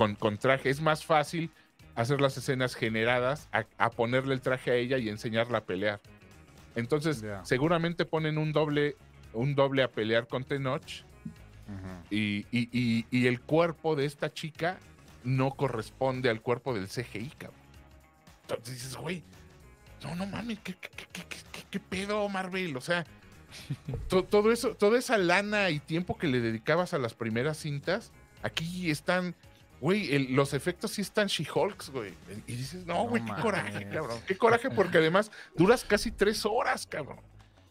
con, 0.00 0.14
con 0.14 0.38
traje, 0.38 0.70
es 0.70 0.80
más 0.80 1.04
fácil 1.04 1.50
hacer 1.94 2.22
las 2.22 2.34
escenas 2.38 2.74
generadas 2.74 3.50
a, 3.52 3.66
a 3.76 3.90
ponerle 3.90 4.32
el 4.32 4.40
traje 4.40 4.70
a 4.70 4.74
ella 4.74 4.96
y 4.96 5.10
enseñarla 5.10 5.58
a 5.58 5.64
pelear. 5.64 6.00
Entonces, 6.74 7.22
seguramente 7.44 8.06
ponen 8.06 8.38
un 8.38 8.50
doble, 8.54 8.96
un 9.34 9.54
doble 9.54 9.82
a 9.82 9.88
pelear 9.88 10.26
con 10.26 10.44
Tenoch 10.44 10.82
y, 12.08 12.46
y- 12.50 12.70
y- 12.72 13.04
y 13.10 13.26
el 13.26 13.42
cuerpo 13.42 13.94
de 13.94 14.06
esta 14.06 14.32
chica 14.32 14.78
no 15.22 15.50
corresponde 15.50 16.30
al 16.30 16.40
cuerpo 16.40 16.72
del 16.72 16.88
CGI, 16.88 17.28
cabrón. 17.36 17.60
Entonces 18.48 18.74
dices, 18.76 18.96
güey, 18.96 19.22
no, 20.02 20.14
no 20.16 20.24
mames, 20.24 20.60
¿qué, 20.60 20.72
qué, 20.76 20.88
qué- 20.96 21.06
qué- 21.12 21.36
qué- 21.52 21.64
qué 21.70 21.78
pedo, 21.80 22.26
Marvel? 22.30 22.74
O 22.74 22.80
sea, 22.80 23.04
to- 24.08 24.24
todo 24.24 24.50
eso, 24.50 24.74
toda 24.76 24.98
esa 24.98 25.18
lana 25.18 25.68
y 25.68 25.78
tiempo 25.78 26.16
que 26.16 26.26
le 26.26 26.40
dedicabas 26.40 26.94
a 26.94 26.98
las 26.98 27.12
primeras 27.12 27.58
cintas, 27.58 28.12
aquí 28.42 28.90
están, 28.90 29.34
güey, 29.80 30.14
el- 30.14 30.34
los 30.34 30.52
efectos 30.54 30.90
sí 30.92 31.02
están 31.02 31.26
She-Hulks, 31.28 31.90
güey. 31.90 32.14
Y 32.46 32.54
dices, 32.56 32.86
no, 32.86 32.94
No 32.94 33.04
güey, 33.04 33.24
qué 33.24 33.32
coraje, 33.40 33.88
cabrón. 33.88 34.20
Qué 34.26 34.36
coraje, 34.36 34.70
porque 34.70 34.98
además 34.98 35.30
duras 35.56 35.84
casi 35.84 36.10
tres 36.10 36.44
horas, 36.44 36.86
cabrón. 36.86 37.20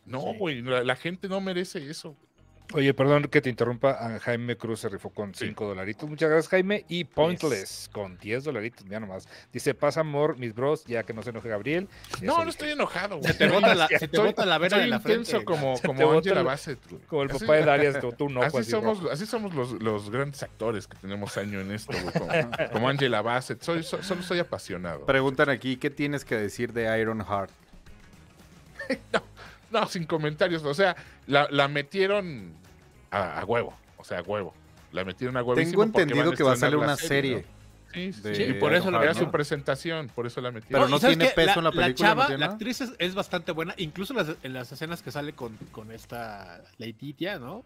No, 0.05 0.22
Sí. 0.22 0.38
güey, 0.39 0.62
la, 0.62 0.84
la 0.84 0.95
gente 0.95 1.28
no 1.30 1.39
merece 1.39 1.89
eso. 1.89 2.10
güey. 2.14 2.28
Oye, 2.74 2.93
perdón 2.93 3.24
que 3.24 3.41
te 3.41 3.49
interrumpa. 3.49 3.91
a 3.91 4.20
Jaime 4.20 4.55
Cruz 4.55 4.82
se 4.82 4.89
rifó 4.89 5.09
con 5.09 5.34
Sí. 5.34 5.47
5 5.47 5.65
dolaritos. 5.67 6.07
Muchas 6.07 6.30
gracias, 6.30 6.49
Jaime. 6.49 6.86
Y 6.88 7.03
Pointless 7.03 7.89
con 7.91 8.17
10 8.20 8.43
dolaritos. 8.43 8.86
Mira 8.86 8.99
nomás. 8.99 9.28
Dice, 9.51 9.74
pasa 9.74 10.01
amor, 10.01 10.38
mis 10.38 10.53
bros, 10.53 10.86
ya 10.86 11.01
que 11.01 11.11
no 11.13 11.24
se 11.24 11.32
enoje 11.32 11.49
Gabriel. 11.49 11.88
No, 12.22 12.43
no 12.43 12.49
estoy 12.51 12.70
enojado, 12.72 13.17
güey. 13.17 13.32
Se 13.32 13.34
te 13.39 13.49
bota 13.49 13.74
la, 13.74 13.88
se 13.88 14.07
te 14.07 14.15
Soy- 14.17 14.28
bota 14.28 14.45
la 14.45 14.59
vena 14.59 14.76
Soy 14.76 14.82
de 14.82 14.88
la 14.88 14.95
intenso 14.97 15.32
frente. 15.32 15.45
como, 15.45 15.80
te 15.80 15.88
como 15.88 16.03
bota 16.05 16.17
Angela 16.20 16.39
el- 16.41 16.45
Bassett, 16.45 16.80
güey. 16.89 17.01
Como 17.07 17.24
el 17.24 17.32
Así- 17.32 17.39
papá 17.39 17.53
de 17.55 17.65
Darius, 17.65 17.99
tú, 17.99 18.11
tú 18.11 18.30
no. 18.30 18.41
Así 18.43 18.51
pues, 18.51 18.67
somos, 18.67 18.99
así 19.11 19.26
somos 19.26 19.55
los, 19.55 19.72
los 19.82 20.11
grandes 20.11 20.43
actores 20.43 20.86
que 20.86 20.95
tenemos 20.97 21.36
año 21.38 21.61
en 21.61 21.72
esto, 21.72 21.91
güey, 21.99 22.13
como, 22.13 22.28
como 22.74 22.88
Angela 22.89 23.22
Bassett. 23.24 23.63
Soy, 23.63 23.82
so- 23.82 24.03
solo 24.03 24.22
soy 24.22 24.38
apasionado. 24.39 25.05
Preguntan 25.07 25.49
aquí, 25.49 25.78
¿qué 25.78 25.89
tienes 25.89 26.24
que 26.24 26.36
decir 26.36 26.72
de 26.74 26.99
Iron 27.01 27.26
Heart? 27.26 27.49
No, 29.13 29.22
sin 29.89 30.05
comentarios. 30.05 30.63
O 30.63 30.74
sea, 30.74 30.95
la, 31.28 31.47
la 31.51 31.67
metieron 31.67 32.53
a, 33.11 33.39
a 33.41 33.45
huevo. 33.45 33.73
O 33.98 34.03
sea, 34.03 34.19
a 34.19 34.22
huevo. 34.22 34.53
La 34.91 35.03
metieron 35.06 35.38
a 35.38 35.41
huevo. 35.44 35.56
Tengo 35.56 35.84
entendido 35.84 36.31
que 36.31 36.44
va 36.44 36.53
a 36.53 36.56
salir 36.56 36.77
una 36.77 36.95
serie. 36.95 37.45
Sí, 37.94 38.14
sí, 38.14 38.22
de 38.22 38.35
sí, 38.35 38.44
y 38.44 38.53
por 38.53 38.76
eso 38.76 38.91
la 38.91 39.14
su 39.15 39.31
presentación, 39.31 40.10
por 40.14 40.27
eso 40.27 40.41
la 40.41 40.52
metieron. 40.52 40.81
Pero 40.84 40.89
no 40.89 40.99
¿sabes 40.99 41.18
tiene 41.18 41.30
qué? 41.34 41.35
peso 41.48 41.57
en 41.60 41.64
la 41.65 41.72
película, 41.72 42.14
¿no 42.14 42.22
chava, 42.22 42.38
la 42.38 42.45
actriz 42.45 42.81
es, 42.81 42.91
es 42.99 43.15
bastante 43.15 43.52
buena, 43.52 43.73
incluso 43.77 44.14
las- 44.14 44.35
en 44.44 44.53
las 44.53 44.72
escenas 44.72 45.02
que 45.02 45.10
sale 45.11 45.34
con, 45.34 45.57
con 45.72 45.91
esta 45.91 46.61
Letitia, 46.77 47.39
¿no? 47.39 47.65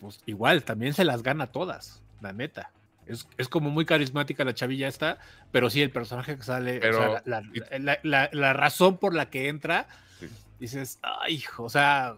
Pues 0.00 0.20
igual, 0.24 0.62
también 0.64 0.94
se 0.94 1.04
las 1.04 1.22
gana 1.22 1.48
todas, 1.48 2.00
la 2.22 2.32
neta. 2.32 2.70
Es, 3.06 3.28
es 3.36 3.48
como 3.50 3.68
muy 3.68 3.84
carismática 3.84 4.42
la 4.42 4.54
chavilla 4.54 4.88
esta, 4.88 5.18
pero 5.52 5.68
sí, 5.68 5.82
el 5.82 5.90
personaje 5.90 6.36
que 6.38 6.42
sale, 6.42 6.78
o 6.78 6.80
Pero- 6.80 6.98
sea, 6.98 7.22
la, 7.26 7.42
la- 7.42 7.78
la- 7.78 7.98
la- 8.02 8.30
la 8.32 8.52
razón 8.54 8.96
por 8.96 9.12
la 9.14 9.28
que 9.28 9.48
entra, 9.48 9.86
Sí. 10.18 10.28
Dices, 10.60 10.98
ay, 11.02 11.34
hijo, 11.34 11.64
o 11.64 11.68
sea, 11.70 12.16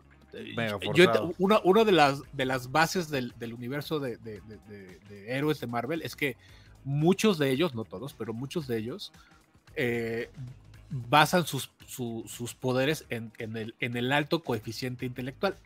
Mega 0.54 0.78
yo- 0.94 1.32
una, 1.38 1.58
una 1.64 1.84
de, 1.84 1.92
las, 1.92 2.20
de 2.32 2.44
las 2.44 2.70
bases 2.70 3.08
del, 3.10 3.32
del 3.38 3.54
universo 3.54 3.98
de, 3.98 4.16
de- 4.18 4.40
de- 4.68 5.36
héroes 5.36 5.58
de 5.60 5.66
Marvel 5.66 6.02
es 6.02 6.14
que 6.16 6.36
muchos 6.84 7.38
de 7.38 7.50
ellos, 7.50 7.74
no 7.74 7.84
todos, 7.84 8.12
pero 8.14 8.32
muchos 8.34 8.66
de 8.66 8.76
ellos, 8.78 9.12
eh, 9.74 10.30
basan 10.90 11.46
sus, 11.46 11.70
su- 11.86 12.24
sus 12.28 12.54
poderes 12.54 13.04
en, 13.10 13.32
en 13.38 13.56
el, 13.56 13.74
en 13.80 13.96
el 13.96 14.12
alto 14.12 14.42
coeficiente 14.42 15.06
intelectual. 15.06 15.56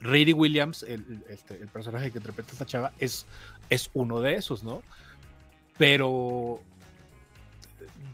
Riri 0.00 0.32
Williams, 0.32 0.82
el, 0.84 1.00
el- 1.08 1.24
este, 1.28 1.54
el 1.60 1.68
personaje 1.68 2.10
que 2.10 2.18
interpreta 2.18 2.52
esta 2.52 2.66
chava, 2.66 2.92
es, 2.98 3.26
es 3.70 3.90
uno 3.94 4.20
de 4.20 4.34
esos, 4.34 4.62
¿no? 4.62 4.82
Pero 5.76 6.62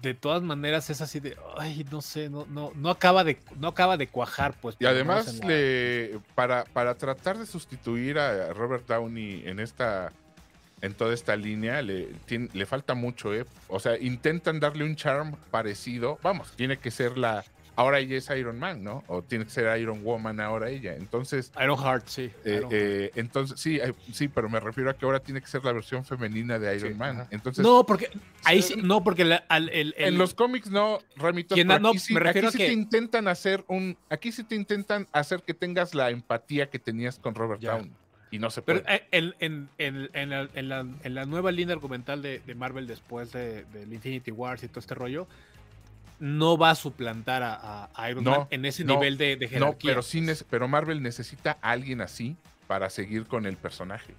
de 0.02 0.14
todas 0.14 0.42
maneras 0.42 0.88
es 0.90 1.00
así 1.00 1.20
de, 1.20 1.36
ay, 1.58 1.86
no 1.90 2.00
sé, 2.00 2.30
no, 2.30 2.46
no, 2.46 2.72
no 2.74 2.90
acaba 2.90 3.24
de, 3.24 3.38
no 3.58 3.68
acaba 3.68 3.96
de 3.96 4.06
cuajar, 4.06 4.54
pues. 4.60 4.76
Y 4.78 4.86
además, 4.86 5.40
le, 5.44 6.18
para, 6.34 6.64
para 6.64 6.94
tratar 6.94 7.38
de 7.38 7.46
sustituir 7.46 8.18
a 8.18 8.52
Robert 8.52 8.86
Downey 8.86 9.42
en 9.46 9.60
esta 9.60 10.12
en 10.82 10.94
toda 10.94 11.12
esta 11.12 11.36
línea, 11.36 11.82
le, 11.82 12.06
tiene- 12.24 12.48
le 12.54 12.64
falta 12.64 12.94
mucho, 12.94 13.34
¿eh? 13.34 13.44
O 13.68 13.78
sea, 13.80 13.98
intentan 13.98 14.60
darle 14.60 14.82
un 14.84 14.96
charm 14.96 15.36
parecido. 15.50 16.18
Vamos, 16.22 16.52
tiene 16.56 16.78
que 16.78 16.90
ser 16.90 17.18
la. 17.18 17.44
Ahora 17.76 17.98
ella 17.98 18.16
es 18.18 18.28
Iron 18.30 18.58
Man, 18.58 18.82
¿no? 18.84 19.04
O 19.06 19.22
tiene 19.22 19.44
que 19.44 19.50
ser 19.50 19.78
Iron 19.80 20.02
Woman 20.04 20.38
ahora 20.40 20.68
ella. 20.68 20.94
Entonces, 20.96 21.50
Iron 21.62 21.78
Heart, 21.78 22.06
sí. 22.08 22.30
eh, 22.44 22.56
Iron 22.58 22.68
eh, 22.72 23.10
entonces 23.14 23.58
sí, 23.60 23.78
eh, 23.80 23.94
sí, 24.12 24.28
pero 24.28 24.48
me 24.48 24.60
refiero 24.60 24.90
a 24.90 24.94
que 24.94 25.04
ahora 25.06 25.20
tiene 25.20 25.40
que 25.40 25.46
ser 25.46 25.64
la 25.64 25.72
versión 25.72 26.04
femenina 26.04 26.58
de 26.58 26.76
Iron 26.76 26.92
Sí, 26.92 26.98
Man. 26.98 27.20
ajá. 27.20 27.28
Entonces, 27.30 27.64
no, 27.64 27.84
porque 27.86 28.10
ahí 28.44 28.60
sí, 28.60 28.74
no, 28.76 29.02
porque 29.02 29.24
la- 29.24 29.44
al- 29.48 29.68
el, 29.70 29.94
el- 29.96 30.08
en 30.08 30.18
los 30.18 30.34
cómics 30.34 30.70
no, 30.70 30.98
Ramito, 31.16 31.54
¿Quién 31.54 31.68
pero 31.68 31.80
no, 31.80 31.88
aquí 31.90 31.98
sí, 32.00 32.12
me 32.14 32.20
refiero 32.20 32.48
aquí 32.48 32.56
a 32.56 32.58
sí 32.58 32.58
que- 32.58 32.66
te 32.66 32.72
intentan 32.74 33.28
hacer 33.28 33.64
un, 33.68 33.96
aquí 34.10 34.32
sí 34.32 34.44
te 34.44 34.54
intentan 34.56 35.06
hacer 35.12 35.42
que 35.42 35.54
tengas 35.54 35.94
la 35.94 36.10
empatía 36.10 36.68
que 36.68 36.78
tenías 36.78 37.18
con 37.18 37.34
Robert 37.34 37.60
Ya. 37.62 37.72
Downey 37.72 37.92
y 38.32 38.38
no 38.38 38.48
se 38.50 38.62
Pero 38.62 38.82
puede. 38.82 38.94
eh, 38.96 39.02
en, 39.10 39.34
en- 39.40 39.68
en- 39.78 40.10
en 40.12 40.30
la, 40.30 40.48
en 40.54 40.68
la- 40.68 40.86
en 41.02 41.14
la 41.14 41.24
nueva 41.24 41.50
línea 41.50 41.74
argumental 41.74 42.20
de, 42.22 42.40
de 42.40 42.54
Marvel 42.54 42.86
después 42.86 43.32
de, 43.32 43.64
del 43.72 43.92
Infinity 43.92 44.30
Wars 44.30 44.62
y 44.62 44.68
todo 44.68 44.80
este 44.80 44.94
rollo, 44.94 45.26
no 46.20 46.56
va 46.56 46.70
a 46.70 46.74
suplantar 46.74 47.42
a, 47.42 47.90
a 47.92 48.10
Iron 48.10 48.22
No, 48.22 48.30
Man 48.30 48.46
en 48.50 48.64
ese 48.64 48.84
no, 48.84 48.94
nivel 48.94 49.18
de, 49.18 49.36
de 49.36 49.58
no, 49.58 49.74
pero 49.82 50.02
sí, 50.02 50.24
pero 50.48 50.68
Marvel 50.68 51.02
necesita 51.02 51.58
a 51.60 51.70
alguien 51.72 52.00
así 52.00 52.36
para 52.66 52.88
seguir 52.90 53.26
con 53.26 53.46
el 53.46 53.56
personaje 53.56 54.14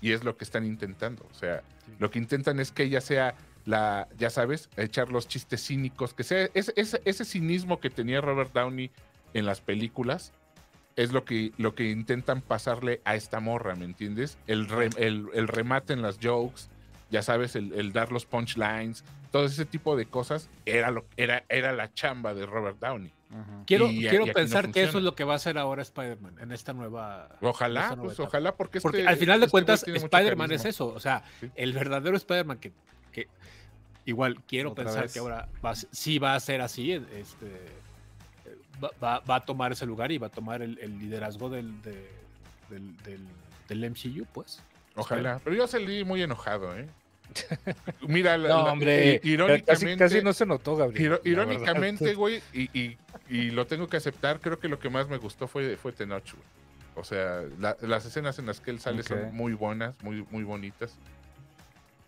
y 0.00 0.12
es 0.12 0.22
lo 0.22 0.36
que 0.36 0.44
están 0.44 0.64
intentando. 0.64 1.26
O 1.30 1.34
sea, 1.34 1.62
lo 1.98 2.10
que 2.10 2.18
intentan 2.18 2.60
es 2.60 2.70
que 2.70 2.84
ella 2.84 3.00
sea 3.00 3.34
la, 3.64 4.06
ya 4.16 4.30
sabes, 4.30 4.68
echar 4.76 5.10
los 5.10 5.26
chistes 5.26 5.66
cínicos, 5.66 6.14
que 6.14 6.22
sea 6.22 6.48
ese, 6.54 6.72
ese, 6.76 7.02
ese 7.04 7.24
cinismo 7.24 7.80
que 7.80 7.90
tenía 7.90 8.20
Robert 8.20 8.52
Downey 8.52 8.92
en 9.34 9.46
las 9.46 9.60
películas. 9.60 10.32
Es 10.94 11.12
lo 11.12 11.24
que, 11.26 11.52
lo 11.58 11.74
que 11.74 11.90
intentan 11.90 12.40
pasarle 12.40 13.02
a 13.04 13.16
esta 13.16 13.38
morra, 13.40 13.74
¿me 13.74 13.84
entiendes? 13.84 14.38
El, 14.46 14.66
re- 14.68 14.88
el, 14.96 15.26
el 15.34 15.46
remate 15.48 15.92
en 15.92 16.00
las 16.00 16.18
jokes, 16.22 16.68
ya 17.10 17.22
sabes, 17.22 17.54
el, 17.56 17.72
el 17.74 17.92
dar 17.92 18.10
los 18.12 18.26
punchlines, 18.26 19.04
todo 19.32 19.44
ese 19.46 19.64
tipo 19.64 19.96
de 19.96 20.06
cosas, 20.06 20.48
era, 20.64 20.90
lo, 20.90 21.04
era, 21.16 21.44
era 21.48 21.72
la 21.72 21.92
chamba 21.92 22.34
de 22.34 22.46
Robert 22.46 22.78
Downey. 22.80 23.12
quiero 23.66 23.88
y- 23.88 24.06
y 24.06 24.08
quiero 24.08 24.26
no 24.26 24.32
pensar 24.32 24.70
que 24.72 24.82
eso 24.84 24.98
es 24.98 25.04
lo 25.04 25.14
que 25.14 25.24
va 25.24 25.34
a 25.34 25.36
hacer 25.36 25.58
ahora 25.58 25.82
Spider-Man 25.82 26.36
en 26.40 26.52
esta 26.52 26.72
nueva. 26.72 27.28
Ojalá, 27.40 27.80
esta 27.82 27.96
nueva 27.96 28.04
pues 28.08 28.14
etapa. 28.18 28.28
ojalá, 28.28 28.54
porque, 28.56 28.80
Porque 28.80 28.98
este- 28.98 29.08
al 29.08 29.16
final 29.16 29.40
de 29.40 29.46
este 29.46 29.50
cuentas, 29.50 29.84
Spider-Man 29.86 30.52
es 30.52 30.64
eso. 30.64 30.86
O 30.88 31.00
sea, 31.00 31.22
Sí. 31.40 31.50
el 31.56 31.72
verdadero 31.72 32.16
Spider-Man 32.16 32.58
que, 32.58 32.72
que 33.12 33.28
igual 34.04 34.40
quiero 34.46 34.70
Otra 34.72 34.84
pensar 34.84 35.02
vez. 35.04 35.12
que 35.12 35.18
ahora 35.18 35.48
va, 35.64 35.70
a 35.70 35.74
ser- 35.74 35.88
sí 35.92 36.18
va 36.18 36.34
a 36.34 36.40
ser 36.40 36.60
así. 36.60 36.92
Este, 36.92 37.66
va, 38.82 38.90
va- 39.02 39.20
va 39.20 39.36
a 39.36 39.44
tomar 39.44 39.72
ese 39.72 39.86
lugar 39.86 40.12
y 40.12 40.18
va 40.18 40.28
a 40.28 40.30
tomar 40.30 40.62
el, 40.62 40.78
el 40.78 40.98
liderazgo 40.98 41.50
del, 41.50 41.82
de- 41.82 42.10
del, 42.70 42.96
del, 43.02 43.20
del 43.68 43.84
MCU, 43.90 44.24
pues. 44.32 44.62
Ojalá, 44.96 45.40
pero 45.44 45.54
yo 45.56 45.66
salí 45.66 46.04
muy 46.04 46.22
enojado, 46.22 46.76
¿eh? 46.76 46.88
Mira, 48.08 48.38
la- 48.38 48.48
No, 48.48 48.64
la- 48.64 48.72
hombre, 48.72 49.20
irónicamente, 49.24 49.64
casi, 49.98 50.14
casi 50.16 50.24
no 50.24 50.32
se 50.32 50.46
notó, 50.46 50.76
Gabriel. 50.76 51.20
irónicamente, 51.24 52.14
güey, 52.14 52.42
y, 52.52 52.62
y- 52.78 52.98
y 53.28 53.50
lo 53.50 53.66
tengo 53.66 53.88
que 53.88 53.96
aceptar, 53.96 54.40
creo 54.40 54.58
que 54.58 54.68
lo 54.68 54.78
que 54.78 54.88
más 54.88 55.08
me 55.08 55.18
gustó 55.18 55.46
fue, 55.48 55.76
fue 55.76 55.92
Tenoch, 55.92 56.32
güey. 56.32 56.44
O 56.94 57.04
sea, 57.04 57.42
la- 57.58 57.76
las 57.82 58.06
escenas 58.06 58.38
en 58.38 58.46
las 58.46 58.60
que 58.60 58.70
él 58.70 58.80
sale 58.80 59.02
son 59.02 59.34
muy 59.34 59.52
buenas, 59.52 59.94
muy, 60.02 60.24
muy 60.30 60.44
bonitas. 60.44 60.96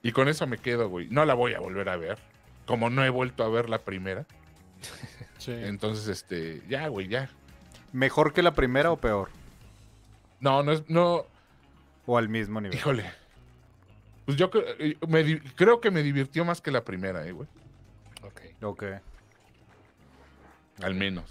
Y 0.02 0.12
con 0.12 0.28
eso 0.28 0.46
me 0.46 0.56
quedo, 0.58 0.88
güey. 0.88 1.08
No 1.10 1.24
la 1.26 1.34
voy 1.34 1.52
a 1.54 1.60
volver 1.60 1.88
a 1.90 1.96
ver. 1.96 2.16
Como 2.64 2.88
no 2.88 3.04
he 3.04 3.10
vuelto 3.10 3.44
a 3.44 3.48
ver 3.48 3.68
la 3.68 3.78
primera. 3.80 4.24
Sí. 5.38 5.52
Entonces, 5.52 6.08
este, 6.08 6.62
ya, 6.68 6.88
güey, 6.88 7.06
ya. 7.06 7.30
¿Mejor 7.92 8.32
que 8.32 8.42
la 8.42 8.54
primera 8.54 8.90
o 8.90 8.96
peor? 8.96 9.28
No, 10.40 10.64
no 10.64 10.72
es, 10.72 10.88
no, 10.90 11.26
¿O 12.10 12.16
al 12.16 12.30
mismo 12.30 12.58
nivel? 12.58 12.78
híjole. 12.78 13.04
Pues 14.24 14.38
yo 14.38 14.50
eh, 14.78 14.96
me 15.06 15.40
creo 15.54 15.78
que 15.78 15.90
me 15.90 16.02
divirtió 16.02 16.42
más 16.42 16.62
que 16.62 16.70
la 16.70 16.82
primera, 16.82 17.26
eh, 17.26 17.32
güey. 17.32 17.46
Ok. 18.22 18.40
Ok. 18.62 18.84
Al 20.82 20.94
menos. 20.94 21.26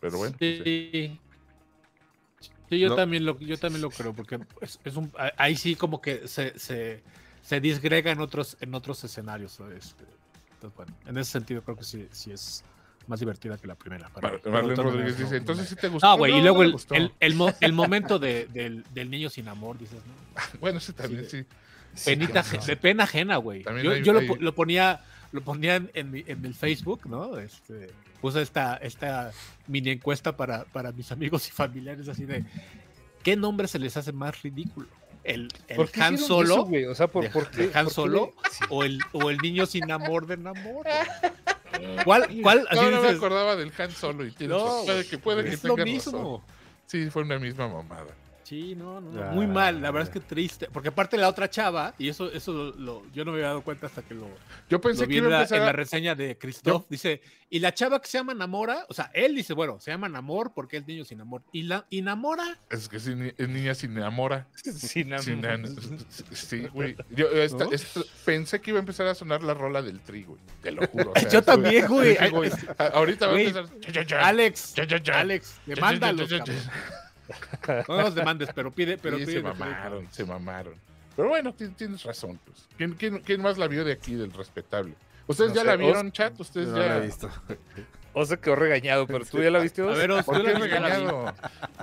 Pero 0.00 0.18
bueno. 0.18 0.34
pues, 0.36 0.56
sí. 0.64 0.90
Sí. 0.92 1.20
Sí, 2.68 2.78
yo 2.80 2.88
No. 2.88 2.96
también 2.96 3.24
lo, 3.24 3.38
yo 3.38 3.56
también 3.58 3.82
lo 3.82 3.90
creo, 3.90 4.12
porque 4.12 4.40
es, 4.60 4.80
es 4.84 4.96
un, 4.96 5.12
a- 5.16 5.32
ahí 5.36 5.54
sí 5.56 5.76
como 5.76 6.00
que 6.00 6.26
se, 6.26 6.58
se, 6.58 7.02
se 7.42 7.60
disgrega 7.60 8.10
en 8.10 8.20
otros, 8.20 8.56
en 8.60 8.74
otros 8.74 9.02
escenarios. 9.04 9.58
Este, 9.76 10.04
entonces, 10.54 10.76
bueno, 10.76 10.96
en 11.06 11.16
ese 11.18 11.30
sentido 11.30 11.62
creo 11.62 11.76
que 11.76 11.84
sí, 11.84 12.08
sí 12.10 12.32
es 12.32 12.64
más 13.06 13.20
divertida 13.20 13.56
que 13.58 13.66
la 13.66 13.74
primera. 13.74 14.08
para 14.08 14.30
Mar- 14.30 14.40
Marlene 14.46 14.74
de 14.76 14.82
Rodríguez 14.82 15.18
dice, 15.18 15.30
no, 15.30 15.36
entonces 15.36 15.68
sí 15.68 15.76
te 15.76 15.88
gustó. 15.88 16.06
No, 16.06 16.16
güey, 16.18 16.32
y 16.32 16.36
No, 16.36 16.42
luego 16.42 16.64
no 16.64 16.70
me 16.90 16.96
el, 16.96 17.02
el, 17.04 17.12
el 17.20 17.34
mo- 17.34 17.54
el 17.60 17.72
momento 17.72 18.18
de- 18.18 18.46
del, 18.46 18.84
del 18.94 19.10
niño 19.10 19.28
sin 19.30 19.48
amor, 19.48 19.78
dices, 19.78 19.98
¿no? 20.06 20.42
Bueno, 20.60 20.78
sí, 20.80 20.92
también 20.92 21.24
Sí, 21.28 21.44
sí. 21.94 22.04
Penita, 22.04 22.42
de 22.66 22.76
pena 22.76 23.04
ajena, 23.04 23.36
güey. 23.38 23.64
Yo, 23.82 23.90
hay- 23.92 24.02
yo 24.02 24.12
lo, 24.12 24.20
hay- 24.20 24.28
po- 24.28 24.36
lo 24.36 24.54
ponía, 24.54 25.00
lo 25.32 25.40
ponía 25.42 25.76
en, 25.76 25.90
en 25.94 26.44
el 26.44 26.54
Facebook, 26.54 27.00
¿no? 27.06 27.36
Este, 27.38 27.90
puse 28.20 28.42
esta, 28.42 28.76
esta 28.76 29.32
mini 29.66 29.90
encuesta 29.90 30.36
para, 30.36 30.64
para 30.64 30.92
mis 30.92 31.10
amigos 31.10 31.48
y 31.48 31.50
familiares 31.50 32.08
así 32.08 32.26
de 32.26 32.44
¿qué 33.24 33.34
nombre 33.34 33.66
se 33.66 33.78
les 33.78 33.96
hace 33.96 34.12
más 34.12 34.40
ridículo? 34.42 34.86
¿El, 35.24 35.48
el 35.68 35.76
¿Por 35.76 35.90
qué 35.90 36.00
Han 36.02 36.16
Solo 36.16 36.68
eso? 36.72 36.90
O 36.90 36.94
sea, 36.94 37.08
¿por, 37.08 37.24
de- 37.24 37.30
por 37.30 37.50
qué? 37.50 37.66
de 37.68 37.78
Han 37.78 37.84
por 37.86 37.88
qué 37.88 37.90
Solo? 37.94 38.32
Sí. 38.52 38.64
o, 38.70 38.84
el, 38.84 39.00
o 39.12 39.28
el 39.30 39.36
niño 39.38 39.66
sin 39.66 39.90
amor 39.90 40.26
de 40.26 40.34
amor? 40.48 40.86
¿Cuál? 42.04 42.28
cuál 42.42 42.66
así 42.70 42.76
No, 42.80 42.90
no 42.90 42.96
me 42.96 43.02
dices, 43.02 43.16
acordaba 43.16 43.56
del 43.56 43.72
Han 43.78 43.90
Solo 43.90 44.26
y 44.26 44.32
tienes 44.32 44.56
No, 44.56 44.82
puede 44.84 45.06
que, 45.06 45.18
puede 45.18 45.44
que 45.44 45.50
es 45.50 45.64
lo 45.64 45.74
tengas 45.74 45.94
razón. 45.94 46.14
mismo. 46.14 46.44
Sí, 46.86 47.10
fue 47.10 47.22
una 47.22 47.38
misma 47.38 47.68
mamada. 47.68 48.14
Sí, 48.50 48.74
no, 48.74 49.00
no, 49.00 49.16
Ya, 49.16 49.26
muy 49.30 49.46
mal, 49.46 49.80
la 49.80 49.92
verdad 49.92 50.08
es 50.08 50.12
que 50.12 50.18
triste, 50.18 50.66
porque 50.72 50.88
aparte 50.88 51.16
la 51.16 51.28
otra 51.28 51.48
chava, 51.48 51.94
y 51.98 52.08
eso, 52.08 52.32
eso 52.32 52.52
lo, 52.52 52.72
lo- 52.72 53.02
yo 53.12 53.24
no 53.24 53.30
me 53.30 53.36
había 53.38 53.46
dado 53.50 53.62
cuenta 53.62 53.86
hasta 53.86 54.02
que 54.02 54.12
lo, 54.12 54.26
Yo 54.68 54.80
pensé 54.80 55.02
lo 55.02 55.06
que 55.06 55.12
vi 55.12 55.16
iba 55.18 55.26
en 55.26 55.32
la, 55.34 55.38
empezar 55.38 55.58
en 55.60 55.66
la 55.66 55.72
reseña 55.72 56.14
de 56.16 56.36
Christoph, 56.36 56.86
dice, 56.88 57.22
y 57.48 57.60
la 57.60 57.72
chava 57.72 58.00
que 58.02 58.08
se 58.08 58.18
llama 58.18 58.34
Namora, 58.34 58.86
o 58.88 58.92
sea, 58.92 59.08
él 59.14 59.36
dice, 59.36 59.52
bueno, 59.54 59.78
se 59.78 59.92
llama 59.92 60.08
Namor 60.08 60.52
porque 60.52 60.78
es 60.78 60.86
niño 60.88 61.04
sin 61.04 61.20
amor, 61.20 61.42
y 61.52 61.62
la 61.62 61.86
y 61.90 62.02
Namora, 62.02 62.58
Es 62.70 62.88
que 62.88 62.98
ni- 63.14 63.32
es 63.38 63.48
niña 63.48 63.72
sin 63.76 63.96
enamora. 63.96 64.48
Sin 64.64 65.12
amor. 65.12 65.22
Sin 65.24 65.46
an- 65.46 65.76
sí, 66.32 66.66
güey. 66.74 66.96
Yo 67.10 67.28
esta- 67.28 67.66
¿No? 67.66 67.70
esta- 67.72 68.00
pensé 68.24 68.60
que 68.60 68.70
iba 68.72 68.78
a 68.78 68.80
empezar 68.80 69.06
a 69.06 69.14
sonar 69.14 69.44
la 69.44 69.54
rola 69.54 69.80
del 69.80 70.00
tri, 70.00 70.24
güey. 70.24 70.40
Te 70.60 70.72
lo 70.72 70.84
juro. 70.88 71.12
o 71.14 71.14
sea, 71.20 71.28
Yo 71.30 71.42
también, 71.42 71.86
güey. 71.86 72.10
dije, 72.10 72.30
güey, 72.30 72.50
a- 72.78 72.86
Ahorita 72.86 73.28
va 73.28 73.34
a 73.36 73.40
empezar. 73.40 74.20
Alex. 74.24 74.74
Alex, 75.12 75.54
demándalos, 75.66 76.28
no 77.88 78.02
los 78.02 78.14
demandes, 78.14 78.48
pero 78.54 78.70
pide, 78.70 78.98
pero 78.98 79.18
Sí, 79.18 79.26
pide 79.26 79.36
se 79.38 79.42
mamaron, 79.42 80.08
se 80.12 80.24
mamaron. 80.24 80.74
Pero 81.16 81.28
bueno, 81.28 81.52
ti- 81.52 81.68
tienes 81.70 82.02
razón. 82.04 82.38
Pues. 82.44 82.66
¿Quién, 82.76 82.94
quién, 82.94 83.18
quién 83.20 83.42
más 83.42 83.58
la 83.58 83.66
vio 83.68 83.84
de 83.84 83.92
aquí, 83.92 84.14
del 84.14 84.32
respetable? 84.32 84.94
¿Ustedes 85.26 85.50
No 85.50 85.54
ya 85.56 85.60
sé, 85.62 85.66
la 85.66 85.72
Os- 85.74 85.78
vieron, 85.78 86.12
chat? 86.12 86.38
¿Ustedes 86.40 86.68
No 86.68 86.78
ya? 86.78 86.86
la 86.86 86.96
he 86.96 87.00
visto. 87.00 87.30
O 88.12 88.24
sea, 88.24 88.36
quedó 88.38 88.56
regañado, 88.56 89.06
pero 89.06 89.24
tú 89.24 89.40
ya 89.40 89.50
la 89.50 89.60
viste. 89.60 89.82
A 89.82 89.86
Os? 89.86 89.96
ver, 89.98 90.10
Os, 90.10 90.24
¿Por 90.24 90.42
qué 90.42 90.52
regañado? 90.54 91.32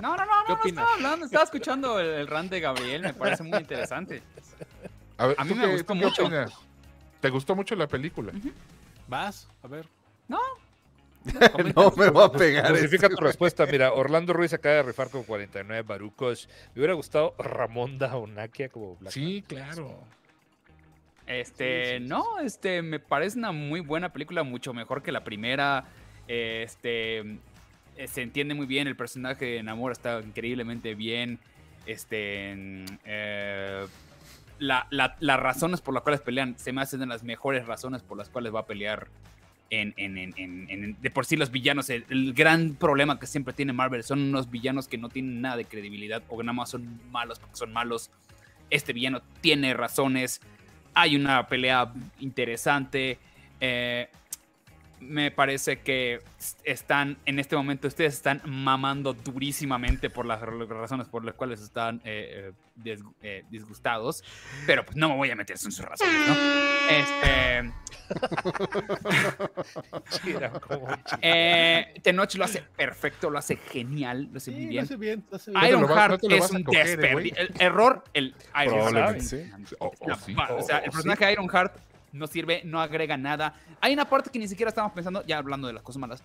No, 0.02 0.16
no, 0.16 0.16
no, 0.16 0.24
¿Qué 0.26 0.26
no, 0.26 0.48
no 0.48 0.54
opinas? 0.54 0.66
estaba 0.66 0.94
hablando, 0.94 1.24
estaba 1.26 1.44
escuchando 1.44 2.00
el, 2.00 2.06
el 2.06 2.26
rant 2.26 2.50
de 2.50 2.60
Gabriel, 2.60 3.02
me 3.02 3.14
parece 3.14 3.42
muy 3.44 3.58
interesante. 3.58 4.22
A, 5.16 5.26
ver, 5.28 5.36
A 5.38 5.44
mí 5.44 5.50
¿tú 5.50 5.56
me 5.56 5.64
qué- 5.66 5.72
gustó 5.72 5.94
mucho. 5.94 6.22
opinas? 6.26 6.52
¿Te 7.20 7.30
gustó 7.30 7.56
mucho 7.56 7.74
la 7.76 7.86
película? 7.86 8.32
Vas, 9.08 9.48
a 9.62 9.68
ver. 9.68 9.86
No 10.28 10.38
me 11.96 12.10
voy 12.10 12.24
a 12.24 12.32
pegar. 12.32 12.70
Justifica 12.70 13.06
este, 13.06 13.16
tu 13.16 13.22
respuesta. 13.24 13.66
Mira, 13.66 13.92
Orlando 13.92 14.32
Ruiz 14.32 14.52
acaba 14.52 14.76
de 14.76 14.82
rifar 14.84 15.10
con 15.10 15.24
49 15.24 15.82
barucos. 15.82 16.48
Me 16.74 16.80
hubiera 16.80 16.94
gustado 16.94 17.34
Ramón 17.38 17.98
Daonakia 17.98 18.68
como 18.68 18.96
Black 18.96 19.12
Sí, 19.12 19.44
claro. 19.46 19.98
Este, 21.26 21.84
Sí, 21.84 21.90
sí, 21.98 21.98
sí, 22.04 22.08
no, 22.08 22.38
este, 22.40 22.80
me 22.82 23.00
parece 23.00 23.38
una 23.38 23.52
muy 23.52 23.80
buena 23.80 24.12
película, 24.12 24.42
mucho 24.42 24.72
mejor 24.72 25.02
que 25.02 25.12
la 25.12 25.24
primera. 25.24 25.84
Este, 26.26 27.18
eh, 27.18 28.06
se 28.06 28.22
entiende 28.22 28.54
muy 28.54 28.66
bien, 28.66 28.88
el 28.88 28.96
personaje 28.96 29.44
de 29.44 29.62
Namor 29.62 29.92
está 29.92 30.20
increíblemente 30.20 30.94
bien. 30.94 31.38
Este, 31.86 32.54
eh, 33.04 33.86
la- 34.58 34.86
la- 34.90 35.16
las 35.20 35.40
razones 35.40 35.80
por 35.80 35.94
las 35.94 36.02
cuales 36.02 36.20
pelean 36.20 36.58
se 36.58 36.72
me 36.72 36.80
hacen 36.82 37.00
de 37.00 37.06
las 37.06 37.22
mejores 37.22 37.66
razones 37.66 38.02
por 38.02 38.16
las 38.18 38.28
cuales 38.28 38.54
va 38.54 38.60
a 38.60 38.66
pelear. 38.66 39.08
En, 39.70 39.92
en- 39.98 40.16
en- 40.36 40.96
de 41.00 41.10
por 41.10 41.26
sí 41.26 41.36
los 41.36 41.50
villanos, 41.50 41.90
el, 41.90 42.06
el 42.08 42.32
gran 42.32 42.74
problema 42.74 43.18
que 43.18 43.26
siempre 43.26 43.52
tiene 43.52 43.74
Marvel 43.74 44.02
son 44.02 44.20
unos 44.22 44.50
villanos 44.50 44.88
que 44.88 44.96
no 44.96 45.10
tienen 45.10 45.42
nada 45.42 45.56
de 45.58 45.66
credibilidad 45.66 46.22
o 46.28 46.38
que 46.38 46.44
nada 46.44 46.54
más 46.54 46.70
son 46.70 47.00
malos 47.10 47.38
porque 47.38 47.56
son 47.56 47.72
malos. 47.72 48.10
Este 48.70 48.92
villano 48.94 49.20
tiene 49.42 49.74
razones, 49.74 50.40
hay 50.94 51.16
una 51.16 51.46
pelea 51.48 51.92
interesante. 52.20 53.18
eh, 53.60 54.08
me 55.00 55.30
parece 55.30 55.80
que 55.80 56.20
están, 56.64 57.16
en 57.24 57.38
este 57.38 57.56
momento, 57.56 57.88
ustedes 57.88 58.14
están 58.14 58.42
mamando 58.44 59.14
durísimamente 59.14 60.10
por 60.10 60.26
las 60.26 60.40
razones 60.40 61.08
por 61.08 61.24
las 61.24 61.34
cuales 61.34 61.60
están 61.60 62.00
eh, 62.04 62.50
eh, 62.50 62.52
des- 62.76 63.00
eh, 63.22 63.44
disgustados, 63.50 64.22
pero 64.66 64.84
pues 64.84 64.96
no 64.96 65.08
me 65.08 65.16
voy 65.16 65.30
a 65.30 65.36
meter 65.36 65.56
en 65.62 65.72
sus 65.72 65.84
razones, 65.84 66.14
¿no? 66.28 66.34
Este, 66.90 67.72
eh, 71.22 71.94
Tenoch 72.02 72.34
lo 72.34 72.44
hace 72.44 72.62
perfecto, 72.76 73.30
lo 73.30 73.38
hace 73.38 73.56
genial, 73.56 74.28
lo 74.32 74.38
hace 74.38 74.50
muy 74.50 74.60
Sí, 74.60 74.64
lo 74.66 74.70
bien. 74.70 74.84
hace 74.84 74.96
bien, 74.96 75.24
lo 75.30 75.36
hace 75.36 75.50
bien. 75.50 75.62
te 75.62 75.70
lo 75.70 75.78
vas- 75.80 75.88
Ironheart 75.88 76.10
no 76.12 76.18
te 76.18 76.28
lo 76.28 76.36
es 76.44 76.50
un 76.50 76.62
desperdicio. 76.64 77.38
El 77.42 77.50
error, 77.58 78.04
el 78.14 78.34
Ironheart. 78.64 79.20
sí. 79.20 79.50
O- 79.78 79.92
o 79.98 80.14
sí, 80.16 80.34
sea, 80.66 80.78
el 80.78 80.90
personaje 80.90 81.26
de 81.26 81.32
Ironheart 81.32 81.76
no 82.12 82.26
sirve, 82.26 82.62
no 82.64 82.80
agrega 82.80 83.16
nada. 83.16 83.54
Hay 83.80 83.92
una 83.92 84.08
parte 84.08 84.30
que 84.30 84.38
ni 84.38 84.48
siquiera 84.48 84.68
estamos 84.70 84.92
pensando, 84.92 85.24
ya 85.26 85.38
hablando 85.38 85.66
de 85.68 85.74
las 85.74 85.82
cosas 85.82 86.00
malas. 86.00 86.22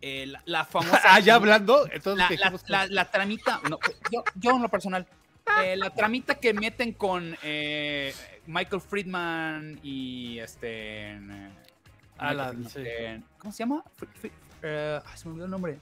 Eh, 0.00 0.26
la, 0.26 0.42
la 0.46 0.64
famosa. 0.64 1.00
Ah, 1.04 1.20
ya 1.20 1.36
hablando, 1.36 1.86
entonces 1.92 2.18
La, 2.18 2.28
¿qué 2.28 2.36
la- 2.36 2.52
la- 2.66 2.86
la 2.88 3.10
tramita. 3.10 3.60
no, 3.70 3.78
yo, 4.10 4.24
yo 4.34 4.50
en 4.56 4.62
lo 4.62 4.68
personal. 4.68 5.06
eh, 5.62 5.76
la 5.76 5.90
tramita 5.90 6.34
que 6.36 6.52
meten 6.54 6.92
con 6.92 7.36
eh, 7.42 8.14
Michael 8.46 8.80
Friedman 8.82 9.78
y 9.82 10.38
este. 10.40 11.12
eh, 11.12 11.50
Ah, 12.18 12.52
sí. 12.68 12.84
¿Cómo 13.38 13.52
se 13.52 13.58
llama? 13.64 13.82
Fri- 13.98 14.30
se 15.16 15.24
me 15.26 15.30
olvidó 15.32 15.44
el 15.46 15.50
nombre. 15.50 15.78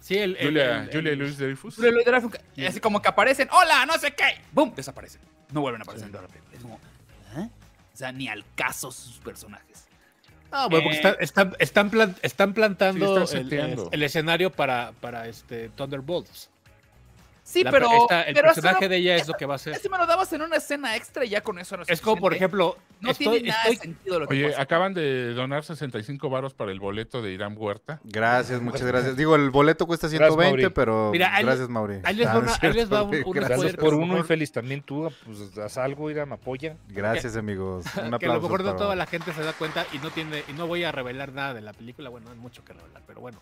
Sí, 0.00 0.16
el, 0.16 0.36
Julia, 0.40 0.84
el- 0.84 0.90
Julia 0.92 1.12
el- 1.12 1.18
Louis 1.18 1.36
Dreyfus. 1.36 1.78
Lo 1.78 1.90
de 1.90 2.04
Dreyfus, 2.04 2.32
Así 2.66 2.80
como 2.80 3.02
que 3.02 3.08
aparecen, 3.08 3.48
¡Hola! 3.50 3.84
No 3.86 3.94
sé 3.94 4.12
qué. 4.14 4.40
¡Bum! 4.52 4.72
Desaparecen. 4.74 5.20
No 5.52 5.60
vuelven 5.62 5.80
a 5.80 5.84
aparecer 5.84 6.06
en 6.06 6.12
toda 6.12 6.22
la 6.22 6.28
película. 6.28 6.56
Es 6.56 6.62
como. 6.62 6.80
O 7.96 7.98
sea, 7.98 8.12
ni 8.12 8.28
al 8.28 8.44
caso 8.54 8.92
sus 8.92 9.16
personajes. 9.20 9.88
Ah, 10.50 10.68
bueno, 10.70 10.84
porque 10.84 10.98
Eh, 10.98 11.00
están, 11.00 11.16
están, 11.18 11.56
están, 11.58 11.90
plan- 11.90 12.16
están 12.20 12.52
plantando 12.52 13.26
Sí, 13.26 13.38
están 13.38 13.70
el, 13.70 13.88
el 13.90 14.02
escenario 14.02 14.52
para, 14.52 14.92
para 15.00 15.26
este 15.28 15.70
Thunderbolts. 15.70 16.50
Sí, 17.48 17.62
La- 17.62 17.70
pero. 17.70 17.88
esta- 18.02 18.22
el 18.22 18.34
pero 18.34 18.48
personaje 18.48 18.86
no- 18.86 18.88
de 18.88 18.96
ella 18.96 19.14
es 19.14 19.28
lo 19.28 19.34
que 19.34 19.46
va 19.46 19.54
a 19.54 19.58
ser. 19.58 19.74
Ese 19.74 19.88
me 19.88 19.96
lo 19.98 20.04
dabas 20.06 20.32
en 20.32 20.42
una 20.42 20.56
escena 20.56 20.96
extra 20.96 21.24
y 21.24 21.28
ya 21.28 21.42
con 21.42 21.60
eso 21.60 21.76
no 21.76 21.84
Es 21.86 22.00
como, 22.00 22.16
por 22.20 22.34
ejemplo, 22.34 22.76
No 22.98 23.12
estoy, 23.12 23.28
tiene 23.28 23.48
nada 23.50 23.62
estoy- 23.62 23.76
de 23.76 23.82
sentido 23.82 24.18
lo 24.18 24.26
que 24.26 24.34
Oye, 24.34 24.48
pasa. 24.48 24.62
acaban 24.62 24.94
de 24.94 25.32
donar 25.32 25.62
65 25.62 26.28
varos 26.28 26.54
para 26.54 26.72
el 26.72 26.80
boleto 26.80 27.22
de 27.22 27.30
Irán 27.32 27.54
Huerta. 27.56 28.00
Gracias, 28.02 28.60
muchas 28.60 28.82
gracias. 28.82 29.16
Digo, 29.16 29.36
el 29.36 29.50
boleto 29.50 29.86
cuesta 29.86 30.08
Gracias, 30.08 30.28
120, 30.28 30.62
Mauri. 30.64 30.74
pero 30.74 31.10
Mira, 31.12 31.36
ahí- 31.36 31.44
gracias, 31.44 31.68
Mauri. 31.68 32.00
ahí 32.02 32.16
les 32.16 32.26
Ah, 32.26 32.38
va 32.40 32.46
es 32.46 32.62
ahí 32.64 32.72
les 32.72 32.86
un- 32.88 32.92
una 32.92 33.06
gracias. 33.40 33.58
Gracias 33.60 33.76
por 33.76 33.94
uno, 33.94 34.06
mejor- 34.06 34.18
infeliz. 34.22 34.50
También 34.50 34.82
tú, 34.82 35.08
pues, 35.24 35.56
haz 35.58 35.78
algo, 35.78 36.08
me 36.08 36.20
apoya. 36.34 36.76
Gracias, 36.88 37.36
amigos. 37.36 37.84
Un 37.96 38.18
que 38.18 38.26
a 38.26 38.28
lo 38.28 38.34
aplauso 38.34 38.42
mejor 38.42 38.64
no 38.64 38.74
toda 38.74 38.96
la 38.96 39.06
gente 39.06 39.32
se 39.32 39.42
da 39.44 39.52
cuenta 39.52 39.86
y 39.92 39.98
no 39.98 40.10
tiene 40.10 40.42
y 40.48 40.52
no 40.54 40.66
voy 40.66 40.82
a 40.82 40.90
revelar 40.90 41.32
nada 41.32 41.54
de 41.54 41.60
la 41.60 41.72
película, 41.72 42.08
bueno, 42.10 42.26
no 42.26 42.32
hay 42.32 42.38
mucho 42.38 42.64
que 42.64 42.72
revelar, 42.72 43.02
pero 43.06 43.20
bueno. 43.20 43.40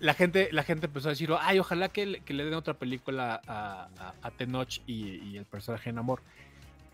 La 0.00 0.14
gente, 0.14 0.48
la 0.52 0.62
gente 0.62 0.86
empezó 0.86 1.08
a 1.08 1.10
decir, 1.10 1.30
ay, 1.40 1.58
ojalá 1.58 1.88
que 1.88 2.06
le, 2.06 2.20
que 2.20 2.32
le 2.34 2.44
den 2.44 2.54
otra 2.54 2.74
película 2.74 3.40
a, 3.46 3.88
a, 3.98 4.14
a 4.22 4.30
Tenoch 4.30 4.80
y, 4.86 5.16
y 5.30 5.36
el 5.36 5.44
personaje 5.44 5.90
en 5.90 5.98
amor. 5.98 6.22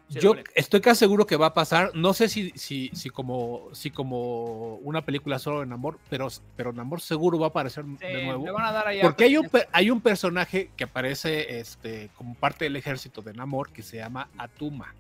Sí, 0.09 0.21
Yo 0.21 0.31
vale. 0.31 0.45
estoy 0.55 0.81
casi 0.83 0.99
seguro 1.01 1.27
que 1.27 1.37
va 1.37 1.47
a 1.47 1.55
pasar. 1.55 1.91
No 1.95 2.13
sé 2.13 2.29
si, 2.29 2.51
si, 2.57 2.91
si, 2.95 3.09
como, 3.11 3.69
si 3.73 3.91
como 3.91 4.77
una 4.77 5.03
película 5.05 5.39
solo 5.39 5.63
en 5.63 5.73
amor, 5.73 5.99
pero, 6.11 6.29
pero 6.57 6.71
en 6.71 6.81
amor 6.81 7.01
seguro 7.01 7.39
va 7.39 7.47
a 7.47 7.49
aparecer 7.51 7.85
Sí, 7.85 8.07
de 8.07 8.25
nuevo. 8.27 8.53
van 8.53 8.67
a 8.67 8.73
dar 8.73 8.87
Porque 9.01 9.25
hay 9.25 9.37
un, 9.39 9.51
hay 9.73 9.91
un 9.91 10.01
personaje 10.03 10.71
que 10.77 10.85
aparece 10.85 11.59
este, 11.59 12.11
como 12.17 12.35
parte 12.35 12.65
del 12.65 12.77
ejército 12.77 13.23
de 13.23 13.33
Namor 13.33 13.71
que 13.73 13.83
se 13.83 13.97
llama 13.97 14.29
Atuma. 14.37 14.95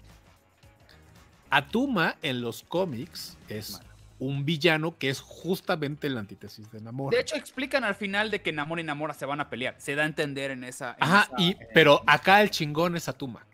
Atuma 1.51 2.17
en 2.23 2.41
los 2.41 2.63
cómics 2.63 3.37
es 3.49 3.81
un 4.25 4.45
villano 4.45 4.97
que 4.99 5.11
es 5.11 5.21
justamente 5.21 6.09
la 6.09 6.21
antítesis 6.21 6.71
de 6.71 6.81
Namor. 6.81 7.13
De 7.15 7.21
hecho, 7.21 7.37
explican 7.37 7.85
al 7.85 7.95
final 7.95 8.31
de 8.31 8.41
que 8.43 8.53
Namor 8.53 8.81
y 8.81 8.83
Namora 8.85 9.15
se 9.15 9.27
van 9.27 9.41
a 9.41 9.51
pelear. 9.51 9.75
Se 9.79 9.95
da 9.95 10.03
a 10.03 10.07
entender 10.07 10.51
en 10.51 10.65
esa. 10.65 10.91
en 10.93 10.97
Ajá, 11.05 11.29
esa, 11.33 11.43
y, 11.43 11.51
eh, 11.51 11.59
pero 11.75 12.03
acá 12.07 12.41
el 12.43 12.51
chingón 12.51 12.97
es 12.97 13.09
Atuma. 13.09 13.45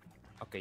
Ok. 0.40 0.56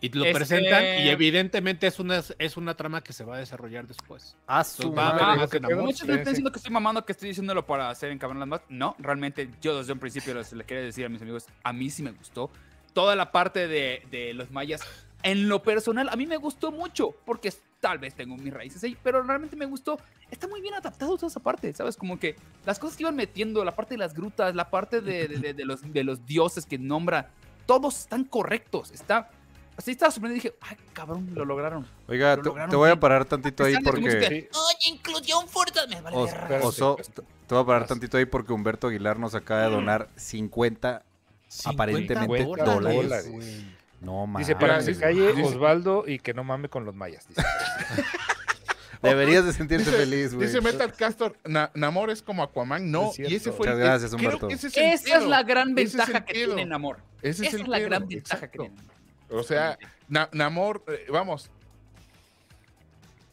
Y 0.00 0.10
lo 0.10 0.24
Este- 0.24 0.34
presentan 0.34 0.84
y 0.84 1.08
evidentemente 1.08 1.88
es 1.88 1.98
una, 1.98 2.22
es 2.38 2.56
una 2.56 2.74
trama 2.76 3.02
que 3.02 3.12
se 3.12 3.24
va 3.24 3.34
a 3.34 3.38
desarrollar 3.40 3.86
después. 3.86 4.36
Ah, 4.46 4.62
su. 4.62 4.92
Muchos 4.92 6.06
me 6.06 6.14
están 6.14 6.24
diciendo 6.24 6.52
que 6.52 6.58
estoy 6.58 6.72
mamando, 6.72 7.04
que 7.04 7.12
estoy 7.12 7.30
diciéndolo 7.30 7.66
para 7.66 7.90
hacer 7.90 8.12
encabronar 8.12 8.46
más. 8.46 8.60
No, 8.68 8.94
realmente 9.00 9.50
yo 9.60 9.76
desde 9.78 9.92
un 9.92 9.98
principio 9.98 10.34
les, 10.34 10.52
les 10.52 10.66
quería 10.66 10.84
decir 10.84 11.04
a 11.04 11.08
mis 11.08 11.20
amigos, 11.20 11.46
a 11.64 11.72
mí 11.72 11.90
sí 11.90 12.02
me 12.04 12.12
gustó. 12.12 12.50
Toda 12.92 13.16
la 13.16 13.32
parte 13.32 13.66
de, 13.66 14.02
de 14.10 14.34
los 14.34 14.50
mayas, 14.52 14.82
en 15.22 15.48
lo 15.48 15.62
personal, 15.62 16.08
a 16.10 16.16
mí 16.16 16.26
me 16.26 16.36
gustó 16.36 16.70
mucho, 16.70 17.10
porque 17.24 17.52
tal 17.80 17.98
vez 17.98 18.14
tengo 18.14 18.36
mis 18.36 18.52
raíces 18.52 18.82
ahí, 18.84 18.96
pero 19.02 19.22
realmente 19.22 19.56
me 19.56 19.66
gustó. 19.66 19.98
Está 20.30 20.46
muy 20.48 20.60
bien 20.60 20.74
adaptado 20.74 21.16
toda 21.16 21.28
esa 21.28 21.40
parte, 21.40 21.72
¿sabes? 21.74 21.96
Como 21.96 22.18
que 22.18 22.36
las 22.66 22.78
cosas 22.78 22.96
que 22.96 23.02
iban 23.04 23.16
metiendo, 23.16 23.64
la 23.64 23.74
parte 23.74 23.94
de 23.94 23.98
las 23.98 24.14
grutas, 24.14 24.54
la 24.54 24.70
parte 24.70 25.00
de, 25.00 25.26
de- 25.28 25.38
de- 25.38 25.54
de 25.54 25.64
los, 25.64 25.80
de 25.92 26.04
los 26.04 26.24
dioses 26.26 26.66
que 26.66 26.78
nombra, 26.78 27.30
todos 27.66 28.00
están 28.00 28.24
correctos. 28.24 28.90
Está... 28.92 29.30
Así 29.76 29.92
estaba 29.92 30.10
sorprendido 30.10 30.38
y 30.44 30.48
dije, 30.50 30.58
ay, 30.60 30.76
cabrón, 30.92 31.30
lo 31.34 31.44
lograron. 31.44 31.86
Oiga, 32.08 32.34
Lo 32.34 32.42
te, 32.42 32.48
lograron 32.48 32.70
te 32.70 32.74
voy 32.76 32.90
a 32.90 32.98
parar 32.98 33.24
tantito 33.26 33.62
ahí 33.62 33.76
porque... 33.84 34.02
que, 34.02 34.50
Oye, 34.52 34.92
inclusión 34.92 35.46
fuerza. 35.46 35.86
Me 35.86 36.00
vale 36.00 36.16
Os- 36.16 36.32
verga". 36.32 36.66
Oso, 36.66 36.96
te 36.96 37.22
te 37.22 37.54
voy 37.54 37.62
a 37.62 37.66
parar 37.66 37.86
tantito 37.86 38.16
ahí 38.16 38.24
porque 38.24 38.52
Humberto 38.52 38.88
Aguilar 38.88 39.20
nos 39.20 39.36
acaba 39.36 39.62
de 39.62 39.70
donar 39.70 40.08
50 40.16 41.04
Aparentemente 41.64 42.38
50 42.38 42.64
dólares. 42.64 43.02
dólares. 43.02 43.64
No, 44.00 44.26
más. 44.26 44.40
Dice, 44.40 44.54
para 44.56 44.78
que 44.84 44.94
calle 44.96 45.32
dice- 45.32 45.42
Osvaldo 45.42 46.04
y 46.06 46.18
que 46.18 46.32
no 46.34 46.44
mame 46.44 46.68
con 46.68 46.84
los 46.84 46.94
mayas. 46.94 47.26
dice. 47.28 47.42
Deberías 49.02 49.44
de 49.44 49.52
sentirte 49.52 49.90
feliz, 49.92 50.34
güey. 50.34 50.48
Dice 50.48 50.60
Metal 50.60 50.92
Castor, 50.92 51.36
"Na- 51.44 51.70
Namor 51.74 52.10
es 52.10 52.20
como 52.20 52.42
Aquaman. 52.42 52.90
No, 52.90 53.10
Es 53.10 53.18
y 53.20 53.34
ese 53.36 53.52
fue 53.52 53.66
el- 53.68 53.74
Muchas 53.74 53.78
gracias, 53.78 54.12
Humberto. 54.12 54.48
que 54.48 54.54
ese 54.54 54.66
es 54.68 54.76
el 54.76 54.82
Esa 54.84 55.18
es 55.18 55.24
la 55.24 55.42
gran 55.44 55.68
es 55.70 55.74
ventaja 55.96 56.24
que 56.24 56.32
tiene 56.34 56.66
Namor. 56.66 56.98
Ese 57.22 57.46
Esa 57.46 57.56
el 57.56 57.62
es 57.62 57.68
la 57.68 57.76
pedo, 57.78 57.88
gran 57.88 58.08
ventaja 58.08 58.34
exacto. 58.46 58.62
que 58.64 58.70
tiene. 58.70 58.82
O 59.30 59.42
sea, 59.44 59.78
Na- 60.08 60.28
Namor, 60.32 60.82
eh, 60.88 61.06
vamos. 61.12 61.50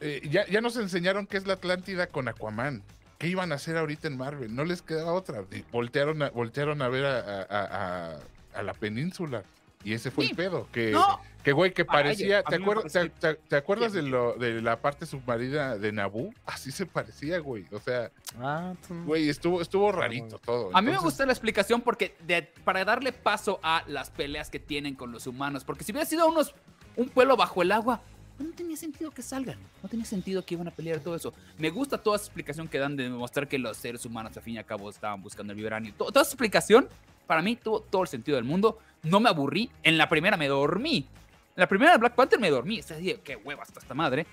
eh, 0.01 0.21
ya, 0.29 0.45
ya 0.47 0.61
nos 0.61 0.75
enseñaron 0.77 1.25
qué 1.25 1.37
es 1.37 1.47
la 1.47 1.53
Atlántida 1.53 2.07
con 2.07 2.27
Aquaman. 2.27 2.83
¿Qué 3.17 3.27
iban 3.29 3.51
a 3.51 3.55
hacer 3.55 3.77
ahorita 3.77 4.07
en 4.07 4.17
Marvel? 4.17 4.53
No 4.55 4.65
les 4.65 4.81
quedaba 4.81 5.13
otra. 5.13 5.43
Voltearon 5.71 6.21
a, 6.21 6.29
voltearon 6.29 6.81
a 6.81 6.89
ver 6.89 7.05
a, 7.05 7.19
a- 7.19 7.45
a- 7.49 8.19
a 8.53 8.63
la 8.63 8.73
península. 8.73 9.43
Y 9.85 9.93
ese 9.93 10.09
fue 10.11 10.25
Sí. 10.25 10.31
el 10.31 10.35
pedo. 10.35 10.67
Que, 10.71 10.91
No, 10.91 11.21
que 11.43 11.51
güey, 11.51 11.71
que 11.71 11.85
parecía. 11.85 12.41
¿Te 12.43 12.55
acuerdas, 12.55 12.91
te, 12.91 13.07
te- 13.09 13.35
te 13.35 13.55
acuerdas 13.55 13.91
Sí. 13.91 13.97
de, 13.99 14.01
lo, 14.03 14.33
de 14.33 14.61
la 14.61 14.81
parte 14.81 15.05
submarina 15.05 15.77
de 15.77 15.91
Naboo? 15.91 16.33
Así 16.45 16.71
se 16.71 16.85
parecía, 16.87 17.37
güey. 17.39 17.65
O 17.71 17.79
sea, 17.79 18.09
Ah, 18.41 18.73
tú- 18.87 19.03
güey, 19.05 19.29
estuvo, 19.29 19.61
estuvo 19.61 19.91
rarito 19.91 20.39
todo. 20.39 20.75
a 20.75 20.81
mí 20.81 20.85
me 20.87 20.91
Entonces, 20.93 21.03
gusta 21.03 21.25
la 21.27 21.31
explicación 21.33 21.81
porque 21.81 22.15
de- 22.25 22.41
para 22.63 22.83
darle 22.83 23.13
paso 23.13 23.59
a 23.61 23.83
las 23.87 24.09
peleas 24.09 24.49
que 24.49 24.59
tienen 24.59 24.95
con 24.95 25.11
los 25.11 25.27
humanos. 25.27 25.63
Porque 25.63 25.83
si 25.83 25.91
hubiera 25.91 26.05
sido 26.09 26.27
unos 26.27 26.53
un 26.95 27.07
pueblo 27.09 27.37
bajo 27.37 27.61
el 27.61 27.71
agua, 27.71 28.01
no 28.39 28.51
tenía 28.53 28.75
sentido 28.75 29.11
que 29.11 29.21
salgan. 29.21 29.57
No 29.83 29.87
tenía 29.87 30.05
sentido 30.05 30.43
que 30.43 30.55
iban 30.55 30.67
a 30.67 30.71
pelear 30.71 30.99
todo 30.99 31.15
eso. 31.15 31.31
Me 31.59 31.69
gusta 31.69 31.97
toda 31.99 32.15
esa 32.15 32.25
explicación 32.25 32.67
que 32.67 32.79
dan 32.79 32.95
de 32.97 33.03
demostrar 33.03 33.47
que 33.47 33.59
los 33.59 33.77
seres 33.77 34.03
humanos, 34.05 34.35
al 34.35 34.41
fin 34.43 34.55
y 34.55 34.57
al 34.57 34.65
cabo, 34.65 34.89
estaban 34.89 35.21
buscando 35.21 35.53
el 35.53 35.57
vibranio. 35.57 35.93
To- 35.93 36.05
Toda 36.05 36.21
esa 36.23 36.31
explicación, 36.31 36.89
para 37.25 37.41
mí, 37.41 37.55
tuvo 37.55 37.81
todo 37.81 38.03
el 38.03 38.07
sentido 38.07 38.35
del 38.35 38.45
mundo. 38.45 38.79
No 39.03 39.19
me 39.19 39.29
aburrí. 39.29 39.69
En 39.83 39.97
la 39.97 40.09
primera 40.09 40.37
me 40.37 40.47
dormí. 40.47 41.07
En 41.55 41.61
la 41.61 41.67
primera 41.67 41.91
de 41.91 41.97
Black 41.97 42.15
Panther 42.15 42.39
me 42.39 42.49
dormí. 42.49 42.79
O 42.79 42.83
sea, 42.83 42.97
dije, 42.97 43.19
qué 43.23 43.35
hueva 43.35 43.63
está 43.63 43.79
esta 43.79 43.93
madre. 43.93 44.25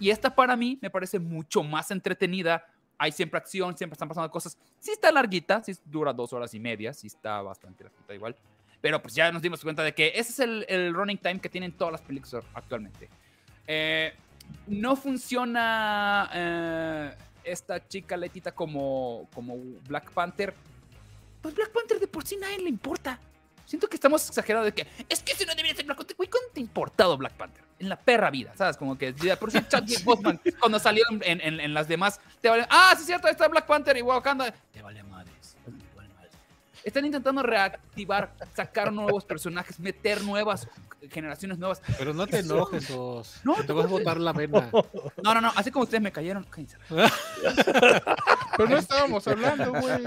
Y 0.00 0.10
esta 0.10 0.34
para 0.34 0.56
mí 0.56 0.78
me 0.80 0.90
parece 0.90 1.18
mucho 1.18 1.62
más 1.62 1.90
entretenida. 1.90 2.64
Hay 2.96 3.12
siempre 3.12 3.38
acción, 3.38 3.76
siempre 3.76 3.94
están 3.94 4.08
pasando 4.08 4.30
cosas. 4.30 4.58
Sí 4.78 4.92
está 4.92 5.10
larguita, 5.10 5.62
sí 5.62 5.72
dura 5.84 6.12
dos 6.12 6.32
horas 6.32 6.52
y 6.54 6.60
media, 6.60 6.92
sí 6.92 7.06
está 7.06 7.42
bastante 7.42 7.84
larguita 7.84 8.14
igual. 8.14 8.36
Pero 8.80 9.02
pues 9.02 9.14
ya 9.14 9.30
nos 9.32 9.42
dimos 9.42 9.62
cuenta 9.62 9.82
de 9.82 9.92
que 9.92 10.12
ese 10.14 10.30
es 10.32 10.66
el, 10.68 10.94
running 10.94 11.18
time 11.18 11.40
que 11.40 11.48
tienen 11.48 11.72
todas 11.72 11.92
las 11.92 12.02
películas 12.02 12.44
actualmente. 12.54 13.08
Eh, 13.66 14.12
no 14.66 14.96
funciona 14.96 16.30
eh, 16.32 17.10
esta 17.44 17.86
chica 17.86 18.16
letita 18.16 18.52
como, 18.52 19.28
como 19.34 19.56
Black 19.88 20.12
Panther. 20.12 20.54
Pues 21.48 21.56
Black 21.56 21.70
Panther 21.72 21.98
de 21.98 22.06
por 22.06 22.26
sí 22.26 22.36
nadie 22.36 22.58
le 22.58 22.68
importa. 22.68 23.18
Siento 23.64 23.88
que 23.88 23.96
estamos 23.96 24.26
exagerados 24.28 24.66
de 24.66 24.72
que 24.74 24.86
es 25.08 25.22
que 25.22 25.34
si 25.34 25.46
no 25.46 25.54
debería 25.54 25.74
ser 25.74 25.86
Black 25.86 25.96
Panther. 25.96 26.14
Güey, 26.14 26.28
¿cuándo 26.28 26.48
te 26.52 26.60
ha 26.60 26.62
importado 26.62 27.16
Black 27.16 27.32
Panther? 27.38 27.64
En 27.78 27.88
la 27.88 27.96
perra 27.96 28.30
vida, 28.30 28.52
¿sabes? 28.54 28.76
Como 28.76 28.98
que 28.98 29.14
de 29.14 29.34
por 29.38 29.50
sí 29.50 29.58
Chadwick 29.66 30.04
Boseman 30.04 30.38
cuando 30.60 30.78
en, 31.24 31.40
en- 31.40 31.60
en 31.60 31.72
las 31.72 31.88
demás 31.88 32.20
te 32.42 32.50
vale. 32.50 32.66
Ah, 32.68 32.92
sí 32.96 33.00
es 33.00 33.06
cierto, 33.06 33.28
ahí 33.28 33.32
está 33.32 33.48
Black 33.48 33.64
Panther 33.66 33.96
y 33.96 34.02
Wakanda. 34.02 34.52
Te 34.72 34.82
vale 34.82 35.02
Están 36.84 37.04
intentando 37.04 37.42
reactivar, 37.42 38.34
sacar 38.54 38.92
nuevos 38.92 39.24
personajes, 39.24 39.78
meter 39.78 40.22
nuevas 40.22 40.68
generaciones 41.10 41.58
nuevas. 41.58 41.82
Pero 41.98 42.12
no 42.12 42.26
te 42.26 42.40
enojes, 42.40 42.90
Os. 42.90 43.40
No, 43.44 43.54
te 43.64 43.72
vas 43.72 43.86
a 43.86 43.88
botar 43.88 44.18
la 44.20 44.32
vena. 44.32 44.70
No, 45.22 45.34
no, 45.34 45.40
no, 45.40 45.52
así 45.54 45.70
como 45.70 45.84
ustedes 45.84 46.02
me 46.02 46.12
cayeron. 46.12 46.44
cállense. 46.44 46.76
Pero 48.56 48.68
no 48.68 48.76
estábamos 48.76 49.26
hablando, 49.28 49.72
güey. 49.72 50.04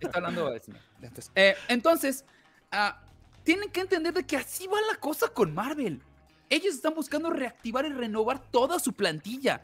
Está 0.00 0.18
hablando. 0.18 0.54
Entonces, 1.00 1.30
eh, 1.34 1.56
entonces, 1.68 2.24
ah, 2.70 3.00
tienen 3.42 3.70
que 3.70 3.80
entender 3.80 4.14
de 4.14 4.24
que 4.24 4.36
así 4.36 4.66
va 4.66 4.78
la 4.90 4.98
cosa 4.98 5.28
con 5.28 5.54
Marvel. 5.54 6.00
Ellos 6.48 6.74
están 6.74 6.94
buscando 6.94 7.30
reactivar 7.30 7.84
y 7.86 7.90
renovar 7.90 8.38
toda 8.50 8.78
su 8.78 8.92
plantilla. 8.92 9.62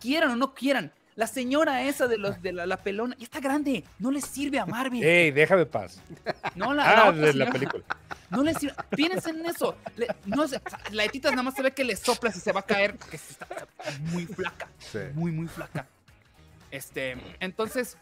quieran 0.00 0.30
o 0.30 0.36
no 0.36 0.54
quieran, 0.54 0.92
la 1.16 1.26
señora 1.26 1.82
esa 1.82 2.06
de 2.08 2.16
los 2.18 2.40
de 2.40 2.52
la, 2.52 2.66
la 2.66 2.76
pelona 2.76 3.14
ya 3.18 3.24
está 3.24 3.40
grande, 3.40 3.84
no 3.98 4.10
le 4.10 4.20
sirve 4.20 4.58
a 4.58 4.66
Marvel. 4.66 5.02
Ey, 5.02 5.30
déjame 5.30 5.66
paz. 5.66 6.00
no 6.54 6.72
la, 6.72 7.06
Ah, 7.08 7.12
de 7.12 7.34
la 7.34 7.50
película. 7.50 7.84
No 8.30 8.42
le 8.44 8.54
sirve. 8.54 8.74
Piensen 8.96 9.40
en 9.40 9.46
eso. 9.46 9.76
Le- 9.96 10.06
no 10.26 10.44
la 10.92 11.02
de 11.02 11.08
Titas 11.08 11.32
nada 11.32 11.42
más 11.42 11.54
se 11.54 11.62
ve 11.62 11.72
que 11.72 11.84
le 11.84 11.96
soplas 11.96 12.36
y 12.36 12.40
se 12.40 12.52
va 12.52 12.60
a 12.60 12.64
caer 12.64 12.96
porque 12.96 13.16
está, 13.16 13.46
está 13.50 13.98
muy 14.12 14.24
flaca. 14.26 14.68
Sí. 14.78 14.98
Muy, 15.14 15.32
muy 15.32 15.48
flaca. 15.48 15.86
Este, 16.70 17.16
entonces, 17.40 17.96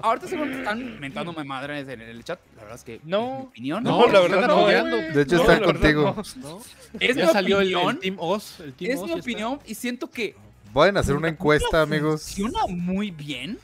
ahorita 0.00 0.26
según 0.26 0.50
están 0.52 0.98
mentándome 0.98 1.44
madres 1.44 1.86
en 1.88 2.00
el 2.00 2.24
chat. 2.24 2.40
La 2.56 2.62
verdad 2.62 2.76
es 2.78 2.84
que, 2.84 3.00
No. 3.04 3.36
mi 3.40 3.42
opinión, 3.48 3.84
No, 3.84 4.06
la 4.06 4.20
verdad 4.20 4.46
no, 4.48 4.62
güey. 4.62 5.12
De 5.12 5.22
hecho, 5.22 5.36
No, 5.36 5.42
están 5.42 5.62
contigo. 5.62 6.16
no. 6.36 6.48
¿no? 6.48 6.62
es 6.98 7.16
mi 7.16 7.22
ya 7.22 7.28
salió 7.28 7.60
el, 7.60 7.68
el 7.68 7.74
opinión. 7.76 8.00
Team 8.00 8.16
Oz. 8.18 8.60
El 8.60 8.72
team 8.72 8.90
es 8.92 8.96
Oz 8.98 9.02
mi 9.04 9.10
está. 9.10 9.20
opinión 9.22 9.60
y 9.66 9.74
siento 9.74 10.10
que 10.10 10.34
Pueden 10.72 10.96
hacer 10.96 11.16
una 11.16 11.28
encuesta, 11.28 11.82
amigos, 11.82 12.22
funciona 12.22 12.66
muy 12.68 13.10
bien. 13.10 13.58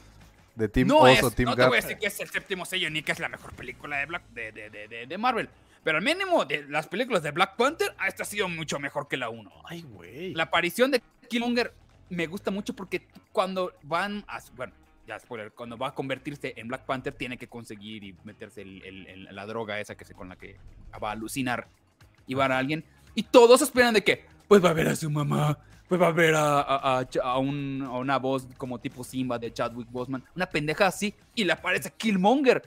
de 0.55 0.69
Team 0.69 0.89
no 0.89 0.99
Oz 1.01 1.11
es, 1.11 1.23
o 1.23 1.31
Team 1.31 1.51
no 1.51 1.55
te 1.57 1.61
Gap. 1.62 1.69
voy 1.69 1.78
a 1.78 1.83
decir 1.83 1.99
que 1.99 2.07
es 2.07 2.19
el 2.20 2.28
séptimo 2.31 2.65
sello 2.65 2.89
ni 2.91 3.03
que 3.03 3.12
es 3.12 3.20
la 3.20 3.28
mejor 3.28 3.53
película 3.53 3.99
de, 3.99 4.07
Black, 4.07 4.23
de, 4.31 4.53
de, 4.53 4.70
de, 4.70 4.89
de- 4.89 5.07
de 5.07 5.19
Marvel. 5.19 5.49
Pero 5.85 5.99
al 5.99 6.05
mínimo 6.05 6.45
de 6.45 6.65
las 6.69 6.89
películas 6.89 7.23
de 7.23 7.31
Black 7.31 7.57
Panther, 7.57 7.95
esta 8.09 8.24
ha 8.24 8.27
sido 8.27 8.49
mucho 8.49 8.78
mejor 8.81 9.07
que 9.07 9.16
la 9.16 9.28
1. 9.28 9.53
Ay, 9.65 9.83
güey. 9.83 10.35
La 10.35 10.45
aparición 10.45 10.91
de 10.91 11.01
Killmonger 11.28 11.73
me 12.11 12.27
gusta 12.27 12.51
mucho 12.51 12.74
porque 12.74 13.07
cuando 13.33 13.73
van 13.83 14.24
a. 14.27 14.41
Bueno, 14.57 14.73
ya 15.07 15.19
spoiler, 15.20 15.53
cuando 15.53 15.78
va 15.78 15.89
a 15.89 15.95
convertirse 15.95 16.55
en 16.57 16.66
Black 16.66 16.87
Panther, 16.87 17.12
tiene 17.12 17.39
que 17.39 17.47
conseguir 17.47 18.03
y 18.03 18.16
meterse 18.24 18.62
el- 18.62 18.83
el- 18.85 19.07
el- 19.07 19.28
la 19.37 19.47
droga 19.47 19.78
esa 19.78 19.95
que 19.95 20.05
se, 20.05 20.15
con 20.15 20.28
la 20.28 20.35
que 20.37 20.57
va 21.01 21.11
a 21.11 21.12
alucinar 21.12 21.69
y 22.27 22.35
va 22.35 22.47
a 22.47 22.59
alguien. 22.59 22.83
Y 23.15 23.23
todos 23.23 23.62
esperan 23.62 23.95
de 23.95 24.03
que, 24.03 24.24
pues 24.49 24.65
va 24.65 24.70
a 24.70 24.74
ver 24.74 24.89
a 24.89 24.97
su 24.97 25.09
mamá, 25.09 25.59
pues 25.89 26.01
va 26.01 26.09
a 26.09 26.13
ver 26.13 26.35
a, 26.35 26.61
a- 26.61 27.07
a 27.23 27.39
un- 27.39 27.83
a 27.87 27.93
una 27.99 28.19
voz 28.19 28.47
como 28.57 28.79
tipo 28.79 29.05
Simba 29.05 29.39
de 29.39 29.53
Chadwick 29.53 29.91
Boseman, 29.91 30.25
una 30.35 30.47
pendeja 30.47 30.87
así, 30.87 31.15
y 31.35 31.45
le 31.45 31.53
aparece 31.53 31.91
Killmonger. 31.97 32.63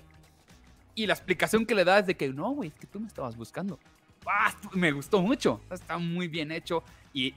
Y 0.95 1.05
la 1.07 1.13
explicación 1.13 1.65
que 1.65 1.75
le 1.75 1.83
da 1.85 1.99
es 1.99 2.07
de 2.07 2.15
que, 2.15 2.29
no, 2.29 2.51
güey, 2.51 2.69
es 2.69 2.75
que 2.75 2.87
tú 2.87 2.99
me 2.99 3.07
estabas 3.07 3.35
buscando. 3.37 3.79
Ah, 4.25 4.53
me 4.73 4.91
gustó 4.91 5.21
mucho, 5.21 5.61
está 5.71 5.97
muy 5.97 6.27
bien 6.27 6.51
hecho. 6.51 6.83
Y 7.13 7.33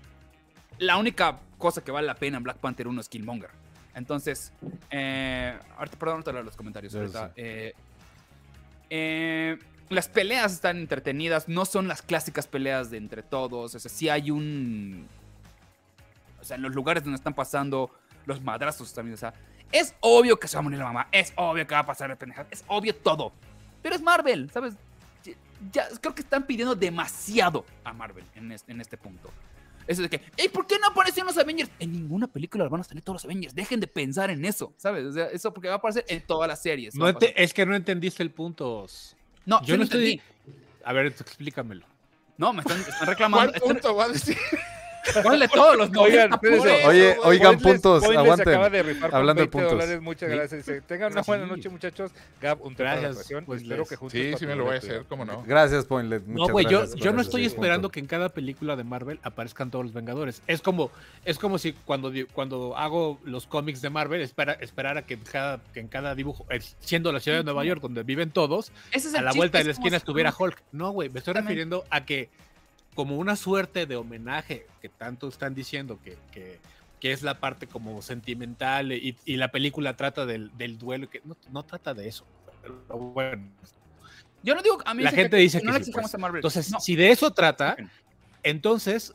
la 0.79 0.97
única 0.97 1.39
cosa 1.59 1.83
que 1.83 1.91
vale 1.93 2.07
la 2.07 2.15
pena 2.17 2.39
en 2.39 2.43
Black 2.43 2.59
Panther 2.59 2.89
1 2.89 3.01
es 3.01 3.09
Killmonger. 3.09 3.51
Entonces, 3.95 4.53
eh, 4.91 5.57
ahorita, 5.77 5.99
perdón, 5.99 6.25
leo 6.27 6.43
los 6.43 6.57
comentarios. 6.57 6.95
Ahorita, 6.95 7.33
eh, 7.37 7.73
eh, 8.91 9.59
las 9.91 10.09
peleas 10.09 10.53
están 10.53 10.79
entretenidas, 10.79 11.49
no 11.49 11.65
son 11.65 11.89
las 11.89 12.03
clásicas 12.03 12.47
peleas 12.47 12.91
de 12.91 12.97
entre 12.99 13.23
todos. 13.23 13.75
O 13.75 13.79
sea, 13.79 13.91
sí 13.91 14.09
hay 14.09 14.31
un. 14.31 15.07
Sea, 16.53 16.57
en 16.57 16.63
los 16.63 16.75
lugares 16.75 17.03
donde 17.03 17.17
están 17.17 17.35
pasando 17.35 17.91
los 18.27 18.41
madrazos 18.43 18.93
también. 18.93 19.15
O 19.15 19.19
sea, 19.19 19.33
es 19.73 19.95
obvio 20.01 20.39
que 20.39 20.49
se 20.49 20.57
va 20.57 20.61
a 20.61 20.63
morir 20.63 20.79
la 20.79 20.85
mamá, 20.85 21.09
es 21.13 21.33
obvio 21.37 21.67
que 21.67 21.75
va 21.75 21.81
a 21.81 21.87
pasar 21.87 22.11
el 22.11 22.17
pendeja, 22.17 22.47
es 22.51 22.63
obvio 22.69 22.95
todo. 22.95 23.33
Pero 23.83 23.95
es 23.97 24.03
Marvel, 24.03 24.51
¿sabes? 24.53 24.75
Ya, 25.25 25.33
ya- 25.73 25.89
creo 26.01 26.15
que 26.15 26.23
están 26.23 26.45
pidiendo 26.45 26.75
demasiado 26.75 27.65
a 27.85 27.93
Marvel 27.93 28.25
en 28.35 28.53
este, 28.53 28.71
en 28.73 28.81
este 28.81 28.97
punto. 28.99 29.31
Eso 29.87 30.03
de 30.03 30.09
que, 30.11 30.21
¿y 30.37 30.49
por 30.49 30.67
qué 30.67 30.79
no 30.79 30.87
aparecen 30.89 31.27
los 31.27 31.37
Avengers? 31.39 31.69
En 31.81 31.91
ninguna 31.93 32.29
película 32.29 32.69
van 32.69 32.83
a 32.83 32.85
salir 32.85 33.03
todos 33.03 33.17
los 33.17 33.25
Avengers. 33.25 33.53
Dejen 33.55 33.81
de 33.81 33.89
pensar 33.89 34.31
en 34.31 34.45
eso, 34.45 34.73
¿sabes? 34.77 35.05
O 35.07 35.13
sea, 35.13 35.27
eso 35.27 35.53
porque 35.53 35.69
va 35.69 35.75
a 35.75 35.79
aparecer 35.79 36.05
en 36.09 36.21
todas 36.25 36.47
las 36.49 36.63
series. 36.63 36.95
No 36.95 37.09
es 37.09 37.53
que 37.55 37.67
no 37.67 37.75
entendiste 37.75 38.23
el 38.23 38.31
punto. 38.31 38.87
No, 39.45 39.59
Yo 39.63 39.67
sí 39.67 39.73
no 39.73 39.77
lo 39.79 39.83
estoy. 39.85 40.13
entendí. 40.13 40.23
A 40.85 40.93
ver, 40.93 41.07
explícamelo. 41.07 41.85
No, 42.39 42.53
me 42.53 42.61
están, 42.61 42.79
están 42.81 43.07
reclamando. 43.09 43.53
¿Cuál 43.53 43.55
están- 43.57 43.69
punto 43.77 43.97
va 43.97 44.05
a 44.05 44.09
decir? 44.11 44.37
Ponle 45.23 45.49
todos 45.49 45.77
los 45.77 45.89
Oigan, 45.97 46.31
90 46.31 46.35
espérense. 46.37 46.69
puntos. 46.69 46.89
Oye, 46.89 47.17
oigan, 47.25 47.59
puntos, 47.59 48.05
aguanten. 48.05 48.49
acaba 48.49 48.71
de 48.71 48.83
rifar 48.83 49.15
Hablando 49.15 49.41
de 49.41 49.47
20 49.49 49.51
puntos. 49.51 49.73
dólares, 49.73 50.01
muchas 50.01 50.31
gracias. 50.31 50.67
Dice, 50.67 50.81
Tengan 50.83 51.13
una 51.13 51.23
buena 51.23 51.47
noche, 51.47 51.69
muchachos. 51.69 52.13
Gab, 52.41 52.63
un 52.63 52.75
Gracias, 52.75 53.29
pues, 53.47 53.63
Espero 53.63 53.85
que 53.85 53.97
juntos 53.97 54.13
Sí, 54.19 54.33
sí 54.39 54.47
me 54.47 54.55
lo 54.57 54.65
voy 54.65 54.77
a 54.77 54.79
hacer, 54.79 55.05
¿cómo 55.09 55.25
no? 55.25 55.43
Gracias, 55.45 55.85
Poinlet. 55.87 56.25
No, 56.27 56.49
güey, 56.49 56.67
yo, 56.67 56.85
yo 56.95 57.13
no 57.13 57.21
estoy 57.21 57.43
punto. 57.43 57.55
esperando 57.57 57.91
que 57.91 58.01
en 58.01 58.07
cada 58.07 58.29
película 58.29 58.77
de 58.77 58.85
Marvel 58.85 59.19
aparezcan 59.23 59.71
todos 59.71 59.85
los 59.85 59.95
Vengadores. 59.95 60.43
Es 60.47 60.63
como, 60.63 60.91
es 61.25 61.39
como 61.39 61.59
si 61.59 61.73
cuando, 61.73 62.13
cuando 62.33 62.77
hago 62.77 63.19
los 63.25 63.47
cómics 63.47 63.83
de 63.83 63.91
Marvel, 63.91 64.21
espera, 64.21 64.53
esperar 64.61 64.99
a 64.99 65.03
que, 65.03 65.19
cada, 65.19 65.61
que 65.73 65.81
en 65.81 65.89
cada 65.89 66.15
dibujo, 66.15 66.47
eh, 66.51 66.61
siendo 66.81 67.13
la 67.13 67.21
ciudad 67.21 67.39
de 67.39 67.45
Nueva 67.45 67.65
York 67.65 67.81
donde 67.83 68.03
viven 68.03 68.31
todos, 68.31 68.73
Ese 68.93 69.09
es 69.09 69.15
a 69.15 69.23
la 69.23 69.31
chiste, 69.31 69.39
vuelta 69.39 69.59
de 69.59 69.65
la 69.65 69.71
esquina 69.73 69.97
estuviera 69.97 70.33
Hulk. 70.37 70.63
No, 70.73 70.91
güey, 70.91 71.09
me 71.11 71.19
estoy 71.19 71.35
refiriendo 71.35 71.85
a 71.91 72.05
que 72.05 72.31
como 72.95 73.17
una 73.17 73.37
suerte 73.37 73.87
de 73.87 73.97
homenaje 73.97 74.67
que 74.81 74.89
tanto 74.89 75.29
están 75.29 75.55
diciendo 75.55 75.99
que, 76.05 76.17
que, 76.31 76.59
que 77.01 77.13
es 77.13 77.23
la 77.23 77.41
parte 77.41 77.67
como 77.67 78.03
sentimental 78.03 78.93
y, 78.93 79.17
y 79.25 79.37
la 79.37 79.51
película 79.51 79.97
trata 79.97 80.27
del, 80.27 80.51
del 80.59 80.79
duelo, 80.79 81.09
que 81.09 81.21
no, 81.25 81.37
no 81.51 81.63
trata 81.65 81.95
de 81.95 82.09
eso. 82.09 82.25
Pero 82.63 82.77
bueno, 82.99 83.43
Yo 84.43 84.55
no 84.55 84.63
digo, 84.63 84.79
a 84.85 84.95
mí 84.95 85.03
La 85.03 85.11
gente 85.11 85.37
dice 85.37 85.61
que 85.61 85.67
no 85.67 85.73
le 85.79 85.85
sí, 85.85 85.91
pues. 85.93 86.15
a 86.15 86.19
Marvel. 86.19 86.39
Entonces, 86.41 86.71
No, 86.71 86.81
si 86.81 86.95
de 86.97 87.11
eso 87.11 87.31
trata, 87.33 87.77
entonces 88.43 89.15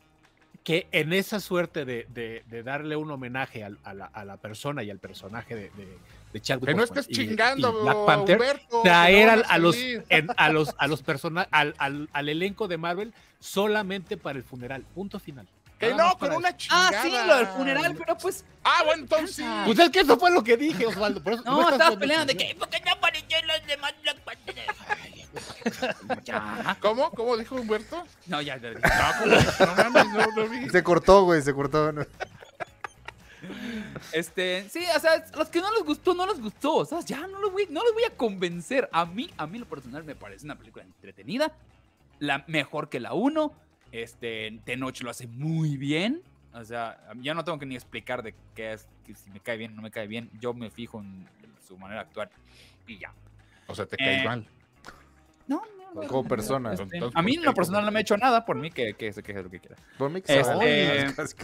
que 0.64 0.88
en 0.92 1.14
esa 1.14 1.40
suerte 1.40 1.86
de, 1.86 2.08
de- 2.10 2.44
de 2.48 2.64
darle 2.64 2.98
un 2.98 3.10
homenaje 3.10 3.64
al- 3.64 3.78
a, 3.86 3.94
la, 3.94 4.06
a 4.08 4.26
la 4.26 4.36
persona 4.36 4.84
y 4.84 4.90
al 4.90 5.00
personaje 5.00 5.56
de, 5.56 5.70
de, 5.78 5.98
de 6.34 6.42
Chadwick 6.42 6.68
Que 6.70 6.76
no 6.76 6.84
estés 6.84 7.08
y- 7.08 7.12
y 7.14 7.16
chingando, 7.16 7.84
Black 7.84 8.06
Panther, 8.06 8.36
Humberto, 8.36 8.84
que 8.84 8.90
traer 8.90 9.38
no 9.38 9.44
a, 9.48 9.58
los, 9.60 9.78
en- 9.78 10.28
a 10.36 10.50
los 10.50 10.76
a 10.78 10.88
los 10.88 11.04
persona- 11.04 11.48
al, 11.52 11.74
al, 11.78 12.10
al 12.12 12.28
elenco 12.30 12.68
de 12.68 12.78
Marvel 12.78 13.14
solamente 13.40 14.18
para 14.18 14.38
el 14.38 14.44
funeral, 14.44 14.84
punto 14.94 15.20
final. 15.20 15.48
Que 15.80 15.92
Nada 15.94 16.10
no, 16.10 16.18
con 16.18 16.34
una 16.34 16.58
chingada. 16.58 16.90
Ah, 16.90 17.04
sí, 17.04 17.12
lo 17.28 17.36
del 17.38 17.48
funeral, 17.48 17.96
pero 17.96 18.18
pues. 18.18 18.44
Ah, 18.64 18.82
bueno, 18.84 19.04
entonces 19.04 19.36
sí. 19.36 19.46
Pues 19.64 19.78
es 19.78 19.90
que 19.92 20.00
eso 20.00 20.18
fue 20.18 20.32
lo 20.32 20.44
que 20.44 20.58
dije, 20.58 20.88
Osvaldo. 20.88 21.22
por 21.22 21.34
eso- 21.34 21.44
No, 21.46 21.60
estás 21.62 21.74
estaba 21.74 21.92
poniendo 21.92 22.00
peleando 22.00 22.34
de 22.34 22.38
que. 22.38 22.56
¿Por 22.56 22.68
qué 22.70 22.82
no 22.84 22.92
aparecieron 22.94 23.48
los 23.48 23.68
demás 23.68 23.94
Black 24.02 24.18
Panther? 24.22 24.56
Ya. 26.24 26.78
¿Cómo? 26.82 27.12
¿Cómo 27.12 27.38
dijo 27.38 27.56
Humberto? 27.56 28.04
No, 28.26 28.42
ya, 28.42 28.58
ya. 28.58 28.72
No, 28.72 29.76
no 29.84 29.90
mames, 29.92 30.14
no 30.14 30.32
lo 30.44 30.50
vi. 30.50 30.68
Se 30.70 30.82
cortó, 30.82 31.26
güey, 31.26 31.44
se 31.44 31.54
cortó. 31.54 31.94
Este, 34.12 34.68
sí, 34.70 34.84
o 34.96 35.00
sea, 35.00 35.24
los 35.36 35.50
que 35.50 35.62
no 35.62 35.72
les 35.74 35.84
gustó, 35.84 36.14
no 36.16 36.26
les 36.26 36.42
gustó. 36.42 36.76
O 36.78 36.86
sea, 36.86 37.02
ya 37.02 37.28
no 37.28 37.40
los 37.40 37.52
voy, 37.52 37.68
no 37.70 37.84
los 37.84 37.94
voy 37.94 38.04
a 38.04 38.16
convencer. 38.18 38.90
A 38.92 39.06
mí, 39.06 39.30
a 39.38 39.46
mí 39.46 39.60
lo 39.60 39.66
personal 39.68 40.04
me 40.04 40.16
parece 40.16 40.46
una 40.46 40.56
película 40.56 40.84
entretenida. 40.86 41.52
La 42.20 42.44
mejor 42.48 42.90
que 42.90 43.00
la 43.00 43.14
1. 43.14 43.52
Este, 43.92 44.60
Tenoch 44.66 45.00
lo 45.02 45.10
hace 45.10 45.28
muy 45.28 45.78
bien. 45.78 46.22
O 46.54 46.64
sea, 46.64 47.00
ya 47.18 47.34
no 47.34 47.44
tengo 47.44 47.60
que 47.60 47.66
ni 47.66 47.76
explicar 47.76 48.24
de 48.24 48.34
qué 48.56 48.74
es, 48.74 48.88
que 49.06 49.14
si 49.16 49.30
me 49.32 49.40
cae 49.40 49.58
bien 49.58 49.74
o 49.74 49.76
no 49.76 49.82
me 49.84 49.92
cae 49.92 50.08
bien. 50.08 50.30
Yo 50.40 50.54
me 50.54 50.70
fijo 50.72 51.00
en 51.00 51.28
su 51.68 51.78
manera 51.78 52.02
de 52.02 52.08
actuar 52.08 52.30
y 52.88 52.98
ya. 52.98 53.14
O 53.68 53.76
sea, 53.76 53.86
te 53.86 53.98
caes 53.98 54.22
Eh, 54.22 54.26
mal. 54.26 54.48
No, 55.48 55.62
no, 55.94 56.02
no, 56.02 56.08
Como 56.08 56.28
persona. 56.28 56.74
este, 56.74 56.84
Entonces, 56.84 57.16
a 57.16 57.22
mí 57.22 57.34
¿por 57.34 57.40
en 57.40 57.46
lo 57.46 57.52
qué? 57.52 57.56
personal 57.56 57.86
no 57.86 57.92
me 57.92 58.00
ha 58.00 58.02
hecho 58.02 58.18
nada. 58.18 58.46
Por 58.46 58.56
mí 58.58 58.72
que, 58.72 58.94
que 58.96 59.14
se 59.14 59.22
queje 59.24 59.38
de 59.40 59.44
lo 59.44 59.50
que 59.50 59.60
quiera. 59.60 59.76
Por 59.98 60.10
mí 60.10 60.22
que 60.22 60.40
Este- 60.40 61.14
casi. 61.16 61.36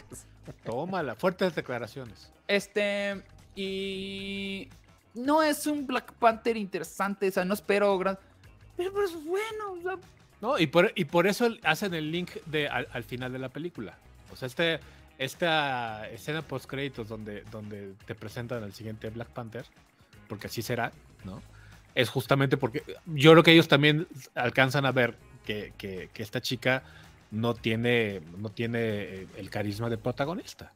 Tómala, 0.64 1.16
fuertes 1.16 1.54
declaraciones. 1.56 2.32
Este, 2.48 3.22
y 3.56 4.68
no 5.14 5.44
es 5.44 5.68
un 5.68 5.86
Black 5.86 6.12
Panther 6.14 6.58
interesante, 6.58 7.28
o 7.28 7.32
sea, 7.32 7.46
no 7.46 7.54
espero 7.54 7.98
gran... 7.98 8.18
Pero, 8.76 8.92
pero 8.92 9.06
es 9.06 9.24
bueno, 9.26 9.74
o 9.74 9.82
sea, 9.82 9.98
No, 10.44 10.60
y 10.60 10.68
por, 10.68 10.92
y 10.94 11.06
por 11.06 11.26
eso 11.26 11.48
hacen 11.64 11.94
el 11.94 12.12
link 12.12 12.32
de, 12.48 12.68
al, 12.68 12.86
al 12.92 13.04
final 13.06 13.32
de 13.32 13.40
la 13.40 13.48
película. 13.48 13.98
O 14.30 14.36
sea, 14.36 14.48
este, 14.48 14.80
esta 15.18 16.08
escena 16.10 16.42
post 16.42 16.66
créditos 16.66 17.08
donde, 17.08 17.44
donde 17.50 17.94
te 18.06 18.14
presentan 18.14 18.62
al 18.62 18.74
siguiente 18.74 19.10
Black 19.10 19.30
Panther, 19.30 19.66
porque 20.28 20.48
así 20.48 20.62
será, 20.62 20.92
¿no? 21.24 21.42
Es 21.96 22.10
justamente 22.10 22.58
porque 22.58 22.84
yo 23.06 23.32
creo 23.32 23.44
que 23.44 23.52
ellos 23.54 23.70
también 23.70 24.06
alcanzan 24.36 24.86
a 24.86 24.92
ver 24.92 25.16
que, 25.46 25.72
que- 25.78 26.10
que 26.14 26.24
esta 26.24 26.42
chica 26.42 26.84
no 27.32 27.54
tiene, 27.54 28.22
no 28.38 28.50
tiene 28.50 28.80
eh, 28.82 29.28
el 29.38 29.50
carisma 29.50 29.90
de 29.90 29.98
protagonista. 29.98 30.74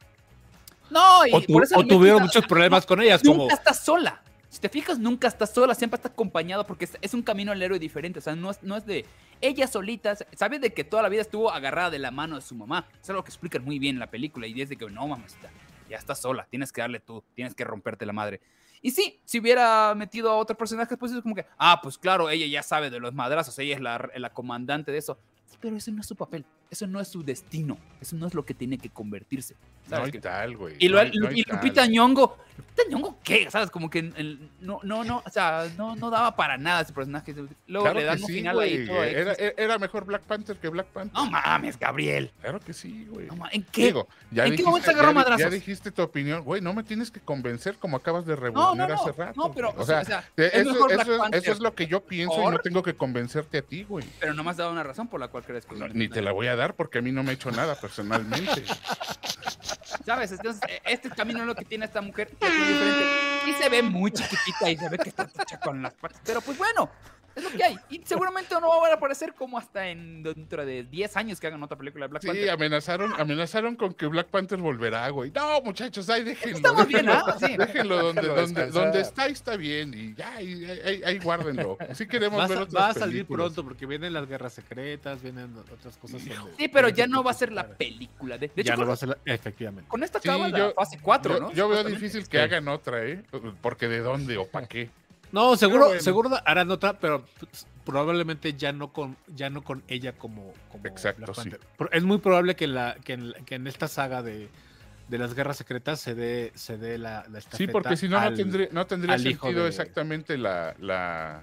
no, 0.90 1.26
y 1.26 1.30
O, 1.34 1.42
tu- 1.42 1.52
por 1.52 1.64
eso 1.64 1.78
o 1.78 1.86
tuvieron 1.86 2.22
muchos 2.22 2.46
problemas 2.46 2.86
con 2.86 3.02
ellas, 3.02 3.22
Nunca 3.22 3.36
como 3.38 3.50
está 3.52 3.74
sola. 3.74 4.22
Si 4.48 4.60
te 4.60 4.68
fijas, 4.68 4.98
nunca 4.98 5.28
está 5.28 5.46
sola, 5.46 5.74
siempre 5.74 5.96
está 5.96 6.08
acompañado 6.08 6.66
porque 6.66 6.88
es, 7.00 7.14
un 7.14 7.22
camino 7.22 7.52
al 7.52 7.62
héroe 7.62 7.78
diferente. 7.78 8.18
O 8.18 8.22
sea, 8.22 8.34
no 8.34 8.50
es, 8.50 8.62
no 8.62 8.76
es 8.76 8.86
de 8.86 9.04
ella 9.40 9.66
solita. 9.66 10.16
Sabe 10.34 10.58
de 10.58 10.72
que 10.72 10.84
toda 10.84 11.02
la 11.02 11.08
vida 11.08 11.20
estuvo 11.20 11.50
agarrada 11.50 11.90
de 11.90 11.98
la 11.98 12.10
mano 12.10 12.36
de 12.36 12.42
su 12.42 12.54
mamá. 12.54 12.88
Es 13.02 13.10
algo 13.10 13.22
que 13.22 13.28
explican 13.28 13.64
muy 13.64 13.78
bien 13.78 13.96
en 13.96 14.00
la 14.00 14.10
película. 14.10 14.46
Y 14.46 14.54
desde 14.54 14.76
que 14.76 14.86
no, 14.86 15.06
mamacita, 15.06 15.50
ya 15.90 15.96
está 15.98 16.14
sola. 16.14 16.46
Tienes 16.50 16.72
que 16.72 16.80
darle 16.80 17.00
tú, 17.00 17.22
tienes 17.34 17.54
que 17.54 17.64
romperte 17.64 18.06
la 18.06 18.12
madre. 18.14 18.40
Y 18.80 18.92
sí, 18.92 19.20
si 19.24 19.40
hubiera 19.40 19.94
metido 19.94 20.30
a 20.30 20.36
otro 20.36 20.56
personaje, 20.56 20.96
pues 20.96 21.12
es 21.12 21.20
como 21.20 21.34
que, 21.34 21.44
ah, 21.58 21.80
pues 21.82 21.98
claro, 21.98 22.30
ella 22.30 22.46
ya 22.46 22.62
sabe 22.62 22.90
de 22.90 23.00
los 23.00 23.12
madrazos, 23.12 23.58
ella 23.58 23.74
es 23.74 23.80
la, 23.80 24.08
la 24.16 24.30
comandante 24.30 24.92
de 24.92 24.98
eso. 24.98 25.18
Pero 25.60 25.76
ese 25.76 25.90
no 25.90 26.00
es 26.00 26.06
su 26.06 26.14
papel, 26.14 26.44
eso 26.70 26.86
no 26.86 27.00
es 27.00 27.08
su 27.08 27.24
destino, 27.24 27.78
eso 28.00 28.14
no 28.14 28.28
es 28.28 28.34
lo 28.34 28.44
que 28.44 28.54
tiene 28.54 28.78
que 28.78 28.90
convertirse. 28.90 29.54
No 29.84 29.90
¿sabes 29.90 30.04
hay 30.06 30.12
qué? 30.12 30.20
tal, 30.20 30.56
güey. 30.56 30.76
Y, 30.78 30.86
no 30.86 30.94
lo, 30.94 31.00
hay- 31.00 31.10
no 31.18 31.28
hay 31.28 31.40
y 31.40 31.42
tal. 31.42 31.56
Lupita 31.56 31.86
Nyong'o, 31.86 32.36
¿Lupita 32.78 32.90
Nyong'o 32.96 33.18
qué? 33.24 33.50
¿Sabes? 33.50 33.70
Como 33.70 33.90
que 33.90 33.98
el- 33.98 34.50
no, 34.60 34.80
no, 34.82 35.04
no, 35.04 35.22
o 35.24 35.30
sea, 35.30 35.66
no, 35.76 35.96
no 35.96 36.10
daba 36.10 36.36
para 36.36 36.56
nada 36.56 36.82
ese 36.82 36.92
personaje. 36.92 37.34
Luego 37.66 37.84
Claro 37.84 37.98
le 38.00 38.04
dan 38.04 38.20
un 38.20 38.26
sí, 38.26 38.32
final 38.34 38.54
güey. 38.56 38.76
ahí 38.78 38.86
todo 38.86 39.04
Era, 39.04 39.32
X. 39.32 39.54
era 39.56 39.78
mejor 39.78 40.04
Black 40.04 40.22
Panther 40.22 40.56
que 40.56 40.68
Black 40.68 40.86
Panther. 40.88 41.14
No 41.14 41.30
mames, 41.30 41.78
Gabriel. 41.78 42.32
Claro 42.40 42.60
que 42.60 42.72
sí, 42.72 43.06
güey. 43.10 43.26
No 43.26 43.36
¿En 43.50 43.62
qué? 43.64 43.86
Digo, 43.86 44.08
ya 44.30 44.44
¿En 44.44 44.50
qué 44.50 44.56
dijiste, 44.58 44.70
momento 44.70 44.90
agarró 44.90 45.12
madrazos? 45.14 45.40
Ya 45.42 45.50
dijiste 45.50 45.90
tu 45.90 46.02
opinión, 46.02 46.42
güey, 46.44 46.60
no 46.60 46.72
me 46.74 46.82
tienes 46.82 47.10
que 47.10 47.20
convencer 47.20 47.76
como 47.78 47.96
acabas 47.96 48.26
de 48.26 48.34
no, 48.34 48.40
revolucionar 48.40 48.88
no, 48.88 48.94
hace 48.94 49.06
no. 49.10 49.12
rato. 49.24 49.32
No, 49.40 49.52
pero, 49.52 49.74
o 49.76 49.84
sea, 49.84 50.00
es 50.02 50.08
eso, 50.36 50.88
eso 50.88 51.24
es- 51.26 51.42
eso 51.42 51.52
es 51.52 51.60
lo 51.60 51.74
que 51.74 51.86
yo 51.86 52.00
pienso 52.04 52.40
y 52.42 52.46
no 52.50 52.58
tengo 52.58 52.82
que 52.82 52.94
convencerte 52.94 53.58
a 53.58 53.62
ti, 53.62 53.84
güey. 53.84 54.04
Pero 54.20 54.34
no 54.34 54.44
me 54.44 54.50
has 54.50 54.56
dado 54.56 54.72
una 54.72 54.82
razón 54.82 55.08
por 55.08 55.20
la 55.20 55.28
cual 55.28 55.44
crees 55.44 55.64
que. 55.66 55.74
Ni 55.94 56.08
te 56.08 56.22
la 56.22 56.32
voy 56.32 56.46
a 56.46 56.56
dar 56.56 56.74
porque 56.74 56.98
a 56.98 57.02
mí 57.02 57.12
no 57.12 57.22
me 57.22 57.30
ha 57.30 57.34
hecho 57.34 57.50
nada 57.50 57.74
personalmente. 57.74 58.64
¿Sabes? 60.04 60.32
Entonces, 60.32 60.62
eh, 60.68 60.80
este 60.84 61.10
camino 61.10 61.40
es 61.40 61.46
lo 61.46 61.54
que 61.54 61.64
tiene 61.64 61.86
esta 61.86 62.00
mujer. 62.00 62.28
que 62.28 62.46
diferente. 62.46 63.06
Y 63.46 63.52
se 63.54 63.68
ve 63.68 63.82
muy 63.82 64.10
chiquitita 64.10 64.70
y 64.70 64.76
se 64.76 64.88
ve 64.88 64.98
que 64.98 65.08
está 65.08 65.28
hecha 65.40 65.58
con 65.58 65.82
las 65.82 65.94
patas. 65.94 66.20
Pero 66.24 66.40
pues 66.40 66.58
bueno, 66.58 66.90
es 67.34 67.44
lo 67.44 67.50
que 67.50 67.62
hay. 67.64 67.76
Y 67.90 68.00
seguramente 68.04 68.54
no 68.60 68.68
va 68.68 68.88
a 68.88 68.94
aparecer 68.94 69.34
como 69.34 69.58
hasta 69.58 69.88
en 69.88 70.22
dentro 70.22 70.64
de 70.66 70.82
10 70.84 71.16
años 71.16 71.38
que 71.40 71.46
hagan 71.46 71.62
otra 71.62 71.76
película 71.78 72.06
de 72.06 72.10
Black 72.10 72.22
Sí, 72.22 72.28
Panther. 72.28 72.50
amenazaron, 72.50 73.12
amenazaron 73.18 73.76
con 73.76 73.94
que 73.94 74.06
Black 74.06 74.28
Panther 74.28 74.58
volverá, 74.58 75.08
güey. 75.10 75.30
No, 75.30 75.60
muchachos, 75.62 76.08
ahí 76.10 76.24
déjenlo. 76.24 76.56
Estamos 76.56 76.86
bien, 76.88 77.08
¿ah? 77.08 77.36
Sí. 77.38 77.56
déjenlo 77.56 78.02
donde, 78.02 78.22
donde, 78.28 78.66
donde 78.70 79.00
está, 79.00 79.26
está 79.26 79.56
bien. 79.56 79.92
Y 79.94 80.14
ya, 80.14 80.34
ahí, 80.36 80.64
ahí- 80.84 81.02
ahí 81.04 81.18
guárdenlo. 81.18 81.78
Sí 81.94 82.06
queremos 82.06 82.38
Va 82.40 82.44
a, 82.44 82.48
ver 82.48 82.58
otras 82.58 82.74
va 82.82 82.88
a 82.88 82.94
salir 82.94 83.14
películas. 83.26 83.46
pronto 83.46 83.64
porque 83.64 83.86
vienen 83.86 84.12
las 84.12 84.26
guerras 84.28 84.52
secretas, 84.54 85.22
vienen 85.22 85.54
otras 85.56 85.96
cosas. 85.96 86.24
donde 86.24 86.34
Sí, 86.56 86.68
pero 86.68 86.88
ya 86.88 87.06
no 87.06 87.22
va 87.22 87.30
a 87.30 87.34
ser 87.34 87.52
la 87.52 87.66
película. 87.68 88.36
De, 88.38 88.48
de 88.54 88.62
ya 88.64 88.72
hecho, 88.74 88.82
no 88.82 88.88
va 88.88 88.94
a 88.94 88.96
ser 88.96 89.10
la- 89.10 89.18
Efectivamente. 89.24 89.88
con 89.88 90.02
esta 90.02 90.18
Sí, 90.20 90.28
acaba 90.28 90.48
la 90.48 90.58
yo- 90.58 90.72
fase 90.74 90.98
4, 91.00 91.34
yo, 91.34 91.40
¿no? 91.40 91.52
yo 91.52 91.68
veo 91.68 91.84
difícil 91.84 92.28
que 92.28 92.38
Sí. 92.38 92.42
hagan 92.42 92.68
otra, 92.68 93.04
¿eh? 93.04 93.22
Porque 93.62 93.88
de 93.88 94.00
dónde 94.00 94.36
o 94.38 94.46
para 94.46 94.66
qué. 94.66 94.90
No, 95.32 95.56
seguro, 95.56 95.86
bueno. 95.86 96.00
seguro 96.00 96.30
harán 96.44 96.70
otra, 96.70 96.98
pero 96.98 97.24
pues, 97.38 97.66
probablemente 97.84 98.54
ya 98.54 98.72
no 98.72 98.92
con, 98.92 99.16
ya 99.34 99.50
no 99.50 99.62
con 99.62 99.82
ella 99.88 100.12
como, 100.12 100.52
como 100.70 100.86
Exacto, 100.86 101.34
sí. 101.34 101.50
Por- 101.76 101.90
Es 101.92 102.02
muy 102.04 102.18
probable 102.18 102.56
que 102.56 102.64
en, 102.64 102.74
la, 102.74 102.96
que 103.04 103.12
en, 103.14 103.32
que 103.44 103.54
en 103.56 103.66
esta 103.66 103.88
saga 103.88 104.22
de, 104.22 104.48
de 105.08 105.18
las 105.18 105.34
guerras 105.34 105.56
secretas 105.56 106.00
se 106.00 106.14
dé, 106.14 106.52
se 106.54 106.76
dé 106.78 106.98
la, 106.98 107.24
la 107.30 107.40
Sí, 107.40 107.66
porque 107.66 107.96
si 107.96 108.08
no, 108.08 108.20
no 108.20 108.34
tendría, 108.34 108.68
no 108.72 108.86
tendría 108.86 109.18
sentido 109.18 109.62
de- 109.64 109.68
exactamente 109.68 110.36
la, 110.38 110.74
la, 110.78 111.42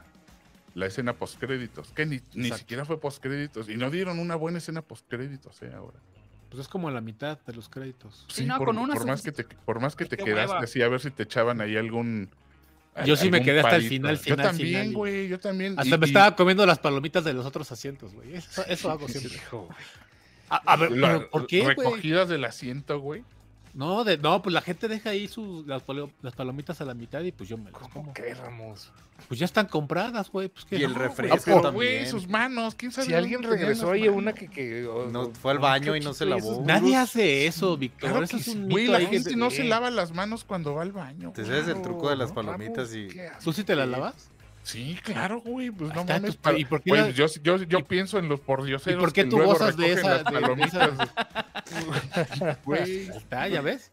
la 0.73 0.85
escena 0.85 1.13
postcréditos. 1.13 1.91
Que 1.91 2.05
ni, 2.05 2.21
ni 2.33 2.51
siquiera 2.51 2.85
fue 2.85 2.99
postcréditos. 2.99 3.69
Y 3.69 3.77
no 3.77 3.89
dieron 3.91 4.19
una 4.19 4.35
buena 4.35 4.57
escena 4.59 4.81
postcréditos, 4.81 5.61
¿eh? 5.61 5.71
Ahora. 5.75 5.97
Pues 6.49 6.61
es 6.61 6.67
como 6.67 6.89
la 6.91 7.01
mitad 7.01 7.39
de 7.45 7.53
los 7.53 7.69
créditos. 7.69 8.25
Sí, 8.29 8.45
no, 8.45 8.57
con 8.59 8.77
una 8.77 8.93
por 8.93 9.05
más 9.07 9.21
que 9.23 9.31
te, 9.31 9.43
por 9.43 9.79
más 9.79 9.95
que 9.95 10.05
te 10.05 10.15
quedaste 10.15 10.57
así, 10.63 10.81
a 10.81 10.87
ver 10.87 11.01
si 11.01 11.11
te 11.11 11.23
echaban 11.23 11.59
ahí 11.61 11.75
algún. 11.75 12.29
Yo 13.05 13.15
sí 13.17 13.29
me 13.29 13.41
quedé 13.41 13.59
hasta 13.59 13.75
el 13.75 13.81
palito. 13.83 13.89
final, 13.89 14.15
Yo 14.17 14.23
final, 14.23 14.37
también, 14.47 14.67
final, 14.83 14.93
güey, 14.93 15.27
yo 15.27 15.39
también. 15.39 15.73
Hasta 15.77 15.95
Y- 15.95 15.97
me 15.99 16.05
y 16.05 16.09
estaba 16.09 16.35
comiendo 16.35 16.65
las 16.65 16.79
palomitas 16.79 17.23
de 17.25 17.33
los 17.33 17.45
otros 17.45 17.71
asientos, 17.71 18.13
güey. 18.13 18.35
Eso, 18.35 18.65
eso 18.67 18.89
hago 18.91 19.07
siempre. 19.09 19.37
A, 20.49 20.57
a 20.73 20.75
ver, 20.77 20.91
la- 20.91 21.27
¿por 21.29 21.47
qué? 21.47 21.63
Recogidas 21.65 22.29
del 22.29 22.45
asiento, 22.45 22.99
güey. 22.99 23.23
No, 23.75 24.05
de, 24.05 24.17
no, 24.17 24.41
pues 24.41 24.53
la 24.53 24.61
gente 24.61 24.87
deja 24.87 25.09
ahí 25.09 25.27
sus, 25.27 25.67
las, 25.67 25.83
palo- 25.83 26.09
las 26.21 26.33
palomitas 26.33 26.79
a 26.79 26.85
la 26.85 26.93
mitad 26.93 27.21
y 27.21 27.31
pues 27.33 27.49
yo 27.49 27.57
me 27.57 27.71
las 27.71 27.81
como. 27.81 27.93
¿Cómo 27.93 28.13
que, 28.13 28.33
Ramos? 28.33 28.89
Pues 29.27 29.39
ya 29.39 29.45
están 29.45 29.67
compradas, 29.67 30.29
güey. 30.31 30.47
Pues, 30.47 30.65
¿qué? 30.65 30.77
Y 30.77 30.83
el 30.83 30.93
No, 30.93 30.99
refresco 30.99 31.61
también. 31.61 31.73
güey, 31.73 32.05
sus 32.05 32.27
manos. 32.27 32.75
¿Quién 32.75 32.91
sabe 32.91 33.07
Si 33.07 33.13
alguien 33.13 33.43
regresó 33.43 33.91
ahí 33.91 34.07
una 34.07 34.33
que, 34.33 34.47
que 34.49 34.87
No, 35.11 35.29
fue 35.31 35.51
al 35.51 35.59
baño 35.59 35.95
y 35.95 35.99
no 35.99 36.13
se 36.13 36.25
lavó. 36.25 36.53
esos- 36.53 36.65
Nadie 36.65 36.95
hace 36.95 37.47
eso, 37.47 37.75
Víctor. 37.77 38.09
Claro 38.11 38.23
eso 38.25 38.37
es 38.37 38.47
un. 38.47 38.69
Güey, 38.69 38.87
la 38.87 38.99
que 38.99 39.07
gente 39.07 39.35
no 39.35 39.51
se 39.51 39.63
lava 39.65 39.89
las 39.91 40.13
manos 40.13 40.45
cuando 40.45 40.73
va 40.73 40.81
al 40.81 40.91
baño. 40.93 41.31
Te 41.33 41.43
sabes 41.45 41.67
el 41.67 41.81
truco 41.81 42.09
de 42.09 42.15
las 42.15 42.29
¿no? 42.29 42.35
palomitas 42.35 42.93
y... 42.95 43.07
¿Qué 43.07 43.29
¿Tú 43.43 43.51
sí 43.53 43.63
te 43.65 43.75
las 43.75 43.87
lavas? 43.89 44.29
Sí, 44.65 44.99
claro, 45.03 45.41
güey. 45.41 45.69
Pues 45.69 45.91
Ahí 45.91 45.95
no 45.97 46.05
mames. 46.05 46.35
para- 46.37 46.57
¿y 46.57 46.65
por 46.65 46.81
qué 46.81 46.89
güey, 46.89 47.01
la- 47.03 47.09
yo, 47.11 47.27
yo, 47.43 47.57
yo 47.63 47.79
y- 47.79 47.83
pienso 47.83 48.17
en 48.17 48.27
los 48.27 48.39
pordioseros. 48.39 48.99
¿Y 48.99 49.05
por 49.05 49.13
qué 49.13 49.23
tú 49.25 49.37
gozas 49.41 49.77
de 49.77 49.91
esa- 49.93 50.09
las 50.09 50.25
de- 50.25 50.31
de 50.33 50.41
palomitas. 50.41 50.89
Güey. 52.65 53.07
Está, 53.07 53.47
ya 53.47 53.61
ves. 53.61 53.91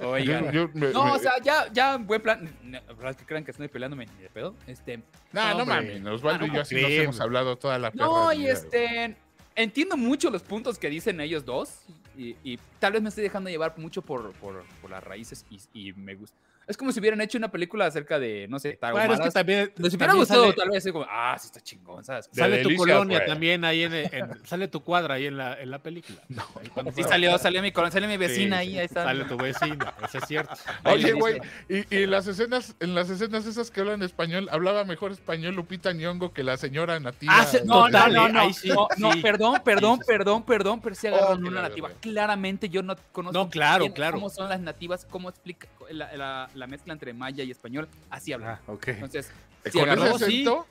Oigan. 0.00 0.46
Yo- 0.46 0.52
yo 0.52 0.70
me- 0.74 0.90
No, 0.92 1.04
me- 1.04 1.10
o 1.12 1.18
sea, 1.18 1.32
ya, 1.42 1.72
ya, 1.72 1.96
buen 1.96 2.20
plan. 2.22 2.48
La 2.70 2.80
verdad 2.94 3.16
que 3.16 3.24
crean 3.24 3.44
que 3.44 3.50
estoy 3.50 3.68
peleándome 3.68 4.06
ni 4.06 4.22
de 4.22 4.28
pedo. 4.28 4.54
Este, 4.66 5.02
Nah, 5.32 5.52
no, 5.54 5.62
hombre. 5.62 5.98
mames, 6.00 6.06
Osvaldo 6.06 6.46
y 6.46 6.50
Ah, 6.50 6.54
yo 6.54 6.60
así 6.62 6.74
nos 6.76 6.90
hemos 6.90 7.20
hablado 7.20 7.56
toda 7.56 7.78
la 7.78 7.90
no, 7.94 8.32
y 8.32 8.46
este. 8.46 9.16
Entiendo 9.56 9.96
mucho 9.96 10.30
los 10.30 10.42
puntos 10.42 10.78
que 10.78 10.88
dicen 10.88 11.20
ellos 11.20 11.44
dos. 11.44 11.80
Y, 12.16 12.36
y 12.44 12.58
tal 12.78 12.92
vez 12.92 13.02
me 13.02 13.08
estoy 13.08 13.24
dejando 13.24 13.50
llevar 13.50 13.74
mucho 13.78 14.02
por, 14.02 14.32
por, 14.34 14.64
por 14.80 14.90
las 14.90 15.02
raíces. 15.02 15.44
Y, 15.50 15.60
y 15.72 15.92
me 15.94 16.14
gusta. 16.14 16.36
Es 16.68 16.76
como 16.76 16.92
si 16.92 17.00
hubieran 17.00 17.20
hecho 17.22 17.38
una 17.38 17.50
película 17.50 17.86
acerca 17.86 18.18
de, 18.18 18.46
no 18.48 18.58
sé, 18.58 18.78
Bueno, 18.92 19.14
es 19.14 19.20
que 19.20 19.30
también, 19.30 19.72
Les 19.76 19.94
hubiera 19.94 20.12
gustado, 20.12 20.42
sale, 20.42 20.52
tal 20.54 20.68
vez, 20.68 20.78
así 20.84 20.92
como, 20.92 21.06
ah, 21.08 21.34
sí 21.40 21.46
está 21.46 21.60
chingón, 21.62 22.04
¿sabes? 22.04 22.30
De 22.30 22.40
sale 22.42 22.62
tu 22.62 22.76
colonia 22.76 23.24
también 23.24 23.64
ahí 23.64 23.84
en, 23.84 23.94
en- 23.94 24.46
sale 24.46 24.68
tu 24.68 24.84
cuadra 24.84 25.14
ahí 25.14 25.26
en 25.26 25.38
la, 25.38 25.54
en 25.60 25.70
la 25.70 25.78
película. 25.78 26.20
Sí 26.94 27.02
salió, 27.02 27.36
salió 27.38 27.62
mi, 27.62 27.72
colonia, 27.72 27.92
salió 27.92 28.08
mi 28.08 28.16
vecina 28.18 28.56
Sí, 28.56 28.60
ahí, 28.62 28.70
sí, 28.72 28.78
ahí 28.78 28.84
está. 28.84 29.04
Sale 29.04 29.24
tu 29.24 29.36
vecina, 29.38 29.94
eso 30.04 30.18
es 30.18 30.24
cierto. 30.26 30.54
Oye, 30.84 31.12
güey, 31.12 31.40
y, 31.68 31.96
y 31.96 32.06
las 32.06 32.26
escenas, 32.26 32.74
en 32.80 32.94
las 32.94 33.08
escenas 33.10 33.46
esas 33.46 33.70
que 33.70 33.80
hablan 33.80 34.02
español, 34.02 34.48
hablaba 34.52 34.84
mejor 34.84 35.12
español 35.12 35.54
Lupita 35.54 35.92
Nyong'o 35.92 36.32
que 36.34 36.42
la 36.44 36.56
señora 36.58 37.00
nativa. 37.00 37.32
Ah, 37.34 37.44
se- 37.46 37.64
No, 37.64 37.88
no, 37.88 38.08
no, 38.08 38.28
no, 38.28 38.40
ahí 38.40 38.52
sí, 38.52 38.68
no, 38.68 38.88
no, 38.98 39.12
sí. 39.12 39.22
perdón, 39.22 39.60
perdón, 39.64 39.94
Sí, 39.96 40.00
sí, 40.00 40.04
sí. 40.06 40.12
perdón, 40.18 40.42
perdón, 40.44 40.80
pero 40.82 40.94
sí 40.94 41.06
agarraron 41.06 41.44
Oh, 41.44 41.48
una 41.48 41.62
nativa. 41.62 41.90
Claramente 42.00 42.68
yo 42.68 42.82
no 42.82 42.94
conozco 43.12 43.38
No, 43.38 43.48
claro, 43.48 43.84
bien 43.84 43.92
claro. 43.92 44.14
cómo 44.16 44.28
son 44.28 44.48
las 44.50 44.60
nativas, 44.60 45.06
cómo 45.08 45.28
explica 45.30 45.66
la, 45.90 46.16
la- 46.16 46.50
la 46.54 46.66
mezcla 46.66 46.92
entre 46.92 47.12
maya 47.12 47.44
y 47.44 47.50
español. 47.50 47.88
Así 48.10 48.32
hablan. 48.32 48.50
Ah, 48.56 48.60
ok. 48.72 48.88
Entonces, 48.88 49.30
si 49.64 49.78
Con 49.78 49.88
agarró- 49.88 50.06
ese 50.16 50.26
sí. 50.26 50.42
acento, 50.42 50.66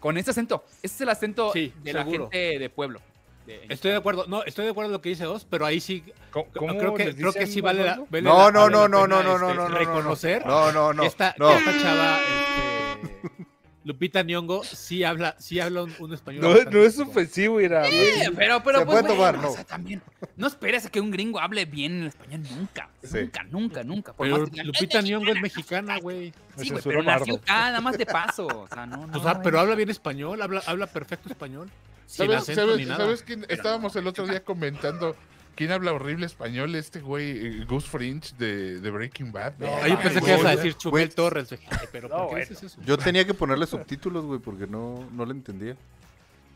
con 0.00 0.16
ese 0.18 0.30
acento, 0.32 0.64
ese 0.82 0.94
es 0.94 1.00
el 1.00 1.08
acento 1.08 1.52
Sí, 1.52 1.72
de 1.82 1.92
la 1.92 2.04
gente 2.04 2.58
de 2.58 2.70
pueblo. 2.70 3.00
de- 3.46 3.66
Estoy 3.68 3.90
de 3.92 3.96
acuerdo, 3.96 4.24
no, 4.28 4.44
estoy 4.44 4.64
de 4.64 4.70
acuerdo 4.70 4.88
en 4.88 4.92
lo 4.92 5.00
que 5.00 5.08
dice 5.10 5.26
Oz, 5.26 5.44
pero 5.48 5.66
ahí 5.66 5.80
sí, 5.80 6.04
¿Cómo, 6.30 6.46
cómo 6.56 6.76
creo 6.78 6.94
que, 6.94 7.14
creo 7.14 7.32
sí 7.46 7.60
vale 7.60 7.84
la, 7.84 7.92
Osvaldo? 7.92 8.06
vale 8.10 8.22
No, 8.22 8.38
la- 8.38 8.50
no, 8.52 8.60
vale 8.60 8.72
no, 8.72 8.80
la 8.82 8.88
no, 8.88 9.02
pena, 9.02 9.06
no, 9.06 9.22
no, 9.22 9.34
este, 9.34 9.38
no, 9.38 9.54
no, 9.54 9.68
no, 9.68 9.78
reconocer 9.78 10.46
No, 10.46 10.72
no, 10.72 10.92
no. 10.92 11.02
esta, 11.04 11.34
no. 11.38 11.50
esta 11.50 11.78
chava, 11.80 12.18
este, 12.20 13.46
Lupita 13.84 14.22
Nyong'o, 14.22 14.62
sí 14.62 15.02
habla, 15.02 15.34
sí 15.38 15.58
habla 15.58 15.82
un, 15.82 15.94
un 15.98 16.12
español. 16.14 16.42
No, 16.70 16.78
es 16.84 16.98
ofensivo, 17.00 17.60
Ira. 17.60 17.88
Eh, 17.88 18.30
pero, 18.36 18.62
pero, 18.62 18.78
Se 18.80 18.84
pues, 18.86 19.00
puede 19.02 19.14
tomar, 19.14 19.34
bueno, 19.34 19.42
no. 19.42 19.50
o 19.50 19.54
sea, 19.54 19.64
también, 19.64 20.00
no 20.36 20.46
esperes 20.46 20.86
a 20.86 20.90
que 20.90 21.00
un 21.00 21.10
gringo 21.10 21.40
hable 21.40 21.64
bien 21.64 22.02
el 22.02 22.06
español 22.08 22.42
nunca. 22.56 22.88
Sí. 23.02 23.18
Nunca, 23.18 23.42
nunca, 23.44 23.82
nunca. 23.82 24.12
Por 24.12 24.26
Pero 24.28 24.46
digan, 24.46 24.66
Lupita 24.68 25.00
"Es 25.00 25.04
Nyong'o 25.04 25.32
es 25.32 25.40
mexicana". 25.42 25.98
güey. 25.98 26.30
Sí, 26.30 26.34
Me 26.34 26.54
güey, 26.54 26.68
censuró 26.68 26.82
pero 27.00 27.02
nació 27.02 27.34
acá, 27.36 27.54
nada 27.54 27.80
más 27.80 27.98
de 27.98 28.06
paso. 28.06 28.46
O 28.46 28.68
sea, 28.68 28.86
no, 28.86 29.06
no. 29.06 29.18
O 29.18 29.22
sea, 29.22 29.34
no, 29.34 29.42
pero 29.42 29.56
no. 29.56 29.60
habla 29.62 29.74
bien 29.74 29.90
español, 29.90 30.40
habla, 30.42 30.62
habla 30.66 30.86
perfecto 30.86 31.28
español. 31.28 31.68
Sin 32.06 32.26
¿sabes, 32.26 32.42
acento 32.42 32.60
sabes- 32.62 32.76
ni 32.76 32.84
nada. 32.84 33.04
sabes 33.04 33.22
quién? 33.22 33.40
Pero 33.40 33.52
Estábamos 33.54 33.96
el 33.96 34.06
otro 34.06 34.26
día 34.26 34.44
comentando 34.44 35.16
quién 35.54 35.72
habla 35.72 35.92
horrible 35.92 36.26
español, 36.26 36.74
este 36.74 37.00
güey, 37.00 37.30
eh, 37.60 37.64
Gus 37.66 37.84
Fringe 37.86 38.34
de, 38.38 38.80
de 38.80 38.90
Breaking 38.90 39.32
Bad. 39.32 39.54
No, 39.58 39.86
yo 39.86 39.98
pensé 40.00 40.14
que 40.14 40.20
güey. 40.20 40.32
ibas 40.40 40.46
a 40.52 40.56
decir 40.56 40.74
Chumel 40.74 41.06
Güey. 41.06 41.14
Torres. 41.14 41.52
"Ay, 41.52 41.58
Pero 41.92 42.08
No, 42.08 42.14
¿por 42.16 42.24
qué 42.26 42.30
bueno. 42.34 42.48
dices 42.48 42.62
eso? 42.62 42.80
Yo 42.84 42.98
tenía 42.98 43.24
que 43.26 43.34
ponerle 43.34 43.66
subtítulos, 43.66 44.24
güey, 44.24 44.40
porque 44.40 44.66
no, 44.66 45.08
no 45.12 45.24
le 45.26 45.32
entendía. 45.32 45.76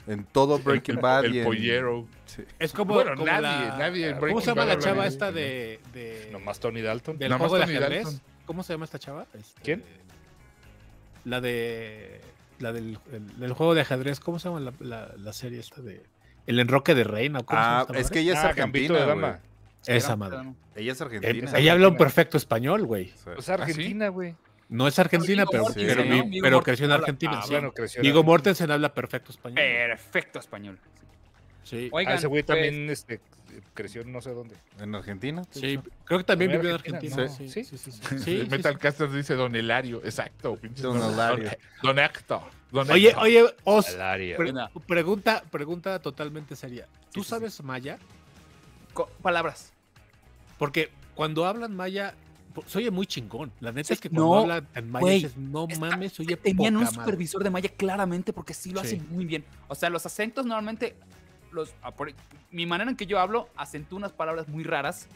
En 0.09 0.23
todo 0.25 0.61
Breaking 0.61 1.01
Bad 1.01 1.25
El 1.25 1.35
y 1.35 1.39
en... 1.41 1.45
pollero. 1.45 2.07
Sí. 2.27 2.45
Es 2.61 2.73
como, 2.73 2.95
Bueno, 2.95 3.15
como 3.15 3.27
nadie, 3.27 3.43
la- 3.69 3.77
nadie 3.77 4.09
en 4.11 4.19
¿Cómo 4.19 4.41
se 4.41 4.47
llama 4.47 4.65
Bad 4.65 4.75
la 4.75 4.79
chava 4.79 5.07
esta 5.09 5.33
de, 5.33 5.81
de 5.93 6.29
Nomás 6.31 6.61
Tony 6.61 6.81
Dalton. 6.81 7.19
del 7.19 7.29
Nada 7.31 7.39
más 7.41 7.49
juego 7.49 7.67
de 7.67 7.73
Tony 7.73 7.77
ajedrez? 7.85 8.05
Dalton. 8.05 8.23
¿Cómo 8.47 8.63
se 8.63 8.73
llama 8.73 8.85
esta 8.85 8.99
chava? 9.01 9.27
Este, 9.35 9.61
¿Quién? 9.63 9.83
La 11.25 11.41
de 11.41 12.21
la 12.61 12.73
del, 12.73 12.99
el- 13.13 13.41
del 13.41 13.53
juego 13.53 13.75
de 13.75 13.81
ajedrez. 13.81 14.21
¿Cómo 14.21 14.39
se 14.39 14.49
llama 14.49 14.61
la, 14.61 14.73
la, 14.79 15.13
la 15.19 15.33
serie 15.33 15.59
esta 15.59 15.81
de 15.83 16.03
el 16.47 16.59
enroque 16.61 16.95
de 16.95 17.05
reina? 17.05 17.41
¿o 17.41 17.45
cómo 17.47 17.61
Ah, 17.61 17.87
es 17.95 18.11
que 18.11 18.21
ella 18.21 18.33
es 18.35 18.39
Ah, 18.39 18.49
argentina, 18.49 18.99
de. 19.01 19.07
Dama. 19.07 19.41
esa 19.87 20.17
madre. 20.17 20.39
Ella 20.75 20.93
es 20.93 21.01
Eh, 21.01 21.05
argentina. 21.05 21.53
ella 21.59 21.73
habla 21.73 21.89
un 21.89 21.97
perfecto 21.97 22.37
español, 22.37 22.85
güey. 22.87 23.13
Pues 23.25 23.49
Argentina, 23.49 24.09
güey. 24.09 24.35
No 24.69 24.89
es 24.89 24.99
argentina, 24.99 25.45
pero, 25.49 25.63
Mortensen, 25.63 26.31
pero, 26.43 26.61
creció 26.63 26.87
en 26.87 26.93
Argentina. 26.93 27.39
ah, 27.39 27.43
sí. 27.43 27.53
Bueno, 27.53 27.73
creció 27.73 28.01
en 28.01 28.07
Argentina. 28.07 28.27
Mortensen 28.27 28.71
habla 28.73 28.93
perfecto 28.93 29.31
español. 29.31 29.57
Perfecto 29.57 30.39
español. 30.41 30.79
Sí. 31.63 31.87
Ah, 31.87 31.97
Oigan, 31.97 32.15
ese 32.17 32.27
güey 32.27 32.43
pues, 32.43 32.57
también 32.59 32.91
este, 32.91 33.21
creció 33.75 34.03
en 34.03 34.13
no 34.13 34.21
sé 34.21 34.31
dónde. 34.31 34.57
¿En 34.81 34.93
Argentina? 34.95 35.43
Sí, 35.51 35.79
creo 36.05 36.19
que 36.19 36.25
también 36.25 36.51
vivió 36.51 36.71
en 36.71 36.75
Argentina, 36.77 37.23
Argentina. 37.23 37.47
¿no? 37.47 37.53
Sí, 37.53 37.65
Sí. 37.65 37.65
sí, 37.65 37.79
sí. 37.79 37.93
sí. 37.93 38.01
Sí, 38.09 38.19
sí, 38.43 38.47
Metal 38.51 38.75
sí. 38.75 38.79
Caster 38.81 39.11
dice 39.11 39.35
Don 39.35 39.55
Hilario. 39.55 40.01
Exacto. 40.05 40.59
Don 40.81 40.97
Hilario. 41.13 41.51
Don 41.83 41.99
Héctor. 41.99 42.41
Don 42.41 42.66
Oye, 42.93 43.15
oye, 43.17 43.55
Os, 43.65 43.87
pre- 43.87 44.53
pregunta, 44.87 45.43
pregunta 45.51 45.99
totalmente 46.01 46.57
seria. 46.57 46.87
¿Tú 47.13 47.21
Sí, 47.21 47.25
sí, 47.25 47.31
sabes 47.31 47.63
maya? 47.63 47.99
co- 48.93 49.09
palabras. 49.23 49.73
Porque 50.59 50.91
cuando 51.15 51.45
hablan 51.47 51.75
maya, 51.77 52.15
se 52.67 52.79
oye 52.79 52.91
muy 52.91 53.07
chingón. 53.07 53.53
La 53.61 53.73
neta 53.73 53.89
Sí, 53.89 53.95
es 53.95 54.01
que 54.01 54.09
cuando 54.09 54.25
no, 54.27 54.41
hablan 54.41 54.69
en 54.75 54.91
maya 54.91 55.11
dices, 55.13 55.37
no 55.37 55.67
Está- 55.69 55.81
mames, 55.81 56.13
se 56.15 56.23
oye 56.23 56.37
Tenían 56.37 56.77
un 56.77 56.85
poca 56.85 56.93
madre". 56.97 57.05
supervisor 57.05 57.45
de 57.45 57.51
malla 57.51 57.69
claramente 57.69 58.33
porque 58.33 58.55
sí 58.55 58.71
lo 58.71 58.81
Sí. 58.81 58.87
hacen 58.97 59.07
muy 59.11 59.27
bien. 59.27 59.45
O 59.69 59.75
sea, 59.75 59.91
los 59.91 60.07
acentos 60.07 60.47
normalmente, 60.47 60.97
los, 61.53 61.75
ah, 61.83 61.91
por- 61.93 62.13
mi 62.51 62.65
manera 62.67 62.91
en 62.91 62.97
que 62.97 63.07
yo 63.07 63.19
hablo, 63.19 63.49
acentúo 63.57 63.99
unas 63.99 64.13
palabras 64.13 64.49
muy 64.49 64.65
raras. 64.65 65.09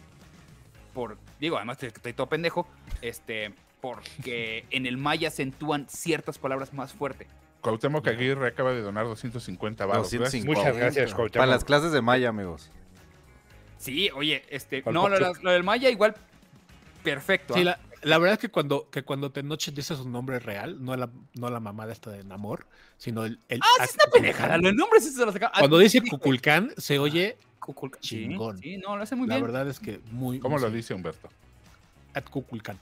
Por, 0.93 1.17
digo, 1.39 1.57
además 1.57 1.79
que 1.79 1.87
estoy 1.87 2.13
todo 2.13 2.27
pendejo. 2.29 2.67
Este, 3.01 3.55
porque 3.81 4.67
en 4.71 4.85
el 4.85 4.99
maya 4.99 5.29
acentúan 5.29 5.87
ciertas 5.89 6.39
palabras 6.39 6.75
más 6.75 6.93
fuerte. 6.93 7.27
Cuauhtémoc 7.61 8.07
Aguirre 8.09 8.49
acaba 8.49 8.73
de 8.73 8.81
donar 8.83 9.05
250 9.07 9.87
baros. 9.87 10.11
250. 10.11 10.61
Muchas 10.61 10.77
gracias, 10.77 11.05
Para 11.11 11.17
Cuauhtémoc. 11.17 11.49
las 11.49 11.65
clases 11.65 11.93
de 11.93 12.01
Maya, 12.03 12.29
amigos. 12.31 12.71
Sí, 13.79 14.11
oye, 14.15 14.45
este, 14.51 14.83
no, 14.93 15.09
lo, 15.09 15.51
del 15.51 15.65
maya 15.65 15.89
igual, 15.89 16.15
perfecto. 17.03 17.55
Sí, 17.55 17.61
¿ah? 17.61 17.65
la, 17.65 17.81
la 18.03 18.19
verdad 18.19 18.35
es 18.35 18.39
que 18.39 18.51
cuando, 18.51 18.89
que 18.91 19.03
cuando 19.03 19.31
Tenoch 19.33 19.71
dice 19.71 19.97
su 19.97 20.07
nombre 20.09 20.39
real, 20.39 20.85
no 20.85 20.95
la, 20.97 21.09
no 21.35 21.49
la 21.49 21.61
mamada 21.61 21.91
esta 21.93 22.11
de 22.11 22.23
Namor, 22.25 22.67
sino 22.99 23.25
el. 23.25 23.41
el 23.49 23.61
Ah, 23.63 23.87
sí, 23.87 23.97
está 23.97 24.11
pendejada. 24.11 24.59
Los 24.59 24.75
nombres 24.75 25.11
se 25.15 25.25
los. 25.25 25.35
Cuando 25.59 25.79
Ah, 25.79 25.81
dice 25.81 26.03
Kukulkan, 26.03 26.73
se 26.77 26.99
oye. 26.99 27.39
Kukulkan. 27.59 28.03
Sí, 28.03 28.27
chingón. 28.27 28.59
Sí, 28.59 28.77
no, 28.77 28.97
lo 28.99 29.03
hace 29.03 29.17
muy 29.17 29.27
La 29.29 29.37
bien. 29.37 29.47
verdad 29.47 29.67
es 29.69 29.81
que 29.81 30.01
muy. 30.11 30.39
¿Cómo 30.41 30.59
lo 30.59 30.69
sí, 30.69 30.75
dice 30.77 30.93
Humberto? 30.93 31.31
At 32.13 32.25
Kukulkan. 32.25 32.79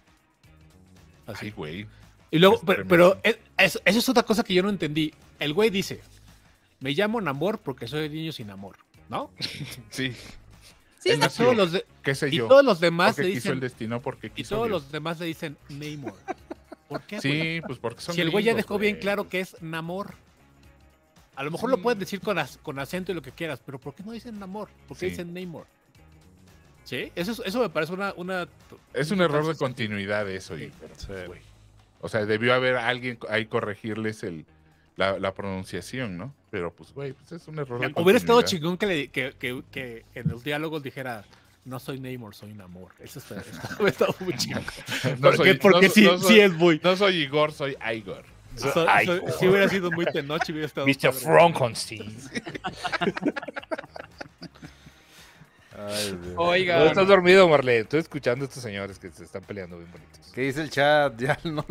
Así. 1.26 1.46
Ay, 1.46 1.50
güey. 1.52 1.86
Y 2.30 2.38
luego, 2.38 2.56
Es 2.56 2.60
pero, 2.66 2.86
pero 2.86 3.20
es- 3.22 3.38
eso, 3.56 3.80
eso 3.84 3.98
es 3.98 4.08
otra 4.08 4.22
cosa 4.22 4.42
que 4.44 4.54
yo 4.54 4.62
no 4.62 4.68
entendí. 4.70 5.12
El 5.38 5.52
güey 5.54 5.70
dice: 5.70 6.00
Me 6.80 6.90
llamo 6.92 7.20
Namor 7.20 7.58
porque 7.60 7.86
soy 7.88 8.08
niño 8.08 8.32
sin 8.32 8.50
amor, 8.50 8.76
¿no? 9.08 9.30
Sí, 9.90 10.14
Sí. 11.00 11.10
Todos 11.36 11.56
los 11.56 11.72
de- 11.72 11.86
qué 12.02 12.14
sé 12.14 12.28
y 12.28 12.32
yo. 12.38 12.48
todos 12.48 12.64
los 12.64 12.80
demás 12.80 13.14
porque 13.14 13.28
le 13.28 13.34
quiso 13.34 13.48
el 13.50 13.54
dicen. 13.54 13.60
destino, 13.60 14.02
porque 14.02 14.32
Y 14.34 14.42
todos 14.44 14.66
Dios. 14.68 14.82
los 14.82 14.92
demás 14.92 15.18
le 15.20 15.26
dicen 15.26 15.56
Namor. 15.70 16.14
¿Por 16.88 17.02
qué? 17.02 17.18
güey? 17.20 17.42
Sí, 17.56 17.60
pues 17.66 17.78
porque 17.78 18.00
son 18.00 18.14
si 18.14 18.20
el 18.20 18.30
güey 18.30 18.44
ya 18.44 18.54
dejó 18.54 18.78
bien 18.78 18.96
claro 18.96 19.28
que 19.28 19.40
es 19.40 19.56
Namor. 19.62 20.14
A 21.36 21.44
lo 21.44 21.52
mejor 21.52 21.70
Sí. 21.70 21.76
lo 21.76 21.82
pueden 21.82 22.00
decir 22.00 22.20
con, 22.20 22.36
as- 22.38 22.58
con 22.58 22.78
acento 22.80 23.12
y 23.12 23.14
lo 23.14 23.22
que 23.22 23.30
quieras, 23.30 23.62
pero 23.64 23.78
¿por 23.78 23.94
qué 23.94 24.02
no 24.02 24.10
dicen 24.12 24.38
Namor? 24.40 24.70
¿Por 24.88 24.96
qué 24.98 25.06
Sí. 25.06 25.10
dicen 25.10 25.32
Namor? 25.32 25.66
¿Sí? 26.84 27.12
Eso, 27.14 27.30
es- 27.32 27.42
eso 27.44 27.60
me 27.60 27.68
parece 27.70 27.92
una... 27.92 28.12
una 28.16 28.48
Es 28.92 29.10
un 29.12 29.20
error 29.20 29.46
de 29.46 29.54
continuidad 29.54 30.28
eso, 30.28 30.58
y, 30.58 30.72
pero, 30.80 30.94
pues, 31.06 31.26
güey. 31.28 31.40
O 32.00 32.08
sea, 32.08 32.24
debió 32.26 32.54
haber 32.54 32.76
alguien 32.76 33.18
ahí 33.28 33.46
corregirles 33.46 34.22
el, 34.22 34.46
la, 34.96 35.18
la 35.18 35.34
pronunciación, 35.34 36.16
¿no? 36.16 36.32
Pero 36.50 36.72
pues, 36.72 36.92
güey, 36.92 37.12
pues 37.12 37.32
es 37.32 37.46
un 37.48 37.58
error 37.58 37.80
de 37.80 37.92
Hubiera 38.00 38.18
estado 38.18 38.42
chingón 38.42 38.78
que, 38.78 38.86
le- 38.86 39.08
que, 39.08 39.32
que- 39.38 39.62
que 39.70 40.04
en 40.14 40.28
los 40.28 40.42
diálogos 40.44 40.82
dijera, 40.82 41.24
no 41.64 41.78
soy 41.80 42.00
Namor, 42.00 42.34
soy 42.34 42.54
Namor. 42.54 42.92
Eso 43.00 43.18
está, 43.18 43.40
está- 43.40 43.74
hubiera 43.76 43.90
estado 43.90 44.14
muy 44.20 44.34
chingón. 44.36 44.64
No 45.18 45.30
porque 45.32 45.36
soy- 45.36 45.54
porque 45.58 45.86
no- 45.88 45.92
sí, 45.92 46.04
no 46.04 46.18
soy- 46.18 46.28
sí 46.34 46.40
es 46.40 46.52
muy... 46.54 46.80
No 46.82 46.96
soy 46.96 47.16
Igor, 47.16 47.52
soy 47.52 47.76
Igor. 47.94 48.24
so- 48.56 48.72
so- 48.72 48.86
si 49.38 49.46
hubiera 49.48 49.68
sido 49.68 49.90
muy 49.90 50.06
Tenoch, 50.06 50.42
hubiera 50.48 50.66
estado... 50.66 50.86
Mr. 50.86 51.12
Frankenstein. 51.12 52.16
Ay. 55.78 56.18
No 56.34 56.40
Oiga, 56.42 56.84
estás 56.86 57.06
dormido, 57.06 57.48
Marlene. 57.48 57.80
Estoy 57.80 58.00
escuchando 58.00 58.44
a 58.44 58.48
estos 58.48 58.62
señores 58.62 58.98
que 58.98 59.10
se 59.10 59.24
están 59.24 59.42
peleando 59.42 59.78
bien 59.78 59.90
bonitos. 59.92 60.30
¿Qué 60.34 60.42
dice 60.42 60.60
el 60.62 60.70
chat? 60.70 61.14
Ya 61.18 61.38
no, 61.44 61.64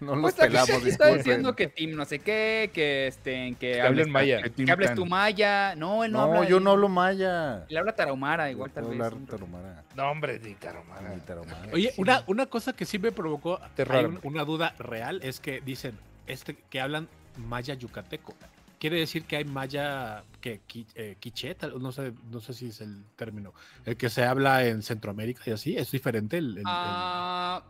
no 0.00 0.16
los 0.16 0.20
pues 0.22 0.34
pelamos, 0.34 0.84
está 0.86 1.08
diciendo 1.14 1.54
que 1.54 1.66
Tim 1.66 1.94
no 1.94 2.04
sé 2.06 2.20
qué, 2.20 2.70
que 2.72 3.06
este, 3.08 3.50
que, 3.60 3.72
Que 3.72 3.82
hablen 3.82 4.10
maya. 4.10 4.40
Que 4.42 4.70
hables 4.70 4.94
tu 4.94 5.04
maya. 5.04 5.74
No, 5.76 6.04
él 6.04 6.12
no, 6.12 6.26
No, 6.26 6.34
habla. 6.38 6.48
yo 6.48 6.58
él- 6.58 6.64
no 6.64 6.70
hablo 6.70 6.88
maya. 6.88 7.64
Él 7.68 7.76
habla 7.76 7.94
tarahumara, 7.94 8.50
igual 8.50 8.70
Yo 8.70 8.74
tal 8.74 8.84
puedo 8.84 8.98
vez. 8.98 9.06
hablar 9.12 9.26
tarahumara, 9.28 9.84
No, 9.94 10.10
hombre, 10.10 10.38
ni 10.42 10.54
tarahumara. 10.54 11.14
ni 11.14 11.20
tarahumara. 11.20 11.68
Oye, 11.72 11.92
una, 11.98 12.22
una 12.28 12.46
cosa 12.46 12.72
que 12.72 12.84
sí 12.86 12.98
me 12.98 13.12
provocó 13.12 13.60
un- 13.78 14.20
una 14.22 14.44
duda 14.44 14.74
real 14.78 15.20
es 15.22 15.40
que 15.40 15.60
dicen 15.60 15.98
este, 16.26 16.54
que 16.70 16.80
hablan 16.80 17.08
maya 17.36 17.74
yucateco. 17.74 18.34
Quiere 18.80 18.98
decir 18.98 19.24
que 19.26 19.36
hay 19.36 19.44
maya 19.44 20.24
que 20.40 20.62
eh, 20.94 21.16
no 21.78 21.92
sé, 21.92 22.14
no 22.30 22.40
sé 22.40 22.54
si 22.54 22.68
es 22.68 22.80
el 22.80 23.04
término, 23.14 23.52
el 23.84 23.96
que 23.98 24.08
se 24.08 24.24
habla 24.24 24.66
en 24.66 24.82
Centroamérica 24.82 25.42
y 25.46 25.50
así, 25.50 25.76
es 25.76 25.90
diferente 25.90 26.38
el, 26.38 26.52
el- 26.52 26.58
el- 26.60 26.64
Ah, 26.66 27.62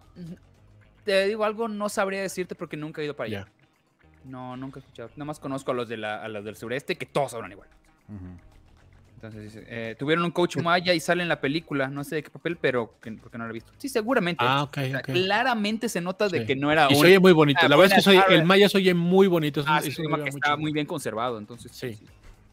te 1.04 1.26
digo 1.26 1.44
algo, 1.44 1.66
no 1.66 1.88
sabría 1.88 2.22
decirte 2.22 2.54
porque 2.54 2.76
nunca 2.76 3.02
he 3.02 3.06
ido 3.06 3.16
para 3.16 3.26
allá. 3.26 3.48
No, 4.24 4.56
nunca 4.56 4.78
he 4.78 4.82
escuchado. 4.82 5.08
Nada 5.16 5.24
más 5.24 5.40
conozco 5.40 5.72
a 5.72 5.74
los, 5.74 5.88
de 5.88 5.96
la, 5.96 6.22
a 6.22 6.28
los 6.28 6.44
del 6.44 6.54
sureste 6.54 6.96
que 6.96 7.06
todos 7.06 7.34
hablan 7.34 7.50
igual. 7.52 7.68
Ujú. 8.08 8.38
Entonces, 9.22 9.42
dice, 9.52 9.64
eh, 9.68 9.96
tuvieron 9.98 10.24
un 10.24 10.30
coach 10.30 10.56
maya 10.56 10.94
y 10.94 11.00
sale 11.00 11.22
en 11.22 11.28
la 11.28 11.42
película, 11.42 11.88
no 11.88 12.04
sé 12.04 12.14
de 12.14 12.22
qué 12.22 12.30
papel, 12.30 12.56
pero 12.56 12.94
que, 13.02 13.12
porque 13.12 13.36
no 13.36 13.44
lo 13.44 13.50
he 13.50 13.52
visto. 13.52 13.70
Sí, 13.76 13.90
seguramente. 13.90 14.42
Ah, 14.46 14.62
ok, 14.62 14.78
O 14.78 14.80
sea, 14.86 14.98
ok. 15.00 15.04
Claramente 15.12 15.90
se 15.90 16.00
nota 16.00 16.26
de 16.30 16.40
Sí. 16.40 16.46
que 16.46 16.56
no 16.56 16.72
era 16.72 16.86
Y 16.90 16.94
un 16.94 17.00
se 17.00 17.06
oye 17.06 17.18
muy 17.18 17.32
bonito. 17.32 17.60
Ah, 17.62 17.68
La 17.68 17.76
verdad 17.76 17.98
es 17.98 18.02
que 18.04 18.10
soy- 18.10 18.22
el 18.34 18.44
maya 18.46 18.70
se 18.70 18.78
oye 18.78 18.94
muy 18.94 19.26
bonito. 19.26 19.60
Es 19.60 19.66
un, 19.66 19.72
ah, 19.72 19.78
es 19.84 19.94
sí, 19.94 20.00
un 20.00 20.24
que 20.24 20.30
está 20.30 20.56
muy 20.56 20.72
bien 20.72 20.86
conservado, 20.86 21.36
entonces 21.36 21.70
Sí. 21.72 21.98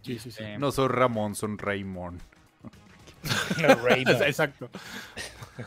Sí, 0.01 0.19
sí, 0.19 0.29
sí. 0.29 0.43
Eh, 0.43 0.57
No 0.59 0.71
soy 0.73 0.89
Ramón, 0.89 1.35
son 1.35 1.57
Raymond. 1.57 2.19
Raymond. 3.83 4.21
Exacto. 4.23 4.69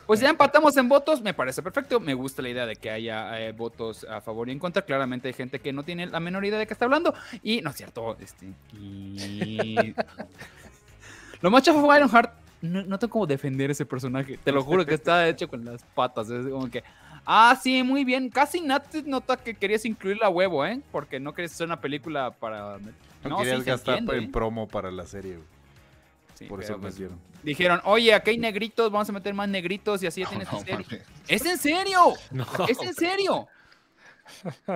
Pues 0.06 0.20
ya 0.20 0.28
empatamos 0.30 0.76
en 0.76 0.88
votos, 0.88 1.20
me 1.20 1.34
parece 1.34 1.62
perfecto. 1.62 1.98
Me 1.98 2.14
gusta 2.14 2.42
la 2.42 2.48
idea 2.50 2.64
de 2.66 2.76
que 2.76 2.90
haya 2.90 3.40
eh, 3.40 3.52
votos 3.52 4.04
a 4.08 4.20
favor 4.20 4.48
y 4.48 4.52
en 4.52 4.58
contra. 4.58 4.82
Claramente 4.82 5.28
hay 5.28 5.34
gente 5.34 5.58
que 5.60 5.72
no 5.72 5.82
tiene 5.82 6.06
la 6.06 6.20
menor 6.20 6.44
idea 6.44 6.58
de 6.58 6.66
qué 6.66 6.72
está 6.74 6.84
hablando. 6.84 7.12
Y 7.42 7.60
no 7.62 7.70
es 7.70 7.76
cierto. 7.76 8.16
Este, 8.20 8.52
y... 8.78 9.94
Lo 11.40 11.50
más 11.50 11.62
chafa 11.62 11.80
fue 11.80 11.96
Ironheart. 11.96 12.32
No, 12.62 12.82
no 12.82 12.98
tengo 12.98 13.12
cómo 13.12 13.26
defender 13.26 13.70
ese 13.70 13.86
personaje. 13.86 14.38
Te 14.42 14.52
lo 14.52 14.62
juro 14.62 14.84
que 14.84 14.94
está 14.94 15.26
hecho 15.28 15.48
con 15.48 15.64
las 15.64 15.82
patas. 15.94 16.28
Es 16.30 16.46
como 16.48 16.70
que. 16.70 16.82
Ah, 17.24 17.58
sí, 17.62 17.82
muy 17.82 18.04
bien. 18.04 18.28
Casi 18.30 18.60
Nat 18.60 18.94
nota 19.06 19.36
que 19.36 19.54
querías 19.54 19.84
incluirla 19.84 20.26
a 20.26 20.30
huevo, 20.30 20.64
¿eh? 20.66 20.80
Porque 20.92 21.20
no 21.20 21.32
querías 21.32 21.52
hacer 21.52 21.66
una 21.66 21.80
película 21.80 22.30
para. 22.30 22.78
No, 22.78 23.30
No, 23.30 23.38
querías 23.38 23.60
sí, 23.60 23.64
gastar 23.64 23.98
entiende, 23.98 24.24
en 24.24 24.28
¿eh? 24.28 24.32
promo 24.32 24.68
para 24.68 24.90
la 24.90 25.06
serie, 25.06 25.36
güey. 25.36 25.46
Sí, 26.34 26.46
Por 26.46 26.62
eso 26.62 26.78
pues, 26.78 26.94
metieron. 26.94 27.18
dijeron, 27.42 27.80
oye, 27.84 28.14
aquí 28.14 28.30
hay 28.30 28.38
negritos, 28.38 28.90
vamos 28.90 29.06
a 29.10 29.12
meter 29.12 29.34
más 29.34 29.46
negritos 29.46 30.02
y 30.02 30.06
así 30.06 30.22
ya 30.22 30.24
No, 30.24 30.30
tienes 30.46 30.50
no 30.52 30.58
tu 30.58 30.64
serie. 30.64 31.02
¿Es 31.28 31.44
en 31.44 31.58
serio? 31.58 32.00
No. 32.30 32.46
¿Es 32.66 32.80
en 32.80 32.94
serio? 32.94 33.46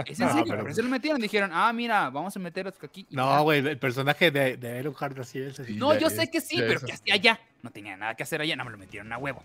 ¿Es 0.06 0.20
en 0.20 0.26
No, 0.26 0.32
serio? 0.32 0.44
pero- 0.48 0.60
Por 0.62 0.70
eso 0.70 0.82
lo 0.82 0.88
metieron. 0.88 1.20
Dijeron, 1.20 1.50
ah, 1.52 1.72
mira, 1.72 2.10
vamos 2.10 2.36
a 2.36 2.38
meter 2.40 2.72
aquí. 2.82 3.06
No, 3.10 3.42
güey, 3.42 3.66
el 3.66 3.78
personaje 3.78 4.30
de, 4.30 4.56
de 4.56 4.80
Ironheart 4.80 5.18
así 5.18 5.38
es. 5.40 5.58
así. 5.60 5.74
No, 5.74 5.98
yo 5.98 6.10
sé 6.10 6.30
que 6.30 6.40
sí, 6.40 6.56
ya 6.56 6.62
pero 6.66 6.78
es- 6.78 6.84
que 6.84 6.92
hacía 6.92 7.14
allá. 7.14 7.40
No 7.62 7.70
tenía 7.70 7.96
nada 7.96 8.14
que 8.14 8.22
hacer 8.22 8.40
allá, 8.40 8.56
no 8.56 8.64
me 8.64 8.70
lo 8.70 8.78
metieron 8.78 9.12
a 9.12 9.18
huevo. 9.18 9.42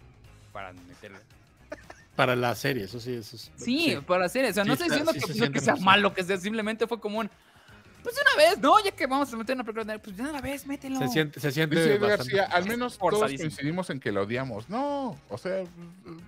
Para 0.54 0.74
meterlo. 0.74 1.18
Para 2.16 2.36
la 2.36 2.54
serie, 2.56 2.84
eso 2.84 3.00
sí, 3.00 3.14
eso 3.14 3.36
es. 3.38 3.50
Sí, 3.56 3.98
para 4.06 4.26
hacer 4.26 4.44
eso. 4.46 4.66
No 4.66 4.76
Sí, 4.76 4.84
estoy 4.84 4.88
está- 4.88 5.12
diciendo 5.12 5.14
sí 5.14 5.20
que, 5.20 5.26
se 5.26 5.28
no 5.30 5.36
siente 5.46 5.60
que 5.60 5.66
sea 5.66 5.76
malo, 5.78 6.14
que 6.14 6.24
sea 6.24 6.38
simplemente 6.38 6.86
fue 6.88 7.00
como 7.00 7.20
un. 7.20 7.30
Pues 8.04 8.16
de 8.16 8.22
una 8.22 8.50
vez, 8.50 8.60
¿no? 8.60 8.82
Ya 8.84 8.92
que 8.92 9.08
vamos 9.08 9.32
a 9.34 9.38
meter 9.38 9.56
una 9.56 9.64
película, 9.66 9.98
pues 10.00 10.16
de 10.18 10.24
una 10.24 10.40
vez, 10.42 10.66
mételo. 10.66 11.00
Se 11.00 11.08
siente, 11.10 11.40
se 11.40 11.52
siente 11.52 11.76
Dice. 11.76 11.98
García, 11.98 12.44
al 12.46 12.66
menos 12.66 12.98
todos 12.98 13.20
coincidimos 13.20 13.90
en 13.90 14.00
que 14.00 14.12
la 14.14 14.22
odiamos. 14.22 14.70
No, 14.70 15.18
o 15.30 15.38
sea, 15.38 15.64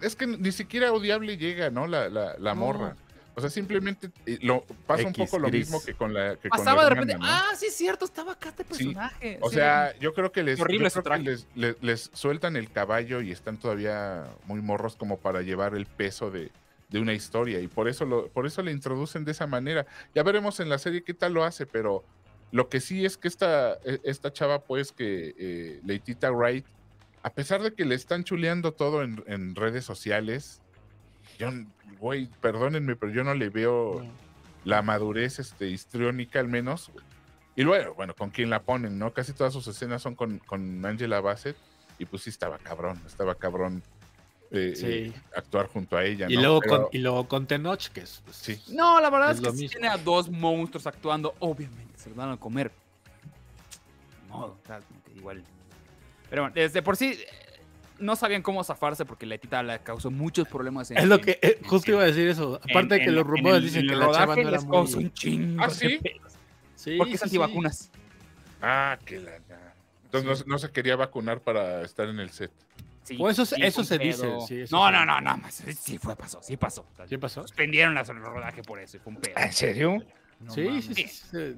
es 0.02 0.16
que 0.18 0.28
ni 0.28 0.52
siquiera 0.52 0.91
odiable 0.91 1.38
llega, 1.38 1.70
¿no? 1.70 1.88
La, 1.88 2.10
la, 2.10 2.36
la 2.38 2.53
No. 2.53 2.60
morra. 2.60 2.95
O 3.34 3.40
sea, 3.41 3.49
simplemente 3.49 4.12
eh, 4.26 4.40
lo, 4.41 4.64
pasa 4.86 5.08
un 5.08 5.14
poco 5.14 5.40
lo 5.40 5.48
gris. 5.48 5.68
mismo 5.68 5.82
que 5.84 5.94
con 5.94 6.14
la 6.14 6.36
que 6.36 6.49
con 6.49 6.60
la 6.60 6.66
Pasaba 6.66 6.82
de 6.84 6.88
hermana, 6.91 7.14
repente, 7.14 7.26
¿no? 7.26 7.32
ah, 7.34 7.56
sí 7.58 7.68
es 7.68 7.76
cierto, 7.76 8.03
estaba 8.06 8.34
acá 8.34 8.49
este 8.49 8.64
Sí. 8.64 8.68
personaje. 8.86 9.38
O 9.41 9.49
Sí, 9.49 9.56
sea, 9.56 9.98
yo 9.99 10.14
creo 10.14 10.32
que 10.34 10.44
les, 10.44 10.60
horrible 10.60 10.91
creo 10.91 11.03
que 11.03 11.38
les- 11.56 11.82
les 11.82 12.10
sueltan 12.14 12.56
el 12.58 12.70
caballo 12.72 13.22
y 13.22 13.32
están 13.32 13.58
todavía 13.58 14.26
muy 14.45 14.62
morros 14.62 14.95
como 14.98 15.18
para 15.18 15.41
llevar 15.44 15.76
el 15.76 15.86
peso 15.86 16.30
de, 16.30 16.52
de 16.90 16.99
una 16.99 17.14
historia 17.14 17.62
y 17.62 17.68
por 17.70 17.88
eso 17.88 18.03
lo, 18.06 18.28
por 18.28 18.45
eso 18.45 18.62
le 18.64 18.72
introducen 18.72 19.24
de 19.24 19.32
esa 19.32 19.48
manera. 19.48 19.86
Ya 20.14 20.24
veremos 20.24 20.60
en 20.60 20.68
la 20.68 20.78
serie 20.78 21.03
qué 21.03 21.14
tal 21.14 21.34
lo 21.34 21.45
hace, 21.45 21.66
pero 21.66 22.03
lo 22.52 22.68
que 22.68 22.82
sí 22.82 23.06
es 23.06 23.16
que 23.16 23.30
esta, 23.30 23.76
e- 23.86 24.02
esta 24.03 24.34
chava, 24.34 24.60
pues, 24.66 24.91
que 24.91 25.34
eh, 25.38 25.80
Leitita 25.86 26.32
Wright, 26.34 26.66
a 27.24 27.30
pesar 27.30 27.62
de 27.62 27.74
que 27.74 27.86
le 27.86 27.95
están 27.95 28.26
chuleando 28.26 28.74
todo 28.74 29.03
en, 29.03 29.24
en 29.28 29.56
redes 29.56 29.86
sociales, 29.86 30.60
yo, 31.40 31.49
güey, 32.02 32.28
perdónenme, 32.41 32.95
pero 32.98 33.11
yo 33.14 33.23
no 33.23 33.34
le 33.36 33.49
veo 33.49 34.03
la 34.65 34.82
madurez 34.82 35.40
este, 35.40 35.68
histriónica 35.69 36.40
al 36.40 36.48
menos. 36.49 36.91
Y 37.56 37.61
luego, 37.64 37.94
bueno, 37.94 38.15
con 38.15 38.32
quién 38.32 38.49
la 38.49 38.64
ponen, 38.64 38.98
¿no? 38.98 39.14
Casi 39.14 39.34
todas 39.34 39.53
sus 39.53 39.68
escenas 39.68 40.02
son 40.02 40.15
con, 40.15 40.40
con 40.40 40.84
Angela 40.86 41.22
Bassett. 41.22 41.56
Y 41.99 42.06
pues 42.06 42.23
sí 42.23 42.32
estaba 42.32 42.57
cabrón, 42.57 42.99
estaba 43.06 43.36
cabrón 43.36 43.84
eh, 44.49 44.73
Sí. 44.76 44.86
eh, 44.88 45.14
actuar 45.36 45.68
junto 45.68 45.95
a 45.95 46.03
ella. 46.03 46.26
Y, 46.28 46.36
¿no? 46.36 46.41
luego 46.41 46.60
Pero- 46.61 46.82
con, 46.84 46.88
y 46.91 46.98
luego 46.98 47.28
con 47.28 47.45
Tenoch, 47.45 47.88
que 47.90 48.02
es. 48.02 48.22
pues, 48.26 48.36
Sí. 48.38 48.60
No, 48.73 48.99
la 48.99 49.10
verdad 49.11 49.32
es, 49.32 49.38
Es 49.38 49.44
que 49.44 49.52
mismo. 49.52 49.69
tiene 49.69 49.88
a 49.88 49.98
dos 49.98 50.28
monstruos 50.30 50.88
actuando. 50.88 51.36
Obviamente, 51.40 51.98
se 51.99 52.10
los 52.10 52.18
van 52.18 52.32
a 52.32 52.38
comer. 52.38 52.72
Modo, 54.28 54.57
o 54.64 54.68
sea, 54.68 54.80
igual. 55.15 55.44
Pero 56.30 56.44
bueno, 56.44 56.53
desde 56.56 56.82
por 56.82 56.98
sí 56.98 57.18
no 58.02 58.15
sabían 58.15 58.41
cómo 58.41 58.64
zafarse 58.64 59.06
porque 59.06 59.26
la 59.26 59.38
tita 59.38 59.64
le 59.64 59.80
causó 59.80 60.11
muchos 60.11 60.48
problemas. 60.48 60.91
En, 60.91 60.98
Es 60.98 61.06
lo 61.06 61.15
en- 61.15 61.22
que. 61.22 61.32
eh, 61.41 61.57
en- 61.61 61.68
justo 61.68 61.91
en- 61.91 61.95
iba 61.95 62.03
a 62.03 62.07
decir 62.07 62.28
eso. 62.28 62.56
Aparte 62.56 62.95
de 62.95 62.95
en- 62.98 63.06
que 63.06 63.11
los 63.11 63.26
rumores 63.26 63.61
dicen 63.64 63.82
en 63.84 63.88
que 63.90 63.95
la 63.95 64.11
chava 64.11 64.36
no 64.36 64.41
era 64.41 64.52
les 64.52 64.65
causó 64.65 64.95
muy. 64.98 65.06
un 65.06 65.14
chingo 65.14 65.64
¿Ah, 65.64 65.69
sí? 65.69 65.99
Sí, 66.76 66.98
Porque 66.98 67.14
es 67.14 67.19
sí, 67.22 67.30
sí. 67.30 67.36
antivacunas. 67.38 67.91
Ah, 68.61 68.98
que 69.06 69.19
la. 69.19 69.32
Entonces 70.06 70.45
no, 70.45 70.53
no 70.53 70.60
se 70.60 70.69
quería 70.72 70.95
vacunar 70.95 71.40
para 71.40 71.84
estar 71.84 72.10
en 72.10 72.19
el 72.19 72.30
set. 72.32 72.52
Sí, 73.03 73.15
Pues 73.18 73.34
eso 73.36 73.45
se- 73.45 73.56
sí, 73.56 73.61
eso 73.64 73.84
se 73.84 73.98
dice, 73.98 74.22
pedo. 74.23 74.48
sí, 74.48 74.61
eso 74.61 74.76
no, 74.76 74.91
no, 74.91 75.06
no, 75.06 75.19
no, 75.22 75.38
más, 75.38 75.56
sí 75.56 75.98
fue, 75.98 76.15
pasó, 76.15 76.40
sí 76.44 76.56
pasó. 76.57 76.86
¿Qué 77.10 77.18
pasó? 77.18 77.41
Suspendieron 77.41 77.95
la- 77.95 78.02
el 78.02 78.07
rodaje 78.18 78.61
por 78.61 78.80
eso 78.80 78.98
y 78.98 78.99
fue 78.99 79.14
un 79.14 79.19
pedo. 79.22 79.34
¿En 79.38 79.52
serio? 79.53 80.03
No 80.40 80.52
sí, 80.53 80.82
sí, 80.82 80.94
sí, 80.95 81.07
sí, 81.07 81.56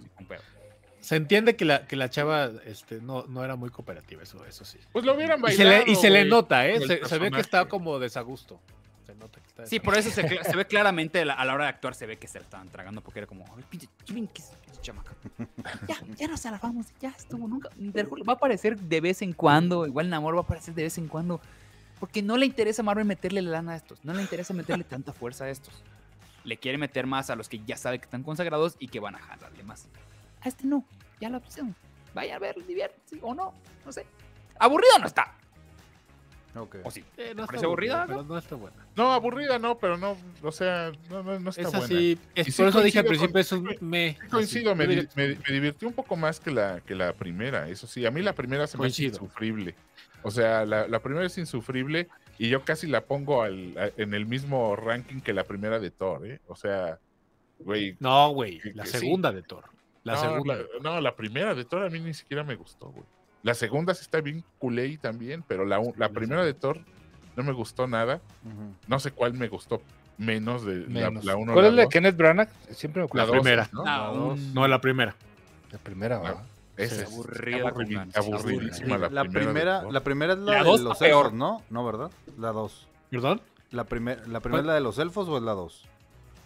se- 1.03 1.15
entiende 1.15 1.55
que 1.55 1.65
la, 1.65 1.85
que 1.85 1.95
la 1.95 2.09
chava 2.09 2.49
este, 2.65 2.99
no, 3.01 3.25
no 3.27 3.43
era 3.43 3.55
muy 3.55 3.69
cooperativa, 3.69 4.23
eso, 4.23 4.43
eso 4.45 4.65
sí. 4.65 4.80
Pues 4.91 5.05
lo 5.05 5.13
hubieran 5.15 5.39
Y 5.39 5.41
bailado. 5.43 5.71
se 5.81 5.85
le, 5.85 5.91
y 5.91 5.95
se 5.95 6.09
le 6.09 6.25
nota, 6.25 6.67
¿eh? 6.67 6.80
Se, 6.80 7.05
se 7.05 7.19
ve 7.19 7.30
que 7.31 7.39
está 7.41 7.65
como 7.65 7.99
desagusto. 7.99 8.59
Se 9.05 9.13
nota 9.15 9.39
que 9.41 9.47
Está- 9.47 9.65
Sí, 9.65 9.80
por 9.81 9.97
eso 9.97 10.09
se, 10.09 10.23
ve 10.23 10.65
claramente 10.65 11.25
la- 11.25 11.34
a 11.34 11.43
la 11.45 11.53
hora 11.53 11.65
de 11.65 11.69
actuar, 11.71 11.93
se 11.93 12.05
ve 12.05 12.17
que 12.17 12.27
se 12.27 12.39
la 12.39 12.45
estaban 12.45 12.69
tragando 12.69 13.01
porque 13.01 13.19
era 13.19 13.27
como, 13.27 13.45
"Ay, 13.55 13.63
pinche, 13.69 13.88
Jimin, 14.05 14.27
¿qué 14.30 14.41
es 14.41 14.47
pinche 14.65 14.81
chamaca? 14.81 15.11
Ya, 15.88 15.97
ya 16.17 16.27
no 16.27 16.38
se 16.38 16.49
la 16.49 16.57
vamos, 16.57 16.88
ya 17.01 17.09
estuvo, 17.09 17.47
nunca. 17.47 17.69
Va 17.77 18.34
a 18.34 18.35
aparecer 18.35 18.77
de 18.80 19.01
vez 19.01 19.21
en 19.21 19.34
cuando, 19.34 19.85
igual 19.85 20.09
Namor 20.09 20.35
va 20.35 20.39
a 20.39 20.43
aparecer 20.43 20.73
de 20.73 20.84
vez 20.84 20.97
en 20.97 21.07
cuando. 21.09 21.41
Porque 21.99 22.21
no 22.21 22.35
le 22.38 22.45
interesa 22.45 22.81
a 22.81 22.85
Marvel 22.85 23.05
meterle 23.05 23.41
lana 23.41 23.73
a 23.73 23.75
estos, 23.75 24.03
no 24.03 24.13
le 24.13 24.21
interesa 24.21 24.53
meterle 24.53 24.84
tanta 24.84 25.13
fuerza 25.13 25.45
a 25.45 25.49
estos. 25.49 25.84
Le 26.45 26.57
quiere 26.57 26.77
meter 26.77 27.05
más 27.05 27.30
a 27.30 27.35
los 27.35 27.47
que 27.47 27.59
ya 27.65 27.77
sabe 27.77 27.99
que 27.99 28.05
están 28.05 28.23
consagrados 28.23 28.75
y 28.80 28.88
que 28.89 28.99
van 28.99 29.15
a 29.15 29.19
jalarle 29.19 29.63
más. 29.63 29.88
A 30.44 30.49
este 30.49 30.65
no, 30.68 30.84
ya 31.22 31.30
la 31.30 31.38
opción. 31.38 31.76
Vaya 32.14 32.36
a 32.36 32.40
ver, 32.40 32.56
diviértese 32.68 33.18
o 33.22 33.34
no, 33.34 33.53
no 33.86 33.91
sé. 33.91 34.06
Aburrido 34.60 34.99
no 34.99 35.07
está. 35.07 35.36
O 36.84 36.91
sí. 36.91 37.03
Eh, 37.18 37.34
no 37.36 37.41
está 37.41 37.45
¿Parece 37.48 37.65
aburrida, 37.65 38.06
Pero 38.07 38.22
no 38.24 38.38
está 38.38 38.53
buena. 38.56 38.78
No, 38.95 39.11
aburrida 39.11 39.57
no, 39.57 39.80
pero 39.80 39.98
no, 39.98 40.15
o 40.44 40.52
sea, 40.52 40.91
no, 41.10 41.24
no, 41.24 41.40
no 41.40 41.49
está 41.49 41.64
Es 41.64 41.68
buena. 41.72 41.86
así. 41.86 42.20
es- 42.36 42.48
Y 42.48 42.52
sí 42.52 42.61
por 42.61 42.70
eso 42.70 42.82
dije 42.84 42.99
al 42.99 43.06
coincido 43.06 43.32
principio, 43.34 43.41
es 43.41 43.49
con- 43.49 43.84
un 43.84 43.90
me. 43.90 44.18
Sí, 44.22 44.28
Coincido, 44.30 44.76
me, 44.76 44.86
me, 44.86 45.07
me 45.15 45.36
divirtió 45.48 45.88
un 45.88 45.95
poco 45.95 46.15
más 46.15 46.40
que 46.40 46.52
la, 46.52 46.80
que 46.82 46.94
la 46.94 47.14
primera, 47.14 47.68
eso 47.70 47.88
sí. 47.88 48.06
A 48.06 48.11
mí 48.11 48.22
la 48.22 48.34
primera 48.34 48.68
se 48.68 48.78
me 48.78 48.82
hace 48.86 49.02
Coincido. 49.02 49.14
insufrible. 49.14 49.74
O 50.22 50.30
sea, 50.30 50.64
la, 50.65 50.88
la 50.88 50.99
primera 50.99 51.26
es 51.26 51.36
insufrible 51.40 52.07
y 52.38 52.49
yo 52.49 52.64
casi 52.64 52.86
la 52.86 53.02
pongo 53.02 53.41
al, 53.41 53.76
a- 53.76 53.90
en 53.99 54.14
el 54.14 54.28
mismo 54.28 54.76
ranking 54.76 55.22
que 55.22 55.34
la 55.34 55.45
primera 55.45 55.80
de 55.80 55.90
Thor, 55.90 56.28
¿eh? 56.28 56.40
O 56.48 56.56
sea, 56.56 56.99
güey. 57.57 57.98
No, 57.99 58.30
güey. 58.30 58.61
La 58.76 58.84
que 58.84 58.90
sí. 58.91 58.99
segunda 58.99 59.32
de 59.32 59.41
Thor. 59.41 59.65
La 60.03 60.13
no, 60.15 60.19
segunda. 60.21 60.55
la- 60.55 60.63
no, 60.81 61.01
la 61.01 61.15
primera 61.15 61.53
de 61.55 61.63
Thor 61.65 61.84
a 61.84 61.89
mí 61.89 61.99
ni 61.99 62.13
siquiera 62.13 62.43
me 62.43 62.55
gustó, 62.55 62.88
güey. 62.88 63.05
La 63.43 63.53
segunda 63.53 63.93
sí 63.93 64.01
está 64.01 64.21
bien 64.21 64.43
culé 64.57 64.97
también, 64.97 65.43
pero 65.47 65.65
la, 65.65 65.81
la 65.97 66.09
primera 66.09 66.43
de 66.45 66.53
Thor 66.53 66.80
no 67.35 67.43
me 67.43 67.51
gustó 67.51 67.88
nada. 67.88 68.21
No 68.88 68.99
sé 68.99 69.11
cuál 69.11 69.34
me 69.34 69.47
gustó 69.47 69.81
menos 70.17 70.63
de 70.65 70.81
la- 70.81 70.88
Menos. 71.09 71.25
la 71.25 71.35
1 71.35 71.53
¿Cuál 71.53 71.65
es 71.65 71.73
la 71.73 71.81
de 71.84 71.89
Kenneth 71.89 72.15
Branagh? 72.17 72.49
Siempre 72.71 73.01
me 73.03 73.09
La 73.13 73.25
dos, 73.25 73.31
primera. 73.35 73.69
¿no? 73.73 73.84
La 73.84 73.97
dos. 74.07 74.39
No, 74.53 74.67
la 74.67 74.80
primera. 74.80 75.15
La 75.71 75.77
primera, 75.80 76.19
¿verdad? 76.19 76.43
Esa 76.77 77.03
es 77.03 77.11
aburrida 77.11 77.69
aburridísima 78.15 78.97
la, 78.97 79.09
primera. 79.25 79.84
la 79.91 80.03
primera 80.03 80.34
es 80.34 80.39
la, 80.39 80.51
La 80.53 80.57
de 80.59 80.63
dos 80.63 80.81
los 80.81 80.97
peor. 80.97 81.25
elfos, 81.25 81.34
¿no? 81.38 81.61
No, 81.69 81.85
¿verdad? 81.85 82.11
La 82.38 82.51
2. 82.51 82.88
¿Perdón? 83.11 83.41
La, 83.71 83.84
primer, 83.85 84.27
¿La 84.27 84.39
primera 84.39 84.61
es 84.61 84.67
la 84.67 84.73
de 84.75 84.81
los 84.81 84.97
elfos 84.99 85.27
o 85.30 85.38
es 85.38 85.43
la 85.43 85.51
2? 85.53 85.85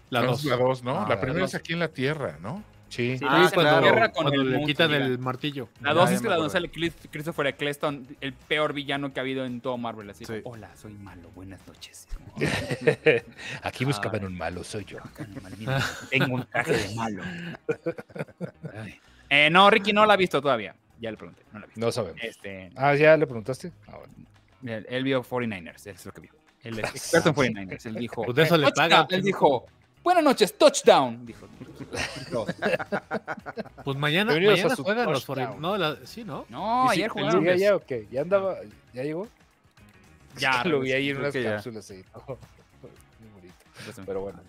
La 0.09 0.21
No, 0.21 0.27
dos. 0.27 0.39
es 0.39 0.45
la 0.45 0.55
dos, 0.57 0.84
¿no? 0.84 0.99
Ah, 0.99 1.05
la 1.09 1.19
primera 1.19 1.45
es 1.45 1.55
aquí 1.55 1.73
en 1.73 1.79
la 1.79 1.89
Tierra, 1.89 2.38
¿no? 2.41 2.63
Sí. 2.89 3.18
Sí, 3.18 3.26
Ah, 3.27 3.49
guerra 3.81 4.11
con 4.11 4.23
Cuando 4.23 4.41
el 4.41 4.51
le 4.51 4.65
quitan 4.65 4.93
el 4.93 5.19
martillo. 5.19 5.69
La 5.81 5.93
2 5.93 6.09
ya 6.09 6.15
es 6.15 6.22
que 6.22 6.30
la 6.30 6.38
donde 6.38 6.91
Christopher 7.11 7.47
Eccleston, 7.47 8.07
el 8.22 8.34
peor 8.34 8.73
villano 8.73 9.14
que 9.14 9.19
ha 9.19 9.23
habido 9.23 9.45
en 9.45 9.59
todo 9.61 9.77
Marvel. 9.77 10.09
Así, 10.09 10.26
Sí. 10.26 10.34
hola, 10.43 10.69
soy 10.76 10.93
malo, 10.93 11.30
buenas 11.35 11.59
noches. 11.68 12.07
Aquí 13.64 13.85
buscaban 13.85 14.23
un 14.26 14.38
malo, 14.38 14.64
soy 14.64 14.85
yo. 14.85 14.99
Tengo 16.09 16.35
un 16.35 16.45
traje 16.45 16.73
de 16.73 16.95
malo. 16.95 17.23
Eh, 19.30 19.49
no, 19.49 19.69
Ricky 19.69 19.93
no 19.93 20.05
la 20.05 20.14
ha 20.14 20.18
visto 20.18 20.41
todavía. 20.41 20.76
Ya 20.99 21.11
le 21.11 21.18
pregunté, 21.18 21.43
no 21.51 21.59
la 21.59 21.65
ha 21.65 21.68
visto. 21.68 21.80
No 21.80 21.91
sabemos. 21.91 22.22
Este, 22.23 22.72
Ah, 22.76 22.95
¿ya 22.95 23.18
le 23.18 23.26
preguntaste? 23.27 23.72
Ah, 23.88 23.97
bueno. 23.97 24.14
él, 24.77 24.85
él 24.89 25.03
vio 25.03 25.23
49ers, 25.23 25.76
eso 25.76 25.89
es 25.91 26.05
lo 26.05 26.11
que 26.14 26.22
vio. 26.22 26.31
Él 26.64 26.80
es 26.80 26.89
experto 26.95 27.30
en 27.30 27.35
49ers. 27.69 27.85
Él 27.85 27.95
dijo, 27.95 28.23
Pues 28.23 28.35
de 28.35 28.43
eso 28.43 28.55
eh, 28.55 28.59
le 28.59 28.72
pagan. 28.72 29.05
Él 29.09 29.22
dijo, 29.22 29.65
buenas 30.07 30.23
noches, 30.23 30.57
touchdown. 30.57 31.25
Dijo, 31.25 31.47
Pues 33.84 33.97
mañana, 33.97 34.34
mañana 34.34 34.73
a 34.73 34.75
su 34.75 34.84
juegan 34.84 35.11
los 35.11 35.25
touchdown. 35.25 35.59
40. 35.59 35.61
No, 35.61 35.77
la- 35.77 36.05
sí, 36.05 36.23
¿no? 36.23 36.45
no, 36.49 36.85
¿Y 36.85 36.89
si- 36.89 36.93
ayer 37.01 37.09
jugaron. 37.09 37.43
¿Llega 37.43 37.55
ya 37.57 37.75
o 37.75 37.79
qué? 37.79 38.07
¿Ya 38.11 38.21
andaba? 38.21 38.55
¿Ya 38.93 39.03
llegó? 39.03 39.27
Ya, 40.38 40.63
lo 40.65 40.79
vi 40.79 40.93
ahí 40.93 41.09
en 41.09 41.17
unas 41.17 41.34
cápsulas 41.34 41.89
ahí. 41.91 42.03
Muy 42.27 43.29
bonito. 43.35 43.55
Pero 43.85 44.03
Pero 44.05 44.21
bueno. 44.21 44.39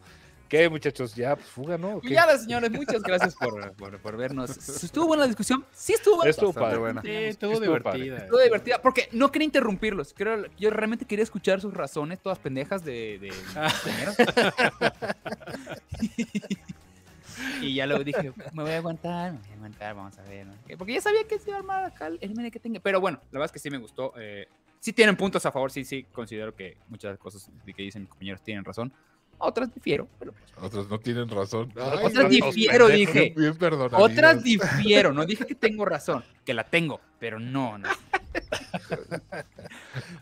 ¿Qué, 0.48 0.68
muchachos? 0.68 1.14
¿Ya 1.14 1.36
pues, 1.36 1.48
fuga, 1.48 1.76
no? 1.76 1.96
¿O 1.96 2.00
Y 2.02 2.10
ya, 2.10 2.26
señores, 2.38 2.70
muchas 2.70 3.02
gracias 3.02 3.34
por, 3.34 3.72
por, 3.74 3.98
por 4.00 4.16
vernos. 4.16 4.50
¿Estuvo 4.82 5.08
buena 5.08 5.24
la 5.24 5.26
discusión? 5.26 5.64
Sí, 5.72 5.94
estuvo 5.94 6.16
buena. 6.16 6.30
Estuvo 6.30 6.52
padre. 6.52 6.78
buena. 6.78 7.02
Sí, 7.02 7.10
estuvo 7.10 7.52
estuvo 7.52 7.78
padre. 7.80 7.98
divertida. 8.02 8.24
Estuvo 8.24 8.40
divertida, 8.40 8.82
porque 8.82 9.08
no 9.12 9.30
quería 9.30 9.46
interrumpirlos. 9.46 10.14
Creo, 10.16 10.46
yo 10.58 10.70
realmente 10.70 11.04
quería 11.04 11.22
escuchar 11.22 11.60
sus 11.60 11.74
razones, 11.74 12.20
todas 12.20 12.38
pendejas 12.38 12.84
de, 12.84 13.18
de 13.18 13.28
mis 13.28 13.82
compañeros. 13.82 14.16
y 17.62 17.74
ya 17.74 17.86
luego 17.86 18.04
dije, 18.04 18.32
me 18.52 18.62
voy 18.62 18.72
a 18.72 18.76
aguantar, 18.78 19.32
me 19.32 19.38
voy 19.38 19.48
a 19.50 19.54
aguantar, 19.54 19.94
vamos 19.94 20.18
a 20.18 20.22
ver. 20.22 20.46
¿no? 20.46 20.54
Porque 20.78 20.94
ya 20.94 21.00
sabía 21.00 21.24
que 21.24 21.38
se 21.38 21.50
iba 21.50 21.56
a 21.56 21.60
armar 21.60 21.84
acá 21.84 22.06
el 22.06 22.34
mene 22.34 22.50
que 22.50 22.58
tenga. 22.58 22.80
Pero 22.80 23.00
bueno, 23.00 23.18
la 23.30 23.38
verdad 23.38 23.46
es 23.46 23.52
que 23.52 23.58
sí 23.58 23.70
me 23.70 23.78
gustó. 23.78 24.12
eh, 24.16 24.46
sí 24.80 24.92
tienen 24.92 25.16
puntos 25.16 25.44
a 25.46 25.52
favor, 25.52 25.70
sí, 25.70 25.84
sí, 25.84 26.04
considero 26.12 26.54
que 26.54 26.76
muchas 26.88 27.18
cosas 27.18 27.50
de 27.64 27.74
que 27.74 27.82
dicen 27.82 28.02
mis 28.02 28.08
compañeros 28.10 28.40
tienen 28.42 28.64
razón. 28.64 28.92
Otras 29.38 29.72
difiero, 29.72 30.08
pero 30.18 30.34
Otros 30.60 30.88
no 30.88 30.98
tienen 30.98 31.28
razón. 31.28 31.72
Ay, 31.76 31.98
otras 32.04 32.24
no, 32.24 32.28
difiero, 32.28 32.88
dije. 32.88 33.34
Otras 33.92 34.42
difiero, 34.42 35.12
no 35.12 35.24
dije 35.24 35.46
que 35.46 35.54
tengo 35.54 35.84
razón, 35.84 36.24
que 36.44 36.54
la 36.54 36.64
tengo, 36.64 37.00
pero 37.18 37.38
no, 37.38 37.78
no. 37.78 37.88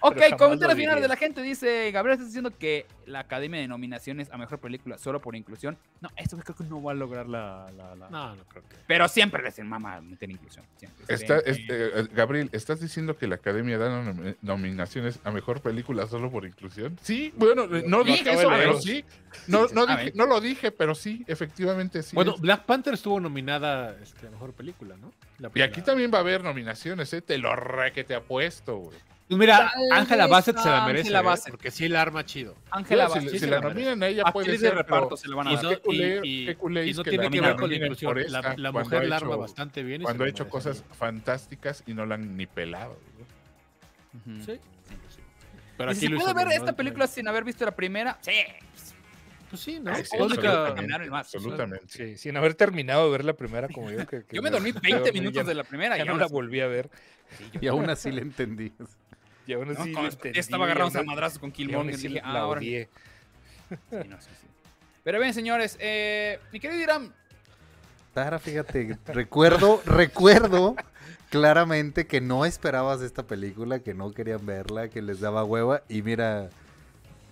Ok, 0.01 0.37
comentario 0.39 0.77
final 0.77 1.01
de 1.01 1.09
la 1.09 1.17
gente. 1.17 1.43
Dice, 1.43 1.91
Gabriel, 1.93 2.15
¿estás 2.15 2.29
diciendo 2.29 2.51
que 2.57 2.87
la 3.07 3.21
Academia 3.21 3.61
de 3.61 3.69
Nominaciones 3.69 4.31
a 4.31 4.39
Mejor 4.39 4.59
Película 4.59 4.99
solo 4.99 5.21
por 5.21 5.37
inclusión? 5.37 5.77
No, 6.01 6.09
esto 6.17 6.37
creo 6.39 6.57
que 6.57 6.65
no 6.65 6.83
va 6.83 6.93
a 6.93 6.95
lograr 6.95 7.29
la... 7.29 7.71
la- 7.77 7.95
la- 7.95 8.11
No, 8.11 8.35
no 8.37 8.45
creo 8.45 8.63
que. 8.69 8.77
Pero 8.87 9.09
siempre 9.09 9.43
les 9.43 9.59
mamá 9.65 10.01
meter 10.01 10.31
inclusión. 10.31 10.65
Siempre. 10.77 11.05
Está- 11.09 11.43
Creen 11.43 11.61
es- 11.61 11.67
que- 11.67 12.01
eh, 12.01 12.09
Gabriel, 12.13 12.49
¿estás 12.53 12.81
diciendo 12.81 13.17
que 13.17 13.27
la 13.27 13.37
Academia 13.37 13.79
da 13.79 13.89
nom- 14.03 14.37
nominaciones 14.43 15.19
a 15.25 15.31
mejor 15.31 15.61
película 15.61 16.07
solo 16.07 16.31
por 16.31 16.45
inclusión? 16.47 16.99
Sí, 17.03 17.33
bueno, 17.37 17.65
eh, 17.65 17.85
no 17.87 17.99
Lo 17.99 18.05
dije 18.05 18.31
eso, 18.33 18.49
pero 18.49 18.81
sí. 18.81 19.05
No, 19.47 19.67
no, 19.69 19.87
dije- 19.87 20.13
lo 20.27 20.41
dije, 20.41 20.71
pero 20.73 20.95
sí, 20.95 21.25
efectivamente 21.27 22.03
sí. 22.03 22.15
Bueno, 22.17 22.35
es. 22.35 22.41
Black 22.41 22.65
Panther 22.65 22.95
estuvo 22.95 23.21
nominada 23.21 23.97
este, 24.03 24.27
a 24.27 24.31
mejor 24.31 24.53
película, 24.53 24.97
¿no? 24.97 25.13
La- 25.39 25.51
y 25.55 25.61
aquí 25.61 25.83
también 25.83 26.11
va 26.13 26.19
a 26.19 26.21
haber 26.23 26.43
nominaciones, 26.43 27.13
¿eh? 27.13 27.21
Te 27.23 27.37
lo 27.39 27.55
re 27.57 27.93
que 27.93 28.05
te 28.05 28.15
apuesto, 28.15 28.77
güey. 28.79 28.99
Pues 29.29 29.41
mira, 29.41 29.73
Ángela 29.93 30.29
Bassett 30.29 30.57
se 30.57 30.69
la 30.69 30.85
Ángela 30.85 31.21
merece, 31.23 31.49
¿eh? 31.49 31.51
Porque 31.51 31.71
sí 31.73 31.89
la 31.89 32.01
arma 32.01 32.25
chido. 32.25 32.55
Ángela 32.71 33.09
si, 33.09 33.15
Bassett 33.15 33.31
si 33.33 33.39
se 33.41 33.47
la 33.49 33.57
la 33.57 33.63
merece. 33.63 33.75
nominan 33.81 34.03
a 34.05 34.07
ella 34.07 34.25
puede 34.33 34.45
Actriz 34.47 34.61
de 34.61 34.69
ser, 34.69 34.77
reparto 34.77 35.07
pero 35.09 35.17
se 35.17 35.29
la 35.29 35.37
van 35.37 35.49
a 35.49 35.53
Y 35.53 35.55
dar. 35.57 35.65
no, 35.65 35.71
qué 35.71 35.83
culé- 35.83 36.21
y- 36.23 36.43
y- 36.43 36.47
qué 36.47 36.55
culé 36.55 36.87
y 36.87 36.93
no 36.93 37.03
que 37.03 37.11
tiene 37.11 37.25
la 37.25 37.31
que 37.31 37.41
ver 37.41 37.57
con 37.57 37.71
la 37.71 37.77
inclusión. 37.77 38.15
La, 38.29 38.41
la 38.41 38.53
cuando 38.73 38.81
mujer 38.85 38.99
ha 39.01 39.05
la 39.09 39.17
arma 39.17 39.29
hecho- 39.31 39.39
bastante 39.41 39.83
bien. 39.83 40.01
y 40.03 40.05
cuando 40.05 40.25
ha 40.25 40.29
hecho 40.29 40.45
merece. 40.45 40.51
cosas 40.53 40.85
fantásticas 40.97 41.83
y 41.89 41.95
no 41.95 42.07
la 42.07 42.15
han 42.15 42.37
ni 42.37 42.47
pelado. 42.47 42.97
güey. 43.17 44.37
Ujú. 44.39 44.45
Sí. 44.47 44.61
Pero 45.77 45.91
¿Y 45.91 45.93
aquí 45.93 46.01
si 46.01 46.07
se 46.07 46.13
lo 46.13 46.19
puede 46.21 46.35
ver 46.35 46.47
bien, 46.49 46.61
esta 46.61 46.73
película 46.75 47.07
sin 47.09 47.27
haber 47.29 47.43
visto 47.45 47.65
la 47.65 47.73
primera? 47.73 48.17
Sí. 48.21 48.31
Pues 49.51 49.63
sí, 49.63 49.79
¿no? 49.81 49.95
Sí, 49.95 50.03
La 50.19 50.25
única- 50.25 50.67
absolutamente, 50.67 51.11
más. 51.11 51.35
absolutamente. 51.35 51.87
Sí, 51.89 52.17
sin 52.17 52.37
haber 52.37 52.55
terminado 52.55 53.05
de 53.07 53.11
ver 53.13 53.25
la 53.25 53.35
primera 53.35 53.69
como 53.69 53.91
yo. 53.91 54.07
Que, 54.07 54.25
que 54.25 54.37
Yo 54.37 54.43
me 54.43 54.51
dormí 54.51 54.73
20 54.73 55.13
minutos 55.13 55.43
ya, 55.43 55.49
de 55.49 55.55
la 55.55 55.65
primera. 55.65 55.97
ya 55.97 56.03
y 56.03 56.07
no 56.07 56.13
aún 56.13 56.21
la 56.21 56.27
así- 56.27 56.35
volví 56.35 56.61
a 56.61 56.67
ver. 56.67 56.91
Y 57.61 57.67
aún 57.69 57.89
así 57.91 58.11
le 58.13 58.23
entendí. 58.23 58.73
Y 59.47 59.53
aún 59.53 59.71
así 59.71 59.93
la 59.93 60.01
entendí, 60.09 60.39
estaba 60.39 60.65
y 60.65 60.67
agarrándose 60.67 60.99
a 60.99 61.03
madrazos 61.05 61.39
con 61.39 61.51
y 61.51 61.53
Killmonger. 61.53 61.95
así 61.95 62.09
Dije, 62.09 62.21
la 62.23 62.29
ah, 62.29 62.39
ahora. 62.41 62.61
odié. 62.61 62.89
Sí, 63.69 63.77
no, 64.09 64.21
sí, 64.21 64.31
sí. 64.41 64.47
Pero 65.05 65.21
bien, 65.21 65.33
señores, 65.35 65.77
eh, 65.81 66.41
mi 66.53 66.59
querido 66.61 66.81
Irán, 66.81 67.13
Tara, 68.15 68.39
fíjate, 68.41 68.99
recuerdo, 69.07 69.83
recuerdo 69.87 70.75
claramente 71.31 72.07
que 72.07 72.21
no 72.21 72.45
esperabas 72.45 73.03
esta 73.03 73.25
película, 73.25 73.81
que 73.81 73.95
no 73.95 74.11
querían 74.13 74.45
verla, 74.47 74.89
que 74.89 75.03
les 75.03 75.21
daba 75.21 75.45
hueva. 75.45 75.83
Y 75.89 76.03
mira, 76.03 76.49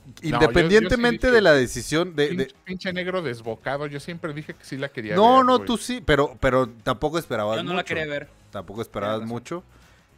yo- 0.06 0.12
yo 0.12 0.20
sí 0.20 0.28
independientemente 0.28 1.26
dije, 1.28 1.34
de 1.36 1.40
la 1.42 1.52
decisión 1.52 2.14
de... 2.16 2.28
de- 2.34 2.54
Pinche, 2.64 2.92
negro 2.92 3.22
desbocado. 3.22 3.86
Yo 3.86 4.00
siempre 4.00 4.32
dije 4.32 4.54
que 4.54 4.64
sí 4.64 4.76
la 4.76 4.88
quería 4.90 5.16
no, 5.16 5.36
ver, 5.38 5.44
no, 5.46 5.56
güey. 5.56 5.66
tú 5.66 5.76
sí, 5.76 6.02
pero, 6.04 6.36
pero 6.40 6.68
tampoco 6.68 7.18
esperabas 7.18 7.56
yo 7.56 7.62
no 7.62 7.70
mucho. 7.70 7.76
la 7.76 7.84
quería 7.84 8.06
ver. 8.06 8.28
Tampoco 8.50 8.82
esperabas 8.82 9.22
mucho. 9.22 9.62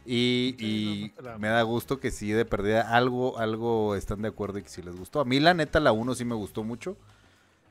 Y, 0.05 0.55
Sí, 0.57 0.65
y 0.65 0.85
no, 0.85 1.07
no 1.07 1.13
te 1.15 1.21
la- 1.23 1.37
me 1.37 1.47
da 1.49 1.61
gusto 1.63 1.99
que 1.99 2.11
sí, 2.11 2.31
de 2.31 2.45
perdida, 2.45 2.95
algo, 2.95 3.37
algo 3.39 3.95
están 3.95 4.21
de 4.21 4.29
acuerdo 4.29 4.57
y 4.59 4.63
que 4.63 4.69
sí 4.69 4.81
les 4.81 4.95
gustó. 4.95 5.19
A 5.19 5.25
mí, 5.25 5.39
la 5.39 5.53
neta, 5.53 5.79
la 5.81 5.91
1 5.91 6.15
sí 6.15 6.23
me 6.23 6.35
gustó 6.35 6.63
mucho. 6.63 6.95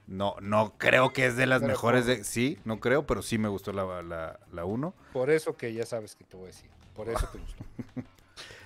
No, 0.06 0.36
no 0.40 0.74
creo 0.78 1.12
que 1.12 1.26
es 1.26 1.36
de 1.36 1.46
las 1.46 1.60
Pero 1.60 1.72
mejores 1.72 2.06
de. 2.06 2.22
Sí, 2.24 2.58
no 2.64 2.78
creo, 2.78 3.06
pero 3.06 3.22
sí 3.22 3.38
me 3.38 3.48
gustó 3.48 3.72
la, 3.72 4.02
la, 4.02 4.38
la 4.52 4.64
1. 4.64 4.94
Por 5.12 5.30
eso 5.30 5.56
que 5.56 5.72
ya 5.72 5.84
sabes 5.86 6.14
que 6.14 6.24
te 6.24 6.36
voy 6.36 6.44
a 6.44 6.48
decir. 6.48 6.70
Por 6.94 7.08
eso 7.08 7.26
te 7.32 7.38
gustó. 7.38 7.64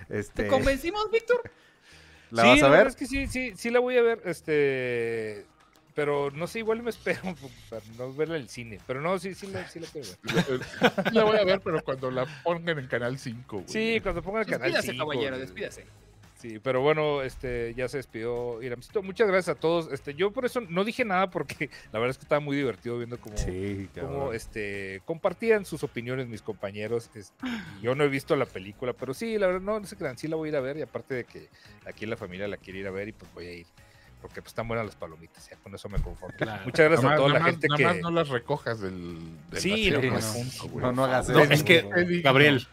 Este, 0.09 0.43
¿Te 0.44 0.48
convencimos, 0.48 1.09
Víctor? 1.12 1.40
¿La 2.31 2.43
sí, 2.43 2.48
vas 2.48 2.59
a 2.59 2.62
la 2.62 2.69
verdad 2.69 2.85
ver? 2.85 2.86
Es 2.89 2.97
que 2.97 3.07
sí, 3.07 3.27
sí, 3.27 3.52
sí 3.57 3.70
la 3.70 3.81
voy 3.81 3.97
a 3.97 4.02
ver. 4.02 4.23
Este. 4.24 5.47
Pero 5.94 6.31
no 6.31 6.47
sé, 6.47 6.61
igual 6.61 6.82
me 6.82 6.90
espero 6.90 7.20
para 7.70 7.82
no 7.98 8.15
verla 8.15 8.36
en 8.36 8.43
el 8.43 8.48
cine. 8.48 8.78
Pero 8.86 9.01
no, 9.01 9.19
sí, 9.19 9.35
sí 9.35 9.48
la, 9.48 9.69
sí 9.69 9.81
la 9.81 9.89
quiero 9.89 10.09
ver. 10.48 11.12
La 11.12 11.24
voy 11.24 11.36
a 11.36 11.44
ver, 11.44 11.61
pero 11.61 11.82
cuando 11.82 12.11
la 12.11 12.27
pongan 12.44 12.78
en 12.78 12.86
Canal 12.86 13.19
5, 13.19 13.57
güey. 13.57 13.69
Sí, 13.69 14.01
cuando 14.01 14.23
ponga 14.23 14.40
el 14.40 14.47
canal. 14.47 14.73
Despídase, 14.73 14.93
5, 14.93 15.05
caballero, 15.05 15.31
güey. 15.36 15.40
despídase. 15.40 15.86
Sí, 16.41 16.59
pero 16.59 16.81
bueno, 16.81 17.21
este, 17.23 17.75
ya 17.75 17.87
se 17.89 17.99
despidió 17.99 18.62
Iramcito. 18.62 19.03
Muchas 19.03 19.29
gracias 19.29 19.57
a 19.57 19.61
todos. 19.61 19.93
Este, 19.93 20.15
yo 20.15 20.31
por 20.31 20.47
eso 20.47 20.62
no 20.62 20.85
dije 20.85 21.05
nada 21.05 21.31
porque 21.31 21.69
la 21.93 21.99
verdad 21.99 22.11
es 22.12 22.17
que 22.19 22.25
estaba 22.25 22.41
muy 22.41 22.57
divertido 22.57 22.97
viendo 22.97 23.21
cómo, 23.21 23.37
Sí, 23.37 23.89
cómo 24.01 24.33
este, 24.33 25.03
compartían 25.05 25.67
sus 25.67 25.83
opiniones 25.85 26.29
mis 26.29 26.41
compañeros. 26.41 27.11
Este, 27.15 27.45
y 27.79 27.83
yo 27.83 27.95
no 27.95 28.05
he 28.05 28.09
visto 28.09 28.37
la 28.37 28.47
película, 28.47 28.95
pero 28.95 29.12
sí, 29.12 29.37
la 29.39 29.49
verdad 29.49 29.61
no, 29.61 29.79
no 29.81 29.87
se 29.87 29.97
crean, 29.97 30.17
sí 30.17 30.29
la 30.29 30.37
voy 30.37 30.49
a 30.49 30.53
ir 30.53 30.57
a 30.57 30.61
ver 30.61 30.79
y 30.79 30.83
aparte 30.83 31.15
de 31.15 31.25
que 31.25 31.49
aquí 31.87 32.07
la 32.07 32.17
familia 32.17 32.49
la 32.49 32.57
quiere 32.57 32.79
ir 32.79 32.87
a 32.87 32.91
ver 32.91 33.09
y 33.09 33.12
pues 33.12 33.31
voy 33.35 33.47
a 33.47 33.53
ir. 33.53 33.67
porque 34.23 34.41
pues 34.41 34.53
están 34.53 34.67
buenas 34.67 34.87
las 34.87 34.97
palomitas, 34.97 35.49
ya 35.51 35.57
con 35.57 35.75
eso 35.75 35.89
me 35.91 36.01
conformo. 36.01 36.35
Claro. 36.39 36.62
Muchas 36.65 36.87
gracias 36.87 37.03
Nada 37.05 37.15
a 37.15 37.19
toda 37.19 37.29
la 37.39 37.45
gente 37.45 37.69
que... 37.77 37.83
nada 37.83 37.95
más 37.95 38.03
no 38.03 38.11
las 38.11 38.29
recojas 38.29 38.81
del, 38.81 39.19
del 39.51 39.61
Sí, 39.61 39.91
vacío, 39.91 40.01
no, 40.01 40.09
no, 40.09 40.21
no, 40.21 40.33
punto, 40.33 40.69
güey. 40.69 40.85
no, 40.87 40.93
no 40.93 41.05
hagas 41.05 41.29
No, 41.29 41.41
eso. 41.41 41.53
es 41.53 41.62
que, 41.62 41.87
Qué. 41.89 42.21
Gabriel, 42.23 42.67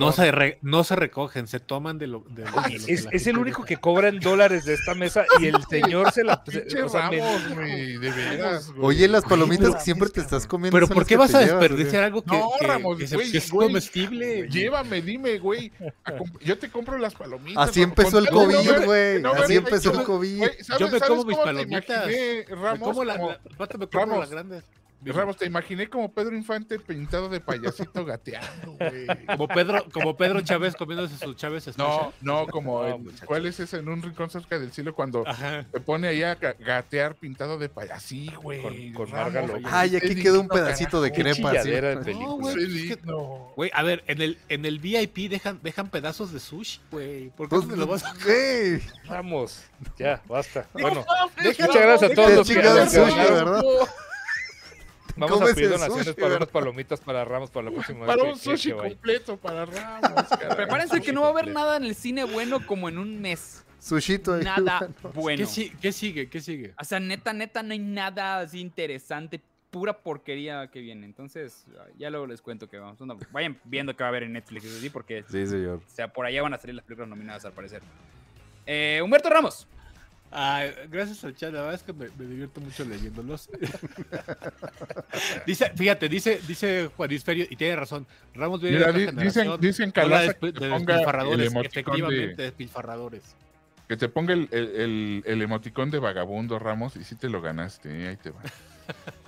No 0.00 0.12
se, 0.12 0.30
re- 0.32 0.58
no 0.62 0.84
se 0.84 0.96
recogen, 0.96 1.46
se 1.46 1.60
toman 1.60 1.98
de 1.98 2.06
lo, 2.06 2.24
de, 2.28 2.42
de 2.44 2.50
lo 2.50 2.62
que 2.62 2.76
Es, 3.16 3.26
el 3.26 3.38
único 3.38 3.64
que 3.64 3.76
cobra 3.76 4.08
en 4.08 4.20
dólares 4.20 4.64
de 4.64 4.74
esta 4.74 4.94
mesa 4.94 5.24
y 5.38 5.46
el 5.46 5.64
señor 5.66 6.12
se 6.12 6.24
la... 6.24 6.42
O 6.84 6.88
sea, 6.88 7.10
me- 7.10 7.18
Ramos, 7.20 7.48
güey, 7.54 7.96
de 7.98 8.10
veras, 8.10 8.70
güey. 8.72 8.84
Oye, 8.86 9.08
las 9.08 9.24
palomitas 9.24 9.76
que 9.76 9.80
siempre 9.82 10.08
te 10.10 10.20
estás 10.20 10.46
comiendo. 10.46 10.76
Pero 10.76 10.88
¿por 10.88 11.06
qué 11.06 11.16
vas 11.16 11.34
a 11.34 11.40
desperdiciar 11.40 12.04
algo 12.04 12.22
que, 12.22 12.36
No, 12.36 12.50
que- 12.58 12.66
Ramos, 12.66 12.98
que 12.98 13.06
se- 13.06 13.14
güey, 13.16 13.30
que 13.30 13.38
es 13.38 13.50
güey. 13.50 13.68
comestible? 13.68 14.48
Llévame, 14.48 15.02
dime, 15.02 15.38
güey. 15.38 15.72
Yo 16.44 16.58
te 16.58 16.68
compro 16.70 16.98
las 16.98 17.14
palomitas. 17.14 17.68
Así 17.68 17.82
empezó 17.82 18.18
el 18.18 18.28
COVID, 18.28 18.84
güey. 18.84 19.22
no 19.22 19.32
Así 19.32 19.54
empezó 19.56 19.92
yo- 19.92 20.00
el 20.00 20.04
COVID. 20.06 20.38
güey, 20.38 20.50
¿sabes- 20.62 20.80
Yo 20.80 20.88
me 20.90 21.00
como 21.00 21.24
mis 21.24 21.36
palomitas. 21.38 22.06
Me 22.06 22.44
como 22.44 23.04
Ramos. 23.92 24.18
las 24.18 24.30
grandes. 24.30 24.64
Ramos, 25.02 25.36
te 25.38 25.46
imaginé 25.46 25.88
como 25.88 26.12
Pedro 26.12 26.36
Infante 26.36 26.78
pintado 26.78 27.28
de 27.30 27.40
payasito 27.40 28.04
gateando, 28.04 28.72
güey. 28.78 29.06
Como 29.26 29.48
Pedro, 29.48 29.84
como 29.92 30.16
Pedro 30.16 30.40
Chávez 30.42 30.76
comiéndose 30.76 31.16
su 31.16 31.32
Chávez 31.34 31.66
No, 31.68 31.72
Special. 31.72 32.12
no, 32.20 32.46
como 32.48 32.82
No, 32.82 32.88
en- 32.96 33.04
muchacho. 33.04 33.26
¿cuál 33.26 33.46
es 33.46 33.58
ese 33.60 33.78
en 33.78 33.88
un 33.88 34.02
rincón 34.02 34.28
cerca 34.28 34.58
del 34.58 34.72
cielo 34.72 34.94
cuando 34.94 35.26
Ajá. 35.26 35.64
se 35.72 35.80
pone 35.80 36.08
ahí 36.08 36.22
a 36.22 36.38
ga- 36.38 36.54
gatear 36.58 37.14
pintado 37.14 37.56
de 37.58 37.68
payasí, 37.70 38.30
güey? 38.42 38.60
Con- 38.92 38.92
con 39.06 39.10
Ramos, 39.10 39.50
Ay, 39.64 39.96
aquí 39.96 40.14
quedó 40.16 40.40
un 40.40 40.48
pedacito 40.48 41.00
de 41.00 41.10
carajo, 41.12 41.34
crepa. 41.36 41.52
de 41.64 41.94
No, 41.96 42.04
película. 42.04 42.34
güey, 42.36 42.54
sé 42.54 42.60
es 42.60 42.68
que- 42.68 42.96
digno. 42.96 43.52
Güey, 43.56 43.70
a 43.72 43.82
ver, 43.82 44.04
en 44.06 44.20
el, 44.20 44.38
en 44.48 44.66
el 44.66 44.78
VIP 44.80 45.28
dejan, 45.30 45.60
dejan 45.62 45.88
pedazos 45.88 46.32
de 46.32 46.40
sushi, 46.40 46.80
güey. 46.90 47.30
¿Por 47.30 47.48
qué 47.48 47.56
Pues, 47.56 47.62
no 47.66 47.70
me 47.72 47.76
lo 47.78 47.86
vas 47.86 48.04
a 48.04 48.12
güey, 48.22 48.82
Vamos, 49.08 49.62
ya, 49.98 50.20
basta. 50.28 50.66
Bueno, 50.74 51.04
muchas 51.42 51.68
gracias 51.74 52.10
a 52.10 52.14
todos 52.14 52.32
los 52.34 52.48
que 52.48 52.60
el 52.60 52.88
sushi. 52.90 53.14
Vamos 55.16 55.40
a 55.42 55.54
pedir 55.54 55.68
donaciones 55.70 56.06
sushi, 56.06 56.14
para 56.16 56.26
unas 56.28 56.38
¿verdad? 56.40 56.52
palomitas 56.52 57.00
para 57.00 57.24
Ramos 57.24 57.50
para 57.50 57.66
la 57.66 57.70
próxima 57.72 58.06
Para 58.06 58.22
vez 58.24 58.32
un 58.32 58.38
sushi 58.38 58.72
completo 58.72 59.36
para 59.36 59.64
Ramos. 59.66 60.28
caray. 60.30 60.56
Prepárense 60.56 61.00
que 61.00 61.12
no 61.12 61.22
va 61.22 61.28
a 61.28 61.30
haber 61.30 61.48
nada 61.48 61.76
en 61.76 61.84
el 61.84 61.94
cine 61.94 62.24
bueno 62.24 62.64
como 62.66 62.88
en 62.88 62.98
un 62.98 63.20
mes. 63.20 63.64
Sushito. 63.78 64.36
Nada 64.38 64.88
bueno. 65.14 65.38
¿Qué, 65.38 65.46
si- 65.46 65.70
qué 65.70 65.92
sigue? 65.92 66.28
¿Qué 66.28 66.40
sigue? 66.40 66.74
O 66.80 66.84
sea, 66.84 67.00
neta, 67.00 67.32
neta, 67.32 67.62
no 67.62 67.72
hay 67.72 67.78
nada 67.78 68.40
así 68.40 68.60
interesante. 68.60 69.40
Pura 69.70 69.96
porquería 69.96 70.66
que 70.66 70.80
viene. 70.80 71.06
Entonces, 71.06 71.64
ya 71.96 72.10
luego 72.10 72.26
les 72.26 72.42
cuento 72.42 72.68
que 72.68 72.78
vamos. 72.78 73.00
no, 73.00 73.16
vayan 73.30 73.56
viendo 73.64 73.94
qué 73.96 74.02
va 74.02 74.08
a 74.08 74.10
haber 74.10 74.24
en 74.24 74.32
Netflix, 74.32 74.64
¿sí? 74.80 74.90
Porque 74.90 75.24
Sí, 75.30 75.46
señor. 75.46 75.80
o 75.86 75.90
sea, 75.94 76.12
por 76.12 76.26
allá 76.26 76.42
van 76.42 76.54
a 76.54 76.58
salir 76.58 76.74
las 76.74 76.84
películas 76.84 77.08
nominadas 77.08 77.44
al 77.44 77.52
parecer. 77.52 77.80
Eh, 78.66 79.00
Humberto 79.02 79.30
Ramos. 79.30 79.68
Ah, 80.32 80.64
gracias 80.88 81.24
al 81.24 81.34
chat, 81.34 81.52
la 81.52 81.60
verdad 81.62 81.74
es 81.74 81.82
que 81.82 81.92
me, 81.92 82.08
me 82.16 82.24
divierto 82.24 82.60
mucho 82.60 82.84
leyéndolos. 82.84 83.48
dice, 85.46 85.70
fíjate, 85.74 86.08
dice, 86.08 86.40
dice 86.46 86.90
Juan 86.96 87.10
Isferio, 87.12 87.46
y 87.50 87.56
tiene 87.56 87.76
razón, 87.76 88.06
Ramos 88.34 88.60
viene 88.60 88.78
Mira, 88.78 88.92
de 88.92 89.12
dicen, 89.24 89.50
dicen 89.60 89.90
Calaza 89.90 90.34
que 90.34 90.46
de 90.46 90.52
te 90.52 90.68
ponga 90.70 90.76
el 90.78 90.86
despilfarradores, 90.86 91.46
emoticón 91.50 91.66
efectivamente, 91.72 92.36
de, 92.36 92.42
despilfarradores. 92.44 93.22
que 93.88 93.96
te 93.96 94.08
ponga 94.08 94.34
el, 94.34 94.48
el, 94.52 94.68
el- 94.76 95.22
el 95.26 95.42
emoticón 95.42 95.90
de 95.90 95.98
vagabundo, 95.98 96.58
Ramos, 96.58 96.94
y 96.96 97.04
sí 97.04 97.16
te 97.16 97.28
lo 97.28 97.40
ganaste, 97.42 97.88
¿eh? 98.04 98.08
ahí 98.08 98.16
te 98.16 98.30
va. 98.30 98.40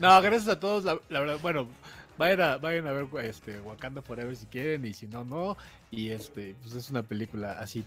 No, 0.00 0.20
gracias 0.22 0.48
a 0.48 0.58
todos, 0.58 0.84
la, 0.84 0.98
la 1.10 1.20
verdad, 1.20 1.38
bueno, 1.42 1.68
vayan 2.16 2.40
a, 2.40 2.56
vayan 2.56 2.86
a 2.86 2.92
ver 2.92 3.06
este, 3.22 3.60
Wakanda 3.60 4.00
Forever 4.00 4.34
si 4.34 4.46
quieren, 4.46 4.86
y 4.86 4.94
si 4.94 5.06
no, 5.06 5.24
no, 5.24 5.58
y 5.90 6.08
este, 6.08 6.56
pues 6.62 6.74
es 6.74 6.88
una 6.88 7.02
película 7.02 7.52
así, 7.52 7.84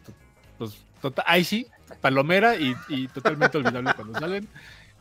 pues, 0.70 0.78
total, 1.02 1.26
ahí 1.28 1.44
sí, 1.44 1.66
palomera 2.02 2.56
y, 2.56 2.76
y 2.90 3.08
totalmente 3.08 3.58
olvidable 3.58 3.92
cuando 3.96 4.20
salen, 4.20 4.48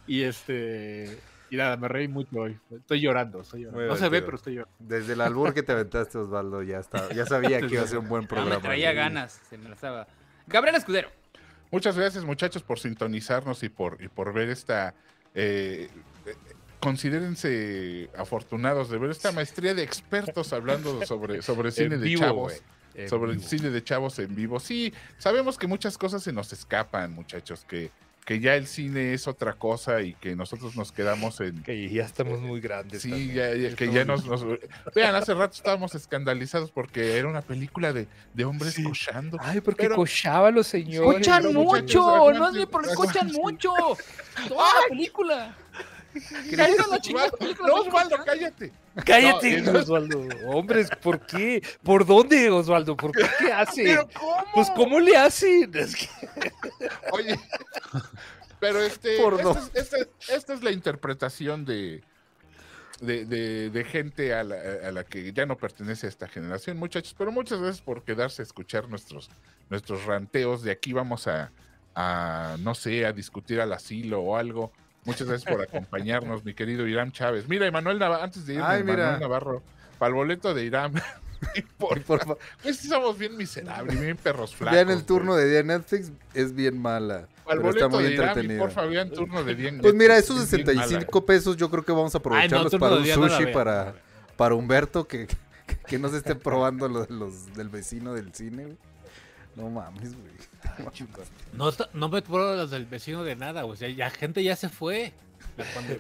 y 0.07 0.23
este, 0.23 1.19
y 1.51 1.57
nada, 1.57 1.77
me 1.77 1.87
reí 1.89 2.09
mucho 2.09 2.31
hoy, 2.37 2.59
estoy 2.71 3.01
llorando, 3.01 3.43
estoy 3.43 3.65
llorando. 3.65 3.87
No 3.89 3.97
se 3.97 4.09
ve, 4.09 4.23
pero 4.23 4.37
estoy 4.37 4.55
llorando. 4.55 4.75
Desde 4.79 5.13
el 5.13 5.21
albur 5.21 5.53
que 5.53 5.63
te 5.63 5.73
aventaste, 5.73 6.17
Osvaldo, 6.19 6.63
ya 6.63 6.79
está, 6.79 7.13
ya 7.13 7.27
sabía 7.27 7.61
que 7.61 7.75
iba 7.75 7.83
a 7.83 7.87
ser 7.87 7.99
un 7.99 8.09
buen 8.09 8.25
Ah, 8.27 8.29
programa. 8.29 8.57
me 8.57 8.63
traía 8.63 8.93
ganas. 8.93 9.41
Se 9.51 9.59
me 9.59 9.69
la 9.69 9.75
estaba. 9.75 10.07
Gabriel 10.47 10.77
Escudero. 10.77 11.11
Muchas 11.71 11.97
gracias, 11.97 12.25
muchachos, 12.25 12.63
por 12.63 12.79
sintonizarnos 12.81 13.63
y 13.63 13.69
por, 13.69 14.03
y 14.03 14.09
por 14.09 14.33
ver 14.33 14.49
esta. 14.49 14.95
eh, 15.35 15.89
eh, 16.27 16.35
considérense 16.81 18.11
afortunados 18.17 18.89
de 18.91 18.99
ver 18.99 19.11
esta 19.11 19.33
maestría 19.33 19.75
de 19.75 19.83
expertos 19.83 20.53
hablando 20.53 21.05
sobre, 21.07 21.43
sobre 21.43 21.71
cine 21.71 21.99
de 21.99 22.15
chavos. 22.17 22.63
En 23.03 23.09
sobre 23.09 23.33
el 23.33 23.43
cine 23.43 23.71
de 23.71 23.83
chavos 23.85 24.19
en 24.19 24.35
vivo. 24.35 24.61
Sí, 24.61 24.93
sabemos 25.19 25.59
que 25.59 25.67
muchas 25.67 25.97
cosas 25.99 26.23
se 26.23 26.33
nos 26.33 26.53
escapan, 26.53 27.13
muchachos, 27.13 27.65
que, 27.69 27.91
que 28.25 28.39
ya 28.39 28.55
el 28.55 28.67
cine 28.67 29.13
es 29.15 29.27
otra 29.27 29.55
cosa 29.55 30.03
y 30.03 30.15
que 30.15 30.37
nosotros 30.37 30.77
nos 30.77 30.93
quedamos 30.93 31.41
en... 31.41 31.63
Que 31.63 31.89
ya 31.89 32.05
estamos 32.05 32.41
muy 32.41 32.61
grandes. 32.61 33.03
Sí, 33.03 33.11
también. 33.11 33.35
ya, 33.35 33.55
ya- 33.55 33.75
que 33.77 33.91
ya 33.93 34.05
nos, 34.05 34.25
nos- 34.27 34.45
Vean, 34.95 35.15
hace 35.17 35.35
rato 35.35 35.55
estábamos 35.57 35.95
escandalizados 35.95 36.71
porque 36.71 37.17
era 37.19 37.27
una 37.29 37.43
película 37.43 37.93
de, 37.93 38.07
de 38.35 38.45
hombres 38.45 38.75
Sí. 38.75 38.85
cochando. 38.85 39.37
Ay, 39.41 39.61
porque 39.61 39.85
Pero- 39.85 39.97
cochaban 39.97 40.55
los 40.55 40.67
señores. 40.67 41.01
¡Cochan 41.19 41.53
mucho! 41.53 42.31
No 42.33 42.49
es 42.49 42.55
ni 42.55 42.67
por 42.67 42.87
cochan 42.95 43.33
mucho. 43.33 43.71
Toda 44.49 44.65
la 44.65 44.89
película. 44.91 45.57
No, 47.67 47.75
Osvaldo, 47.75 48.17
cállate. 48.25 48.73
Cállate, 49.05 49.61
No, 49.63 49.79
Osvaldo. 49.79 50.21
Hombres, 50.47 50.89
¿por 51.03 51.25
qué? 51.27 51.63
¿Por 51.83 52.05
dónde, 52.05 52.51
Osvaldo? 52.51 52.97
¿Por 52.97 53.13
qué? 53.13 53.23
¿Qué 53.39 53.53
hace? 53.53 53.83
Pero 53.85 54.09
¿cómo? 54.19 54.45
Pues, 54.55 54.71
¿cómo 54.71 55.01
le 55.01 55.17
hacen? 55.17 55.71
Es 55.75 55.95
que- 55.97 56.09
Oye, 57.13 57.39
pero 58.59 58.81
este, 58.83 59.19
Por 59.19 59.35
esta, 59.35 59.43
dos. 59.45 59.57
es, 59.75 59.93
esta- 59.93 60.35
esta 60.35 60.55
es 60.55 60.63
la 60.63 60.71
interpretación 60.73 61.65
de, 61.65 62.03
de, 63.01 63.25
de- 63.25 63.71
de 63.71 63.85
gente 63.85 64.35
a 64.35 64.43
la, 64.45 64.57
a 64.87 64.91
la 64.93 65.05
que 65.05 65.33
ya 65.33 65.47
no 65.47 65.57
pertenece 65.57 66.07
a 66.07 66.09
esta 66.11 66.29
generación, 66.29 66.77
muchachos. 66.77 67.15
Pero 67.17 67.33
muchas 67.33 67.61
gracias 67.61 67.81
por 67.83 68.05
quedarse 68.05 68.43
a 68.43 68.45
escuchar 68.45 68.89
nuestros, 68.89 69.31
nuestros 69.71 70.05
ranteos. 70.05 70.63
De 70.63 70.73
aquí 70.73 70.93
vamos 70.93 71.27
a, 71.29 71.53
a, 71.95 72.57
no 72.61 72.75
sé, 72.75 73.07
a 73.07 73.13
discutir 73.13 73.61
al 73.61 73.73
asilo 73.73 74.21
o 74.21 74.37
algo. 74.37 74.73
Muchas 75.11 75.29
gracias 75.29 75.53
por 75.53 75.63
acompañarnos, 75.69 76.45
mi 76.45 76.55
querido 76.55 76.87
Irán 76.87 77.13
Chávez. 77.13 77.49
Mira, 77.49 77.67
Emanuel 77.67 77.99
Navarro, 77.99 78.23
antes 78.25 78.47
de 78.47 78.55
irme, 78.55 78.67
Ay, 78.67 78.83
mira. 78.83 78.95
Emanuel 79.03 79.21
Navarro, 79.21 79.63
para 79.99 80.09
el 80.09 80.15
boleto 80.15 80.55
de 80.55 80.65
Irán. 80.65 80.93
por, 81.79 82.03
Por 82.03 82.19
favor, 82.21 82.39
pues 82.63 82.77
sí 82.77 82.89
somos 82.89 83.17
bien 83.19 83.37
miserables, 83.37 83.99
bien 83.99 84.17
perros 84.17 84.55
flacos. 84.55 84.75
vean 84.75 84.91
el 84.91 85.05
turno 85.05 85.35
de 85.35 85.49
día 85.49 85.61
en 85.61 85.69
Netflix, 85.69 86.13
es 86.35 86.55
bien 86.55 86.79
mala. 86.81 87.29
Al 87.47 87.59
Pero 87.59 87.71
está 87.71 87.89
muy 87.89 88.05
entretenida. 88.05 88.59
por 88.61 88.71
favor, 88.71 88.91
vean 88.91 89.11
turno 89.11 89.43
de 89.43 89.55
10 89.55 89.75
Pues 89.81 89.95
mira, 89.95 90.17
esos 90.19 90.41
es 90.41 90.51
bien 90.51 90.67
mala. 90.67 90.83
65 90.87 91.27
pesos 91.27 91.57
yo 91.57 91.71
creo 91.71 91.85
que 91.85 91.93
vamos 91.93 92.15
a 92.15 92.19
aprovecharlos 92.19 92.75
para 92.77 92.97
un 92.97 93.03
día 93.03 93.17
no 93.17 93.29
sushi 93.29 93.47
para, 93.53 93.95
para 94.37 94.55
Humberto 94.55 95.09
que, 95.09 95.27
que, 95.67 95.77
que 95.87 95.99
no 95.99 96.09
se 96.11 96.19
esté 96.19 96.35
probando 96.37 96.89
lo 96.89 97.07
de 97.07 97.13
los 97.15 97.53
del 97.55 97.69
vecino 97.71 98.13
del 98.15 98.33
cine, 98.35 98.65
güey. 98.65 98.77
No 99.57 99.69
mames, 99.69 100.15
güey. 100.15 100.31
No, 101.53 101.69
está- 101.69 101.89
no 101.93 102.09
me 102.09 102.23
pruebo 102.23 102.55
las 102.55 102.71
del 102.71 102.87
vecino 102.87 103.23
de 103.25 103.37
nada, 103.37 103.65
o 103.65 103.77
sea, 103.77 103.89
ya 103.89 104.11
gente 104.11 104.43
ya 104.43 104.57
se 104.57 104.69
fue. 104.69 105.13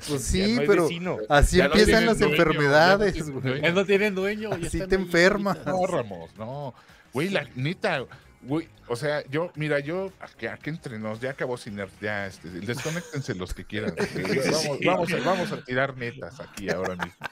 Pues 0.08 0.22
sí, 0.24 0.54
no 0.54 0.62
pero 0.66 0.84
vecino. 0.84 1.18
así 1.28 1.58
Ya 1.58 1.66
empiezan 1.66 2.06
las 2.06 2.18
dueño, 2.18 2.34
enfermedades, 2.34 3.30
güey. 3.30 3.60
no 3.72 3.84
tienen 3.84 4.14
dueño. 4.14 4.50
ya 4.56 4.66
Así 4.68 4.78
están 4.78 4.88
te 4.88 4.94
enfermas. 4.96 5.58
No, 5.66 5.86
Ramos, 5.86 6.30
no. 6.38 6.74
Güey, 7.12 7.28
la 7.30 7.46
neta, 7.56 8.04
güey, 8.42 8.68
o 8.86 8.96
sea, 8.96 9.22
yo, 9.28 9.50
mira, 9.56 9.80
yo, 9.80 10.12
aquí, 10.20 10.46
aquí 10.46 10.70
entre 10.70 10.98
nos, 10.98 11.20
ya 11.20 11.30
acabó 11.30 11.56
sin 11.58 11.78
ya, 12.00 12.26
este, 12.26 12.48
desconéctense 12.48 13.34
los 13.34 13.52
que 13.52 13.64
quieran. 13.64 13.94
Vamos, 14.52 14.78
vamos, 14.84 15.12
a, 15.12 15.16
vamos 15.18 15.52
a 15.52 15.64
tirar 15.64 15.96
netas 15.96 16.40
aquí 16.40 16.70
ahora 16.70 16.94
mismo. 16.96 17.26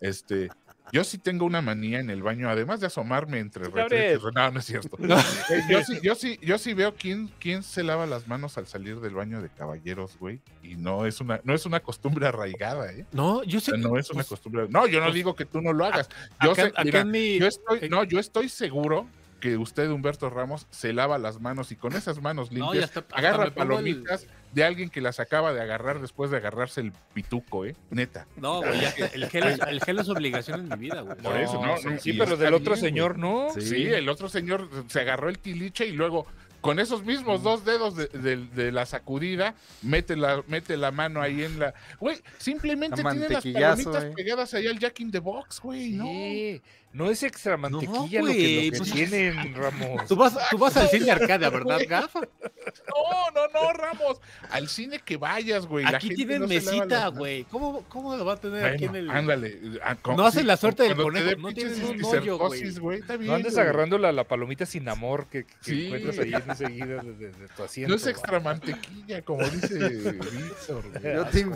Este, 0.00 0.50
yo 0.92 1.02
sí 1.04 1.16
tengo 1.18 1.44
una 1.46 1.60
manía 1.62 1.98
en 1.98 2.10
el 2.10 2.22
baño, 2.22 2.48
además 2.50 2.78
de 2.80 2.86
asomarme 2.86 3.38
entre 3.40 3.64
retretes. 3.64 4.20
No, 4.34 4.50
no 4.50 4.58
es 4.60 4.66
cierto. 4.66 4.96
Eh, 5.50 5.62
Yo 5.68 5.82
sí, 5.82 5.98
yo 6.02 6.14
sí, 6.14 6.38
yo 6.42 6.58
sí 6.58 6.74
veo 6.74 6.94
quién, 6.94 7.30
quién 7.40 7.62
se 7.62 7.82
lava 7.82 8.06
las 8.06 8.28
manos 8.28 8.58
al 8.58 8.66
salir 8.66 9.00
del 9.00 9.14
baño 9.14 9.40
de 9.42 9.48
caballeros, 9.48 10.16
güey. 10.18 10.40
Y 10.62 10.76
no 10.76 11.06
es 11.06 11.20
una, 11.20 11.40
no 11.44 11.54
es 11.54 11.64
una 11.66 11.80
costumbre 11.80 12.26
arraigada, 12.26 12.92
¿eh? 12.92 13.06
No, 13.12 13.42
yo 13.44 13.58
O 13.58 13.60
sé. 13.60 13.70
sea, 13.72 13.80
no 13.80 13.98
es 13.98 14.08
una 14.10 14.18
pues, 14.18 14.28
costumbre. 14.28 14.66
No, 14.68 14.86
yo 14.86 15.00
no 15.00 15.06
pues, 15.06 15.14
digo 15.14 15.34
que 15.34 15.44
tú 15.46 15.60
no 15.62 15.72
lo 15.72 15.84
hagas. 15.86 16.08
Yo 16.42 16.52
acá, 16.52 16.62
sé, 16.62 16.68
acá 16.68 16.84
mira, 16.84 17.00
en 17.00 17.10
mi. 17.10 17.38
yo 17.38 17.46
estoy, 17.46 17.88
no, 17.88 18.04
yo 18.04 18.18
estoy 18.20 18.48
seguro 18.50 19.06
que 19.40 19.56
usted, 19.56 19.90
Humberto 19.90 20.30
Ramos, 20.30 20.66
se 20.70 20.92
lava 20.92 21.18
las 21.18 21.40
manos 21.40 21.72
y 21.72 21.76
con 21.76 21.94
esas 21.94 22.22
manos 22.22 22.52
No, 22.52 22.72
limpias 22.72 22.96
hasta 22.96 23.16
agarra 23.16 23.44
el- 23.46 23.52
palomitas 23.52 24.26
de 24.52 24.64
alguien 24.64 24.90
que 24.90 25.00
las 25.00 25.18
acaba 25.20 25.52
de 25.52 25.60
agarrar 25.60 26.00
después 26.00 26.30
de 26.30 26.36
agarrarse 26.36 26.80
el 26.80 26.92
pituco, 27.14 27.64
¿eh? 27.64 27.74
Neta. 27.90 28.26
No, 28.36 28.58
güey, 28.60 28.80
ya 28.80 28.88
está- 28.90 29.06
el, 29.06 29.28
gel 29.30 29.44
es, 29.44 29.58
el 29.60 29.80
gel 29.82 29.98
es 29.98 30.08
obligación 30.08 30.60
en 30.60 30.68
mi 30.68 30.76
vida, 30.88 31.00
güey. 31.00 31.16
Por 31.16 31.36
eso, 31.38 31.64
no, 31.64 31.76
sí, 31.78 31.88
no, 31.88 31.98
sí, 31.98 32.12
pero 32.14 32.36
del 32.36 32.54
otro 32.54 32.74
bien, 32.74 32.84
señor 32.86 33.18
no. 33.18 33.48
Sí. 33.58 33.86
el 33.86 34.08
otro 34.08 34.28
señor 34.28 34.68
se 34.88 35.00
agarró 35.00 35.28
el 35.28 35.38
tiliche 35.38 35.86
y 35.86 35.92
luego 35.92 36.26
con 36.60 36.78
esos 36.78 37.02
mismos 37.04 37.42
dos 37.42 37.64
dedos 37.64 37.96
de, 37.96 38.06
de- 38.06 38.36
de 38.36 38.70
la 38.70 38.86
sacudida, 38.86 39.54
mete 39.82 40.14
la, 40.14 40.44
mete 40.46 40.76
la 40.76 40.92
mano 40.92 41.20
ahí 41.20 41.42
en 41.42 41.58
la. 41.58 41.74
Güey, 41.98 42.20
simplemente 42.38 43.02
La 43.02 43.10
tiene 43.10 43.28
las 43.28 43.82
palomitas 43.82 44.04
eh. 44.04 44.12
pegadas 44.14 44.54
ahí 44.54 44.68
al 44.68 44.78
Jack 44.78 45.00
in 45.00 45.10
the 45.10 45.18
Box, 45.18 45.60
güey. 45.60 45.90
No. 45.92 46.04
Sí, 46.04 46.62
no 46.92 47.10
es 47.10 47.22
extra 47.22 47.56
mantequilla 47.56 48.20
lo, 48.20 48.26
güey, 48.26 48.36
que, 48.36 48.66
lo 48.66 48.72
que 48.72 48.78
pues- 48.78 48.92
tienen, 48.92 49.54
Ramos. 49.56 50.06
Tú 50.06 50.16
vas, 50.16 50.36
tú 50.50 50.58
vas 50.58 50.76
al 50.76 50.88
cine 50.88 51.10
Arcadia, 51.10 51.48
¿verdad, 51.50 51.80
Gaf? 51.88 52.14
No, 52.14 53.30
no, 53.34 53.48
no, 53.52 53.72
Ramos. 53.72 54.20
Al 54.50 54.68
cine 54.68 54.98
que 54.98 55.16
vayas, 55.16 55.66
güey. 55.66 55.84
la 55.84 55.96
Aquí 55.96 56.08
gente 56.08 56.16
tienen 56.16 56.40
no 56.42 56.48
mesita, 56.48 57.08
güey. 57.08 57.44
¿Cómo, 57.44 57.84
¿Cómo 57.88 58.16
lo 58.16 58.24
va 58.24 58.34
a 58.34 58.36
tener 58.36 58.64
aquí 58.64 58.84
en 58.84 58.90
Bueno, 58.92 59.10
el...? 59.12 59.18
ándale. 59.18 59.60
ah, 59.82 59.96
con- 59.96 60.16
No 60.16 60.26
hacen 60.26 60.46
la 60.46 60.56
suerte 60.56 60.82
del 60.84 60.96
te 60.96 61.02
conejo, 61.02 61.36
no 61.38 61.52
tienen 61.52 61.84
un 61.84 62.04
hoyo, 62.04 62.38
güey. 62.38 63.00
No 63.20 63.34
andes 63.34 63.56
agarrando 63.58 63.98
la, 63.98 64.12
la 64.12 64.24
palomita 64.24 64.66
sin 64.66 64.88
amor 64.88 65.26
que, 65.28 65.44
que 65.44 65.52
Sí. 65.62 65.86
encuentras 65.86 66.18
ahí 66.18 66.32
enseguida 66.34 67.02
de, 67.02 67.12
de- 67.14 67.32
de 67.32 67.48
tu 67.56 67.62
asiento. 67.62 67.88
No 67.90 67.96
es 67.96 68.06
va. 68.06 68.10
extra 68.10 68.40
mantequilla, 68.40 69.22
como 69.22 69.48
dice 69.48 69.78
Víctor. 69.78 70.84
te, 71.30 71.46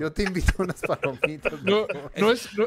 yo 0.00 0.12
te 0.12 0.22
invito 0.24 0.52
a 0.58 0.62
unas 0.62 0.80
palomitas. 0.80 1.62
No, 1.62 1.86
no 2.16 2.32
es, 2.32 2.48
no, 2.56 2.66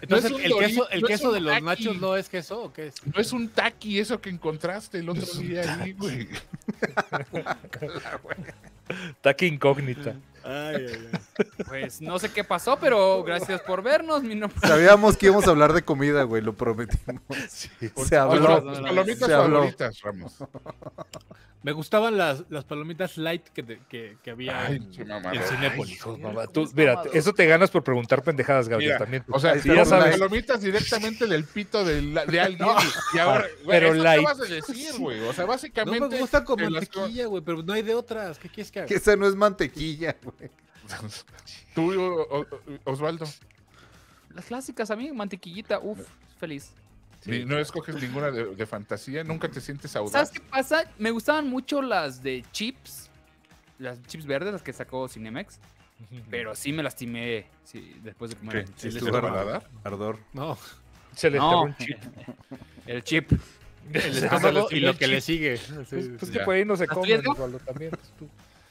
Entonces, 0.00 0.30
no 0.30 0.38
es 0.38 0.44
un 0.44 0.52
¿el, 0.52 0.66
queso, 0.66 0.90
¿el 0.90 1.00
no 1.00 1.06
queso 1.06 1.32
de 1.32 1.40
los 1.40 1.62
nachos 1.62 2.00
no 2.00 2.16
es 2.16 2.28
queso 2.28 2.64
o 2.64 2.72
qué 2.72 2.88
es? 2.88 2.94
no 3.06 3.20
es 3.20 3.32
un 3.32 3.48
taqui 3.48 3.98
eso 3.98 4.20
que 4.20 4.30
encontraste 4.30 4.98
el 4.98 5.08
otro 5.08 5.26
día 5.34 5.82
ahí, 5.82 5.92
güey. 5.92 6.28
Taque 9.20 9.46
incógnita. 9.46 10.16
Pues 11.68 12.00
no 12.00 12.18
sé 12.18 12.30
qué 12.30 12.44
pasó, 12.44 12.78
pero 12.78 13.22
gracias 13.24 13.60
por 13.62 13.82
vernos. 13.82 14.22
Mi 14.22 14.34
nombre 14.34 14.58
Sabíamos 14.66 15.16
que 15.16 15.26
íbamos 15.26 15.46
a 15.46 15.50
hablar 15.50 15.72
de 15.72 15.82
comida, 15.82 16.22
güey, 16.24 16.42
lo 16.42 16.54
prometimos. 16.54 17.22
Se 18.06 18.16
habló. 18.16 18.62
Tus 18.62 18.80
palomitas 18.80 19.26
Se 19.28 19.34
habló. 19.34 19.56
favoritas, 19.58 20.00
Ramos. 20.02 20.34
Me 21.62 21.72
gustaban 21.72 22.18
las, 22.18 22.44
las 22.50 22.64
palomitas 22.64 23.16
light 23.16 23.42
que, 23.48 23.62
te- 23.62 23.80
que, 23.88 24.18
que 24.22 24.30
había 24.30 24.66
Ay, 24.66 24.76
en, 24.76 24.90
qué 24.90 25.00
en 25.00 25.42
Cinépolis. 25.44 25.98
Tú, 26.52 26.70
mira, 26.74 27.02
eso 27.14 27.32
te 27.32 27.46
ganas 27.46 27.70
por 27.70 27.82
preguntar 27.82 28.22
pendejadas, 28.22 28.68
Gabriel, 28.68 28.90
Mira, 28.92 28.98
también. 28.98 29.24
O 29.30 29.40
sea, 29.40 29.58
si 29.58 29.74
ya 29.74 29.86
sabes, 29.86 30.18
palomitas 30.18 30.60
directamente 30.60 31.26
del 31.26 31.44
pito 31.44 31.82
de, 31.82 32.02
la- 32.02 32.26
de 32.26 32.38
alguien. 32.38 32.68
y 33.14 33.18
ahora, 33.18 33.46
güey, 33.64 33.78
pero 33.80 33.94
eso 33.94 34.02
light. 34.02 34.18
te 34.20 34.24
vas 34.26 34.40
a 34.40 34.44
decir, 34.44 34.92
güey. 34.98 35.20
O 35.20 35.32
sea, 35.32 35.44
No 35.44 35.48
básicamente. 35.52 36.06
me 36.10 36.18
gusta 36.20 36.44
con 36.44 36.56
te 36.58 36.64
las- 36.64 36.72
mantequilla, 36.94 37.26
güey, 37.28 37.42
pero 37.42 37.62
no 37.62 37.72
hay 37.72 37.80
de 37.82 37.94
otras. 37.94 38.38
¿Qué 38.38 38.50
quieres 38.50 38.70
que 38.70 38.80
haga? 38.80 38.88
Que 38.88 38.96
esa 38.96 39.16
no 39.16 39.26
es 39.26 39.34
mantequilla, 39.34 40.14
güey. 40.22 40.33
Tú, 41.74 41.92
o- 42.00 42.40
o- 42.40 42.46
Osvaldo, 42.84 43.26
Las 44.34 44.44
clásicas, 44.46 44.90
a 44.90 44.96
mí, 44.96 45.10
mantequillita, 45.12 45.78
uff, 45.78 46.00
feliz. 46.38 46.72
ni- 47.24 47.44
no 47.44 47.58
escoges 47.58 47.94
ninguna 47.96 48.30
de, 48.30 48.54
de 48.54 48.66
fantasía, 48.66 49.24
nunca 49.24 49.48
te 49.48 49.60
sientes 49.60 49.90
¿Sabes 49.92 50.12
audaz. 50.14 50.30
qué 50.30 50.40
pasa? 50.40 50.84
Me 50.98 51.10
gustaban 51.10 51.48
mucho 51.48 51.80
las 51.80 52.22
de 52.22 52.44
chips. 52.52 53.08
Las 53.78 54.00
chips 54.06 54.26
verdes, 54.26 54.52
las 54.52 54.62
que 54.62 54.72
sacó 54.72 55.08
Cinemex. 55.08 55.58
Pero 56.30 56.54
sí 56.54 56.72
me 56.72 56.82
lastimé 56.82 57.46
sí, 57.64 57.96
después 58.02 58.32
de 58.32 58.36
comer. 58.36 58.64
¿Qué? 58.78 58.88
el- 58.88 58.92
¿Sí 59.00 59.10
paladar? 59.10 59.68
Ardor. 59.84 60.18
No, 60.32 60.58
Se 61.14 61.30
le 61.30 61.38
No. 61.38 61.62
un 61.62 61.76
chip. 61.76 61.96
El 62.86 63.02
chip. 63.04 63.32
el 63.92 64.24
estómago 64.24 64.68
y 64.70 64.80
lo 64.80 64.96
que 64.96 65.06
le 65.06 65.20
sigue. 65.20 65.58
Pues, 65.88 66.08
pues 66.18 66.30
que 66.30 66.40
por 66.40 66.54
ahí 66.54 66.64
no 66.64 66.76
se 66.76 66.84
¿Hasta 66.84 66.94
come, 66.94 67.18
también. 67.64 67.92
tú. 68.18 68.28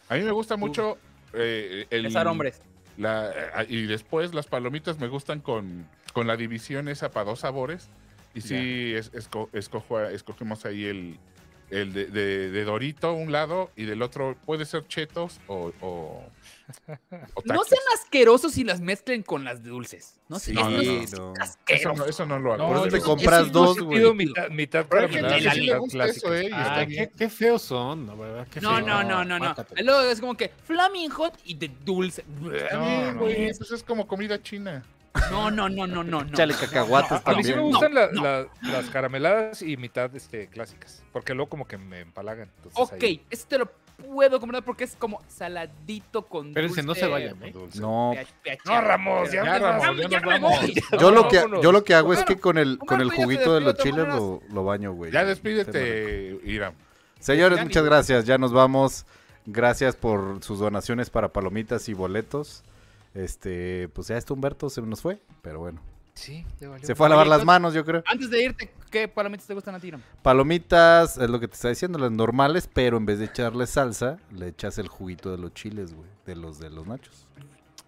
A 0.09 0.15
mí 0.15 0.21
me 0.23 0.31
gusta 0.31 0.55
mucho 0.57 0.97
eh, 1.33 1.87
el. 1.89 2.05
Hombres. 2.27 2.61
la- 2.97 3.31
eh, 3.61 3.65
y 3.69 3.85
después 3.87 4.33
las 4.33 4.47
palomitas 4.47 4.99
me 4.99 5.07
gustan 5.07 5.39
con, 5.41 5.87
con 6.13 6.27
la 6.27 6.37
división 6.37 6.87
esa 6.87 7.11
para 7.11 7.25
dos 7.25 7.39
sabores. 7.41 7.89
Y 8.35 8.41
sí, 8.41 8.93
es- 8.95 9.11
esco- 9.13 9.49
escojo, 9.53 9.99
escogemos 10.01 10.65
ahí 10.65 10.85
el, 10.85 11.17
el 11.69 11.93
de, 11.93 12.05
de- 12.07 12.49
de 12.51 12.63
Dorito, 12.63 13.13
un 13.13 13.31
lado, 13.31 13.69
y 13.75 13.85
del 13.85 14.01
otro 14.01 14.35
puede 14.45 14.65
ser 14.65 14.87
chetos 14.87 15.39
o 15.47 16.23
No 17.45 17.63
sean 17.63 17.81
asquerosos 17.99 18.57
y 18.57 18.63
las 18.63 18.81
mezclen 18.81 19.23
con 19.23 19.43
las 19.43 19.63
dulces. 19.63 20.19
No 20.29 20.39
sé. 20.39 20.51
Sí, 20.51 20.53
No, 20.53 20.69
no, 20.69 20.81
no. 20.81 21.33
no. 21.33 21.33
Eso 21.67 21.93
no, 21.93 22.05
eso 22.05 22.25
no 22.25 22.39
lo 22.39 22.53
hago. 22.53 22.63
No, 22.63 22.79
Por 22.79 22.87
eso 22.87 22.97
te 22.97 23.03
compras 23.03 23.41
eso 23.43 23.49
dos, 23.51 23.79
güey. 23.79 24.13
mitad, 24.13 24.49
mitad 24.49 24.85
eso, 26.07 26.33
eh, 26.35 26.49
qué, 26.87 27.11
qué 27.17 27.29
feos 27.29 27.61
son, 27.61 28.07
la 28.07 28.15
verdad. 28.15 28.47
Qué 28.51 28.61
No, 28.61 28.75
feos. 28.75 28.87
no, 28.87 29.03
no, 29.03 29.23
no, 29.23 29.39
no. 29.39 29.55
Luego 29.83 30.01
es 30.09 30.19
como 30.19 30.35
que 30.35 30.49
Flaming 30.65 31.09
Hot 31.11 31.37
y 31.45 31.55
de 31.55 31.69
dulce. 31.83 32.23
No, 32.39 33.15
güey, 33.19 33.53
pues 33.57 33.71
es 33.71 33.83
como 33.83 34.07
comida 34.07 34.41
china. 34.41 34.83
No, 35.29 35.51
no, 35.51 35.69
no, 35.69 35.85
no, 35.85 36.03
no. 36.03 36.23
no. 36.23 36.29
Échale 36.29 36.55
cacahuates 36.55 37.21
A 37.23 37.33
mí 37.35 37.43
sí 37.43 37.49
me 37.51 37.55
también. 37.57 37.61
gustan 37.61 37.93
la- 37.93 38.07
no. 38.11 38.23
la- 38.23 38.47
las 38.63 38.89
carameladas 38.89 39.61
y 39.61 39.77
mitad 39.77 40.13
este, 40.15 40.47
clásicas. 40.47 41.03
Porque 41.11 41.35
luego 41.35 41.49
como 41.49 41.67
que 41.67 41.77
me 41.77 41.99
empalagan. 41.99 42.49
entonces 42.57 42.79
Ok, 42.79 43.03
ahí- 43.03 43.23
eso 43.29 43.45
te 43.47 43.59
lo 43.59 43.71
puedo 43.97 44.39
comprar 44.39 44.63
porque 44.63 44.83
es 44.83 44.95
como 44.95 45.21
saladito 45.27 46.23
con 46.27 46.47
Espérense, 46.47 46.83
no 46.83 46.93
se 46.95 47.01
dulce. 47.01 47.11
vayan, 47.11 47.43
¿eh? 47.43 47.51
dulce. 47.51 47.79
No, 47.79 48.13
No, 48.65 48.81
Ramos, 48.81 49.31
ya, 49.31 49.43
Ya, 49.45 49.51
me 49.53 49.59
Ramos, 49.59 49.81
vamos. 49.85 50.01
ya 50.01 50.07
ya 50.09 50.19
nos 50.19 50.41
vamos. 50.41 50.59
yo 50.99 51.11
lo 51.11 51.27
que 51.27 51.45
yo 51.61 51.71
lo 51.71 51.83
que 51.83 51.93
hago 51.93 52.13
es 52.13 52.23
que 52.23 52.37
con 52.37 52.57
el 52.57 52.77
con 52.79 53.01
el 53.01 53.09
se 53.11 53.15
juguito 53.15 53.55
de 53.55 53.61
los 53.61 53.77
chiles 53.77 54.07
lo, 54.07 54.41
lo 54.49 54.63
baño, 54.63 54.93
güey. 54.93 55.11
Ya 55.11 55.23
despídete, 55.25 56.39
Ira. 56.43 56.73
Señores, 57.19 57.57
Ya 57.59 57.63
muchas 57.63 57.83
gracias. 57.85 58.25
Ya 58.25 58.37
nos 58.37 58.51
vamos. 58.51 59.05
Gracias 59.45 59.95
por 59.95 60.41
sus 60.43 60.59
donaciones 60.59 61.09
para 61.09 61.29
palomitas 61.33 61.87
y 61.89 61.93
boletos. 61.93 62.63
Este, 63.13 63.89
pues 63.89 64.07
ya 64.07 64.17
este 64.17 64.33
Humberto 64.33 64.69
se 64.69 64.81
nos 64.81 65.01
fue, 65.01 65.19
pero 65.41 65.59
bueno. 65.59 65.81
Sí, 66.15 66.45
valió. 66.61 66.85
Se 66.85 66.95
fue 66.95 67.07
a 67.07 67.09
lavar 67.09 67.27
las 67.27 67.43
manos, 67.43 67.73
yo 67.73 67.83
creo. 67.83 68.03
Antes 68.05 68.29
de 68.29 68.43
irte, 68.43 68.71
¿qué 68.91 69.07
palomitas 69.07 69.47
te 69.47 69.53
gustan 69.53 69.75
a 69.75 69.79
ti? 69.79 69.91
Ram? 69.91 70.01
Palomitas, 70.21 71.17
es 71.17 71.29
lo 71.29 71.39
que 71.39 71.47
te 71.47 71.55
está 71.55 71.69
diciendo, 71.69 71.97
las 71.97 72.11
normales, 72.11 72.69
pero 72.71 72.97
en 72.97 73.05
vez 73.05 73.19
de 73.19 73.25
echarle 73.25 73.65
salsa, 73.67 74.17
le 74.31 74.47
echas 74.47 74.77
el 74.77 74.87
juguito 74.87 75.31
de 75.31 75.37
los 75.37 75.53
chiles, 75.53 75.93
güey, 75.93 76.07
de 76.25 76.35
los 76.35 76.59
de 76.59 76.69
los 76.69 76.85
nachos. 76.85 77.27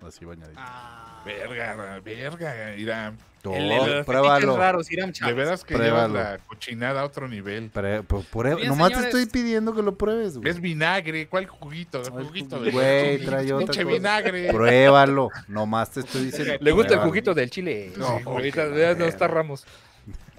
Así 0.02 0.24
bañadito. 0.26 0.60
Ah. 0.62 1.24
Verga, 1.26 2.00
verga, 2.04 2.76
Ira. 2.76 3.14
No, 3.44 3.54
El 3.56 3.70
de 3.70 3.76
los 3.98 4.06
pruébalo. 4.08 4.58
raros, 4.58 4.92
Iram 4.92 5.12
De 5.12 5.34
veras 5.34 5.64
que 5.64 5.76
Pruébalo. 5.76 6.16
llevas 6.16 6.32
la 6.34 6.46
cochinada 6.46 7.02
a 7.02 7.06
otro 7.06 7.28
nivel. 7.28 7.70
Pre- 7.70 8.02
pu- 8.02 8.26
prueba- 8.26 8.56
Bien, 8.58 8.70
Nomás 8.70 8.90
te 8.90 8.96
señores. 8.96 9.16
estoy 9.16 9.32
pidiendo 9.42 9.76
que 9.76 9.84
lo 9.84 9.96
pruebes, 9.96 10.38
güey. 10.38 10.50
Es 10.50 10.60
vinagre, 10.60 11.28
¿cuál 11.28 11.46
juguito? 11.48 12.02
Ay, 12.04 12.26
juguito 12.26 12.60
de 12.60 12.72
güey, 12.72 13.24
trae 13.26 13.54
otra 13.54 13.68
cosa. 13.68 13.84
vinagre. 13.84 14.52
Pruébalo. 14.52 15.30
Nomás 15.48 15.92
te 15.92 16.00
estoy 16.00 16.26
diciendo. 16.26 16.54
Le 16.60 16.72
gusta 16.72 16.82
el 16.82 16.88
pruébalo. 17.00 17.10
juguito 17.10 17.34
del 17.36 17.50
chile. 17.52 17.92
No, 17.98 18.20
No, 18.20 18.32
ahorita 18.32 18.66
no 18.96 19.06
está 19.06 19.28
Ramos. 19.28 19.66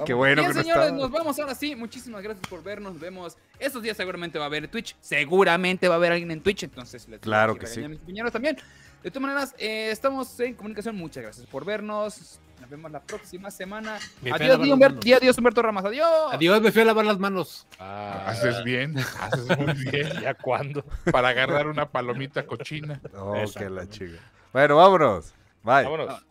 Qué 0.04 0.12
bueno 0.12 0.42
Bien, 0.42 0.52
que 0.52 0.58
no 0.58 0.62
señores, 0.62 0.84
está. 0.86 0.96
nos 0.96 1.10
vamos 1.10 1.38
ahora 1.38 1.54
sí. 1.54 1.74
Muchísimas 1.74 2.22
gracias 2.22 2.46
por 2.48 2.62
vernos. 2.62 2.92
Nos 2.94 3.00
vemos. 3.00 3.36
Estos 3.58 3.82
días 3.82 3.96
seguramente 3.96 4.38
va 4.38 4.44
a 4.44 4.48
haber 4.48 4.68
Twitch. 4.68 4.94
Seguramente 5.00 5.88
va 5.88 5.94
a 5.94 5.96
haber 5.96 6.12
alguien 6.12 6.30
en 6.32 6.40
Twitch. 6.42 6.64
Entonces, 6.64 7.08
les 7.08 7.18
Claro 7.20 7.56
que 7.56 7.66
sí. 7.66 7.82
a 7.82 7.88
mis 7.88 7.98
compañeros 7.98 8.30
también. 8.32 8.58
De 9.02 9.10
todas 9.10 9.22
maneras, 9.22 9.54
eh, 9.58 9.90
estamos 9.90 10.38
en 10.40 10.54
comunicación. 10.54 10.96
Muchas 10.96 11.22
gracias 11.22 11.46
por 11.46 11.64
vernos. 11.64 12.40
Nos 12.60 12.70
vemos 12.70 12.90
la 12.90 13.00
próxima 13.00 13.50
semana. 13.50 13.98
Me 14.22 14.32
Adiós, 14.32 14.58
Humberto, 14.58 15.00
adiós, 15.14 15.36
Humberto 15.38 15.62
Ramas. 15.62 15.84
Adiós. 15.84 16.32
Adiós, 16.32 16.60
me 16.60 16.72
fui 16.72 16.82
a 16.82 16.84
lavar 16.86 17.04
las 17.04 17.18
manos. 17.18 17.66
Ah, 17.78 18.24
Haces 18.26 18.64
bien, 18.64 18.96
haces 18.98 19.58
muy 19.58 19.74
bien 19.90 20.08
¿Ya 20.22 20.34
cuándo? 20.34 20.82
para 21.12 21.28
agarrar 21.28 21.66
una 21.68 21.86
palomita 21.88 22.46
cochina. 22.46 23.00
Oh, 23.14 23.44
que 23.56 23.68
la 23.70 23.88
chica. 23.88 24.18
Bueno, 24.52 24.76
vámonos. 24.76 25.34
Bye. 25.62 25.84
Vámonos. 25.84 26.26